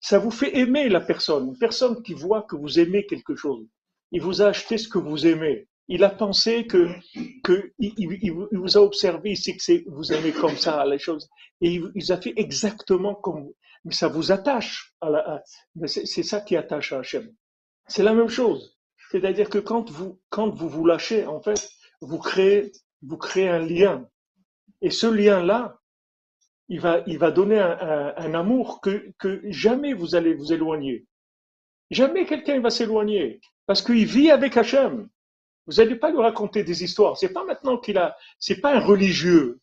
ça 0.00 0.18
vous 0.18 0.30
fait 0.30 0.56
aimer 0.56 0.88
la 0.88 1.00
personne. 1.00 1.48
Une 1.48 1.58
personne 1.58 2.02
qui 2.02 2.14
voit 2.14 2.42
que 2.42 2.56
vous 2.56 2.78
aimez 2.78 3.06
quelque 3.06 3.36
chose. 3.36 3.66
Il 4.10 4.22
vous 4.22 4.42
a 4.42 4.46
acheté 4.46 4.78
ce 4.78 4.88
que 4.88 4.98
vous 4.98 5.26
aimez. 5.26 5.68
Il 5.88 6.04
a 6.04 6.10
pensé 6.10 6.66
que, 6.66 6.88
que 7.42 7.72
il, 7.78 8.32
vous 8.52 8.76
a 8.76 8.80
observé, 8.80 9.30
il 9.30 9.36
sait 9.36 9.56
que 9.56 9.90
vous 9.90 10.12
aimez 10.12 10.32
comme 10.32 10.56
ça 10.56 10.84
les 10.84 10.98
choses, 10.98 11.30
et 11.62 11.72
il, 11.72 11.90
il 11.94 12.12
a 12.12 12.20
fait 12.20 12.34
exactement 12.36 13.14
comme 13.14 13.44
vous. 13.44 13.56
Mais 13.84 13.94
ça 13.94 14.08
vous 14.08 14.30
attache 14.30 14.94
à 15.00 15.08
la, 15.08 15.42
c'est 15.86 16.22
ça 16.22 16.42
qui 16.42 16.56
attache 16.56 16.92
à 16.92 16.98
Hachem. 16.98 17.32
C'est 17.88 18.02
la 18.02 18.14
même 18.14 18.28
chose. 18.28 18.76
C'est-à-dire 19.10 19.48
que 19.48 19.58
quand 19.58 19.90
vous, 19.90 20.18
vous 20.30 20.86
lâchez, 20.86 21.26
en 21.26 21.40
fait, 21.40 21.70
vous 22.00 22.18
créez, 22.18 22.70
un 23.48 23.58
lien. 23.58 24.08
Et 24.82 24.90
ce 24.90 25.06
lien-là, 25.06 25.80
il 26.68 26.80
va, 26.80 27.30
donner 27.30 27.58
un, 27.58 28.34
amour 28.34 28.80
que, 28.80 29.12
que 29.18 29.40
jamais 29.50 29.94
vous 29.94 30.14
allez 30.14 30.34
vous 30.34 30.52
éloigner. 30.52 31.06
Jamais 31.90 32.26
quelqu'un 32.26 32.60
va 32.60 32.70
s'éloigner. 32.70 33.40
Parce 33.66 33.82
qu'il 33.82 34.04
vit 34.04 34.30
avec 34.30 34.56
Hachem. 34.56 35.08
Vous 35.66 35.74
n'allez 35.74 35.96
pas 35.96 36.10
lui 36.10 36.18
raconter 36.18 36.64
des 36.64 36.82
histoires. 36.82 37.16
C'est 37.16 37.32
pas 37.32 37.44
maintenant 37.44 37.78
qu'il 37.78 37.98
a, 37.98 38.16
c'est 38.38 38.60
pas 38.60 38.74
un 38.74 38.80
religieux. 38.80 39.60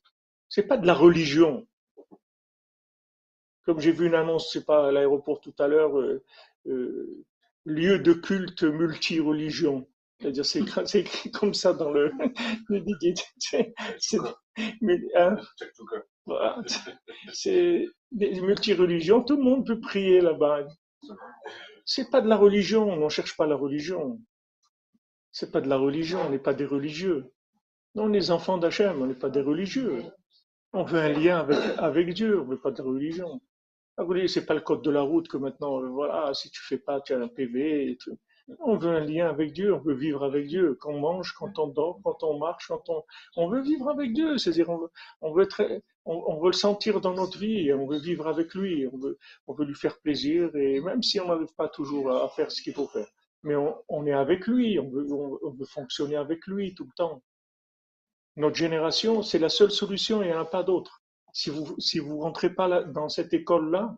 C'est 0.50 0.68
pas 0.68 0.78
de 0.78 0.86
la 0.86 0.94
religion. 0.94 1.68
Comme 3.66 3.80
j'ai 3.80 3.92
vu 3.92 4.06
une 4.08 4.14
annonce, 4.14 4.52
c'est 4.52 4.66
pas 4.66 4.88
à 4.88 4.92
l'aéroport 4.92 5.42
tout 5.42 5.56
à 5.58 5.68
l'heure, 5.68 5.98
euh, 6.00 6.24
euh, 6.68 7.26
lieu 7.66 8.00
de 8.00 8.14
culte 8.14 8.64
multi-religion. 8.64 9.88
C'est-à-dire, 10.20 10.46
c'est 10.46 11.00
écrit 11.00 11.32
comme 11.32 11.54
ça 11.54 11.74
dans 11.74 11.92
le, 11.92 12.12
le 12.70 12.80
guide. 13.00 13.18
C'est- 13.40 13.74
mais, 14.82 15.00
hein, 15.18 15.38
voilà. 16.26 16.62
C'est 17.34 17.86
des 18.12 18.42
multi-religions. 18.42 19.22
Tout 19.24 19.38
le 19.38 19.44
monde 19.44 19.66
peut 19.68 19.80
prier 19.80 20.22
là-bas. 20.22 20.66
C'est 21.86 22.12
pas 22.12 22.22
de 22.22 22.28
la 22.28 22.36
religion. 22.36 22.88
On 22.92 22.98
ne 23.06 23.10
cherche 23.10 23.36
pas 23.38 23.48
la 23.48 23.56
religion. 23.56 24.20
C'est 25.32 25.52
pas 25.52 25.62
de 25.62 25.70
la 25.70 25.78
religion. 25.78 26.20
On 26.26 26.30
n'est 26.32 26.40
pas 26.40 26.56
des 26.56 26.66
religieux. 26.66 27.32
Non, 27.96 28.06
on 28.06 28.14
est 28.14 28.20
les 28.20 28.32
enfants 28.32 28.58
d'Hachem. 28.58 29.02
On 29.02 29.08
n'est 29.08 29.14
pas 29.16 29.30
des 29.30 29.42
religieux. 29.42 30.04
On 30.74 30.84
veut 30.84 31.00
un 31.00 31.10
lien 31.14 31.40
avec, 31.40 31.60
avec 31.78 32.14
Dieu. 32.14 32.42
On 32.42 32.46
veut 32.46 32.60
pas 32.62 32.72
de 32.72 32.82
religion. 32.82 33.42
Ah, 33.98 34.04
voyez, 34.04 34.28
c'est 34.28 34.46
pas 34.46 34.54
le 34.54 34.62
code 34.62 34.82
de 34.82 34.92
la 34.92 35.02
route 35.02 35.28
que 35.30 35.38
maintenant, 35.38 35.82
euh, 35.82 35.88
voilà, 35.88 36.34
si 36.34 36.50
tu 36.52 36.62
fais 36.62 36.78
pas, 36.78 37.00
tu 37.00 37.14
as 37.14 37.18
un 37.20 37.30
PV. 37.30 37.98
On 38.60 38.78
veut 38.78 38.92
un 38.92 39.00
lien 39.00 39.28
avec 39.30 39.54
Dieu, 39.54 39.74
on 39.74 39.80
veut 39.80 39.94
vivre 39.94 40.24
avec 40.24 40.48
Dieu. 40.48 40.76
Quand 40.80 40.92
on 40.92 41.00
mange, 41.00 41.32
quand 41.34 41.58
on 41.60 41.68
dort, 41.68 42.00
quand 42.04 42.22
on 42.24 42.38
marche, 42.38 42.68
quand 42.68 42.90
on, 42.90 43.04
on 43.38 43.50
veut 43.50 43.62
vivre 43.62 43.90
avec 43.90 44.14
Dieu. 44.14 44.38
C'est-à-dire, 44.38 44.70
on 44.70 44.78
veut, 44.80 44.92
on 45.22 45.34
veut 45.34 45.48
on, 46.06 46.40
veut 46.40 46.50
le 46.50 46.54
sentir 46.54 47.00
dans 47.02 47.14
notre 47.14 47.38
vie, 47.38 47.74
on 47.74 47.88
veut 47.88 48.00
vivre 48.00 48.28
avec 48.28 48.54
lui, 48.54 48.88
on 48.92 48.98
veut, 48.98 49.18
on 49.48 49.54
veut 49.54 49.66
lui 49.66 49.76
faire 49.76 50.00
plaisir, 50.00 50.54
et 50.56 50.82
même 50.82 51.02
si 51.02 51.20
on 51.20 51.28
n'arrive 51.28 51.54
pas 51.56 51.70
toujours 51.70 52.12
à, 52.12 52.30
faire 52.30 52.52
ce 52.52 52.62
qu'il 52.62 52.74
faut 52.74 52.88
faire. 52.88 53.08
Mais 53.44 53.56
on, 53.56 54.06
est 54.06 54.14
avec 54.14 54.48
lui, 54.48 54.80
on 54.80 54.90
veut, 54.90 55.08
on 55.12 55.52
veut 55.52 55.66
fonctionner 55.66 56.16
avec 56.16 56.46
lui 56.48 56.76
tout 56.76 56.84
le 56.84 56.94
temps. 56.96 57.24
Notre 58.36 58.56
génération, 58.56 59.22
c'est 59.22 59.40
la 59.40 59.50
seule 59.50 59.72
solution, 59.72 60.22
il 60.22 60.28
n'y 60.28 60.34
en 60.34 60.42
a 60.42 60.46
pas 60.46 60.64
d'autre. 60.64 61.02
Si 61.36 61.50
vous, 61.50 61.76
si 61.82 62.00
vous 62.00 62.18
rentrez 62.20 62.56
pas 62.56 62.70
là, 62.70 62.84
dans 62.84 63.10
cette 63.10 63.34
école-là, 63.34 63.98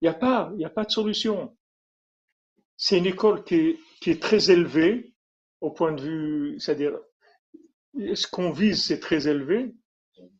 il 0.00 0.06
n'y 0.06 0.08
a 0.08 0.14
pas, 0.14 0.50
il 0.56 0.64
a 0.64 0.70
pas 0.70 0.86
de 0.86 0.90
solution. 0.90 1.54
C'est 2.78 2.96
une 2.96 3.04
école 3.04 3.44
qui 3.44 3.54
est, 3.54 3.78
qui 4.00 4.10
est 4.10 4.22
très 4.22 4.50
élevée 4.50 5.14
au 5.60 5.70
point 5.72 5.92
de 5.92 6.00
vue, 6.00 6.58
c'est-à-dire, 6.58 6.98
ce 8.14 8.26
qu'on 8.26 8.50
vise, 8.50 8.82
c'est 8.82 8.98
très 8.98 9.28
élevé, 9.28 9.74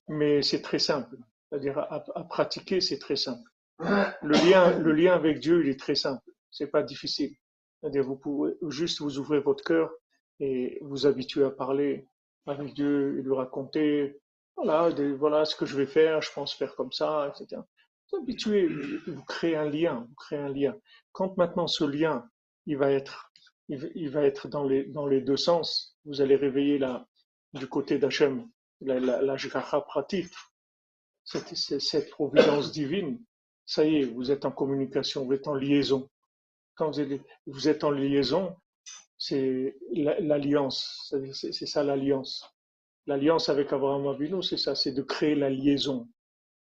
mais 0.09 0.41
c'est 0.41 0.63
très 0.63 0.79
simple. 0.79 1.19
C'est-à-dire, 1.49 1.79
à, 1.79 2.03
à 2.15 2.25
pratiquer, 2.25 2.81
c'est 2.81 2.99
très 2.99 3.17
simple. 3.17 3.47
Le 3.79 4.49
lien, 4.49 4.79
le 4.79 4.93
lien 4.93 5.13
avec 5.13 5.41
Dieu, 5.41 5.63
il 5.63 5.69
est 5.69 5.79
très 5.79 5.95
simple. 5.95 6.25
C'est 6.51 6.71
pas 6.71 6.83
difficile. 6.83 7.37
C'est-à-dire, 7.81 8.03
vous 8.05 8.17
pouvez 8.17 8.55
juste 8.71 9.03
vous 9.03 9.19
ouvrir 9.19 9.43
votre 9.43 9.63
cœur 9.63 9.93
et 10.41 10.79
vous 10.81 11.07
habituer 11.07 11.45
à 11.45 11.51
parler 11.51 12.09
avec 12.47 12.73
Dieu 12.73 13.19
et 13.19 13.23
lui 13.23 13.35
raconter, 13.35 14.23
voilà, 14.57 14.91
voilà 15.17 15.45
ce 15.45 15.57
que 15.57 15.67
je 15.67 15.77
vais 15.77 15.87
faire, 15.87 16.23
je 16.23 16.33
pense 16.33 16.55
faire 16.55 16.75
comme 16.77 16.93
ça, 16.93 17.33
etc. 17.35 17.61
Vous 18.13 18.19
habituez, 18.19 18.69
vous 19.07 19.25
créez 19.25 19.57
un 19.57 19.69
lien, 19.69 20.07
vous 20.09 20.15
créez 20.15 20.39
un 20.39 20.49
lien. 20.49 20.77
Quand 21.13 21.37
maintenant 21.37 21.67
ce 21.67 21.85
lien, 21.85 22.29
il 22.67 22.77
va 22.77 22.91
être, 22.93 23.31
il 23.69 24.11
va 24.11 24.23
être 24.23 24.49
dans 24.49 24.65
les, 24.65 24.85
dans 24.85 25.07
les 25.07 25.21
deux 25.21 25.37
sens, 25.37 25.97
vous 26.05 26.21
allez 26.21 26.37
réveiller 26.37 26.79
la, 26.79 27.07
du 27.55 27.67
côté 27.67 27.99
d'Hachem, 27.99 28.49
la, 28.81 29.01
la, 29.01 29.37
pratique, 29.87 30.33
cette, 31.25 31.55
cette 31.57 32.11
providence 32.11 32.73
divine. 32.73 33.21
Ça 33.67 33.85
y 33.85 33.97
est, 34.03 34.05
vous 34.05 34.31
êtes 34.31 34.45
en 34.45 34.53
communication, 34.53 35.25
vous 35.25 35.33
êtes 35.33 35.49
en 35.49 35.55
liaison. 35.55 36.11
Quand 36.75 36.91
vous 37.47 37.69
êtes, 37.69 37.85
en 37.85 37.91
liaison, 37.91 38.57
c'est 39.17 39.77
la- 39.93 40.21
l'alliance. 40.21 41.15
C'est 41.33 41.67
ça 41.67 41.83
l'alliance. 41.83 42.54
L'alliance 43.07 43.49
avec 43.49 43.73
Abraham 43.73 44.07
Avinu, 44.07 44.43
c'est 44.43 44.57
ça, 44.57 44.75
c'est 44.75 44.93
de 44.93 45.03
créer 45.03 45.35
la 45.35 45.51
liaison, 45.51 46.09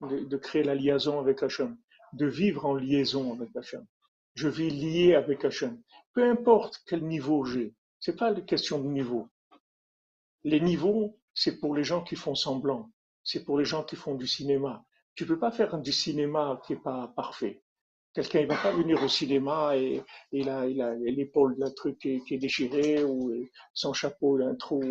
de, 0.01 0.37
créer 0.37 0.63
la 0.63 0.73
liaison 0.73 1.19
avec 1.19 1.43
Hachem, 1.43 1.77
de 2.13 2.25
vivre 2.25 2.65
en 2.65 2.73
liaison 2.73 3.33
avec 3.33 3.55
Hachem. 3.55 3.85
Je 4.33 4.47
vis 4.47 4.71
lié 4.71 5.13
avec 5.13 5.45
Hachem. 5.45 5.81
Peu 6.13 6.27
importe 6.27 6.81
quel 6.87 7.03
niveau 7.05 7.43
j'ai, 7.45 7.75
c'est 7.99 8.15
pas 8.15 8.31
une 8.31 8.43
question 8.45 8.81
de 8.81 8.87
niveau. 8.87 9.29
Les 10.43 10.59
niveaux, 10.59 11.19
c'est 11.35 11.59
pour 11.59 11.75
les 11.75 11.83
gens 11.83 12.03
qui 12.03 12.15
font 12.15 12.33
semblant. 12.33 12.91
C'est 13.23 13.43
pour 13.43 13.59
les 13.59 13.65
gens 13.65 13.83
qui 13.83 13.95
font 13.95 14.15
du 14.15 14.25
cinéma. 14.25 14.83
Tu 15.13 15.27
peux 15.27 15.37
pas 15.37 15.51
faire 15.51 15.77
du 15.79 15.91
cinéma 15.91 16.59
qui 16.65 16.73
est 16.73 16.83
pas 16.83 17.13
parfait. 17.15 17.61
Quelqu'un, 18.14 18.41
il 18.41 18.47
va 18.47 18.57
pas 18.57 18.72
venir 18.72 19.01
au 19.01 19.07
cinéma 19.07 19.78
et, 19.78 20.01
il 20.34 20.49
a, 20.49 20.66
il 20.68 20.82
a 20.82 20.93
l'épaule 20.95 21.57
d'un 21.57 21.72
truc 21.72 21.97
qui 21.99 22.16
est, 22.16 22.20
qui 22.28 22.34
est 22.36 22.38
déchiré 22.38 23.03
ou 23.03 23.32
son 23.74 23.93
chapeau, 23.93 24.38
il 24.38 24.43
a 24.43 24.47
un 24.47 24.55
trou. 24.55 24.82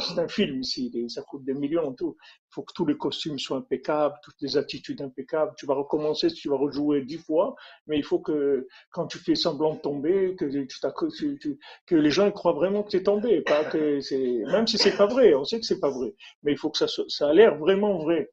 C'est 0.00 0.18
un 0.20 0.28
film 0.28 0.60
ici, 0.60 0.92
ça 1.08 1.22
coûte 1.22 1.44
des 1.44 1.54
millions. 1.54 1.92
Tout. 1.92 2.16
Il 2.22 2.54
faut 2.54 2.62
que 2.62 2.72
tous 2.72 2.86
les 2.86 2.96
costumes 2.96 3.38
soient 3.38 3.58
impeccables, 3.58 4.14
toutes 4.22 4.40
les 4.40 4.56
attitudes 4.56 5.02
impeccables. 5.02 5.52
Tu 5.56 5.66
vas 5.66 5.74
recommencer, 5.74 6.28
tu 6.32 6.48
vas 6.48 6.56
rejouer 6.56 7.02
dix 7.02 7.18
fois, 7.18 7.54
mais 7.86 7.96
il 7.98 8.04
faut 8.04 8.20
que 8.20 8.66
quand 8.90 9.06
tu 9.06 9.18
fais 9.18 9.34
semblant 9.34 9.74
de 9.74 9.80
tomber, 9.80 10.36
que, 10.36 10.44
tu 10.44 11.38
tu- 11.40 11.58
que 11.86 11.94
les 11.96 12.10
gens 12.10 12.30
croient 12.30 12.52
vraiment 12.52 12.82
que 12.82 12.90
tu 12.90 12.96
es 12.98 13.02
tombé, 13.02 13.40
pas 13.42 13.64
que 13.64 14.00
c'est 14.00 14.42
même 14.46 14.66
si 14.66 14.78
c'est 14.78 14.96
pas 14.96 15.06
vrai, 15.06 15.34
on 15.34 15.44
sait 15.44 15.58
que 15.60 15.66
c'est 15.66 15.80
pas 15.80 15.90
vrai, 15.90 16.14
mais 16.42 16.52
il 16.52 16.58
faut 16.58 16.70
que 16.70 16.78
ça, 16.78 16.86
ça 17.08 17.28
a 17.28 17.32
l'air 17.32 17.56
vraiment 17.58 17.98
vrai. 17.98 18.30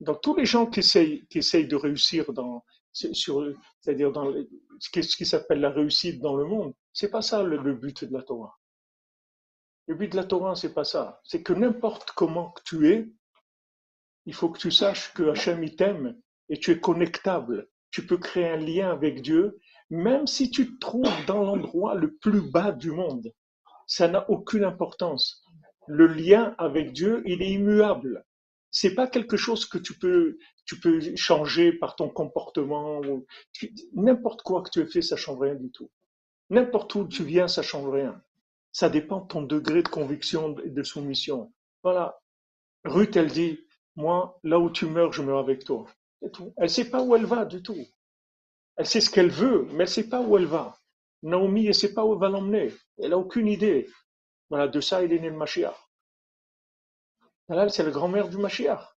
Donc 0.00 0.22
tous 0.22 0.34
les 0.34 0.46
gens 0.46 0.66
qui 0.66 0.80
essayent, 0.80 1.26
qui 1.28 1.38
essayent 1.38 1.68
de 1.68 1.76
réussir 1.76 2.32
dans, 2.32 2.64
c'est-à-dire 2.92 4.12
dans 4.12 4.32
ce 4.78 4.90
qui, 4.90 5.26
s'appelle 5.26 5.60
la 5.60 5.70
réussite 5.70 6.20
dans 6.20 6.36
le 6.36 6.44
monde, 6.44 6.74
c'est 6.92 7.10
pas 7.10 7.22
ça 7.22 7.42
le, 7.42 7.58
le 7.58 7.74
but 7.74 8.04
de 8.04 8.12
la 8.12 8.22
Torah. 8.22 8.58
Le 9.86 9.94
but 9.94 10.10
de 10.10 10.16
la 10.16 10.24
Torah, 10.24 10.54
c'est 10.54 10.74
pas 10.74 10.84
ça. 10.84 11.20
C'est 11.24 11.42
que 11.42 11.52
n'importe 11.52 12.12
comment 12.12 12.50
que 12.50 12.62
tu 12.64 12.88
es, 12.90 13.12
il 14.26 14.34
faut 14.34 14.48
que 14.50 14.58
tu 14.58 14.70
saches 14.70 15.12
que 15.14 15.30
Hachem 15.30 15.62
il 15.64 15.76
t'aime 15.76 16.20
et 16.48 16.58
tu 16.58 16.70
es 16.70 16.80
connectable. 16.80 17.68
Tu 17.90 18.06
peux 18.06 18.18
créer 18.18 18.48
un 18.48 18.56
lien 18.56 18.90
avec 18.90 19.22
Dieu, 19.22 19.58
même 19.90 20.26
si 20.26 20.50
tu 20.50 20.72
te 20.72 20.78
trouves 20.78 21.26
dans 21.26 21.42
l'endroit 21.42 21.94
le 21.94 22.14
plus 22.16 22.40
bas 22.40 22.72
du 22.72 22.92
monde. 22.92 23.32
Ça 23.86 24.06
n'a 24.08 24.28
aucune 24.30 24.64
importance. 24.64 25.44
Le 25.88 26.06
lien 26.06 26.54
avec 26.58 26.92
Dieu, 26.92 27.22
il 27.26 27.42
est 27.42 27.50
immuable. 27.50 28.24
C'est 28.70 28.94
pas 28.94 29.08
quelque 29.08 29.36
chose 29.36 29.66
que 29.66 29.78
tu 29.78 29.98
peux, 29.98 30.38
tu 30.64 30.78
peux 30.78 31.00
changer 31.16 31.72
par 31.72 31.96
ton 31.96 32.08
comportement 32.08 33.00
ou 33.00 33.26
n'importe 33.94 34.42
quoi 34.42 34.62
que 34.62 34.70
tu 34.70 34.80
aies 34.80 34.86
fait, 34.86 35.02
ça 35.02 35.16
change 35.16 35.40
rien 35.40 35.54
du 35.56 35.70
tout. 35.70 35.90
N'importe 36.50 36.94
où 36.94 37.06
tu 37.06 37.24
viens, 37.24 37.48
ça 37.48 37.62
change 37.62 37.88
rien. 37.88 38.22
Ça 38.72 38.88
dépend 38.88 39.20
de 39.20 39.26
ton 39.26 39.42
degré 39.42 39.82
de 39.82 39.88
conviction 39.88 40.56
et 40.64 40.70
de 40.70 40.82
soumission. 40.82 41.52
Voilà. 41.82 42.20
Ruth, 42.84 43.16
elle 43.16 43.30
dit, 43.30 43.60
moi, 43.96 44.38
là 44.44 44.58
où 44.58 44.70
tu 44.70 44.86
meurs, 44.86 45.12
je 45.12 45.22
meurs 45.22 45.38
avec 45.38 45.64
toi. 45.64 45.86
C'est 46.22 46.30
tout. 46.30 46.52
Elle 46.56 46.70
sait 46.70 46.90
pas 46.90 47.02
où 47.02 47.16
elle 47.16 47.26
va 47.26 47.44
du 47.44 47.62
tout. 47.62 47.86
Elle 48.76 48.86
sait 48.86 49.00
ce 49.00 49.10
qu'elle 49.10 49.30
veut, 49.30 49.66
mais 49.72 49.84
elle 49.84 49.88
sait 49.88 50.08
pas 50.08 50.20
où 50.20 50.36
elle 50.36 50.46
va. 50.46 50.78
Naomi, 51.22 51.66
elle 51.66 51.74
sait 51.74 51.92
pas 51.92 52.04
où 52.04 52.14
elle 52.14 52.20
va 52.20 52.28
l'emmener. 52.28 52.72
Elle 52.98 53.12
a 53.12 53.18
aucune 53.18 53.48
idée. 53.48 53.88
Voilà, 54.48 54.68
de 54.68 54.80
ça, 54.80 55.04
il 55.04 55.12
est 55.12 55.18
né 55.18 55.28
le 55.28 55.36
Mashiach. 55.36 55.76
C'est 57.68 57.82
la 57.82 57.90
grand-mère 57.90 58.28
du 58.28 58.36
Mashiach. 58.36 58.96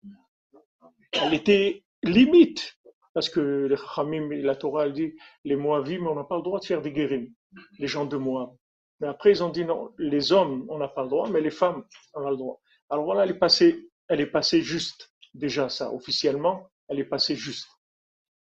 Elle 1.13 1.33
était 1.33 1.85
limite. 2.03 2.77
Parce 3.13 3.29
que 3.29 3.67
les 3.69 3.77
Chachamim 3.77 4.31
et 4.31 4.41
la 4.41 4.55
Torah, 4.55 4.85
elle 4.85 4.93
dit, 4.93 5.13
les 5.45 5.55
Moavim, 5.55 6.05
on 6.05 6.15
n'a 6.15 6.25
pas 6.25 6.35
le 6.35 6.43
droit 6.43 6.59
de 6.59 6.65
faire 6.65 6.81
des 6.81 6.91
guérim. 6.91 7.33
Les 7.79 7.87
gens 7.87 8.05
de 8.05 8.17
Moab. 8.17 8.51
Mais 8.99 9.07
après, 9.07 9.31
ils 9.31 9.43
ont 9.43 9.49
dit 9.49 9.63
non, 9.63 9.93
les 9.97 10.31
hommes, 10.33 10.65
on 10.69 10.77
n'a 10.77 10.89
pas 10.89 11.03
le 11.03 11.09
droit, 11.09 11.29
mais 11.29 11.41
les 11.41 11.49
femmes, 11.49 11.83
on 12.13 12.25
a 12.25 12.29
le 12.29 12.37
droit. 12.37 12.61
Alors 12.89 13.05
voilà, 13.05 13.23
elle 13.23 13.31
est 13.31 13.39
passée, 13.39 13.89
elle 14.09 14.21
est 14.21 14.31
passée 14.31 14.61
juste. 14.61 15.13
Déjà, 15.33 15.69
ça, 15.69 15.93
officiellement, 15.93 16.69
elle 16.89 16.99
est 16.99 17.05
passée 17.05 17.35
juste. 17.35 17.69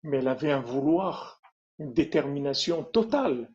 Mais 0.03 0.17
elle 0.17 0.27
avait 0.30 0.51
un 0.51 0.61
vouloir, 0.61 1.41
une 1.77 1.93
détermination 1.93 2.84
totale. 2.84 3.51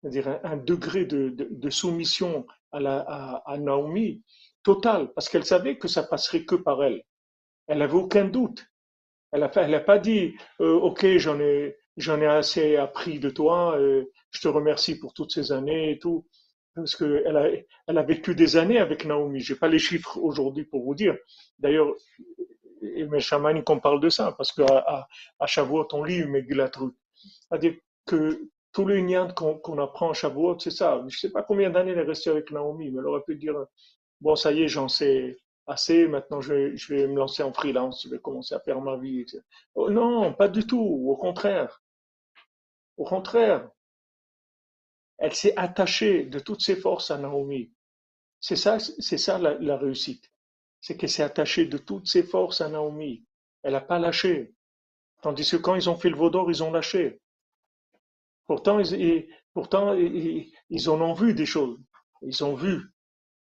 C'est-à-dire 0.00 0.40
un, 0.42 0.56
degré 0.56 1.04
de, 1.04 1.70
soumission 1.70 2.46
à 2.72 3.58
Naomi 3.58 4.22
total, 4.62 5.12
parce 5.14 5.28
qu'elle 5.28 5.44
savait 5.44 5.78
que 5.78 5.88
ça 5.88 6.02
passerait 6.02 6.44
que 6.44 6.54
par 6.54 6.82
elle. 6.82 7.02
Elle 7.66 7.78
n'avait 7.78 7.94
aucun 7.94 8.24
doute. 8.24 8.66
Elle 9.32 9.40
n'a 9.40 9.46
a 9.46 9.80
pas 9.80 9.98
dit, 9.98 10.34
euh, 10.60 10.74
ok, 10.74 11.06
j'en 11.16 11.40
ai, 11.40 11.76
assez 12.26 12.76
appris 12.76 13.18
de 13.18 13.30
toi, 13.30 13.78
euh, 13.78 14.04
je 14.30 14.40
te 14.40 14.48
remercie 14.48 14.98
pour 14.98 15.14
toutes 15.14 15.32
ces 15.32 15.52
années 15.52 15.92
et 15.92 15.98
tout. 15.98 16.26
parce 16.74 16.96
qu'elle 16.96 17.36
a, 17.36 17.48
elle 17.86 17.98
a 17.98 18.02
vécu 18.02 18.34
des 18.34 18.56
années 18.56 18.78
avec 18.78 19.04
Naomi. 19.04 19.40
J'ai 19.40 19.56
pas 19.56 19.68
les 19.68 19.78
chiffres 19.78 20.18
aujourd'hui 20.18 20.64
pour 20.64 20.84
vous 20.84 20.94
dire. 20.94 21.16
D'ailleurs, 21.58 21.94
mais 22.82 23.20
chamaniques 23.20 23.64
qu'on 23.64 23.80
parle 23.80 24.00
de 24.00 24.08
ça, 24.08 24.32
parce 24.36 24.52
qu'à 24.52 24.66
à, 24.66 25.08
à 25.38 25.46
on 25.92 26.04
lit 26.04 26.24
Megillat 26.24 26.70
Ruth. 26.76 26.96
C'est-à-dire 27.14 27.74
que 28.06 28.50
tout 28.72 28.84
le 28.86 29.00
qu'on 29.34 29.78
apprend 29.78 30.10
à 30.10 30.14
Shavuot, 30.14 30.58
c'est 30.58 30.70
ça. 30.70 31.04
Je 31.06 31.18
sais 31.18 31.30
pas 31.30 31.42
combien 31.42 31.70
d'années 31.70 31.92
elle 31.92 31.98
est 31.98 32.02
restée 32.02 32.30
avec 32.30 32.50
Naomi, 32.50 32.90
mais 32.90 33.00
elle 33.00 33.06
aurait 33.06 33.22
pu 33.26 33.36
dire, 33.36 33.54
bon, 34.22 34.36
ça 34.36 34.52
y 34.52 34.62
est, 34.62 34.68
j'en 34.68 34.88
sais 34.88 35.36
assez, 35.66 36.08
maintenant 36.08 36.40
je 36.40 36.54
vais, 36.88 37.06
me 37.06 37.16
lancer 37.16 37.42
en 37.42 37.52
freelance, 37.52 38.02
je 38.04 38.08
vais 38.08 38.20
commencer 38.20 38.54
à 38.54 38.60
faire 38.60 38.80
ma 38.80 38.96
vie. 38.96 39.26
Oh, 39.74 39.90
non, 39.90 40.32
pas 40.32 40.48
du 40.48 40.66
tout, 40.66 40.80
au 40.80 41.16
contraire. 41.16 41.82
Au 42.96 43.04
contraire, 43.04 43.68
elle 45.18 45.34
s'est 45.34 45.54
attachée 45.56 46.24
de 46.24 46.38
toutes 46.38 46.62
ses 46.62 46.76
forces 46.76 47.10
à 47.10 47.18
Naomi. 47.18 47.72
C'est 48.40 48.56
ça, 48.56 48.78
c'est 48.78 49.18
ça 49.18 49.38
la, 49.38 49.76
réussite. 49.76 50.30
C'est 50.80 50.96
qu'elle 50.96 51.10
s'est 51.10 51.22
attachée 51.22 51.66
de 51.66 51.78
toutes 51.78 52.08
ses 52.08 52.24
forces 52.24 52.60
à 52.60 52.68
Naomi. 52.68 53.24
Elle 53.62 53.72
n'a 53.72 53.80
pas 53.80 53.98
lâché. 53.98 54.54
Tandis 55.22 55.48
que 55.48 55.56
quand 55.56 55.76
ils 55.76 55.88
ont 55.88 55.96
fait 55.96 56.10
le 56.10 56.16
vaudor, 56.16 56.50
ils 56.50 56.62
ont 56.64 56.72
lâché. 56.72 57.20
Pourtant, 58.46 58.80
ils, 58.80 59.28
pourtant, 59.54 59.94
ils, 59.94 60.90
en 60.90 61.00
ont 61.00 61.14
vu 61.14 61.34
des 61.34 61.46
choses. 61.46 61.78
Ils 62.22 62.42
ont 62.42 62.54
vu. 62.54 62.80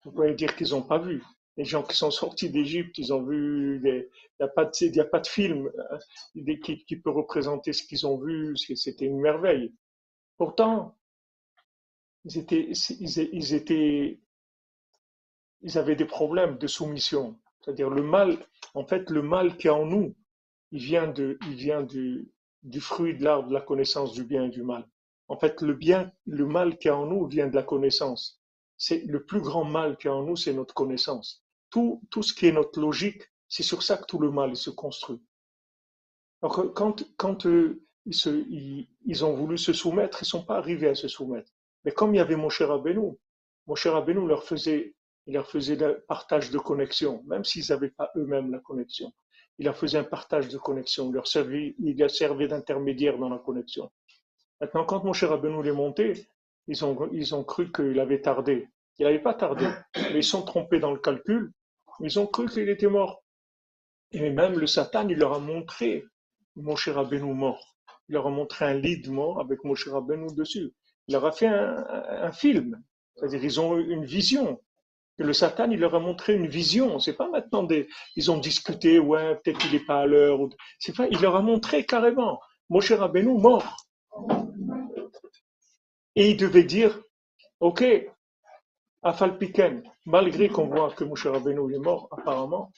Vous 0.06 0.12
pouvez 0.12 0.36
dire 0.36 0.56
qu'ils 0.56 0.70
n'ont 0.70 0.84
pas 0.84 1.00
vu. 1.00 1.24
Les 1.58 1.66
gens 1.66 1.82
qui 1.82 1.98
sont 1.98 2.12
sortis 2.12 2.50
d'Égypte, 2.50 2.98
ils 3.00 3.12
ont 3.12 3.24
vu. 3.24 3.82
Il 3.84 4.08
n'y 4.40 4.46
a, 4.46 4.48
pas 4.48 4.66
de, 4.66 5.00
a 5.00 5.06
pas 5.06 5.20
de 5.20 5.28
film 5.28 5.68
euh, 5.68 6.56
qui, 6.64 6.96
peut 6.98 7.10
représenter 7.10 7.74
ce 7.74 7.84
qu'ils 7.84 8.06
ont 8.06 8.18
vu. 8.18 8.56
C'était 8.56 9.06
une 9.06 9.20
merveille. 9.20 9.74
Pourtant, 10.38 10.96
ils 12.26 13.08
avaient 15.76 15.96
des 15.96 16.06
problèmes 16.06 16.58
de 16.58 16.68
soumission. 16.68 17.40
C'est-à-dire 17.62 17.90
le 17.90 18.04
mal, 18.04 18.38
en 18.76 18.86
fait, 18.86 19.10
le 19.10 19.24
mal 19.24 19.58
qui 19.58 19.68
est 19.68 19.72
en 19.72 19.86
nous, 19.86 20.16
il 20.72 20.80
vient 20.80 21.08
du, 21.08 22.30
fruit 22.80 23.18
de 23.18 23.24
l'arbre 23.24 23.48
de 23.50 23.54
la 23.54 23.62
connaissance 23.62 24.12
du 24.14 24.24
bien 24.24 24.44
et 24.46 24.50
du 24.50 24.62
mal. 24.62 24.88
En 25.30 25.38
fait, 25.38 25.62
le 25.62 26.46
mal 26.46 26.78
qui 26.78 26.90
est 26.90 26.92
en 26.92 27.08
nous 27.08 27.26
vient 27.26 27.48
de 27.48 27.56
la 27.56 27.64
connaissance. 27.64 28.40
C'est 28.78 29.04
le 29.06 29.24
plus 29.24 29.42
grand 29.42 29.66
mal 29.66 29.98
qui 29.98 30.08
est 30.08 30.12
en 30.12 30.24
nous, 30.24 30.36
c'est 30.36 30.54
notre 30.54 30.74
connaissance. 30.74 31.44
Tout, 31.70 32.02
tout 32.10 32.24
ce 32.24 32.34
qui 32.34 32.48
est 32.48 32.52
notre 32.52 32.80
logique, 32.80 33.24
c'est 33.48 33.64
sur 33.64 33.84
ça 33.84 33.98
que 33.98 34.06
tout 34.06 34.20
le 34.20 34.32
mal 34.32 34.56
se 34.56 34.70
construit. 34.70 35.22
Donc, 36.42 36.74
quand, 36.74 37.04
quand 37.18 37.46
euh, 37.46 37.86
ils, 38.06 39.26
ont 39.26 39.34
voulu 39.34 39.58
se 39.58 39.74
soumettre, 39.74 40.22
ils 40.22 40.28
sont 40.28 40.44
pas 40.44 40.58
arrivés 40.58 40.90
à 40.90 40.96
se 40.96 41.08
soumettre. 41.08 41.52
Mais 41.84 41.92
comme 41.92 42.14
il 42.14 42.18
y 42.18 42.22
avait 42.22 42.36
mon 42.36 42.50
cher 42.50 42.72
Abenou, 42.72 43.20
mon 43.68 43.76
cher 43.76 43.96
Abenou 43.96 44.28
leur 44.28 44.44
faisait, 44.44 44.96
il 45.26 45.34
leur 45.34 45.50
faisait 45.50 45.76
le 45.76 46.04
partage 46.08 46.52
de 46.52 46.60
connexion, 46.60 47.24
même 47.26 47.44
s'ils 47.44 47.66
n'avaient 47.70 47.90
pas 47.90 48.12
eux-mêmes 48.16 48.52
la 48.52 48.60
connexion. 48.60 49.12
Il 49.58 49.66
leur 49.66 49.78
faisait 49.78 49.98
un 49.98 50.04
partage 50.04 50.50
de 50.50 50.58
connexion, 50.58 51.10
il 51.10 51.14
leur 51.14 51.28
servait, 51.28 51.76
servait 52.10 52.48
d'intermédiaire 52.48 53.18
dans 53.18 53.30
la 53.30 53.40
connexion. 53.40 53.92
Maintenant, 54.62 54.86
quand 54.86 55.04
mon 55.04 55.14
cher 55.14 55.32
Abenou 55.32 55.64
est 55.64 55.72
monté, 55.72 56.28
ils 56.68 56.84
ont, 56.86 57.10
ils 57.12 57.36
ont 57.36 57.44
cru 57.44 57.72
qu'il 57.72 58.00
avait 58.00 58.22
tardé. 58.22 58.70
Il 58.98 59.06
n'avait 59.06 59.22
pas 59.22 59.34
tardé, 59.34 59.68
mais 59.96 60.20
ils 60.20 60.24
sont 60.24 60.44
trompés 60.44 60.80
dans 60.80 60.92
le 60.92 61.00
calcul. 61.00 61.52
Ils 62.00 62.20
ont 62.20 62.28
cru 62.28 62.48
qu'il 62.48 62.70
était 62.70 62.88
mort. 62.88 63.24
Et 64.12 64.30
même 64.30 64.58
le 64.58 64.68
Satan, 64.68 65.08
il 65.10 65.18
leur 65.18 65.34
a 65.34 65.40
montré 65.40 66.06
mon 66.56 66.76
cher 66.76 66.98
Abenou 66.98 67.34
mort. 67.34 67.76
Il 68.08 68.14
leur 68.14 68.28
a 68.28 68.30
montré 68.30 68.66
un 68.66 68.76
lit 68.76 69.02
de 69.02 69.10
mort 69.10 69.40
avec 69.40 69.64
mon 69.64 69.76
cher 69.76 69.96
Abenou 69.96 70.34
dessus 70.34 70.74
il 71.08 71.14
leur 71.14 71.26
a 71.26 71.32
fait 71.32 71.48
un, 71.48 72.32
film. 72.32 72.82
C'est-à-dire, 73.16 73.44
ils 73.44 73.60
ont 73.60 73.78
eu 73.78 73.92
une 73.92 74.06
vision. 74.06 74.60
Et 75.18 75.24
le 75.24 75.34
Satan, 75.34 75.70
il 75.72 75.80
leur 75.80 75.96
a 75.96 76.00
montré 76.00 76.34
une 76.34 76.48
vision. 76.48 77.00
C'est 77.00 77.14
pas 77.14 77.30
maintenant 77.30 77.64
des, 77.64 77.88
ils 78.16 78.32
ont 78.32 78.38
discuté, 78.38 79.00
ouais, 79.00 79.36
peut-être 79.36 79.60
qu'il 79.60 79.72
n'est 79.72 79.86
pas 79.86 80.02
à 80.02 80.06
l'heure. 80.06 80.40
C'est 80.80 80.96
pas, 80.96 81.08
il 81.10 81.22
leur 81.22 81.36
a 81.36 81.42
montré 81.42 81.86
carrément. 81.86 82.40
Moshe 82.70 82.92
Rabbeinu 82.92 83.38
mort. 83.40 83.85
Et 86.16 86.32
il 86.32 86.38
devait 86.38 86.64
dire, 86.64 87.02
ok, 87.60 87.84
Afalpiken, 89.04 89.84
malgré 90.06 90.50
qu'on 90.50 90.68
voit 90.68 90.92
que 90.94 91.04
Moshe 91.04 91.28
Rabbeinu 91.28 91.74
est 91.76 91.80
mort, 91.80 92.08
apparemment, 92.12 92.72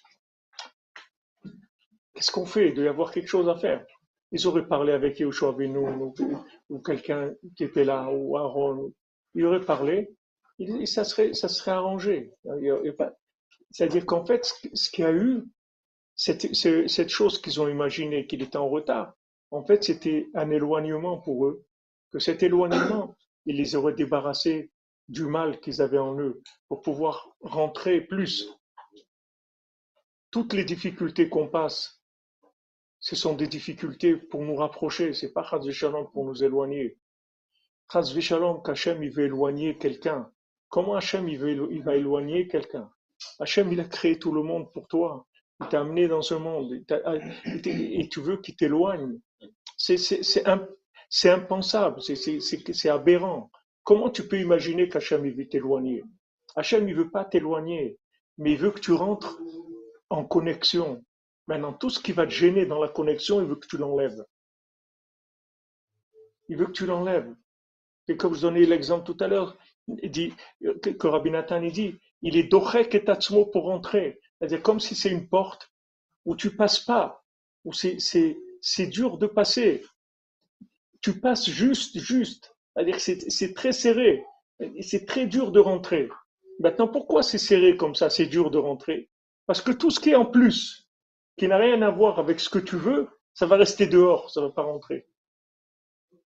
qu'est-ce 2.14 2.32
qu'on 2.32 2.46
fait? 2.46 2.70
Il 2.70 2.74
doit 2.74 2.86
y 2.86 2.88
avoir 2.88 3.12
quelque 3.12 3.28
chose 3.28 3.48
à 3.48 3.56
faire. 3.56 3.86
Ils 4.32 4.46
auraient 4.48 4.68
parlé 4.68 4.92
avec 4.92 5.20
Yoshua 5.20 5.54
Benoun 5.54 6.14
ou, 6.70 6.80
quelqu'un 6.80 7.34
qui 7.56 7.64
était 7.64 7.86
là, 7.86 8.10
ou 8.12 8.38
Aaron. 8.38 8.92
Ils 9.36 9.46
auraient 9.46 9.64
parlé, 9.64 10.10
et 10.60 10.86
ça 10.86 11.04
serait, 11.04 11.34
ça 11.34 11.48
serait 11.48 11.72
arrangé. 11.72 12.34
C'est-à-dire 13.72 14.06
qu'en 14.06 14.26
fait, 14.26 14.44
ce 14.74 14.90
qu'il 14.90 15.04
y 15.04 15.08
a 15.08 15.14
eu, 15.14 15.44
cette, 16.16 16.54
cette 16.56 17.10
chose 17.10 17.40
qu'ils 17.40 17.62
ont 17.62 17.68
imaginé 17.68 18.26
qu'il 18.26 18.42
était 18.42 18.58
en 18.58 18.68
retard, 18.68 19.14
en 19.52 19.64
fait, 19.64 19.84
c'était 19.84 20.28
un 20.34 20.50
éloignement 20.50 21.20
pour 21.20 21.46
eux. 21.46 21.64
Que 22.12 22.20
cet 22.20 22.42
éloignement, 22.42 23.16
il 23.48 23.58
les 23.58 23.76
aurait 23.76 23.96
débarrassés 23.96 24.72
du 25.08 25.26
mal 25.26 25.60
qu'ils 25.60 25.82
avaient 25.82 25.98
en 25.98 26.20
eux 26.20 26.44
pour 26.68 26.82
pouvoir 26.82 27.36
rentrer 27.42 28.02
plus. 28.02 28.48
Toutes 30.30 30.54
les 30.54 30.66
difficultés 30.66 31.30
qu'on 31.30 31.48
passe 31.48 31.98
ce 33.00 33.16
sont 33.16 33.36
des 33.36 33.48
difficultés 33.48 34.16
pour 34.16 34.44
nous 34.44 34.56
rapprocher, 34.56 35.14
c'est 35.14 35.32
pas 35.32 35.44
Chaz 35.44 35.70
Shalom 35.72 36.10
pour 36.12 36.26
nous 36.26 36.44
éloigner. 36.44 36.98
Chaz 37.92 38.20
Shalom 38.20 38.62
qu'Hachem 38.64 39.04
il 39.04 39.12
veut 39.12 39.26
éloigner 39.26 39.78
quelqu'un. 39.78 40.32
Comment 40.70 40.96
Hachem 40.96 41.30
il, 41.30 41.84
va 41.84 41.96
éloigner 41.96 42.48
quelqu'un? 42.48 42.92
Hachem 43.40 43.72
il 43.72 43.80
a 43.80 43.86
créé 43.86 44.20
tout 44.20 44.34
le 44.34 44.44
monde 44.44 44.72
pour 44.74 44.88
toi. 44.88 45.28
Il 45.62 45.70
t'a 45.70 45.82
amené 45.82 46.08
dans 46.08 46.22
ce 46.22 46.34
monde 46.36 46.74
et 46.74 48.10
tu 48.10 48.20
veux 48.20 48.38
qu'il 48.38 48.56
t'éloigne. 48.56 49.20
C'est 49.78 50.46
impensable, 51.26 52.02
c'est 52.02 52.90
aberrant. 52.90 53.50
Comment 53.84 54.10
tu 54.10 54.28
peux 54.28 54.40
imaginer 54.40 54.90
qu'Hachem 54.90 55.30
veut 55.30 55.48
t'éloigner? 55.48 56.04
Hachem 56.56 56.88
il 56.90 56.96
veut 56.96 57.10
pas 57.10 57.26
t'éloigner, 57.26 57.98
mais 58.38 58.54
il 58.54 58.58
veut 58.58 58.72
que 58.72 58.80
tu 58.80 58.92
rentres 58.92 59.40
en 60.10 60.26
connexion 60.26 61.04
Maintenant, 61.48 61.72
tout 61.72 61.90
ce 61.90 62.00
qui 62.00 62.12
va 62.12 62.26
te 62.26 62.32
gêner 62.32 62.66
dans 62.66 62.82
la 62.82 62.90
connexion, 62.90 63.42
il 63.42 63.48
veut 63.48 63.56
que 63.56 63.68
tu 63.68 63.78
l'enlèves. 63.78 64.24
Il 66.50 66.58
veut 66.58 66.68
que 66.68 66.72
tu 66.72 66.86
l'enlèves. 66.86 67.34
Et 68.10 68.18
comme 68.18 68.36
je 68.36 68.42
donnais 68.42 68.66
l'exemple 68.66 69.06
tout 69.06 69.24
à 69.24 69.28
l'heure, 69.28 69.58
dit, 69.88 70.34
que 70.62 71.08
Rabbi 71.08 71.32
Nathan 71.32 71.62
dit, 71.62 71.98
il 72.22 72.36
est 72.36 72.44
dorek 72.44 72.94
et 72.96 73.04
tatsmo 73.04 73.46
pour 73.46 73.64
rentrer. 73.64 74.20
C'est-à-dire 74.38 74.62
comme 74.62 74.80
si 74.80 74.96
c'est 74.96 75.10
une 75.10 75.30
porte 75.30 75.72
où 76.26 76.36
tu 76.36 76.56
passes 76.56 76.80
pas, 76.80 77.24
où 77.64 77.72
c'est, 77.72 78.00
c'est, 78.00 78.38
c'est 78.62 78.88
dur 78.88 79.18
de 79.18 79.28
passer. 79.28 79.86
Tu 81.02 81.20
passes 81.20 81.50
juste, 81.50 82.00
juste. 82.00 82.56
C'est, 82.98 83.54
très 83.54 83.72
serré. 83.72 84.24
C'est 84.82 85.06
très 85.06 85.26
dur 85.26 85.52
de 85.52 85.60
rentrer. 85.60 86.10
Maintenant, 86.60 86.88
pourquoi 86.88 87.24
c'est 87.24 87.38
serré 87.38 87.78
comme 87.78 87.96
ça, 87.96 88.10
c'est 88.10 88.26
dur 88.26 88.52
de 88.52 88.58
rentrer? 88.58 89.10
Parce 89.46 89.62
que 89.62 89.72
tout 89.72 89.92
ce 89.92 90.00
qui 90.00 90.12
est 90.12 90.16
en 90.16 90.26
plus, 90.26 90.90
qui 91.38 91.48
n'a 91.48 91.58
rien 91.58 91.82
à 91.82 91.92
voir 91.92 92.20
avec 92.20 92.40
ce 92.40 92.50
que 92.50 92.60
tu 92.60 92.76
veux, 92.76 93.08
ça 93.34 93.46
va 93.46 93.58
rester 93.58 93.86
dehors, 93.86 94.30
ça 94.30 94.42
va 94.42 94.50
pas 94.50 94.64
rentrer. 94.64 95.08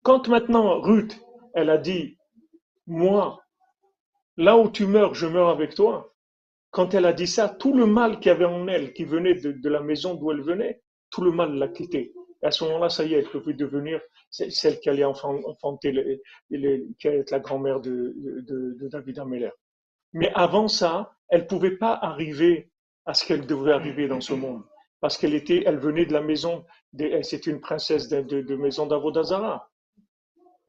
Quand 0.01 0.27
maintenant 0.27 0.79
Ruth, 0.81 1.19
elle 1.53 1.69
a 1.69 1.77
dit, 1.77 2.17
moi, 2.87 3.43
là 4.37 4.57
où 4.57 4.69
tu 4.69 4.85
meurs, 4.85 5.13
je 5.13 5.27
meurs 5.27 5.49
avec 5.49 5.75
toi, 5.75 6.13
quand 6.71 6.93
elle 6.93 7.05
a 7.05 7.13
dit 7.13 7.27
ça, 7.27 7.49
tout 7.49 7.73
le 7.73 7.85
mal 7.85 8.19
qu'il 8.19 8.29
y 8.29 8.35
avait 8.35 8.45
en 8.45 8.67
elle, 8.67 8.93
qui 8.93 9.05
venait 9.05 9.35
de, 9.35 9.69
la 9.69 9.81
maison 9.81 10.15
d'où 10.15 10.31
elle 10.31 10.41
venait, 10.41 10.81
tout 11.11 11.21
le 11.21 11.31
mal 11.31 11.53
l'a 11.53 11.67
quitté. 11.67 12.13
À 12.43 12.51
ce 12.51 12.63
moment-là, 12.65 12.89
ça 12.89 13.05
y 13.05 13.13
est, 13.13 13.19
elle 13.19 13.29
pouvait 13.29 13.53
devenir 13.53 14.01
celle 14.29 14.79
qui 14.79 14.89
allait 14.89 15.05
enfanter, 15.05 16.19
qui 16.49 16.55
allait 16.55 16.83
être 17.03 17.31
la 17.31 17.39
grand-mère 17.39 17.79
de, 17.79 18.13
de, 18.17 18.87
David 18.89 19.19
Ameller. 19.19 19.51
Mais 20.11 20.31
avant 20.35 20.67
ça, 20.67 21.15
elle 21.29 21.47
pouvait 21.47 21.77
pas 21.77 21.93
arriver 21.93 22.71
à 23.05 23.13
ce 23.13 23.25
qu'elle 23.25 23.45
devrait 23.45 23.73
arriver 23.73 24.07
dans 24.07 24.21
ce 24.21 24.33
monde 24.33 24.63
parce 25.03 25.17
qu'elle 25.17 25.35
était, 25.35 25.63
elle 25.65 25.79
venait 25.79 26.05
de 26.05 26.13
la 26.13 26.21
maison, 26.21 26.65
c'était 27.23 27.51
une 27.51 27.59
princesse 27.59 28.07
de, 28.07 28.21
de, 28.21 28.55
maison 28.55 28.85
d'Avodazara. 28.85 29.69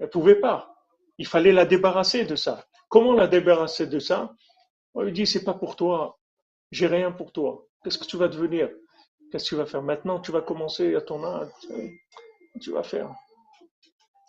Elle 0.00 0.10
pouvait 0.10 0.40
pas. 0.40 0.74
Il 1.18 1.26
fallait 1.28 1.52
la 1.52 1.64
débarrasser 1.64 2.24
de 2.24 2.34
ça. 2.34 2.66
Comment 2.88 3.12
la 3.12 3.28
débarrasser 3.28 3.86
de 3.86 4.00
ça? 4.00 4.34
On 4.92 5.02
lui 5.02 5.12
dit 5.12 5.24
c'est 5.24 5.44
pas 5.44 5.54
pour 5.54 5.76
toi. 5.76 6.18
J'ai 6.72 6.88
rien 6.88 7.12
pour 7.12 7.30
toi. 7.30 7.64
Qu'est-ce 7.84 7.96
que 7.96 8.06
tu 8.06 8.16
vas 8.16 8.26
devenir? 8.26 8.70
Qu'est-ce 9.34 9.46
que 9.46 9.48
tu 9.48 9.56
vas 9.56 9.66
faire 9.66 9.82
maintenant? 9.82 10.20
Tu 10.20 10.30
vas 10.30 10.42
commencer 10.42 10.94
à 10.94 11.00
ton 11.00 11.24
âge. 11.24 11.50
Tu 12.60 12.70
vas 12.70 12.84
faire. 12.84 13.12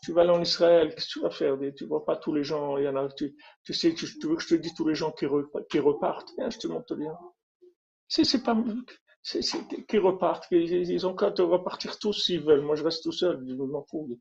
Tu 0.02 0.11
vas 0.11 0.22
aller 0.22 0.32
en 0.32 0.41
Israël. 0.41 0.90
Qu'est-ce 0.95 1.06
que 1.06 1.11
tu 1.11 1.19
vas 1.19 1.30
faire? 1.30 1.56
Tu 1.77 1.86
vois 1.86 2.03
pas 2.03 2.15
tous 2.15 2.34
les 2.34 2.44
gens. 2.44 2.80
Y 2.80 2.88
en 2.88 2.95
a. 2.95 3.07
Tu, 3.10 3.36
sais, 3.69 3.94
tu, 3.94 4.07
veux 4.23 4.36
que 4.36 4.41
je 4.41 4.48
te 4.48 4.56
dise 4.56 4.73
tous 4.73 4.88
les 4.88 4.95
gens 4.95 5.11
qui, 5.11 5.27
repartent? 5.27 6.34
je 6.49 6.57
te 6.57 6.65
montre 6.65 6.95
bien. 6.95 7.15
C'est 8.07 8.41
pas 8.41 8.57
c'est, 9.22 9.41
qu'ils 9.88 9.99
repartent, 9.99 10.45
ils, 10.52 11.07
ont 11.07 11.15
qu'à 11.15 11.30
repartir 11.30 11.98
tous 11.98 12.14
s'ils 12.14 12.41
veulent. 12.41 12.61
Moi, 12.61 12.76
je 12.76 12.84
reste 12.84 13.02
tout 13.02 13.11
seul, 13.11 13.44
je 13.48 13.53
m'en 13.53 13.84
fous. 13.84 14.19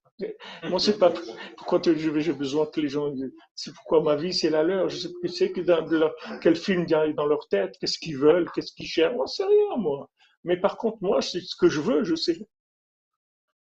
Moi, 0.65 0.79
c'est 0.79 0.99
pas 0.99 1.13
pourquoi 1.59 1.81
j'ai 1.83 2.33
besoin 2.33 2.67
que 2.67 2.81
les 2.81 2.89
gens, 2.89 3.11
c'est 3.55 3.75
pourquoi 3.75 4.03
ma 4.03 4.17
vie, 4.17 4.33
c'est 4.33 4.49
la 4.49 4.63
leur. 4.63 4.89
Je 4.89 4.97
sais, 4.97 5.29
sais 5.29 5.53
que 5.53 5.61
dans, 5.61 6.11
quel 6.41 6.57
film 6.57 6.85
il 6.89 6.91
y 6.91 6.95
a 6.95 7.11
dans 7.13 7.27
leur 7.27 7.49
tête, 7.49 7.77
qu'est-ce 7.81 7.99
qu'ils 7.99 8.17
veulent, 8.17 8.51
qu'est-ce 8.53 8.73
qu'ils 8.73 8.87
cherchent? 8.87 9.15
Moi, 9.15 9.27
c'est 9.27 9.45
rien, 9.45 9.77
moi. 9.77 10.11
Mais 10.45 10.57
par 10.57 10.77
contre, 10.77 10.99
moi, 11.01 11.23
c'est 11.23 11.41
ce 11.41 11.57
que 11.57 11.69
je 11.69 11.81
veux, 11.81 12.05
je 12.05 12.15
sais. 12.15 12.39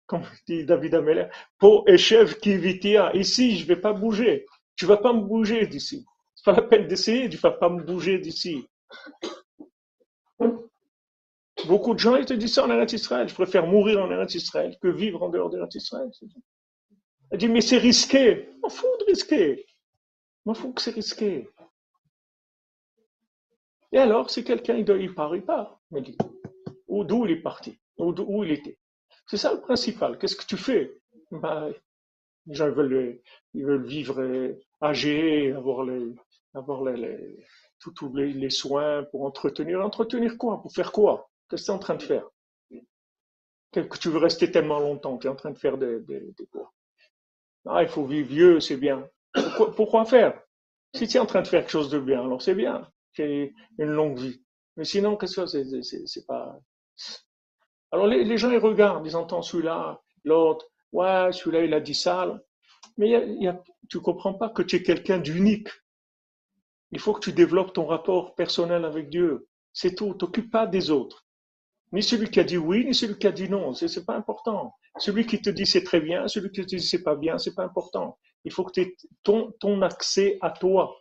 Comme 0.06 0.22
dit 0.46 0.64
David 0.64 0.94
Ameller, 0.94 1.28
pour 1.58 1.88
Echev 1.88 2.34
qui 2.40 2.56
vitia, 2.56 3.14
ici, 3.14 3.56
je 3.58 3.66
vais 3.66 3.76
pas 3.76 3.92
bouger. 3.92 4.46
Tu 4.76 4.86
vas 4.86 4.96
pas 4.96 5.12
me 5.12 5.20
bouger 5.20 5.66
d'ici. 5.66 6.04
C'est 6.34 6.44
pas 6.44 6.52
la 6.52 6.62
peine 6.62 6.88
d'essayer, 6.88 7.28
tu 7.28 7.36
vas 7.36 7.50
pas 7.50 7.68
me 7.68 7.82
bouger 7.82 8.18
d'ici. 8.18 8.66
Beaucoup 11.66 11.94
de 11.94 11.98
gens, 11.98 12.16
ils 12.16 12.24
te 12.24 12.32
disent 12.32 12.54
ça 12.54 12.64
en 12.64 12.70
Eretz 12.70 12.92
Israël. 12.94 13.28
Je 13.28 13.34
préfère 13.34 13.66
mourir 13.66 14.02
en 14.02 14.10
Eretz 14.10 14.34
Israël 14.34 14.76
que 14.80 14.88
vivre 14.88 15.22
en 15.22 15.28
dehors 15.28 15.50
d'Eretz 15.50 15.74
Israël. 15.74 16.10
Elle 17.30 17.38
dit, 17.38 17.48
mais 17.48 17.60
c'est 17.60 17.78
risqué. 17.78 18.48
M'en 18.62 18.70
fous 18.70 18.86
de 19.00 19.04
risquer. 19.04 19.66
M'en 20.46 20.54
fous 20.54 20.72
que 20.72 20.80
c'est 20.80 20.92
risqué. 20.92 21.48
Et 23.92 23.98
alors, 23.98 24.30
si 24.30 24.44
quelqu'un 24.44 24.76
il, 24.76 25.14
part, 25.14 25.34
il 25.34 25.42
part. 25.42 25.80
Me 25.90 26.00
dit. 26.00 26.16
Ou 26.90 27.04
d'où 27.04 27.24
il 27.24 27.32
est 27.32 27.42
parti. 27.42 27.78
Ou 27.98 28.12
d'où 28.12 28.44
il 28.44 28.50
était. 28.50 28.78
C'est 29.26 29.36
ça 29.36 29.54
le 29.54 29.60
principal. 29.60 30.18
Qu'est-ce 30.18 30.36
que 30.36 30.46
tu 30.46 30.56
fais? 30.56 30.92
Ben, 31.30 31.72
Les 32.46 32.54
gens 32.54 32.70
veulent, 32.70 33.20
ils 33.54 33.64
veulent 33.64 33.86
vivre 33.86 34.20
âgés, 34.82 35.52
avoir 35.52 35.84
les, 35.84 36.14
avoir 36.54 36.82
les, 36.84 37.38
tous 37.78 38.14
les, 38.14 38.50
soins 38.50 39.04
pour 39.04 39.24
entretenir. 39.24 39.80
Entretenir 39.80 40.36
quoi? 40.36 40.60
Pour 40.60 40.72
faire 40.72 40.90
quoi? 40.92 41.30
Qu'est-ce 41.48 41.62
que 41.62 41.66
tu 41.66 41.70
es 41.70 41.74
en 41.74 41.78
train 41.78 41.94
de 41.94 42.02
faire? 42.02 42.28
Que 43.72 43.98
tu 43.98 44.08
veux 44.08 44.18
rester 44.18 44.50
tellement 44.50 44.80
longtemps, 44.80 45.16
tu 45.16 45.28
es 45.28 45.30
en 45.30 45.36
train 45.36 45.52
de 45.52 45.58
faire 45.58 45.78
des, 45.78 46.00
des, 46.00 46.46
quoi? 46.50 46.72
Ah, 47.66 47.82
il 47.82 47.88
faut 47.88 48.04
vivre 48.04 48.28
vieux, 48.28 48.60
c'est 48.60 48.76
bien. 48.76 49.08
Pourquoi, 49.76 50.04
faire? 50.04 50.42
Si 50.94 51.06
tu 51.06 51.18
es 51.18 51.20
en 51.20 51.26
train 51.26 51.42
de 51.42 51.46
faire 51.46 51.60
quelque 51.60 51.70
chose 51.70 51.90
de 51.90 52.00
bien, 52.00 52.20
alors 52.20 52.42
c'est 52.42 52.56
bien, 52.56 52.90
c'est 53.14 53.52
une 53.78 53.92
longue 53.92 54.18
vie. 54.18 54.42
Mais 54.76 54.84
sinon, 54.84 55.16
qu'est-ce 55.16 55.40
que 55.40 55.46
c'est 55.46 56.06
C'est 56.06 56.26
pas. 56.26 56.58
Alors 57.92 58.06
les, 58.06 58.38
gens 58.38 58.50
ils 58.50 58.58
regardent, 58.58 59.06
ils 59.06 59.16
entendent 59.16 59.44
celui-là, 59.44 60.00
l'autre, 60.24 60.66
ouais, 60.92 61.30
celui-là 61.32 61.64
il 61.64 61.74
a 61.74 61.80
dit 61.80 61.94
ça. 61.94 62.40
Mais 62.96 63.10
y 63.10 63.48
a, 63.48 63.60
tu 63.88 64.00
comprends 64.00 64.34
pas 64.34 64.48
que 64.48 64.62
tu 64.62 64.76
es 64.76 64.82
quelqu'un 64.82 65.18
d'unique. 65.18 65.68
Il 66.92 67.00
faut 67.00 67.12
que 67.12 67.20
tu 67.20 67.32
développes 67.32 67.72
ton 67.72 67.86
rapport 67.86 68.34
personnel 68.34 68.84
avec 68.84 69.08
Dieu. 69.08 69.48
C'est 69.72 69.94
tout. 69.94 70.14
T'occupe 70.14 70.50
pas 70.50 70.66
des 70.66 70.90
autres. 70.90 71.24
Ni 71.92 72.02
celui 72.02 72.30
qui 72.30 72.40
a 72.40 72.44
dit 72.44 72.56
oui, 72.56 72.84
ni 72.84 72.94
celui 72.94 73.18
qui 73.18 73.26
a 73.26 73.32
dit 73.32 73.48
non. 73.48 73.74
C'est, 73.74 73.88
c'est 73.88 74.04
pas 74.04 74.16
important. 74.16 74.74
Celui 74.98 75.26
qui 75.26 75.40
te 75.40 75.50
dit 75.50 75.66
c'est 75.66 75.84
très 75.84 76.00
bien, 76.00 76.28
celui 76.28 76.50
qui 76.50 76.60
te 76.62 76.66
dit 76.66 76.80
c'est 76.80 77.02
pas 77.02 77.16
bien, 77.16 77.38
c'est 77.38 77.54
pas 77.54 77.64
important. 77.64 78.18
Il 78.44 78.52
faut 78.52 78.64
que 78.64 78.72
tu 78.72 78.80
aies 78.80 78.96
ton, 79.22 79.52
ton 79.60 79.82
accès 79.82 80.38
à 80.40 80.50
toi. 80.50 80.96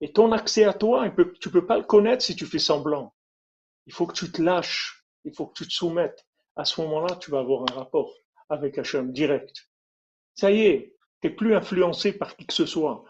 Et 0.00 0.12
ton 0.12 0.32
accès 0.32 0.64
à 0.64 0.72
toi, 0.72 1.08
peut, 1.10 1.32
tu 1.40 1.50
peux 1.50 1.64
pas 1.64 1.78
le 1.78 1.84
connaître 1.84 2.24
si 2.24 2.34
tu 2.34 2.46
fais 2.46 2.58
semblant. 2.58 3.14
Il 3.86 3.92
faut 3.92 4.06
que 4.06 4.14
tu 4.14 4.30
te 4.30 4.40
lâches. 4.42 5.04
Il 5.24 5.34
faut 5.34 5.46
que 5.46 5.54
tu 5.54 5.66
te 5.66 5.72
soumettes. 5.72 6.26
À 6.56 6.64
ce 6.64 6.80
moment-là, 6.82 7.16
tu 7.16 7.30
vas 7.30 7.40
avoir 7.40 7.62
un 7.70 7.74
rapport 7.74 8.12
avec 8.48 8.78
Hachem 8.78 9.12
direct. 9.12 9.70
Ça 10.34 10.50
y 10.50 10.62
est, 10.62 10.96
tu 11.20 11.28
n'es 11.28 11.34
plus 11.34 11.54
influencé 11.54 12.12
par 12.12 12.36
qui 12.36 12.46
que 12.46 12.54
ce 12.54 12.66
soit. 12.66 13.04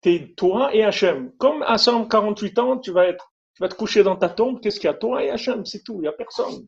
T'es 0.00 0.34
toi 0.36 0.74
et 0.74 0.84
Hachem. 0.84 1.32
Comme 1.36 1.62
à 1.62 1.78
148 1.78 2.58
ans, 2.58 2.78
tu 2.78 2.92
vas 2.92 3.06
être 3.06 3.34
tu 3.54 3.62
vas 3.62 3.68
te 3.68 3.74
coucher 3.74 4.02
dans 4.02 4.16
ta 4.16 4.28
tombe, 4.28 4.60
qu'est-ce 4.60 4.80
qu'il 4.80 4.88
y 4.88 4.90
a? 4.90 4.94
Toi 4.94 5.22
et 5.22 5.30
Hachem, 5.30 5.64
c'est 5.64 5.82
tout, 5.84 5.94
il 5.94 6.02
n'y 6.02 6.08
a 6.08 6.12
personne. 6.12 6.66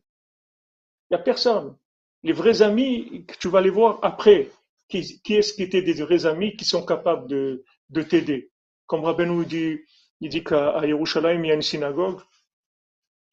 Il 1.09 1.11
n'y 1.11 1.17
a 1.17 1.19
personne. 1.19 1.75
Les 2.23 2.31
vrais 2.31 2.61
amis, 2.61 3.25
tu 3.39 3.49
vas 3.49 3.61
les 3.61 3.69
voir 3.69 3.99
après. 4.01 4.49
Qui, 4.87 5.19
est-ce 5.29 5.53
qui 5.53 5.63
étaient 5.63 5.81
des 5.81 6.01
vrais 6.01 6.25
amis 6.25 6.55
qui 6.55 6.63
sont 6.63 6.85
capables 6.85 7.27
de, 7.27 7.65
de 7.89 8.01
t'aider? 8.01 8.51
Comme 8.85 9.03
Rabbeinu 9.03 9.45
dit, 9.45 9.79
il 10.21 10.29
dit 10.29 10.45
qu'à 10.45 10.85
Yerushalayim, 10.85 11.43
il 11.43 11.47
y 11.49 11.51
a 11.51 11.55
une 11.55 11.61
synagogue. 11.61 12.21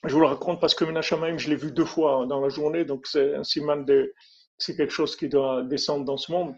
Je 0.06 0.12
vous 0.12 0.20
le 0.20 0.26
raconte 0.26 0.60
parce 0.60 0.74
que 0.74 0.84
Menachamaim, 0.84 1.38
je 1.38 1.48
l'ai 1.48 1.56
vu 1.56 1.72
deux 1.72 1.84
fois 1.84 2.26
dans 2.26 2.40
la 2.40 2.48
journée, 2.48 2.84
donc 2.84 3.06
c'est 3.06 3.34
un 3.34 3.44
siman 3.44 3.84
de, 3.84 4.12
c'est 4.58 4.76
quelque 4.76 4.92
chose 4.92 5.16
qui 5.16 5.28
doit 5.28 5.62
descendre 5.62 6.04
dans 6.04 6.16
ce 6.16 6.30
monde 6.30 6.54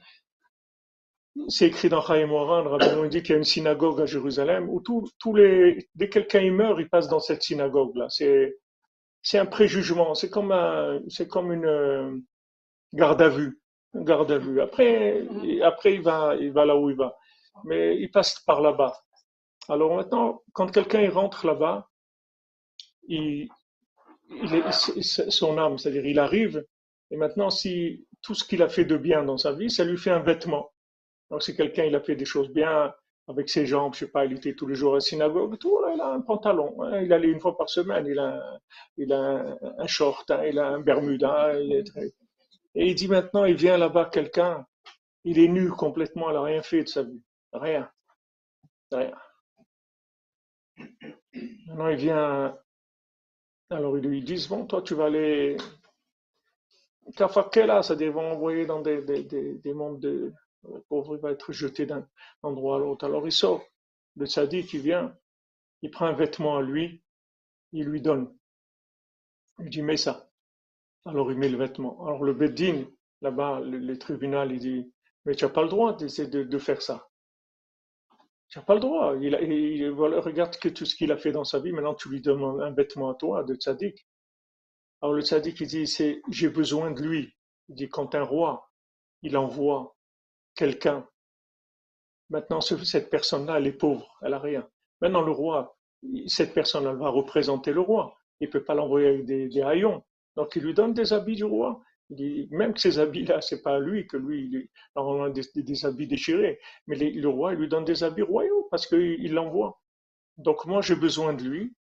c'est 1.49 1.67
écrit 1.67 1.89
dans 1.89 2.01
Chaim 2.01 2.27
Moran, 2.27 2.63
le 2.63 2.69
rabbin 2.69 3.07
dit 3.09 3.23
qu'il 3.23 3.33
y 3.33 3.35
a 3.35 3.39
une 3.39 3.45
synagogue 3.45 4.01
à 4.01 4.07
Jérusalem 4.07 4.69
où 4.69 4.81
tous 4.81 5.35
les, 5.35 5.89
dès 5.95 6.09
que 6.09 6.21
quelqu'un 6.21 6.51
meurt, 6.51 6.79
il 6.81 6.89
passe 6.89 7.09
dans 7.09 7.21
cette 7.21 7.43
synagogue-là. 7.43 8.07
C'est, 8.09 8.57
c'est 9.23 9.39
un 9.39 9.47
préjugement, 9.47 10.15
c'est 10.15 10.31
comme 10.31 10.53
un, 10.53 11.01
c'est 11.09 11.29
comme 11.29 11.53
une 11.53 11.67
euh, 11.67 12.17
garde 12.95 13.21
à 13.23 13.29
vue, 13.29 13.61
garde 13.95 14.31
à 14.31 14.39
vue. 14.39 14.61
Après, 14.61 15.27
après 15.63 15.95
il 15.95 16.03
va, 16.03 16.35
il 16.37 16.53
va 16.53 16.65
là 16.65 16.77
où 16.77 16.91
il 16.91 16.97
va, 16.97 17.17
mais 17.65 17.97
il 17.99 18.11
passe 18.11 18.41
par 18.41 18.61
là-bas. 18.61 18.95
Alors 19.69 19.95
maintenant, 19.97 20.43
quand 20.53 20.71
quelqu'un 20.71 21.09
rentre 21.11 21.47
là-bas, 21.47 21.89
son 25.31 25.59
âme, 25.59 25.79
c'est-à-dire 25.79 26.07
il 26.07 26.19
arrive, 26.19 26.65
et 27.11 27.17
maintenant 27.17 27.51
si 27.51 28.07
tout 28.23 28.35
ce 28.35 28.45
qu'il 28.45 28.63
a 28.63 28.69
fait 28.69 28.85
de 28.85 28.97
bien 28.97 29.23
dans 29.23 29.39
sa 29.39 29.53
vie, 29.53 29.71
ça 29.71 29.85
lui 29.85 29.97
fait 29.97 30.11
un 30.11 30.21
vêtement. 30.21 30.73
Donc, 31.31 31.43
si 31.43 31.57
quelqu'un 31.57 31.85
il 31.85 31.95
a 31.95 32.01
fait 32.01 32.17
des 32.17 32.25
choses 32.25 32.51
bien 32.51 32.93
avec 33.29 33.49
ses 33.49 33.67
jambes, 33.67 33.95
je 33.95 34.01
sais 34.01 34.11
pas, 34.11 34.25
il 34.25 34.33
était 34.35 34.55
tous 34.55 34.67
les 34.67 34.77
jours 34.77 34.93
à 34.93 34.97
la 34.97 35.01
synagogue, 35.01 35.59
tout, 35.59 35.81
il 35.93 36.01
a 36.01 36.13
un 36.13 36.21
pantalon, 36.21 36.81
hein, 36.83 37.01
il 37.01 37.13
allait 37.13 37.29
une 37.29 37.41
fois 37.41 37.57
par 37.57 37.69
semaine, 37.69 38.07
il 38.07 38.19
a, 38.19 38.41
il 38.97 39.13
a 39.13 39.57
un, 39.79 39.87
short, 39.87 40.31
hein, 40.31 40.45
il 40.45 40.59
a 40.59 40.69
un 40.69 40.81
bermuda, 40.81 41.59
et 41.59 41.83
il 42.75 42.95
dit 42.95 43.09
maintenant, 43.09 43.45
il 43.45 43.57
vient 43.57 43.79
là-bas 43.79 44.07
quelqu'un, 44.07 44.65
il 45.25 45.41
est 45.41 45.49
nu 45.49 45.71
complètement, 45.71 46.31
il 46.31 46.35
n'a 46.35 46.43
rien 46.43 46.63
fait 46.63 46.85
de 46.85 46.89
sa 46.89 47.03
vie, 47.03 47.23
rien, 47.53 47.91
rien. 48.93 49.17
Maintenant, 51.67 51.89
il 51.89 51.97
vient, 51.97 52.57
alors 53.71 53.99
ils 53.99 54.05
lui 54.05 54.23
disent, 54.23 54.49
bon, 54.49 54.67
toi, 54.67 54.83
tu 54.83 54.95
vas 54.95 55.07
aller, 55.07 55.57
là, 57.19 57.83
c'est-à-dire, 57.83 58.07
ils 58.09 58.13
vont 58.13 58.33
envoyer 58.33 58.67
dans 58.67 58.81
des, 58.81 59.03
des, 59.03 59.25
des, 59.25 59.55
des 59.55 59.73
mondes 59.75 60.01
de, 60.01 60.33
le 60.73 60.81
pauvre 60.89 61.17
va 61.17 61.31
être 61.31 61.53
jeté 61.53 61.87
d'un 61.87 62.07
endroit 62.43 62.77
à 62.77 62.79
l'autre. 62.79 63.05
Alors 63.05 63.27
il 63.27 63.33
sort, 63.33 63.63
le 64.17 64.27
sadique 64.27 64.69
qui 64.69 64.79
vient, 64.79 65.17
il 65.83 65.91
prend 65.91 66.07
un 66.07 66.13
vêtement 66.13 66.57
à 66.57 66.63
lui, 66.63 67.03
il 67.73 67.85
lui 67.85 68.01
donne. 68.01 68.35
Il 69.61 69.71
dit 69.71 69.83
mets 69.83 69.97
ça. 69.97 70.29
Alors 71.05 71.31
il 71.31 71.39
met 71.39 71.49
le 71.49 71.59
vêtement. 71.59 72.05
Alors 72.07 72.25
le 72.25 72.35
Beddin, 72.35 72.85
là-bas, 73.23 73.61
le, 73.61 73.99
tribunal, 73.99 74.53
il 74.53 74.59
dit 74.59 74.93
mais 75.25 75.35
tu 75.35 75.45
n'as 75.45 75.51
pas 75.51 75.63
le 75.63 75.69
droit 75.69 75.97
de, 75.97 76.43
de, 76.43 76.59
faire 76.59 76.83
ça. 76.83 77.09
Tu 78.49 78.59
n'as 78.59 78.65
pas 78.65 78.75
le 78.75 78.81
droit. 78.81 79.15
Il, 79.21 79.35
regarde 79.91 80.57
que 80.57 80.69
tout 80.69 80.85
ce 80.85 80.95
qu'il 80.95 81.13
a 81.13 81.17
fait 81.17 81.33
dans 81.33 81.45
sa 81.45 81.59
vie, 81.59 81.73
maintenant 81.73 81.95
tu 81.95 82.09
lui 82.09 82.21
donnes 82.21 82.61
un 82.61 82.71
vêtement 82.71 83.11
à 83.11 83.15
toi, 83.15 83.45
de 83.45 83.57
sadique. 83.59 84.07
Alors 85.03 85.15
le 85.15 85.23
sadique, 85.23 85.61
il 85.61 85.67
dit 85.67 85.87
c'est 85.87 86.23
j'ai 86.31 86.49
besoin 86.49 86.91
de 86.91 87.03
lui. 87.03 87.35
Il 87.69 87.75
dit 87.75 87.89
quand 87.89 88.15
un 88.15 88.23
roi, 88.23 88.71
il 89.23 89.37
envoie 89.37 89.97
quelqu'un. 90.55 91.07
Maintenant, 92.31 92.61
cette 92.61 93.11
personne-là, 93.11 93.59
elle 93.59 93.67
est 93.69 93.73
pauvre, 93.73 94.19
elle 94.23 94.35
a 94.35 94.39
rien. 94.39 94.69
Maintenant, 95.01 95.23
le 95.23 95.31
roi, 95.31 95.77
cette 96.27 96.55
personne, 96.55 96.87
elle 96.87 96.97
va 96.97 97.09
représenter 97.09 97.73
le 97.73 97.81
roi. 97.81 98.17
Il 98.41 98.51
peut 98.51 98.65
pas 98.65 98.75
l'envoyer 98.75 99.09
avec 99.09 99.25
des, 99.25 99.63
haillons. 99.63 100.03
Donc, 100.37 100.57
il 100.57 100.63
lui 100.63 100.75
donne 100.75 100.93
des 100.93 101.13
habits 101.13 101.37
du 101.37 101.45
roi. 101.45 101.81
Même 102.11 102.75
que 102.75 102.81
ces 102.81 102.99
habits-là, 102.99 103.41
c'est 103.41 103.63
pas 103.63 103.79
lui 103.79 104.07
que 104.07 104.17
lui, 104.17 104.49
il, 104.53 104.69
normalement 104.95 105.29
des, 105.29 105.85
habits 105.85 106.07
déchirés. 106.07 106.61
Mais 106.87 106.97
le 106.97 107.29
roi, 107.29 107.53
il 107.53 107.59
lui 107.59 107.69
donne 107.69 107.85
des 107.85 108.05
habits 108.05 108.23
royaux 108.23 108.69
parce 108.71 108.87
qu'il 108.87 109.33
l'envoie. 109.33 109.81
Donc, 110.39 110.67
moi, 110.67 110.83
j'ai 110.83 110.95
besoin 110.95 111.35
de 111.35 111.43
lui. 111.43 111.75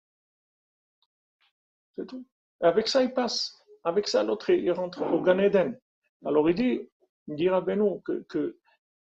C'est 1.96 2.06
tout. 2.06 2.26
Avec 2.60 2.88
ça, 2.88 3.02
il 3.02 3.12
passe. 3.12 3.54
Avec 3.84 4.08
ça, 4.08 4.22
l'autre, 4.22 4.50
il 4.50 4.70
rentre 4.72 5.02
au 5.02 5.20
Gan 5.20 5.38
Eden. 5.38 5.78
Alors, 6.24 6.48
il 6.48 6.54
dit, 6.54 6.80
il 7.28 7.36
dit 7.36 7.48
à 7.48 7.62
que, 7.62 8.56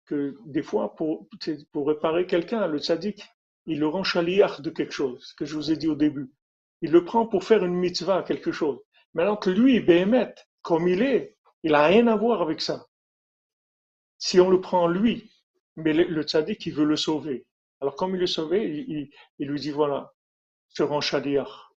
que 0.06 0.36
des 0.46 0.62
fois, 0.62 0.96
pour, 0.96 1.28
pour 1.72 1.86
réparer 1.86 2.26
quelqu'un, 2.26 2.66
le 2.66 2.78
tzaddik, 2.78 3.22
il 3.66 3.78
le 3.78 3.86
rend 3.86 4.02
chaliard 4.02 4.60
de 4.60 4.70
quelque 4.70 4.92
chose, 4.92 5.34
que 5.34 5.44
je 5.44 5.54
vous 5.54 5.70
ai 5.70 5.76
dit 5.76 5.86
au 5.86 5.94
début. 5.94 6.32
Il 6.80 6.90
le 6.90 7.04
prend 7.04 7.26
pour 7.26 7.44
faire 7.44 7.64
une 7.64 7.74
mitzvah, 7.74 8.24
quelque 8.24 8.50
chose. 8.50 8.80
Maintenant 9.14 9.36
que 9.36 9.50
lui, 9.50 9.78
Béhémet, 9.78 10.34
comme 10.62 10.88
il 10.88 11.02
est, 11.02 11.36
il 11.62 11.72
n'a 11.72 11.86
rien 11.86 12.06
à 12.06 12.16
voir 12.16 12.42
avec 12.42 12.60
ça. 12.60 12.86
Si 14.18 14.40
on 14.40 14.50
le 14.50 14.60
prend 14.60 14.86
lui, 14.86 15.30
mais 15.76 15.92
le, 15.92 16.04
le 16.04 16.22
tzaddik, 16.22 16.64
il 16.66 16.74
veut 16.74 16.84
le 16.84 16.96
sauver. 16.96 17.46
Alors 17.82 17.96
comme 17.96 18.14
il 18.14 18.20
le 18.20 18.28
sauvé, 18.28 18.86
il, 19.38 19.48
lui 19.48 19.60
dit, 19.60 19.72
voilà, 19.72 20.12
je 20.74 20.84
rends 20.84 21.00
chaliard. 21.00 21.74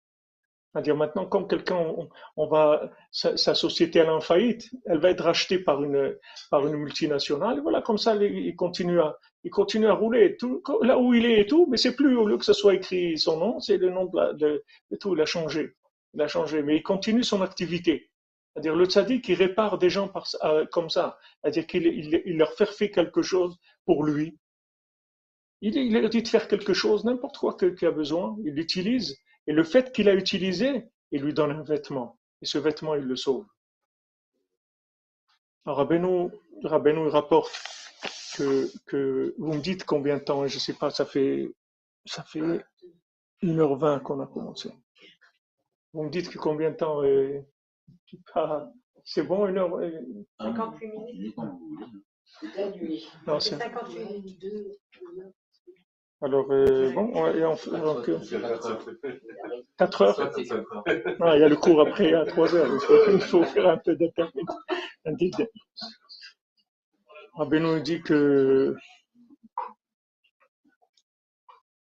C'est-à-dire 0.72 0.95
maintenant, 0.95 1.26
comme 1.26 1.48
quelqu'un, 1.48 1.95
on, 2.36 2.48
va, 2.48 2.91
sa, 3.12 3.56
société 3.56 3.99
elle 3.99 4.07
est 4.07 4.10
en 4.10 4.20
faillite, 4.20 4.70
elle 4.86 4.99
va 4.99 5.10
être 5.10 5.24
rachetée 5.24 5.57
par 5.57 5.82
une, 5.82 6.20
multinationale. 6.52 7.62
Voilà, 7.62 7.82
comme 7.82 7.98
ça, 7.98 8.14
il 8.16 8.56
continue 8.56 8.99
à, 8.99 9.18
il 9.44 9.86
à 9.86 9.94
rouler 9.94 10.38
là 10.82 10.99
où 10.99 11.14
il 11.16 11.26
est 11.26 11.41
et 11.41 11.48
tout, 11.48 11.66
mais 11.70 11.78
c'est 11.78 11.95
plus 11.95 12.16
au 12.16 12.28
lieu 12.28 12.38
que 12.38 12.45
ce 12.45 12.53
soit 12.53 12.76
écrit 12.76 13.18
son 13.18 13.38
nom, 13.38 13.60
c'est 13.60 13.78
le 13.78 13.90
nom 13.90 14.06
de, 14.06 14.34
de, 14.34 14.64
tout, 14.99 15.16
il 15.16 15.22
a 15.22 15.26
changé. 15.26 15.74
il 16.14 16.22
a 16.22 16.28
changé, 16.28 16.62
mais 16.62 16.76
il 16.76 16.84
continue 16.84 17.24
son 17.24 17.41
activité. 17.41 18.12
C'est-à-dire 18.56 18.76
le 18.76 18.86
tzaddik, 18.86 19.27
il 19.27 19.36
répare 19.36 19.77
des 19.77 19.90
gens 19.90 20.10
euh, 20.45 20.65
comme 20.68 20.90
ça. 20.90 21.19
C'est-à-dire 21.41 21.68
qu'il 21.68 22.38
leur 22.38 22.53
fait 22.53 22.65
faire 22.65 22.90
quelque 22.90 23.22
chose 23.22 23.57
pour 23.84 24.06
lui. 24.06 24.40
Il, 25.60 25.91
leur 25.91 26.10
dit 26.10 26.23
de 26.23 26.27
faire 26.27 26.48
quelque 26.48 26.73
chose, 26.73 27.03
n'importe 27.03 27.38
quoi 27.38 27.57
qu'il 27.57 27.86
a 27.86 27.91
besoin, 27.91 28.38
il 28.45 28.53
l'utilise. 28.53 29.18
Et 29.48 29.52
le 29.52 29.64
fait 29.65 29.91
qu'il 29.91 30.07
a 30.07 30.14
utilisé, 30.14 30.86
il 31.11 31.23
lui 31.23 31.34
donne 31.34 31.52
un 31.52 31.64
vêtement. 31.64 32.18
Et 32.41 32.45
ce 32.45 32.57
vêtement, 32.57 32.95
il 32.95 33.03
le 33.03 33.18
sauve. 33.18 33.45
Alors, 35.65 35.80
Rabbeinu, 35.80 36.30
Rabbeinu 36.64 37.07
rapporte 37.10 37.52
que, 38.38 38.69
que, 38.86 39.36
vous 39.38 39.53
me 39.53 39.61
dites 39.61 39.84
combien 39.84 40.18
de 40.18 40.23
temps, 40.23 40.48
je 40.48 40.56
ne 40.56 40.60
sais 40.60 40.73
pas, 40.73 40.91
ça 40.91 41.06
fait, 41.06 41.52
ça 42.06 42.23
fait 42.23 42.64
1h20 43.41 44.02
qu'on 44.02 44.22
a 44.22 44.27
commencé. 44.27 44.72
Vous 45.91 46.03
me 46.03 46.10
dites 46.10 46.30
que 46.30 46.38
combien 46.38 46.72
de 46.72 46.76
temps 46.76 47.02
C'est 49.03 49.24
bon, 49.24 49.48
une 49.48 49.57
heure 49.57 49.80
58 50.40 50.88
minutes. 50.88 51.36
Non, 53.28 53.40
c'est... 53.40 53.57
58 53.57 53.99
minutes. 54.06 54.45
Alors, 56.22 56.49
euh, 56.52 56.91
bon, 56.94 57.28
et 57.28 57.45
on, 57.45 57.56
donc, 57.78 58.10
4 59.78 60.02
heures 60.02 60.32
ah, 61.20 61.36
Il 61.36 61.41
y 61.41 61.44
a 61.44 61.49
le 61.49 61.56
cours 61.56 61.82
après 61.82 62.14
à 62.14 62.26
3 62.26 62.56
heures. 62.56 62.72
Il 63.12 63.20
faut, 63.20 63.44
faire 63.44 63.68
un 63.68 63.78
peu 63.78 63.95
d'intermédiaire. 63.95 65.48
Rabbi 67.34 67.60
nous 67.60 67.80
dit 67.82 68.02
que, 68.02 68.76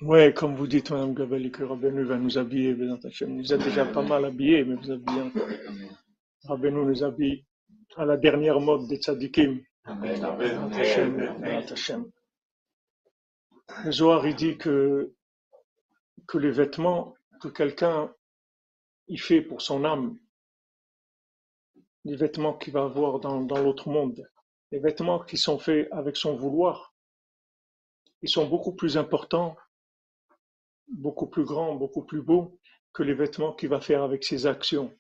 ouais, 0.01 0.33
comme 0.33 0.55
vous 0.55 0.67
dites, 0.67 0.91
Mme 0.91 1.13
Gabali, 1.13 1.51
que 1.51 1.63
Rabbi 1.63 1.89
va 1.89 2.17
nous 2.17 2.37
habiller, 2.37 2.69
il 2.71 3.27
nous 3.27 3.53
a 3.53 3.57
déjà 3.57 3.85
pas 3.85 4.01
mal 4.01 4.25
habillés, 4.25 4.63
mais 4.63 4.75
vous 4.75 4.91
habillez 4.91 5.21
encore. 5.21 5.47
Rabbi 6.43 6.71
nous 6.71 7.03
habille 7.03 7.45
à 7.95 8.05
la 8.05 8.17
dernière 8.17 8.59
mode 8.59 8.87
des 8.87 8.97
tzadikim. 8.97 9.61
Le 13.83 13.91
Zohar, 13.91 14.27
il 14.27 14.35
dit 14.35 14.57
que, 14.57 15.13
que 16.27 16.37
les 16.37 16.51
vêtements 16.51 17.15
que 17.41 17.47
quelqu'un 17.47 18.13
il 19.07 19.19
fait 19.19 19.41
pour 19.41 19.61
son 19.61 19.85
âme, 19.85 20.17
les 22.05 22.15
vêtements 22.15 22.53
qu'il 22.53 22.73
va 22.73 22.83
avoir 22.83 23.19
dans, 23.19 23.41
dans 23.41 23.61
l'autre 23.61 23.89
monde, 23.89 24.27
les 24.71 24.79
vêtements 24.79 25.19
qui 25.19 25.37
sont 25.37 25.59
faits 25.59 25.87
avec 25.91 26.17
son 26.17 26.35
vouloir, 26.35 26.93
ils 28.21 28.29
sont 28.29 28.47
beaucoup 28.47 28.73
plus 28.73 28.97
importants, 28.97 29.55
beaucoup 30.87 31.27
plus 31.27 31.45
grands, 31.45 31.75
beaucoup 31.75 32.03
plus 32.03 32.21
beaux 32.21 32.59
que 32.93 33.03
les 33.03 33.13
vêtements 33.13 33.53
qu'il 33.53 33.69
va 33.69 33.81
faire 33.81 34.03
avec 34.03 34.23
ses 34.23 34.45
actions. 34.45 34.95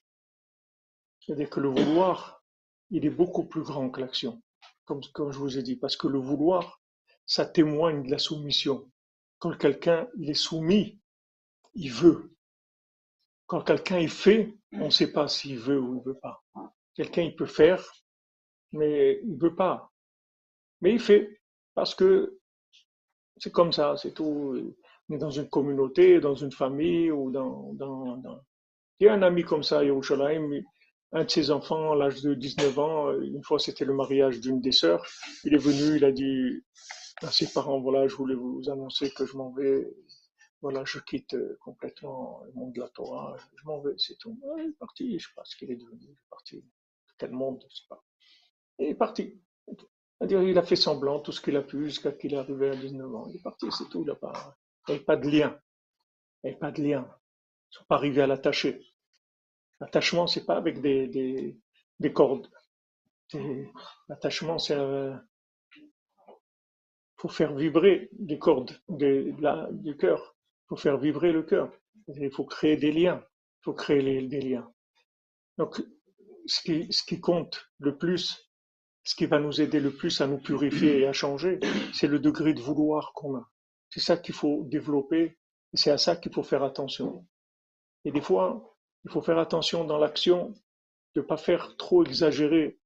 C'est-à-dire 1.19 1.49
que 1.49 1.59
le 1.59 1.69
vouloir, 1.69 2.43
il 2.91 3.05
est 3.05 3.09
beaucoup 3.09 3.45
plus 3.45 3.63
grand 3.63 3.89
que 3.89 4.01
l'action, 4.01 4.41
comme, 4.85 5.01
je 5.31 5.37
vous 5.37 5.57
ai 5.57 5.63
dit, 5.63 5.75
parce 5.75 5.97
que 5.97 6.07
le 6.07 6.19
vouloir, 6.19 6.81
ça 7.25 7.45
témoigne 7.45 8.03
de 8.03 8.11
la 8.11 8.19
soumission. 8.19 8.91
Quand 9.39 9.57
quelqu'un 9.57 10.07
il 10.17 10.29
est 10.29 10.35
soumis, 10.35 10.99
il 11.73 11.91
veut. 11.91 12.35
Quand 13.47 13.61
quelqu'un 13.61 13.99
il 13.99 14.09
fait, 14.09 14.55
on 14.73 14.85
ne 14.85 14.89
sait 14.89 15.11
pas 15.11 15.27
s'il 15.27 15.59
veut 15.59 15.79
ou 15.79 15.97
il 15.97 16.03
veut 16.03 16.19
pas. 16.19 16.43
Quelqu'un 16.93 17.23
il 17.23 17.35
peut 17.35 17.45
faire, 17.45 17.83
mais 18.71 19.19
il 19.23 19.37
veut 19.37 19.55
pas. 19.55 19.91
Mais 20.81 20.93
il 20.93 20.99
fait 20.99 21.41
parce 21.73 21.95
que 21.95 22.39
c'est 23.37 23.51
comme 23.51 23.73
ça, 23.73 23.97
c'est 23.97 24.13
tout. 24.13 24.75
Est 25.11 25.17
dans 25.17 25.29
une 25.29 25.49
communauté, 25.49 26.19
dans 26.19 26.35
une 26.35 26.51
famille 26.51 27.11
ou 27.11 27.31
dans, 27.31 27.73
dans. 27.73 28.21
Il 28.99 29.05
y 29.05 29.09
a 29.09 29.13
un 29.13 29.21
ami 29.21 29.43
comme 29.43 29.61
ça 29.61 29.79
à 29.79 29.83
Yerushalayim, 29.83 30.63
un 31.11 31.23
de 31.23 31.29
ses 31.29 31.51
enfants, 31.51 31.91
à 31.91 31.95
l'âge 31.95 32.21
de 32.21 32.33
19 32.33 32.79
ans, 32.79 33.21
une 33.21 33.43
fois 33.43 33.59
c'était 33.59 33.85
le 33.85 33.93
mariage 33.93 34.39
d'une 34.39 34.61
des 34.61 34.71
sœurs, 34.71 35.05
il 35.43 35.53
est 35.53 35.57
venu, 35.57 35.97
il 35.97 36.05
a 36.05 36.11
dit 36.11 36.63
à 37.21 37.31
ses 37.31 37.51
parents, 37.51 37.79
voilà, 37.79 38.07
je 38.07 38.15
voulais 38.15 38.35
vous 38.35 38.63
annoncer 38.69 39.11
que 39.11 39.25
je 39.25 39.37
m'en 39.37 39.51
vais, 39.51 39.87
voilà, 40.61 40.83
je 40.85 40.99
quitte 40.99 41.35
complètement 41.59 42.41
le 42.45 42.53
monde 42.53 42.73
de 42.73 42.79
la 42.79 42.89
Torah, 42.89 43.37
je 43.55 43.65
m'en 43.65 43.81
vais, 43.81 43.93
c'est 43.97 44.17
tout. 44.17 44.39
il 44.57 44.69
est 44.69 44.79
parti, 44.79 45.19
je 45.19 45.27
sais 45.27 45.33
pas 45.35 45.43
ce 45.45 45.55
qu'il 45.55 45.71
est 45.71 45.75
devenu, 45.75 45.99
il 46.01 46.09
est 46.09 46.29
parti. 46.29 46.63
Quel 47.17 47.31
monde, 47.31 47.63
je 47.69 47.75
sais 47.75 47.87
pas. 47.87 48.03
Il 48.79 48.87
est 48.87 48.95
parti. 48.95 49.39
C'est-à-dire, 49.67 50.41
il 50.43 50.57
a 50.57 50.63
fait 50.63 50.75
semblant 50.75 51.19
tout 51.19 51.31
ce 51.31 51.41
qu'il 51.41 51.55
a 51.55 51.61
pu 51.61 51.85
jusqu'à 51.85 52.11
qu'il 52.11 52.33
est 52.33 52.37
arrivé 52.37 52.69
à 52.69 52.75
19 52.75 53.15
ans. 53.15 53.27
Il 53.29 53.37
est 53.37 53.43
parti, 53.43 53.67
c'est 53.71 53.89
tout. 53.89 54.01
Il 54.01 54.09
n'y 54.09 54.15
pas, 54.17 54.57
a 54.87 54.99
pas 54.99 55.15
de 55.15 55.29
lien. 55.29 55.59
A 56.43 56.51
pas 56.53 56.71
de 56.71 56.81
lien. 56.81 57.01
Ils 57.01 57.71
ne 57.71 57.79
sont 57.79 57.85
pas 57.87 57.95
arrivés 57.95 58.21
à 58.21 58.27
l'attacher. 58.27 58.81
L'attachement, 59.79 60.27
c'est 60.27 60.45
pas 60.45 60.57
avec 60.57 60.81
des, 60.81 61.07
des, 61.07 61.59
des 61.99 62.13
cordes. 62.13 62.49
L'attachement, 64.07 64.57
c'est 64.57 64.75
euh, 64.75 65.15
faut 67.17 67.29
faire 67.29 67.55
vibrer 67.55 68.09
des 68.13 68.37
cordes 68.37 68.79
du 68.89 69.97
cœur. 69.97 70.35
Il 70.37 70.67
faut 70.69 70.75
faire 70.75 70.97
vibrer 70.97 71.31
le 71.31 71.43
cœur. 71.43 71.71
Il 72.07 72.31
faut 72.31 72.45
créer 72.45 72.77
des 72.77 72.91
liens. 72.91 73.23
Il 73.25 73.63
faut 73.63 73.73
créer 73.73 74.21
des 74.27 74.41
liens. 74.41 74.71
Donc, 75.57 75.81
ce 76.45 76.61
qui, 76.61 76.91
ce 76.93 77.03
qui 77.03 77.19
compte 77.19 77.71
le 77.79 77.97
plus, 77.97 78.51
ce 79.03 79.15
qui 79.15 79.25
va 79.25 79.39
nous 79.39 79.61
aider 79.61 79.79
le 79.79 79.91
plus 79.91 80.21
à 80.21 80.27
nous 80.27 80.37
purifier 80.37 80.99
et 80.99 81.07
à 81.07 81.13
changer, 81.13 81.59
c'est 81.93 82.07
le 82.07 82.19
degré 82.19 82.53
de 82.53 82.61
vouloir 82.61 83.13
qu'on 83.13 83.37
a. 83.37 83.49
C'est 83.95 84.01
ça 84.01 84.17
qu'il 84.17 84.35
faut 84.35 84.65
développer 84.65 85.37
c'est 85.73 85.89
à 85.89 85.97
ça 85.97 86.17
qu'il 86.17 86.33
faut 86.33 86.43
faire 86.43 86.63
attention. 86.63 87.25
Et 88.03 88.11
des 88.11 88.19
fois, 88.19 88.75
il 89.05 89.11
faut 89.11 89.21
faire 89.21 89.39
attention 89.39 89.85
dans 89.85 89.97
l'action 89.97 90.53
de 91.15 91.21
ne 91.21 91.25
pas 91.25 91.37
faire 91.37 91.77
trop 91.77 92.03
exagérer 92.03 92.77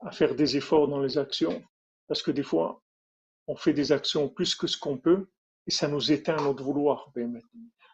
à 0.00 0.10
faire 0.12 0.34
des 0.34 0.56
efforts 0.56 0.88
dans 0.88 1.00
les 1.00 1.18
actions, 1.18 1.62
parce 2.06 2.22
que 2.22 2.30
des 2.30 2.42
fois, 2.42 2.82
on 3.48 3.54
fait 3.54 3.74
des 3.74 3.92
actions 3.92 4.30
plus 4.30 4.54
que 4.54 4.66
ce 4.66 4.78
qu'on 4.78 4.96
peut 4.96 5.28
et 5.66 5.70
ça 5.70 5.88
nous 5.88 6.10
éteint 6.10 6.36
notre 6.36 6.64
vouloir. 6.64 7.12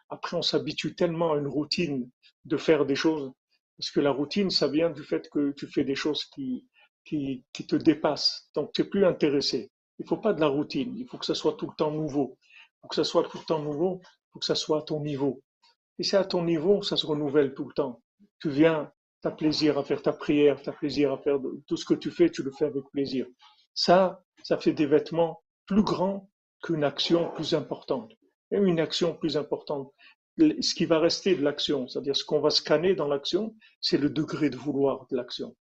Après, 0.09 0.37
on 0.37 0.41
s'habitue 0.41 0.95
tellement 0.95 1.33
à 1.33 1.37
une 1.37 1.47
routine 1.47 2.09
de 2.45 2.55
faire 2.55 2.85
des 2.85 2.95
choses, 2.95 3.33
parce 3.77 3.91
que 3.91 3.99
la 3.99 4.11
routine, 4.11 4.49
ça 4.49 4.69
vient 4.69 4.89
du 4.89 5.03
fait 5.03 5.29
que 5.29 5.51
tu 5.51 5.67
fais 5.67 5.83
des 5.83 5.95
choses 5.95 6.23
qui, 6.25 6.65
qui, 7.03 7.43
qui 7.51 7.67
te 7.67 7.75
dépassent, 7.75 8.49
donc 8.55 8.71
tu 8.73 8.83
n'es 8.83 8.89
plus 8.89 9.05
intéressé. 9.05 9.69
Il 10.01 10.07
faut 10.07 10.17
pas 10.17 10.33
de 10.33 10.41
la 10.41 10.47
routine, 10.47 10.97
il 10.97 11.05
faut 11.07 11.19
que 11.19 11.27
ça 11.27 11.35
soit 11.35 11.53
tout 11.53 11.67
le 11.67 11.75
temps 11.77 11.91
nouveau. 11.91 12.39
Pour 12.81 12.89
que 12.89 12.95
ça 12.95 13.03
soit 13.03 13.21
tout 13.29 13.37
le 13.37 13.45
temps 13.45 13.61
nouveau, 13.61 14.01
il 14.01 14.29
faut 14.33 14.39
que 14.39 14.45
ça 14.45 14.55
soit 14.55 14.79
à 14.79 14.81
ton 14.81 14.99
niveau. 14.99 15.43
Et 15.99 16.03
c'est 16.03 16.17
à 16.17 16.25
ton 16.25 16.43
niveau, 16.43 16.81
ça 16.81 16.97
se 16.97 17.05
renouvelle 17.05 17.53
tout 17.53 17.65
le 17.67 17.73
temps. 17.75 18.01
Tu 18.39 18.49
viens, 18.49 18.91
tu 19.21 19.27
as 19.27 19.31
plaisir 19.31 19.77
à 19.77 19.83
faire 19.83 20.01
ta 20.01 20.11
prière, 20.11 20.59
tu 20.59 20.69
as 20.69 20.73
plaisir 20.73 21.13
à 21.13 21.19
faire 21.19 21.37
tout 21.67 21.77
ce 21.77 21.85
que 21.85 21.93
tu 21.93 22.09
fais, 22.09 22.31
tu 22.31 22.41
le 22.41 22.49
fais 22.49 22.65
avec 22.65 22.83
plaisir. 22.91 23.27
Ça, 23.75 24.23
ça 24.41 24.57
fait 24.57 24.73
des 24.73 24.87
vêtements 24.87 25.43
plus 25.67 25.83
grands 25.83 26.27
qu'une 26.63 26.83
action 26.83 27.29
plus 27.35 27.53
importante. 27.53 28.11
Même 28.49 28.65
une 28.65 28.79
action 28.79 29.15
plus 29.15 29.37
importante. 29.37 29.93
Ce 30.39 30.73
qui 30.73 30.85
va 30.85 30.97
rester 30.97 31.35
de 31.35 31.43
l'action, 31.43 31.87
c'est-à-dire 31.87 32.15
ce 32.15 32.25
qu'on 32.25 32.41
va 32.41 32.49
scanner 32.49 32.95
dans 32.95 33.07
l'action, 33.07 33.55
c'est 33.81 33.99
le 33.99 34.09
degré 34.09 34.49
de 34.49 34.57
vouloir 34.57 35.05
de 35.11 35.15
l'action. 35.15 35.55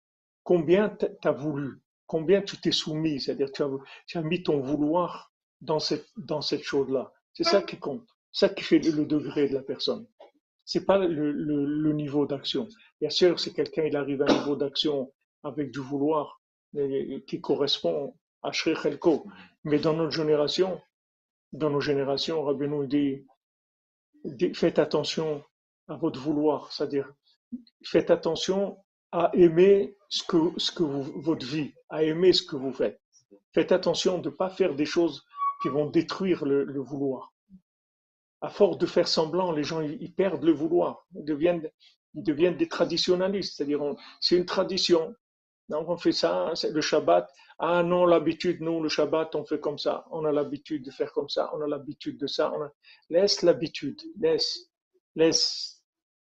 Combien 0.44 0.88
tu 0.88 1.28
as 1.28 1.32
voulu, 1.32 1.82
combien 2.10 2.42
tu 2.42 2.60
t'es 2.60 2.72
soumis, 2.72 3.20
c'est-à-dire 3.20 3.52
tu 3.52 3.62
as, 3.62 3.70
tu 4.08 4.18
as 4.18 4.22
mis 4.22 4.42
ton 4.42 4.58
vouloir 4.58 5.32
dans 5.60 5.78
cette, 5.78 6.08
dans 6.16 6.40
cette 6.40 6.64
chose-là. 6.64 7.12
C'est 7.34 7.44
ça 7.44 7.62
qui 7.62 7.78
compte, 7.78 8.04
ça 8.32 8.48
qui 8.48 8.64
fait 8.64 8.80
le, 8.80 9.04
degré 9.04 9.48
de 9.48 9.54
la 9.54 9.62
personne. 9.62 10.08
C'est 10.64 10.84
pas 10.84 10.98
le, 10.98 11.92
niveau 11.92 12.26
d'action. 12.26 12.66
Bien 13.00 13.10
sûr, 13.10 13.38
si 13.38 13.54
quelqu'un 13.54 13.84
il 13.84 13.94
arrive 13.94 14.22
à 14.22 14.24
un 14.28 14.38
niveau 14.40 14.56
d'action 14.56 15.12
avec 15.44 15.70
du 15.70 15.78
vouloir 15.78 16.42
qui 17.28 17.40
correspond 17.40 18.16
à 18.42 18.50
Shrichelko, 18.50 19.28
mais 19.62 19.78
dans 19.78 19.94
notre 19.94 20.10
génération, 20.10 20.80
dans 21.52 21.70
nos 21.70 21.80
générations, 21.80 22.42
Rabbi 22.42 22.66
nous 22.66 22.86
dit, 22.86 23.24
faites 24.54 24.80
attention 24.80 25.44
à 25.86 25.94
votre 25.94 26.18
vouloir, 26.18 26.72
c'est-à-dire 26.72 27.08
faites 27.84 28.10
attention 28.10 28.78
à 29.12 29.30
aimer 29.34 29.96
ce 30.08 30.22
que, 30.24 30.38
ce 30.58 30.70
que 30.70 30.82
votre 30.82 31.46
vie, 31.46 31.72
à 31.88 32.02
aimer 32.02 32.32
ce 32.32 32.42
que 32.42 32.56
vous 32.56 32.72
faites. 32.72 33.00
Faites 33.52 33.72
attention 33.72 34.18
de 34.18 34.30
ne 34.30 34.34
pas 34.34 34.50
faire 34.50 34.74
des 34.74 34.84
choses 34.84 35.24
qui 35.62 35.68
vont 35.68 35.86
détruire 35.86 36.44
le, 36.44 36.80
vouloir. 36.80 37.32
À 38.40 38.48
force 38.48 38.78
de 38.78 38.86
faire 38.86 39.08
semblant, 39.08 39.52
les 39.52 39.64
gens 39.64 39.80
ils, 39.80 40.14
perdent 40.14 40.44
le 40.44 40.52
vouloir, 40.52 41.06
ils 41.14 41.24
deviennent, 41.24 41.68
ils 42.14 42.22
deviennent 42.22 42.56
des 42.56 42.68
traditionnalistes, 42.68 43.56
c'est-à-dire 43.56 43.82
c'est 44.20 44.36
une 44.36 44.46
tradition. 44.46 45.14
Donc 45.68 45.88
on 45.88 45.96
fait 45.96 46.12
ça, 46.12 46.50
c'est 46.54 46.70
le 46.70 46.80
Shabbat, 46.80 47.30
ah 47.62 47.82
non, 47.82 48.06
l'habitude, 48.06 48.62
nous, 48.62 48.82
le 48.82 48.88
Shabbat, 48.88 49.34
on 49.34 49.44
fait 49.44 49.60
comme 49.60 49.76
ça. 49.76 50.06
On 50.10 50.24
a 50.24 50.32
l'habitude 50.32 50.82
de 50.82 50.90
faire 50.90 51.12
comme 51.12 51.28
ça. 51.28 51.50
On 51.52 51.60
a 51.60 51.66
l'habitude 51.66 52.18
de 52.18 52.26
ça. 52.26 52.50
Laisse 53.10 53.42
l'habitude. 53.42 54.00
Laisse. 54.18 54.70
Laisse. 55.14 55.84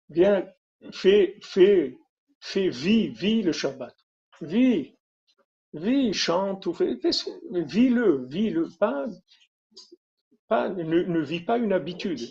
Viens, 0.09 0.47
fais, 0.93 1.37
fais, 1.43 1.97
fais, 2.39 2.69
vis, 2.69 3.09
vis 3.09 3.41
le 3.41 3.51
Shabbat. 3.51 3.95
Vis. 4.41 4.93
Vis, 5.73 6.13
chante 6.13 6.65
ou 6.65 6.73
fais, 6.73 6.97
vis-le, 7.51 8.25
vis-le. 8.25 8.67
Pas, 8.79 9.05
pas, 10.47 10.69
ne, 10.69 10.83
ne 10.83 11.19
vis 11.19 11.41
pas 11.41 11.57
une 11.57 11.73
habitude. 11.73 12.21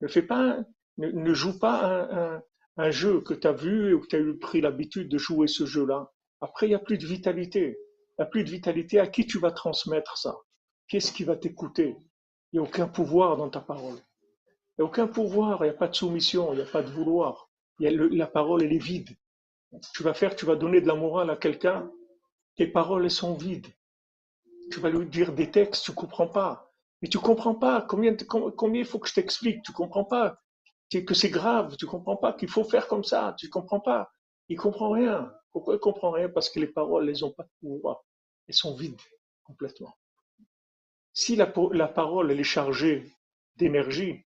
Ne 0.00 0.08
fais 0.08 0.22
pas, 0.22 0.58
ne, 0.98 1.34
joue 1.34 1.58
pas 1.58 2.40
un, 2.76 2.90
jeu 2.90 3.20
que 3.20 3.34
tu 3.34 3.46
as 3.46 3.52
vu 3.52 3.94
ou 3.94 4.00
que 4.00 4.06
tu 4.06 4.16
as 4.16 4.38
pris 4.40 4.60
l'habitude 4.60 5.08
de 5.08 5.18
jouer 5.18 5.46
ce 5.46 5.66
jeu-là, 5.66 6.10
après, 6.40 6.66
il 6.66 6.70
n'y 6.70 6.74
a 6.74 6.80
plus 6.80 6.98
de 6.98 7.06
vitalité. 7.06 7.78
Il 8.18 8.22
n'y 8.22 8.22
a 8.22 8.26
plus 8.26 8.44
de 8.44 8.50
vitalité. 8.50 9.00
À 9.00 9.06
qui 9.06 9.26
tu 9.26 9.38
vas 9.38 9.50
transmettre 9.50 10.16
ça 10.18 10.36
Qu'est-ce 10.88 11.12
qui 11.12 11.24
va 11.24 11.36
t'écouter? 11.36 11.96
Il 12.52 12.60
n'y 12.60 12.66
a 12.66 12.68
aucun 12.68 12.88
pouvoir 12.88 13.36
dans 13.36 13.48
ta 13.48 13.60
parole. 13.60 13.96
Il 14.78 14.82
n'y 14.82 14.82
a 14.82 14.84
aucun 14.84 15.06
pouvoir, 15.06 15.64
il 15.64 15.68
n'y 15.68 15.74
a 15.74 15.78
pas 15.78 15.88
de 15.88 15.94
soumission, 15.94 16.52
il 16.52 16.56
n'y 16.56 16.62
a 16.62 16.70
pas 16.70 16.82
de 16.82 16.90
vouloir. 16.90 17.50
la 17.80 18.26
parole, 18.26 18.62
elle 18.62 18.72
est 18.72 18.78
vide. 18.78 19.16
Tu 19.94 20.02
vas 20.02 20.14
faire, 20.14 20.36
tu 20.36 20.46
vas 20.46 20.56
donner 20.56 20.80
de 20.80 20.86
la 20.86 20.94
morale 20.94 21.30
à 21.30 21.36
quelqu'un, 21.36 21.90
tes 22.56 22.66
paroles, 22.66 23.10
sont 23.10 23.34
vides. 23.34 23.66
Tu 24.70 24.80
vas 24.80 24.90
lui 24.90 25.06
dire 25.06 25.32
des 25.32 25.50
textes, 25.50 25.84
tu 25.84 25.90
ne 25.90 25.96
comprends 25.96 26.28
pas. 26.28 26.72
Mais 27.02 27.08
tu 27.08 27.18
comprends 27.18 27.54
pas. 27.54 27.82
Combien, 27.82 28.16
combien 28.16 28.80
il 28.80 28.86
faut 28.86 28.98
que 28.98 29.08
je 29.08 29.14
t'explique 29.14 29.62
Tu 29.62 29.72
ne 29.72 29.76
comprends 29.76 30.04
pas 30.04 30.40
que 30.90 31.14
c'est 31.14 31.30
grave. 31.30 31.76
Tu 31.76 31.86
comprends 31.86 32.16
pas 32.16 32.32
qu'il 32.32 32.48
faut 32.48 32.64
faire 32.64 32.88
comme 32.88 33.04
ça. 33.04 33.34
Tu 33.38 33.46
ne 33.46 33.50
comprends 33.50 33.80
pas. 33.80 34.10
Il 34.48 34.56
ne 34.56 34.62
comprend 34.62 34.90
rien. 34.90 35.32
Pourquoi 35.52 35.74
il 35.74 35.78
ne 35.78 35.82
comprend 35.82 36.10
rien? 36.10 36.28
Parce 36.28 36.50
que 36.50 36.60
les 36.60 36.66
paroles, 36.66 37.08
elles 37.08 37.20
n'ont 37.20 37.32
pas 37.32 37.44
de 37.44 37.50
pouvoir. 37.60 38.02
Elles 38.48 38.54
sont 38.54 38.74
vides 38.76 39.00
complètement. 39.44 39.94
Si 41.12 41.36
la, 41.36 41.52
la 41.72 41.88
parole, 41.88 42.30
elle 42.30 42.40
est 42.40 42.44
chargée 42.44 43.10
d'énergie, 43.56 44.24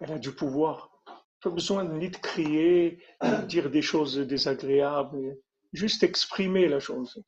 elle 0.00 0.12
a 0.12 0.18
du 0.18 0.32
pouvoir. 0.32 0.90
Pas 1.44 1.50
besoin 1.50 1.84
ni 1.84 2.08
de 2.08 2.16
crier, 2.16 2.98
ni 3.22 3.30
de 3.30 3.44
dire 3.44 3.70
des 3.70 3.82
choses 3.82 4.16
désagréables, 4.16 5.36
juste 5.74 6.02
exprimer 6.02 6.68
la 6.68 6.80
chose. 6.80 7.22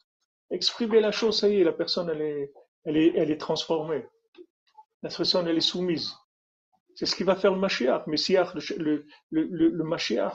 Exprimer 0.51 1.01
la 1.01 1.13
chose, 1.13 1.39
ça 1.39 1.51
y 1.51 1.61
est, 1.61 1.65
la 1.65 1.75
personne, 1.75 2.09
elle 2.09 2.23
est, 2.23 2.53
elle 2.87 2.97
est, 2.97 3.13
elle 3.15 3.31
est 3.31 3.37
transformée. 3.37 4.07
La 5.03 5.11
personne, 5.11 5.47
elle 5.47 5.59
est 5.59 5.61
soumise. 5.61 6.15
C'est 6.95 7.05
ce 7.05 7.15
qui 7.15 7.25
va 7.25 7.37
faire 7.37 7.53
le 7.53 7.59
Mashiach. 7.59 8.07
Messiah, 8.07 8.51
le, 8.55 9.07
le, 9.29 9.47
le, 9.53 9.85
Mashiach, 9.85 10.33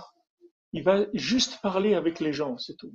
il 0.74 0.84
va 0.84 1.08
juste 1.16 1.60
parler 1.64 1.96
avec 1.96 2.20
les 2.20 2.34
gens, 2.34 2.60
c'est 2.60 2.78
tout. 2.78 2.94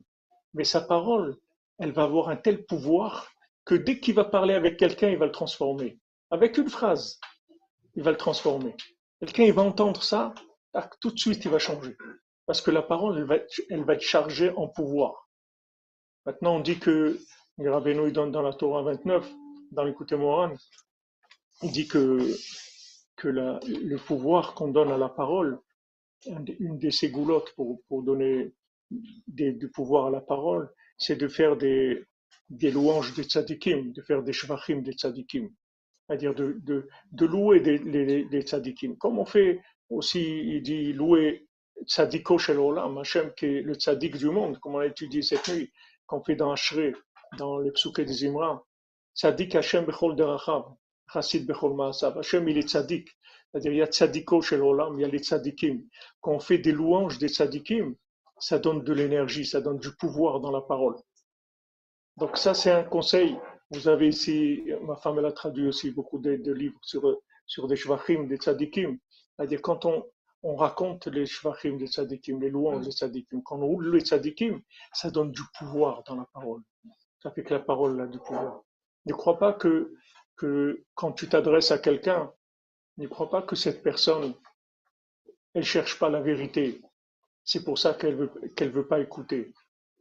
Mais 0.55 0.63
sa 0.63 0.81
parole, 0.81 1.37
elle 1.81 1.91
va 1.91 2.05
avoir 2.05 2.29
un 2.29 2.37
tel 2.37 2.65
pouvoir 2.65 3.29
que 3.65 3.75
dès 3.75 3.99
qu'il 3.99 4.15
va 4.15 4.25
parler 4.25 4.55
avec 4.55 4.77
quelqu'un, 4.77 5.09
il 5.09 5.19
va 5.19 5.27
le 5.27 5.33
transformer. 5.33 5.99
Avec 6.31 6.59
une 6.59 6.71
phrase, 6.71 7.19
il 7.97 8.05
va 8.05 8.13
le 8.13 8.17
transformer. 8.17 8.77
Quelqu'un, 9.19 9.43
il 9.43 9.53
va 9.53 9.63
entendre 9.63 10.05
ça, 10.05 10.33
tout 11.01 11.11
de 11.11 11.19
suite, 11.19 11.45
il 11.45 11.51
va 11.51 11.59
changer. 11.59 11.97
Parce 12.47 12.61
que 12.61 12.71
la 12.71 12.83
parole, 12.83 13.19
elle 13.19 13.25
va 13.25 13.37
être, 13.37 13.61
elle 13.71 13.85
va 13.85 13.99
chargée 13.99 14.51
en 14.51 14.69
pouvoir. 14.69 15.29
Maintenant, 16.25 16.57
on 16.57 16.61
dit 16.61 16.79
que, 16.79 17.19
il 17.59 18.13
donne 18.13 18.33
dans 18.33 18.43
la 18.43 18.53
Torah 18.53 18.83
29, 18.83 19.29
dans 19.73 19.85
l'écouté 19.85 20.17
Moran, 20.17 20.53
il 21.63 21.73
dit 21.73 21.89
que, 21.89 22.19
que 23.17 23.29
le 23.29 23.97
pouvoir 23.97 24.55
qu'on 24.55 24.69
donne 24.69 24.91
à 24.91 24.99
la 24.99 25.09
parole, 25.09 25.61
une 26.27 26.79
de 26.79 26.91
ses 26.91 27.11
goulottes 27.11 27.53
pour, 27.55 27.81
pour 27.89 28.03
donner 28.03 28.53
du 28.91 29.71
pouvoir 29.71 30.07
à 30.07 30.11
la 30.11 30.21
parole, 30.21 30.71
c'est 30.99 31.17
de 31.17 31.29
faire 31.29 31.57
des, 31.57 32.05
des 32.51 32.71
louanges 32.71 33.15
des 33.15 33.25
tzadikim, 33.25 33.93
de 33.93 34.03
faire 34.03 34.23
des 34.23 34.33
shvachim 34.33 34.81
des 34.81 34.93
tzadikim, 34.93 35.51
c'est-à-dire 36.07 36.35
de, 36.35 36.61
de, 37.13 37.27
louer 37.27 37.61
des, 37.61 37.79
des, 38.25 38.43
tzadikim. 38.43 38.97
Comme 38.97 39.19
on 39.19 39.25
fait 39.25 39.61
aussi, 39.91 40.21
il 40.21 40.63
dit 40.63 40.93
louer 40.93 41.47
tzadiko 41.87 42.39
shel 42.39 42.59
olam, 42.59 42.99
Hashem 42.99 43.33
qui 43.35 43.47
est 43.47 43.63
le 43.63 43.75
tzadik 43.75 44.17
du 44.17 44.31
monde, 44.31 44.59
comme 44.59 44.77
on 44.77 44.79
a 44.79 44.87
étudié 44.87 45.23
cette 45.23 45.49
nuit, 45.49 45.71
qu'on 46.07 46.23
fait 46.23 46.37
dans 46.37 46.53
Ashrei, 46.53 46.95
dans 47.39 47.59
les 47.59 47.71
psuké 47.71 48.05
des 48.05 48.27
Imra, 48.27 48.65
tzadik 49.15 49.55
Hashem 49.55 49.85
bechol 49.85 50.17
derachav, 50.17 50.65
chassid 51.13 51.47
bechol 51.47 51.75
maasav, 51.75 52.19
Hashem 52.19 52.49
il 52.49 52.59
est 52.59 52.69
tzadik, 52.69 53.09
c'est-à-dire 53.51 53.73
il 53.73 53.79
y 53.79 53.83
a 53.83 53.87
tzadiko 53.87 54.43
shel 54.43 54.63
olam, 54.63 54.99
il 54.99 55.03
y 55.03 55.05
a 55.05 55.09
les 55.09 55.19
tzadikim. 55.19 55.83
Quand 56.21 56.33
on 56.33 56.41
fait 56.41 56.59
des 56.59 56.73
louanges 56.73 57.19
des 57.19 57.29
tzadikim, 57.29 57.95
ça 58.39 58.59
donne 58.59 58.85
de 58.85 58.93
l'énergie, 58.93 59.47
ça 59.47 59.61
donne 59.61 59.79
du 59.79 59.95
pouvoir 59.97 60.41
dans 60.41 60.51
la 60.51 60.61
parole. 60.61 60.97
Donc 62.17 62.37
ça, 62.37 62.55
c'est 62.55 62.71
un 62.71 62.85
conseil. 62.85 63.39
Vous 63.71 63.89
avez 63.89 64.09
ici, 64.09 64.63
ma 64.83 64.97
femme, 64.97 65.19
elle 65.19 65.27
a 65.27 65.33
traduit 65.33 65.67
aussi 65.67 65.91
beaucoup 65.91 66.19
de, 66.19 66.53
livres 66.53 66.79
sur, 66.83 67.19
sur 67.47 67.67
des 67.67 67.77
shvachim, 67.77 68.27
des 68.27 68.37
tzadikim. 68.37 68.99
C'est-à-dire 69.37 69.63
quand 69.63 69.85
on, 69.85 70.05
on 70.43 70.57
raconte 70.57 71.07
les 71.09 71.27
shvachim 71.27 71.77
des 71.77 71.87
tzadikim, 71.87 72.41
les 72.41 72.51
louanges 72.51 72.85
des 72.85 72.93
tzadikim, 72.93 73.43
quand 73.43 73.59
on 73.59 73.67
roule 73.67 73.95
les 73.95 74.01
tzadikim, 74.01 74.61
ça 74.93 75.11
donne 75.11 75.33
du 75.33 75.43
pouvoir 75.59 76.03
dans 76.05 76.17
la 76.17 76.27
parole. 76.33 76.63
Ça 77.23 77.31
fait 77.31 77.43
que 77.43 77.55
la 77.55 77.61
parole 77.61 78.01
a 78.01 78.07
du 78.07 78.19
pouvoir. 78.19 78.63
Ne 79.07 79.13
crois 79.13 79.39
pas 79.39 79.53
que, 79.53 79.95
que 80.37 80.85
quand 80.95 81.13
tu 81.13 81.29
t'adresses 81.29 81.71
à 81.71 81.79
quelqu'un, 81.79 82.33
ne 82.99 83.07
crois 83.09 83.31
pas 83.31 83.43
que 83.43 83.57
cette 83.57 83.83
personne, 83.83 84.35
elle 85.55 85.65
cherche 85.65 85.99
pas 85.99 86.09
la 86.09 86.21
vérité. 86.21 86.81
C'est 87.45 87.65
pour 87.65 87.79
ça 87.79 87.95
qu'elle 87.95 88.17
veut, 88.17 88.33
qu'elle 88.55 88.71
veut 88.71 88.87
pas 88.87 89.01
écouter. 89.01 89.53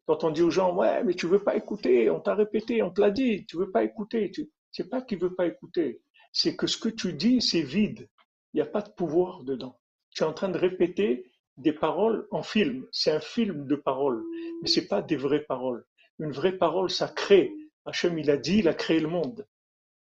Quand 0.05 0.23
on 0.23 0.29
dit 0.29 0.41
aux 0.41 0.51
gens, 0.51 0.75
ouais, 0.75 1.03
mais 1.03 1.13
tu 1.13 1.27
veux 1.27 1.43
pas 1.43 1.55
écouter, 1.55 2.09
on 2.09 2.19
t'a 2.19 2.35
répété, 2.35 2.83
on 2.83 2.91
te 2.91 3.01
l'a 3.01 3.11
dit, 3.11 3.45
tu 3.47 3.57
veux 3.57 3.71
pas 3.71 3.83
écouter. 3.83 4.31
Tu... 4.31 4.49
C'est 4.71 4.89
pas 4.89 5.01
qu'il 5.01 5.19
veut 5.19 5.33
pas 5.33 5.47
écouter. 5.47 6.01
C'est 6.31 6.55
que 6.55 6.67
ce 6.67 6.77
que 6.77 6.89
tu 6.89 7.13
dis, 7.13 7.41
c'est 7.41 7.61
vide. 7.61 8.07
Il 8.55 8.59
n'y 8.59 8.61
a 8.61 8.71
pas 8.71 8.81
de 8.81 8.89
pouvoir 8.89 9.43
dedans. 9.43 9.77
Tu 10.11 10.23
es 10.23 10.25
en 10.25 10.31
train 10.31 10.47
de 10.47 10.57
répéter 10.57 11.29
des 11.57 11.73
paroles 11.73 12.25
en 12.31 12.41
film. 12.41 12.87
C'est 12.89 13.11
un 13.11 13.19
film 13.19 13.67
de 13.67 13.75
paroles. 13.75 14.23
Mais 14.61 14.69
c'est 14.69 14.87
pas 14.87 15.01
des 15.01 15.17
vraies 15.17 15.43
paroles. 15.43 15.85
Une 16.19 16.31
vraie 16.31 16.53
parole, 16.53 16.89
ça 16.89 17.09
crée. 17.09 17.53
Hachem, 17.85 18.17
il 18.17 18.31
a 18.31 18.37
dit, 18.37 18.59
il 18.59 18.69
a 18.69 18.73
créé 18.73 19.01
le 19.01 19.09
monde. 19.09 19.45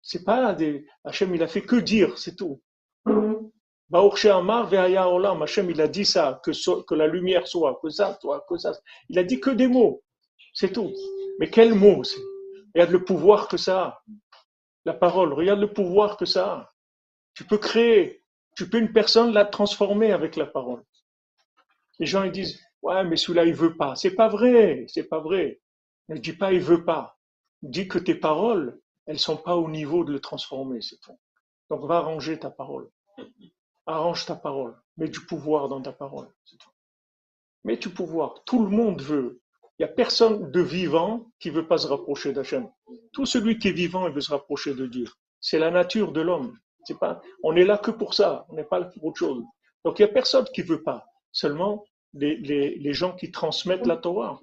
C'est 0.02 0.22
pas 0.22 0.52
des, 0.52 0.86
Hachem, 1.04 1.34
il 1.34 1.42
a 1.42 1.48
fait 1.48 1.62
que 1.62 1.76
dire, 1.76 2.18
c'est 2.18 2.36
tout. 2.36 2.60
Hachem, 3.06 3.50
il 5.70 5.80
a 5.80 5.88
dit 5.88 6.04
ça, 6.04 6.38
que, 6.44 6.82
que 6.82 6.94
la 6.94 7.06
lumière 7.06 7.46
soit, 7.46 7.80
que 7.80 7.88
ça 7.88 8.18
soit, 8.20 8.44
que 8.46 8.58
ça. 8.58 8.78
Il 9.08 9.18
a 9.18 9.24
dit 9.24 9.40
que 9.40 9.48
des 9.48 9.66
mots. 9.66 10.02
C'est 10.52 10.74
tout. 10.74 10.92
Mais 11.38 11.48
quels 11.48 11.74
mots 11.74 12.02
Regarde 12.74 12.90
le 12.90 13.02
pouvoir 13.02 13.48
que 13.48 13.56
ça 13.56 13.82
a. 13.82 14.02
La 14.84 14.92
parole, 14.92 15.32
regarde 15.32 15.60
le 15.60 15.72
pouvoir 15.72 16.18
que 16.18 16.26
ça 16.26 16.52
a. 16.52 16.74
Tu 17.32 17.44
peux 17.44 17.58
créer, 17.58 18.22
tu 18.56 18.68
peux 18.68 18.78
une 18.78 18.92
personne 18.92 19.32
la 19.32 19.44
transformer 19.44 20.12
avec 20.12 20.34
la 20.34 20.46
parole. 20.46 20.82
Les 21.98 22.06
gens 22.06 22.24
ils 22.24 22.32
disent, 22.32 22.60
ouais, 22.82 23.04
mais 23.04 23.16
celui-là 23.16 23.44
il 23.44 23.54
veut 23.54 23.76
pas. 23.76 23.94
C'est 23.94 24.14
pas 24.14 24.28
vrai, 24.28 24.86
c'est 24.88 25.04
pas 25.04 25.20
vrai. 25.20 25.60
Ne 26.08 26.16
dis 26.16 26.32
pas 26.32 26.52
il 26.52 26.60
veut 26.60 26.84
pas. 26.84 27.18
Dis 27.62 27.86
que 27.86 27.98
tes 27.98 28.14
paroles, 28.14 28.80
elles 29.06 29.18
sont 29.18 29.36
pas 29.36 29.56
au 29.56 29.68
niveau 29.68 30.04
de 30.04 30.12
le 30.12 30.20
transformer, 30.20 30.80
c'est 30.80 30.98
tout. 31.00 31.18
Donc 31.70 31.86
va 31.86 31.98
arranger 31.98 32.38
ta 32.38 32.50
parole. 32.50 32.90
Arrange 33.86 34.24
ta 34.24 34.34
parole. 34.34 34.74
Mets 34.96 35.08
du 35.08 35.20
pouvoir 35.20 35.68
dans 35.68 35.82
ta 35.82 35.92
parole. 35.92 36.28
Mets 37.64 37.76
du 37.76 37.90
pouvoir. 37.90 38.42
Tout 38.44 38.64
le 38.64 38.70
monde 38.70 39.02
veut. 39.02 39.40
Il 39.78 39.84
n'y 39.84 39.90
a 39.90 39.92
personne 39.92 40.50
de 40.50 40.60
vivant 40.60 41.30
qui 41.38 41.50
veut 41.50 41.66
pas 41.66 41.78
se 41.78 41.86
rapprocher 41.86 42.32
d'Hachem. 42.32 42.70
Tout 43.12 43.26
celui 43.26 43.58
qui 43.58 43.68
est 43.68 43.72
vivant, 43.72 44.06
il 44.06 44.14
veut 44.14 44.22
se 44.22 44.30
rapprocher 44.30 44.74
de 44.74 44.86
Dieu. 44.86 45.06
C'est 45.40 45.58
la 45.58 45.70
nature 45.70 46.12
de 46.12 46.22
l'homme. 46.22 46.58
On 47.42 47.56
est 47.56 47.64
là 47.64 47.78
que 47.78 47.90
pour 47.90 48.14
ça. 48.14 48.46
On 48.48 48.54
n'est 48.54 48.64
pas 48.64 48.78
là 48.78 48.86
pour 48.86 49.04
autre 49.04 49.18
chose. 49.18 49.42
Donc 49.84 49.98
il 49.98 50.04
n'y 50.04 50.10
a 50.10 50.12
personne 50.12 50.44
qui 50.54 50.62
veut 50.62 50.82
pas. 50.82 51.04
Seulement 51.32 51.84
les, 52.14 52.36
les, 52.36 52.76
les 52.76 52.92
gens 52.92 53.14
qui 53.14 53.30
transmettent 53.30 53.86
la 53.86 53.96
Torah. 53.96 54.40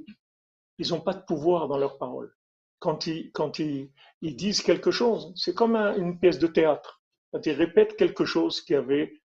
Ils 0.78 0.90
n'ont 0.90 1.02
pas 1.02 1.14
de 1.14 1.24
pouvoir 1.24 1.68
dans 1.68 1.78
leur 1.78 1.98
parole. 1.98 2.34
Quand 2.80 3.08
ils, 3.08 3.32
quand 3.32 3.60
ils, 3.60 3.92
ils 4.22 4.36
disent 4.36 4.62
quelque 4.62 4.92
chose, 4.92 5.34
c'est 5.36 5.56
comme 5.56 5.76
une 5.76 6.20
pièce 6.20 6.40
de 6.40 6.48
théâtre. 6.48 7.02
Quand 7.32 7.46
ils 7.46 7.54
répètent 7.54 7.96
quelque 7.96 8.26
chose 8.26 8.62
qui 8.62 8.76
avait 8.76 9.22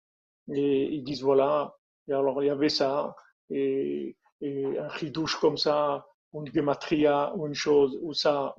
et 0.53 0.93
ils 0.93 1.03
disent 1.03 1.23
voilà, 1.23 1.75
et 2.07 2.13
alors 2.13 2.43
il 2.43 2.47
y 2.47 2.49
avait 2.49 2.69
ça, 2.69 3.15
et, 3.49 4.15
et 4.41 4.77
un 4.77 4.87
ridouche 4.87 5.39
comme 5.39 5.57
ça, 5.57 6.05
ou 6.31 6.45
une 6.45 6.53
gematria, 6.53 7.33
ou 7.35 7.47
une 7.47 7.55
chose, 7.55 7.97
ou 8.01 8.13
ça, 8.13 8.55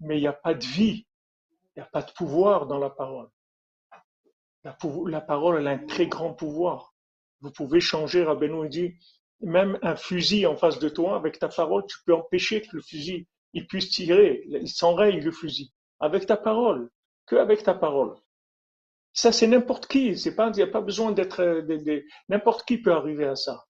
mais 0.00 0.16
il 0.16 0.20
n'y 0.20 0.26
a 0.26 0.32
pas 0.32 0.54
de 0.54 0.64
vie, 0.64 1.06
il 1.76 1.80
n'y 1.80 1.82
a 1.82 1.86
pas 1.86 2.02
de 2.02 2.10
pouvoir 2.12 2.66
dans 2.66 2.78
la 2.78 2.90
parole. 2.90 3.28
La, 4.64 4.72
parole, 5.20 5.66
a 5.66 5.70
un 5.70 5.78
très 5.78 6.06
grand 6.06 6.34
pouvoir. 6.34 6.94
Vous 7.40 7.50
pouvez 7.50 7.80
changer, 7.80 8.24
Rabbeinu 8.24 8.68
dit, 8.68 8.94
même 9.40 9.78
un 9.82 9.96
fusil 9.96 10.46
en 10.46 10.56
face 10.56 10.78
de 10.78 10.88
toi, 10.88 11.16
avec 11.16 11.38
ta 11.38 11.48
parole, 11.48 11.84
tu 11.88 11.96
peux 12.04 12.14
empêcher 12.14 12.60
que 12.60 12.76
le 12.76 12.82
fusil 12.82 13.26
il 13.52 13.66
puisse 13.66 13.90
tirer, 13.90 14.44
il 14.46 14.68
s'enraye 14.68 15.20
le 15.20 15.32
fusil. 15.32 15.72
Avec 15.98 16.26
ta 16.26 16.36
parole, 16.36 16.90
que 17.26 17.36
avec 17.36 17.62
ta 17.62 17.74
parole. 17.74 18.14
Ça, 19.12 19.32
c'est 19.32 19.46
n'importe 19.46 19.86
qui. 19.86 20.16
C'est 20.16 20.34
pas, 20.36 20.48
il 20.48 20.56
n'y 20.56 20.62
a 20.62 20.68
pas 20.68 20.80
besoin 20.80 21.12
d'être, 21.12 21.40
euh, 21.40 22.02
n'importe 22.28 22.66
qui 22.66 22.78
peut 22.78 22.92
arriver 22.92 23.26
à 23.26 23.34
ça. 23.34 23.64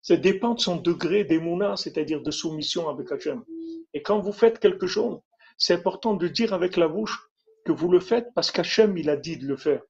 Ça 0.00 0.16
dépend 0.16 0.54
de 0.54 0.60
son 0.60 0.76
degré 0.76 1.24
d'émouna, 1.24 1.76
c'est-à-dire 1.76 2.22
de 2.22 2.30
soumission 2.30 2.88
avec 2.88 3.10
Hachem. 3.10 3.44
Et 3.92 4.02
quand 4.02 4.20
vous 4.20 4.32
faites 4.32 4.60
quelque 4.60 4.86
chose, 4.86 5.18
c'est 5.58 5.74
important 5.74 6.14
de 6.14 6.28
dire 6.28 6.52
avec 6.52 6.76
la 6.76 6.86
bouche 6.86 7.18
que 7.64 7.72
vous 7.72 7.90
le 7.90 7.98
faites 7.98 8.28
parce 8.34 8.52
qu'Hachem, 8.52 8.96
il 8.96 9.10
a 9.10 9.16
dit 9.16 9.36
de 9.36 9.46
le 9.46 9.56
faire. 9.56 9.82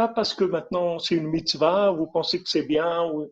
Pas 0.00 0.08
parce 0.08 0.32
que 0.32 0.44
maintenant 0.44 0.98
c'est 0.98 1.16
une 1.16 1.26
mitzvah, 1.26 1.90
vous 1.90 2.06
pensez 2.06 2.42
que 2.42 2.48
c'est 2.48 2.62
bien. 2.62 3.04
Ou... 3.12 3.30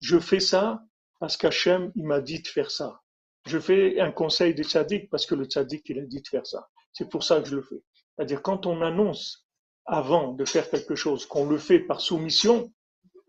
Je 0.00 0.18
fais 0.18 0.40
ça 0.40 0.82
parce 1.20 1.36
qu'Hachem, 1.36 1.92
il 1.94 2.06
m'a 2.06 2.20
dit 2.20 2.42
de 2.42 2.48
faire 2.48 2.72
ça. 2.72 3.02
Je 3.46 3.56
fais 3.60 4.00
un 4.00 4.10
conseil 4.10 4.52
de 4.52 4.64
tzaddik 4.64 5.10
parce 5.10 5.26
que 5.26 5.36
le 5.36 5.44
tzaddik, 5.44 5.88
il 5.88 6.00
a 6.00 6.02
dit 6.02 6.20
de 6.20 6.26
faire 6.26 6.44
ça. 6.44 6.66
C'est 6.92 7.08
pour 7.08 7.22
ça 7.22 7.40
que 7.40 7.46
je 7.46 7.54
le 7.54 7.62
fais. 7.62 7.80
C'est-à-dire 8.16 8.42
quand 8.42 8.66
on 8.66 8.82
annonce 8.82 9.46
avant 9.86 10.32
de 10.32 10.44
faire 10.44 10.68
quelque 10.68 10.96
chose, 10.96 11.24
qu'on 11.24 11.48
le 11.48 11.56
fait 11.56 11.78
par 11.78 12.00
soumission, 12.00 12.72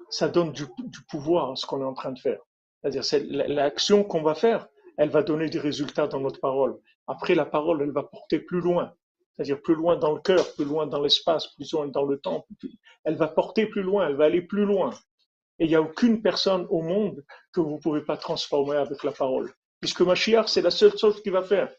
ça 0.09 0.27
donne 0.27 0.51
du, 0.51 0.63
du 0.79 0.99
pouvoir 1.11 1.51
à 1.51 1.55
ce 1.55 1.67
qu'on 1.67 1.81
est 1.81 1.85
en 1.85 1.93
train 1.93 2.11
de 2.11 2.19
faire. 2.19 2.41
C'est-à-dire, 2.81 3.05
c'est 3.05 3.23
l'action 3.23 4.03
qu'on 4.03 4.23
va 4.23 4.33
faire, 4.33 4.67
elle 4.97 5.09
va 5.09 5.21
donner 5.21 5.47
des 5.51 5.59
résultats 5.59 6.07
dans 6.07 6.21
notre 6.21 6.39
parole. 6.39 6.79
Après, 7.05 7.35
la 7.35 7.45
parole, 7.45 7.83
elle 7.83 7.91
va 7.91 8.01
porter 8.01 8.39
plus 8.39 8.61
loin. 8.61 8.95
C'est-à-dire 9.39 9.61
plus 9.61 9.75
loin 9.75 9.95
dans 9.95 10.13
le 10.13 10.19
cœur, 10.19 10.53
plus 10.55 10.65
loin 10.65 10.85
dans 10.85 11.01
l'espace, 11.01 11.47
plus 11.55 11.71
loin 11.71 11.87
dans 11.87 12.03
le 12.03 12.19
temps. 12.19 12.45
Elle 13.05 13.15
va 13.15 13.29
porter 13.29 13.67
plus 13.67 13.83
loin, 13.83 14.05
elle 14.05 14.17
va 14.17 14.25
aller 14.25 14.41
plus 14.41 14.65
loin. 14.65 14.89
Et 15.59 15.63
il 15.63 15.69
n'y 15.69 15.75
a 15.75 15.81
aucune 15.81 16.21
personne 16.21 16.67
au 16.69 16.81
monde 16.81 17.23
que 17.53 17.61
vous 17.61 17.75
ne 17.75 17.79
pouvez 17.79 18.01
pas 18.01 18.17
transformer 18.17 18.75
avec 18.75 19.01
la 19.01 19.13
parole. 19.13 19.49
Puisque 19.79 20.01
Mashiach, 20.01 20.49
c'est 20.49 20.61
la 20.61 20.71
seule 20.71 20.97
chose 20.97 21.23
qu'il 21.23 21.31
va 21.31 21.41
faire. 21.41 21.73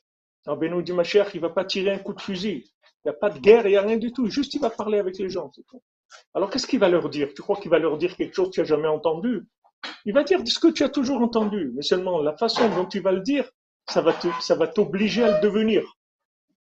Dit 0.46 0.92
Mashiach, 0.94 1.34
il 1.34 1.42
ne 1.42 1.48
va 1.48 1.50
pas 1.50 1.66
tirer 1.66 1.90
un 1.90 1.98
coup 1.98 2.14
de 2.14 2.20
fusil. 2.22 2.64
Il 3.04 3.08
n'y 3.08 3.10
a 3.10 3.12
pas 3.12 3.28
de 3.28 3.38
guerre, 3.38 3.66
il 3.66 3.72
n'y 3.72 3.76
a 3.76 3.82
rien 3.82 3.98
du 3.98 4.10
tout. 4.10 4.30
Juste, 4.30 4.54
il 4.54 4.60
va 4.62 4.70
parler 4.70 4.98
avec 4.98 5.18
les 5.18 5.28
gens. 5.28 5.52
Alors, 6.32 6.48
qu'est-ce 6.48 6.66
qu'il 6.66 6.80
va 6.80 6.88
leur 6.88 7.10
dire? 7.10 7.28
Tu 7.34 7.42
crois 7.42 7.56
qu'il 7.56 7.70
va 7.70 7.78
leur 7.78 7.98
dire 7.98 8.16
quelque 8.16 8.34
chose 8.34 8.48
que 8.48 8.54
tu 8.54 8.60
n'as 8.60 8.66
jamais 8.66 8.88
entendu? 8.88 9.46
Il 10.06 10.14
va 10.14 10.24
dire 10.24 10.40
ce 10.46 10.58
que 10.58 10.68
tu 10.68 10.82
as 10.82 10.88
toujours 10.88 11.20
entendu. 11.20 11.72
Mais 11.74 11.82
seulement 11.82 12.22
la 12.22 12.34
façon 12.38 12.74
dont 12.74 12.88
il 12.88 13.02
va 13.02 13.12
le 13.12 13.20
dire, 13.20 13.50
ça 13.86 14.00
va 14.00 14.66
t'obliger 14.66 15.24
à 15.24 15.36
le 15.36 15.42
devenir. 15.42 15.82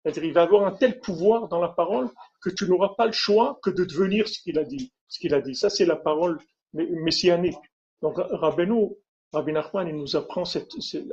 C'est-à-dire, 0.02 0.24
il 0.24 0.32
va 0.32 0.42
avoir 0.42 0.66
un 0.66 0.72
tel 0.72 1.00
pouvoir 1.00 1.48
dans 1.48 1.60
la 1.60 1.68
parole 1.68 2.08
que 2.40 2.50
tu 2.50 2.68
n'auras 2.68 2.94
pas 2.96 3.06
le 3.06 3.12
choix 3.12 3.58
que 3.62 3.70
de 3.70 3.84
devenir 3.84 4.28
ce 4.28 4.40
qu'il 4.40 4.58
a 4.58 4.64
dit. 4.64 4.92
Ce 5.08 5.18
qu'il 5.18 5.34
a 5.34 5.40
dit. 5.40 5.54
Ça, 5.54 5.70
c'est 5.70 5.86
la 5.86 5.96
parole 5.96 6.38
messianique. 6.72 7.58
Donc, 8.02 8.16
Rabbeinu, 8.16 8.90
Rabbi 9.32 9.52
Nachman, 9.52 9.88
il 9.88 9.96
nous 9.96 10.16
apprend 10.16 10.44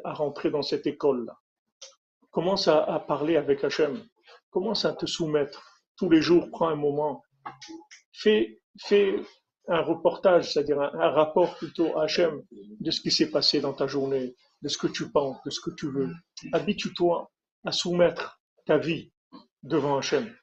à 0.04 0.14
rentrer 0.14 0.50
dans 0.50 0.62
cette 0.62 0.88
école-là. 0.88 1.38
Commence 2.32 2.68
à, 2.68 3.04
parler 3.08 3.38
avec 3.38 3.64
Hachem. 3.64 4.04
Commence 4.50 4.86
à 4.86 4.94
te 4.94 5.06
soumettre. 5.06 5.82
Tous 5.98 6.10
les 6.10 6.22
jours, 6.22 6.50
prends 6.52 6.68
un 6.68 6.76
moment. 6.76 7.24
Fais, 8.12 8.62
fais 8.80 9.16
un 9.68 9.82
reportage, 9.82 10.54
c'est-à-dire 10.54 10.80
un, 10.80 11.10
rapport 11.10 11.56
plutôt 11.56 11.98
à 11.98 12.04
Hachem 12.04 12.42
de 12.52 12.92
ce 12.92 13.02
qui 13.02 13.12
s'est 13.12 13.32
passé 13.32 13.62
dans 13.62 13.74
ta 13.74 13.88
journée, 13.88 14.36
de 14.62 14.68
ce 14.68 14.78
que 14.78 14.88
tu 14.88 15.12
penses, 15.12 15.38
de 15.46 15.50
ce 15.50 15.60
que 15.60 15.72
tu 15.72 15.90
veux. 15.90 16.10
Habitue-toi 16.54 17.32
à 17.66 17.72
soumettre 17.72 18.35
ta 18.66 18.78
vie 18.78 19.12
devant 19.64 19.98
Hachem. 19.98 20.34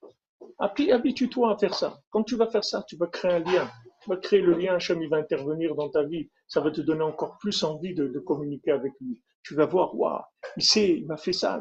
Habitue-toi 0.58 1.52
à 1.52 1.58
faire 1.58 1.74
ça. 1.74 2.00
Quand 2.10 2.22
tu 2.22 2.36
vas 2.36 2.46
faire 2.46 2.64
ça, 2.64 2.84
tu 2.86 2.96
vas 2.96 3.06
créer 3.06 3.32
un 3.32 3.40
lien 3.40 3.70
tu 4.02 4.10
vas 4.10 4.16
créer 4.16 4.40
le 4.40 4.54
lien, 4.54 4.74
Hachem, 4.74 5.00
il 5.00 5.08
va 5.08 5.18
intervenir 5.18 5.76
dans 5.76 5.88
ta 5.88 6.02
vie. 6.02 6.28
Ça 6.48 6.60
va 6.60 6.70
te 6.72 6.80
donner 6.80 7.02
encore 7.02 7.38
plus 7.38 7.62
envie 7.62 7.94
de, 7.94 8.18
communiquer 8.18 8.72
avec 8.72 8.92
lui. 9.00 9.22
Tu 9.44 9.54
vas 9.54 9.66
voir, 9.66 9.94
waouh, 9.94 10.20
il 10.56 10.64
sait, 10.64 10.90
il 10.98 11.06
m'a 11.06 11.16
fait 11.16 11.32
ça, 11.32 11.60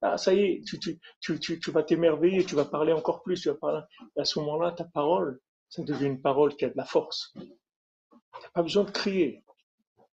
ah, 0.00 0.16
ça 0.16 0.32
y 0.32 0.40
est, 0.40 0.64
tu 1.20 1.70
vas 1.70 1.82
t'émerveiller, 1.82 2.44
tu 2.44 2.54
vas 2.54 2.64
parler 2.64 2.92
encore 2.92 3.22
plus. 3.22 3.40
Tu 3.40 3.48
vas 3.48 3.54
parler. 3.56 3.82
à 4.16 4.24
ce 4.24 4.38
moment-là, 4.40 4.72
ta 4.72 4.84
parole, 4.84 5.40
ça 5.68 5.82
devient 5.82 6.06
une 6.06 6.20
parole 6.20 6.54
qui 6.56 6.64
a 6.64 6.70
de 6.70 6.76
la 6.76 6.84
force. 6.84 7.32
Tu 7.34 7.40
n'as 7.40 8.50
pas 8.54 8.62
besoin 8.62 8.84
de 8.84 8.90
crier. 8.90 9.44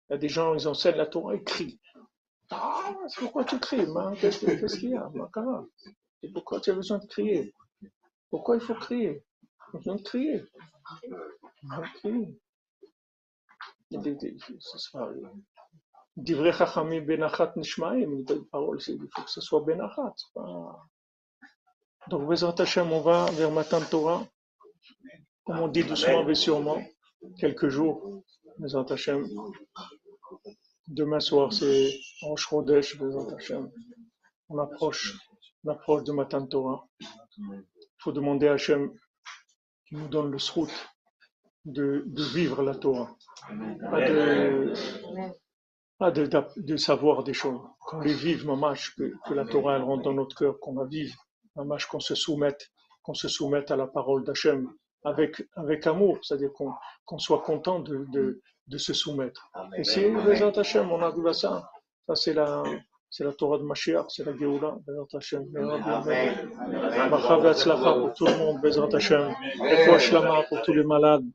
Il 0.10 0.14
y 0.14 0.16
a 0.16 0.18
des 0.18 0.30
gens, 0.30 0.54
ils 0.56 0.68
enseignent 0.68 0.98
la 0.98 1.06
Torah, 1.06 1.36
ils 1.36 1.44
crient. 1.44 1.80
Ah, 2.52 2.96
pourquoi 3.18 3.46
tu 3.46 3.60
cries 3.60 3.86
Qu'est-ce 4.20 4.78
qu'il 4.78 4.90
y 4.90 4.96
a 4.96 5.12
Pourquoi 6.34 6.60
tu 6.60 6.72
as 6.72 6.74
besoin 6.74 7.00
de 7.00 7.08
crier? 7.08 7.54
Pourquoi 8.30 8.56
il 8.56 8.62
faut 8.62 8.76
crier? 8.76 9.24
Il 9.74 9.82
faut 9.82 9.96
crier. 9.98 10.44
Nishmaim, 17.56 18.00
une 18.02 18.24
belle 18.24 18.44
parole, 18.46 18.80
il 18.88 19.08
faut 19.14 19.22
que 19.24 19.30
ce 19.30 19.42
soit 19.42 19.62
Benachat. 19.62 20.14
Donc, 22.10 22.28
Bezrat 22.28 22.56
Hashem, 22.58 22.92
on 22.92 23.02
va 23.02 23.26
vers 23.32 23.52
Matan 23.52 23.82
Torah, 23.82 24.26
comme 25.46 25.60
on 25.60 25.68
dit 25.68 25.84
doucement 25.84 26.24
mais 26.24 26.36
sûrement, 26.36 26.82
quelques 27.40 27.70
jours. 27.70 28.24
Bezrat 28.60 28.92
Hashem. 28.92 29.28
Demain 30.88 31.20
soir, 31.20 31.54
c'est 31.54 32.00
en 32.22 32.36
Hashem. 32.36 33.72
On 34.50 34.58
approche, 34.60 35.18
on 35.64 35.70
approche 35.72 36.04
de 36.04 36.12
Matan 36.12 36.46
Torah. 36.46 36.88
Il 37.38 37.64
faut 38.00 38.12
demander 38.12 38.48
à 38.48 38.54
Hashem 38.54 38.92
nous 39.94 40.08
donne 40.08 40.32
le 40.32 40.40
srout 40.40 40.70
de, 41.66 42.04
vivre 42.34 42.64
la 42.64 42.76
Torah, 42.76 43.16
pas 45.98 46.12
de, 46.12 46.78
savoir 46.78 47.24
des 47.24 47.34
choses, 47.34 47.62
qu'on 47.80 48.00
les 48.02 48.14
vive, 48.14 48.46
mamash, 48.46 48.96
que, 48.96 49.14
que 49.26 49.34
la 49.34 49.46
Torah 49.46 49.78
elle 49.78 49.84
rentre 49.84 50.04
dans 50.04 50.14
notre 50.14 50.36
cœur, 50.36 50.60
qu'on 50.60 50.78
la 50.80 50.86
vive, 50.86 51.16
mamash, 51.56 51.86
qu'on 51.86 52.00
se 52.00 52.16
soumette, 52.16 52.72
qu'on 53.04 53.14
se 53.14 53.30
soumette 53.30 53.72
à 53.72 53.78
la 53.78 53.88
parole 53.88 54.26
d'Hachem 54.26 54.70
avec, 55.06 55.44
avec 55.56 55.88
amour, 55.88 56.20
c'est-à-dire 56.24 56.52
qu'on 56.54 57.20
soit 57.20 57.42
content 57.42 57.80
de, 57.80 58.42
de, 58.68 58.78
se 58.78 58.94
soumettre. 58.94 59.50
Et 59.78 59.84
si, 59.84 60.06
Hachem, 60.56 60.92
on 60.92 61.02
arrive 61.02 61.28
à 61.28 61.34
ça, 61.34 61.70
ça 62.08 62.16
c'est 62.16 62.34
la, 62.34 62.64
c'est 63.10 63.24
la 63.24 63.32
Torah 63.32 63.60
de 63.60 63.64
Mashiach, 63.64 64.06
c'est 64.10 64.26
la 64.26 64.36
Géoula, 64.36 64.76
Bezrat 64.88 65.06
Hashem. 65.14 65.46
Bracha 65.52 67.38
ve'atzlacha 67.38 67.94
pour 67.94 68.14
tout 68.16 68.26
le 68.26 68.38
monde, 68.38 68.62
Bezrat 68.62 68.90
Hashem. 68.92 69.36
Et 69.70 70.00
Shlama 70.00 70.44
pour 70.50 70.62
tous 70.64 70.74
les 70.74 70.84
malades 70.84 71.26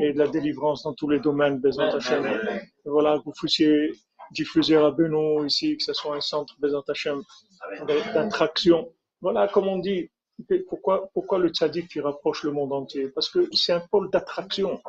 et 0.00 0.12
de 0.12 0.18
la 0.18 0.26
délivrance 0.26 0.82
dans 0.82 0.94
tous 0.94 1.08
les 1.08 1.20
domaines, 1.20 1.60
Bezrat 1.60 1.94
Hashem. 1.94 2.26
Et 2.26 2.88
voilà, 2.88 3.18
que 3.18 3.24
vous 3.24 3.32
puissiez 3.32 3.92
diffuser 4.32 4.76
à 4.76 4.90
Benoît 4.90 5.46
ici, 5.46 5.76
que 5.76 5.84
ce 5.84 5.92
soit 5.92 6.16
un 6.16 6.20
centre, 6.20 6.54
Bezrat 6.58 6.82
Hashem, 6.88 7.22
d'attraction. 7.86 8.92
Voilà, 9.20 9.46
comme 9.46 9.68
on 9.68 9.78
dit, 9.78 10.10
pourquoi, 10.68 11.08
pourquoi 11.14 11.38
le 11.38 11.50
tzaddik 11.50 11.88
qui 11.88 12.00
rapproche 12.00 12.42
le 12.42 12.50
monde 12.50 12.72
entier? 12.72 13.08
Parce 13.10 13.28
que 13.28 13.48
c'est 13.52 13.72
un 13.72 13.80
pôle 13.80 14.10
d'attraction. 14.10 14.80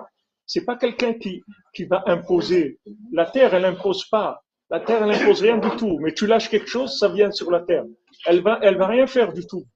C'est 0.49 0.65
pas 0.65 0.77
quelqu'un 0.77 1.13
qui, 1.13 1.43
va 1.85 2.03
imposer. 2.07 2.80
La 3.11 3.27
terre, 3.27 3.53
elle 3.53 3.65
impose 3.65 4.09
pas. 4.09 4.43
La 4.71 4.80
terre, 4.80 5.03
elle 5.03 5.11
n'impose 5.11 5.41
rien 5.43 5.59
du 5.59 5.69
tout. 5.77 5.99
Mais 5.99 6.11
tu 6.11 6.26
lâches 6.26 6.49
quelque 6.49 6.67
chose, 6.67 6.97
ça 6.97 7.07
vient 7.07 7.30
sur 7.30 7.51
la 7.51 7.59
terre. 7.59 7.85
Elle 8.26 8.41
va, 8.41 8.57
elle 8.63 8.76
va 8.76 8.88
rien 8.88 9.05
faire 9.05 9.31
du 9.31 9.45
tout. 9.45 9.67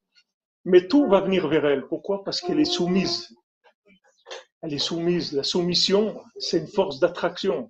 Mais 0.66 0.88
tout 0.88 1.08
va 1.08 1.22
venir 1.22 1.48
vers 1.48 1.68
elle. 1.68 1.86
Pourquoi? 1.86 2.24
Parce 2.24 2.42
qu'elle 2.42 2.60
est 2.60 2.66
soumise. 2.66 3.30
Elle 4.64 4.74
est 4.74 4.80
soumise. 4.80 5.34
La 5.34 5.44
soumission, 5.44 6.20
c'est 6.40 6.58
une 6.58 6.68
force 6.68 7.00
d'attraction. 7.00 7.70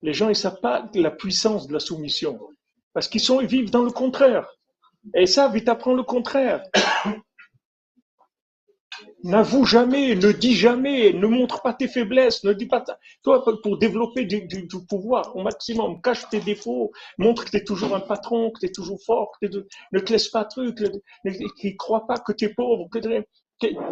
Les 0.00 0.14
gens, 0.14 0.30
ils 0.30 0.36
savent 0.36 0.60
pas 0.60 0.88
la 0.94 1.10
puissance 1.10 1.66
de 1.66 1.74
la 1.74 1.80
soumission. 1.80 2.40
Parce 2.94 3.08
qu'ils 3.08 3.20
sont, 3.20 3.42
ils 3.42 3.46
vivent 3.46 3.70
dans 3.70 3.84
le 3.84 3.90
contraire. 3.90 4.48
Et 5.14 5.26
ça, 5.26 5.48
vite 5.48 5.68
apprendre 5.68 5.98
le 5.98 6.02
contraire. 6.02 6.62
N'avoue 9.26 9.64
jamais, 9.64 10.14
ne 10.14 10.30
dis 10.30 10.54
jamais, 10.54 11.12
ne 11.12 11.26
montre 11.26 11.60
pas 11.60 11.72
tes 11.72 11.88
faiblesses, 11.88 12.44
ne 12.44 12.52
dis 12.52 12.66
pas 12.66 12.84
Toi, 13.24 13.44
pour 13.60 13.76
développer 13.76 14.24
du, 14.24 14.68
pouvoir 14.88 15.34
au 15.34 15.42
maximum, 15.42 16.00
cache 16.00 16.28
tes 16.28 16.38
défauts, 16.38 16.92
montre 17.18 17.44
que 17.44 17.50
tu 17.50 17.56
es 17.56 17.64
toujours 17.64 17.96
un 17.96 18.00
patron, 18.00 18.52
que 18.52 18.60
tu 18.60 18.66
es 18.66 18.72
toujours 18.72 19.00
fort, 19.04 19.32
que 19.42 19.48
ne 19.92 19.98
te 19.98 20.12
laisse 20.12 20.28
pas 20.28 20.44
truc, 20.44 20.78
ne, 21.24 21.76
croit 21.76 22.06
pas 22.06 22.18
que 22.18 22.32
tu 22.32 22.44
es 22.44 22.50
pauvre. 22.50 22.88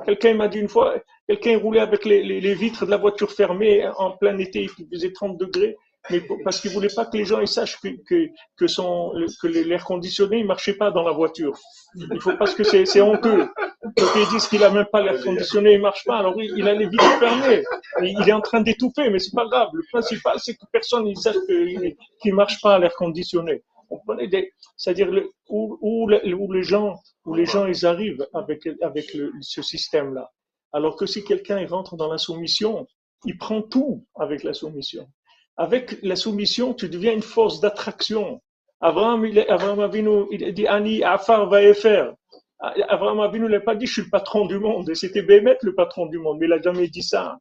quelqu'un 0.06 0.34
m'a 0.34 0.46
dit 0.46 0.60
une 0.60 0.68
fois, 0.68 0.94
quelqu'un 1.26 1.58
roulait 1.58 1.80
avec 1.80 2.04
les, 2.04 2.22
les, 2.22 2.54
vitres 2.54 2.86
de 2.86 2.92
la 2.92 2.96
voiture 2.96 3.32
fermées 3.32 3.84
en 3.98 4.12
plein 4.12 4.38
été, 4.38 4.62
il 4.62 4.86
faisait 4.92 5.12
30 5.12 5.36
degrés, 5.36 5.76
mais 6.10 6.22
parce 6.44 6.60
qu'il 6.60 6.70
voulait 6.70 6.94
pas 6.94 7.06
que 7.06 7.16
les 7.16 7.24
gens 7.24 7.40
ils 7.40 7.48
sachent 7.48 7.80
que, 7.80 7.88
que, 8.06 8.28
que, 8.56 8.68
son, 8.68 9.12
que 9.42 9.48
l'air 9.48 9.84
conditionné 9.84 10.42
ne 10.42 10.46
marchait 10.46 10.74
pas 10.74 10.92
dans 10.92 11.02
la 11.02 11.12
voiture. 11.12 11.58
Il 11.96 12.20
faut 12.20 12.36
parce 12.36 12.54
que 12.54 12.62
c'est 12.62 13.00
honteux. 13.00 13.48
Ils 13.96 14.28
disent 14.30 14.48
qu'il 14.48 14.62
a 14.64 14.70
même 14.70 14.86
pas 14.90 15.02
l'air 15.02 15.22
conditionné, 15.22 15.74
il 15.74 15.80
marche 15.80 16.04
pas. 16.04 16.18
Alors 16.18 16.34
il, 16.40 16.66
a 16.68 16.74
les 16.74 16.86
vitres 16.86 17.18
fermées. 17.18 17.62
Il 18.02 18.28
est 18.28 18.32
en 18.32 18.40
train 18.40 18.60
d'étouffer, 18.60 19.10
mais 19.10 19.18
c'est 19.18 19.34
pas 19.34 19.46
grave. 19.46 19.68
Le 19.74 19.82
principal, 19.92 20.38
c'est 20.38 20.54
que 20.54 20.64
personne 20.72 21.04
ne 21.04 21.14
sache 21.14 21.36
qu'il 21.46 21.96
ne 22.32 22.34
marche 22.34 22.60
pas 22.60 22.76
à 22.76 22.78
l'air 22.78 22.94
conditionné. 22.94 23.62
C'est-à-dire 24.76 25.10
où, 25.48 25.78
où, 25.80 26.08
les 26.08 26.62
gens, 26.62 26.94
où 27.24 27.34
les 27.34 27.46
gens 27.46 27.66
ils 27.66 27.84
arrivent 27.86 28.26
avec, 28.32 28.68
avec 28.80 29.16
ce 29.40 29.62
système-là. 29.62 30.30
Alors 30.72 30.96
que 30.96 31.06
si 31.06 31.22
quelqu'un 31.24 31.64
rentre 31.66 31.96
dans 31.96 32.10
la 32.10 32.18
soumission, 32.18 32.86
il 33.24 33.38
prend 33.38 33.62
tout 33.62 34.04
avec 34.16 34.42
la 34.42 34.54
soumission. 34.54 35.06
Avec 35.56 36.02
la 36.02 36.16
soumission, 36.16 36.74
tu 36.74 36.88
deviens 36.88 37.12
une 37.12 37.22
force 37.22 37.60
d'attraction. 37.60 38.40
Abraham, 38.80 39.24
il, 39.24 39.38
Avinu, 39.38 40.24
il 40.30 40.52
dit 40.52 40.66
Ani 40.66 41.02
Afar 41.04 41.48
Vaefer. 41.48 42.10
Abraham 42.60 43.20
Avinu 43.20 43.48
n'a 43.48 43.60
pas 43.60 43.74
dit 43.74 43.86
je 43.86 43.92
suis 43.92 44.02
le 44.02 44.10
patron 44.10 44.46
du 44.46 44.58
monde. 44.58 44.88
Et 44.90 44.94
c'était 44.94 45.22
Bémet 45.22 45.58
le 45.62 45.74
patron 45.74 46.06
du 46.06 46.18
monde, 46.18 46.38
mais 46.40 46.46
il 46.46 46.50
n'a 46.50 46.62
jamais 46.62 46.88
dit 46.88 47.02
ça. 47.02 47.38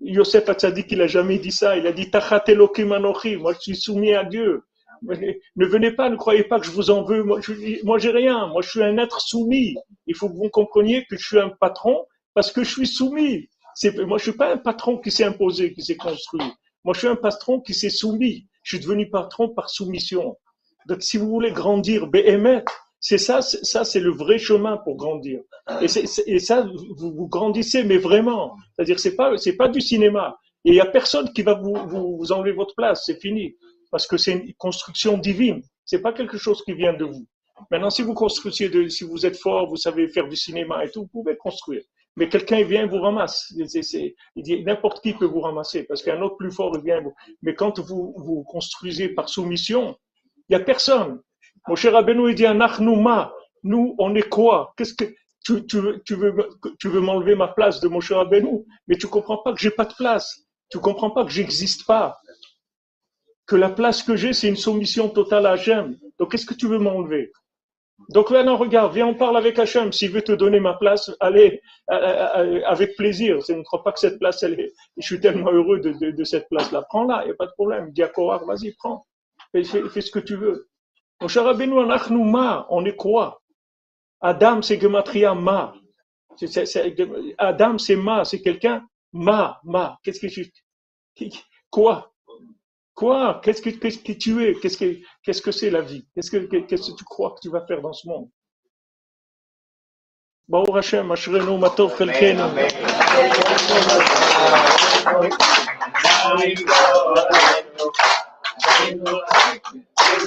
Yosef 0.00 0.44
dit 0.74 0.84
qu'il 0.84 0.98
n'a 0.98 1.06
jamais 1.06 1.38
dit 1.38 1.52
ça. 1.52 1.76
Il 1.76 1.86
a 1.86 1.92
dit 1.92 2.10
Tachat 2.10 2.44
Anochi. 2.48 3.36
Moi, 3.36 3.54
je 3.54 3.58
suis 3.60 3.76
soumis 3.76 4.14
à 4.14 4.24
Dieu. 4.24 4.64
Ne 5.02 5.66
venez 5.66 5.92
pas, 5.92 6.08
ne 6.10 6.16
croyez 6.16 6.44
pas 6.44 6.60
que 6.60 6.66
je 6.66 6.70
vous 6.70 6.90
en 6.90 7.02
veux. 7.04 7.22
Moi, 7.22 7.40
je, 7.40 7.84
moi, 7.84 7.98
j'ai 7.98 8.10
rien. 8.10 8.46
Moi, 8.48 8.62
je 8.62 8.70
suis 8.70 8.82
un 8.82 8.98
être 8.98 9.20
soumis. 9.20 9.76
Il 10.06 10.16
faut 10.16 10.28
que 10.28 10.36
vous 10.36 10.48
compreniez 10.48 11.04
que 11.06 11.16
je 11.16 11.26
suis 11.26 11.38
un 11.38 11.50
patron 11.50 12.06
parce 12.34 12.52
que 12.52 12.62
je 12.64 12.70
suis 12.70 12.86
soumis. 12.86 13.48
moi, 14.06 14.18
je 14.18 14.22
suis 14.22 14.32
pas 14.32 14.52
un 14.52 14.58
patron 14.58 14.98
qui 14.98 15.10
s'est 15.10 15.24
imposé, 15.24 15.72
qui 15.72 15.82
s'est 15.82 15.96
construit. 15.96 16.46
Moi, 16.84 16.94
je 16.94 17.00
suis 17.00 17.08
un 17.08 17.16
patron 17.16 17.60
qui 17.60 17.74
s'est 17.74 17.90
soumis. 17.90 18.46
Je 18.62 18.76
suis 18.76 18.84
devenu 18.84 19.10
patron 19.10 19.48
par 19.48 19.70
soumission. 19.70 20.36
Donc, 20.86 21.02
si 21.02 21.16
vous 21.16 21.28
voulez 21.28 21.52
grandir, 21.52 22.06
béhémet, 22.06 22.64
C'est 23.04 23.18
ça, 23.18 23.42
ça 23.42 23.84
c'est 23.84 23.98
le 23.98 24.12
vrai 24.12 24.38
chemin 24.38 24.76
pour 24.76 24.96
grandir. 24.96 25.40
Et, 25.80 25.88
ça, 26.38 26.62
vous, 26.96 27.12
vous, 27.12 27.28
grandissez, 27.28 27.82
mais 27.82 27.98
vraiment. 27.98 28.54
C'est-à-dire, 28.72 29.00
c'est 29.00 29.16
pas, 29.16 29.36
c'est 29.36 29.56
pas 29.56 29.68
du 29.68 29.80
cinéma. 29.80 30.38
Et 30.64 30.70
il 30.70 30.74
y 30.76 30.80
a 30.80 30.86
personne 30.86 31.32
qui 31.32 31.42
va 31.42 31.54
vous, 31.54 31.74
vous, 31.88 32.16
vous 32.16 32.32
enlever 32.32 32.52
votre 32.52 32.76
place. 32.76 33.02
C'est 33.04 33.20
fini, 33.20 33.56
parce 33.90 34.06
que 34.06 34.16
c'est 34.16 34.32
une 34.32 34.54
construction 34.54 35.18
divine. 35.18 35.62
C'est 35.84 36.00
pas 36.00 36.12
quelque 36.12 36.38
chose 36.38 36.62
qui 36.64 36.74
vient 36.74 36.92
de 36.92 37.04
vous. 37.04 37.26
Maintenant, 37.72 37.90
si 37.90 38.02
vous 38.02 38.14
construisez, 38.14 38.88
si 38.88 39.02
vous 39.02 39.26
êtes 39.26 39.36
fort, 39.36 39.68
vous 39.68 39.76
savez 39.76 40.08
faire 40.08 40.28
du 40.28 40.36
cinéma 40.36 40.84
et 40.84 40.90
tout, 40.90 41.02
vous 41.02 41.22
pouvez 41.22 41.36
construire. 41.36 41.82
Mais 42.16 42.28
quelqu'un 42.28 42.62
vient 42.62 42.86
vous 42.86 43.00
ramasse. 43.00 43.52
il 43.56 44.42
dit 44.42 44.62
n'importe 44.62 45.02
qui 45.02 45.12
peut 45.12 45.26
vous 45.26 45.40
ramasser 45.40 45.84
parce 45.84 46.02
qu'un 46.02 46.20
autre 46.22 46.36
plus 46.36 46.52
fort 46.52 46.78
vient 46.80 47.00
vous. 47.00 47.14
Mais 47.42 47.54
quand 47.54 47.80
vous 47.80 48.14
vous 48.16 48.44
construisez 48.44 49.08
par 49.08 49.28
soumission, 49.28 49.96
il 50.48 50.52
y 50.52 50.56
a 50.56 50.60
personne. 50.60 51.20
Mon 51.68 51.76
cher 51.76 51.94
Abenou, 51.96 52.28
il 52.28 52.34
dit 52.34 52.44
Nous, 53.62 53.94
on 53.98 54.14
est 54.14 54.28
quoi? 54.28 54.74
Qu'est-ce 54.76 54.94
que 54.94 55.04
tu, 55.44 55.54
veux, 55.76 56.02
tu 56.04 56.14
veux, 56.88 57.00
m'enlever 57.00 57.34
ma 57.34 57.48
place 57.48 57.80
de 57.80 57.88
mon 57.88 58.00
cher 58.00 58.24
Mais 58.88 58.96
tu 58.96 59.06
comprends 59.06 59.38
pas 59.38 59.52
que 59.52 59.60
j'ai 59.60 59.70
pas 59.70 59.84
de 59.84 59.94
place. 59.94 60.42
Tu 60.70 60.78
comprends 60.78 61.10
pas 61.10 61.24
que 61.24 61.30
j'existe 61.30 61.86
pas. 61.86 62.18
Que 63.46 63.56
la 63.56 63.68
place 63.68 64.02
que 64.02 64.16
j'ai, 64.16 64.32
c'est 64.32 64.48
une 64.48 64.56
soumission 64.56 65.08
totale 65.08 65.46
à 65.46 65.52
Hachem. 65.52 65.98
Donc, 66.18 66.30
qu'est-ce 66.30 66.46
que 66.46 66.54
tu 66.54 66.68
veux 66.68 66.78
m'enlever? 66.78 67.32
Donc 68.08 68.30
maintenant, 68.30 68.56
regarde, 68.56 68.94
viens, 68.94 69.06
on 69.06 69.14
parle 69.14 69.36
avec 69.36 69.58
Hachem. 69.58 69.92
S'il 69.92 70.10
veut 70.10 70.22
te 70.22 70.32
donner 70.32 70.60
ma 70.60 70.74
place, 70.74 71.10
allez, 71.20 71.60
euh, 71.90 71.94
euh, 71.94 72.28
euh, 72.36 72.60
avec 72.66 72.96
plaisir. 72.96 73.40
Je 73.46 73.52
ne 73.52 73.62
crois 73.62 73.82
pas 73.82 73.92
que 73.92 74.00
cette 74.00 74.18
place, 74.18 74.42
elle 74.42 74.70
je 74.96 75.06
suis 75.06 75.20
tellement 75.20 75.50
heureux 75.50 75.80
de, 75.80 76.24
cette 76.24 76.48
place-là. 76.48 76.82
Prends-la, 76.88 77.22
il 77.22 77.26
n'y 77.26 77.32
a 77.32 77.36
pas 77.36 77.46
de 77.46 77.52
problème. 77.52 77.90
Dis 77.92 78.02
à 78.02 78.10
vas-y, 78.16 78.72
prends. 78.78 79.06
Fais, 79.52 79.62
ce 79.64 80.10
que 80.10 80.18
tu 80.18 80.36
veux. 80.36 80.68
Mon 81.21 81.27
cher 81.27 81.43
Rabbeinu, 81.45 81.73
ma, 82.23 82.67
on 82.69 82.85
est 82.85 82.95
quoi? 82.95 83.41
Adam, 84.21 84.61
c'est 84.61 84.79
Gematria 84.79 85.33
ma. 85.33 85.73
Adam, 87.37 87.77
c'est 87.77 87.95
ma, 87.95 88.23
c'est 88.25 88.41
quelqu'un, 88.41 88.87
ma, 89.13 89.59
ma. 89.63 89.97
Qu'est-ce 90.03 90.19
que 90.19 90.27
tu, 90.27 90.51
quoi? 91.69 92.13
Quoi 92.93 93.41
Qu'est-ce 93.43 93.61
que, 93.61 93.69
qu'est-ce 93.69 93.99
que 93.99 94.11
tu 94.13 94.43
es 94.43 94.53
Qu'est-ce 94.55 94.77
que, 94.77 94.97
qu'est-ce 95.23 95.41
que 95.41 95.51
c'est 95.51 95.69
la 95.69 95.81
vie 95.81 96.07
qu'est-ce 96.15 96.31
que, 96.31 96.37
qu'est-ce 96.37 96.91
que 96.91 96.97
tu 96.97 97.03
crois 97.03 97.31
que 97.35 97.41
tu 97.41 97.49
vas 97.49 97.63
faire 97.65 97.81
dans 97.81 97.93
ce 97.93 98.07
monde 98.07 98.29
ברוך 100.49 100.75
השם, 100.77 101.11
אשרינו 101.11 101.57
מה 101.57 101.69
טוב 101.69 101.93
חלקנו. 101.93 102.43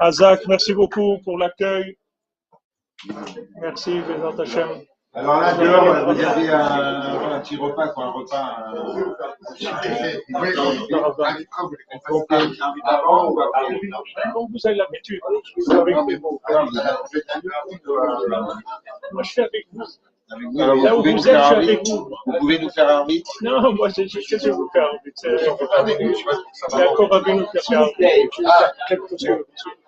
Azak, 0.00 0.46
merci 0.46 0.74
beaucoup 0.74 1.18
pour 1.24 1.38
l'accueil. 1.38 1.96
Merci, 3.60 4.00
Bézat 4.00 4.42
Hachem. 4.42 4.84
Alors 5.16 5.40
là, 5.40 5.54
dehors, 5.54 6.12
vous 6.12 6.20
avez 6.20 6.48
un, 6.50 7.32
un 7.34 7.40
petit 7.40 7.56
repas, 7.56 7.88
quoi, 7.88 8.06
un 8.06 8.10
repas. 8.10 8.74
Euh, 8.74 9.14
avant 12.84 13.30
ou 13.30 13.40
après 13.40 13.66
vous 14.34 14.66
avez 14.66 14.74
l'habitude, 14.74 15.20
je 15.56 15.62
suis 15.62 15.72
avec 15.72 15.96
vous. 15.96 16.40
Moi, 19.12 19.22
je 19.22 19.30
suis 19.30 19.42
avec 19.42 19.66
vous. 19.72 19.84
Vous, 20.30 20.52
pouvez 20.96 21.10
vous 21.10 21.16
nous 21.16 21.22
faire 21.22 21.44
je 21.44 21.54
un 21.54 21.60
suis 21.60 21.60
vite 21.60 21.70
avec 21.70 21.86
vous. 21.88 22.10
Vous 22.26 22.32
pouvez 22.38 22.58
nous 22.58 22.70
faire 22.70 22.88
Non, 23.42 23.72
moi, 23.74 23.88
je 23.90 24.02
je- 24.06 24.20
je 24.26 24.36
vais 24.36 24.50
vous 24.50 24.68
faire 24.72 24.86
un 24.86 24.98
vite. 25.04 25.14
C'est 25.18 25.48
encore 26.88 27.14
à 27.14 27.22
nous 27.34 27.46
faire. 27.46 27.80
Un 27.80 27.86
Ah. 28.46 28.72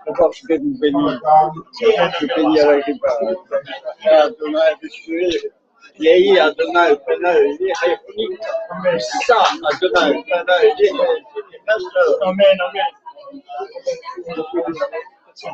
D'abord, 0.06 0.32
je 0.32 0.46
vais 0.46 0.58
vous 0.58 0.78
bénir. 0.78 1.20
Je 1.80 2.26
bénis. 2.36 2.60
Je 15.38 15.44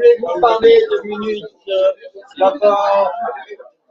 vais 0.00 0.16
vous 0.18 0.40
parler 0.40 0.80
deux 0.90 1.02
minutes, 1.02 1.44
euh, 1.68 1.92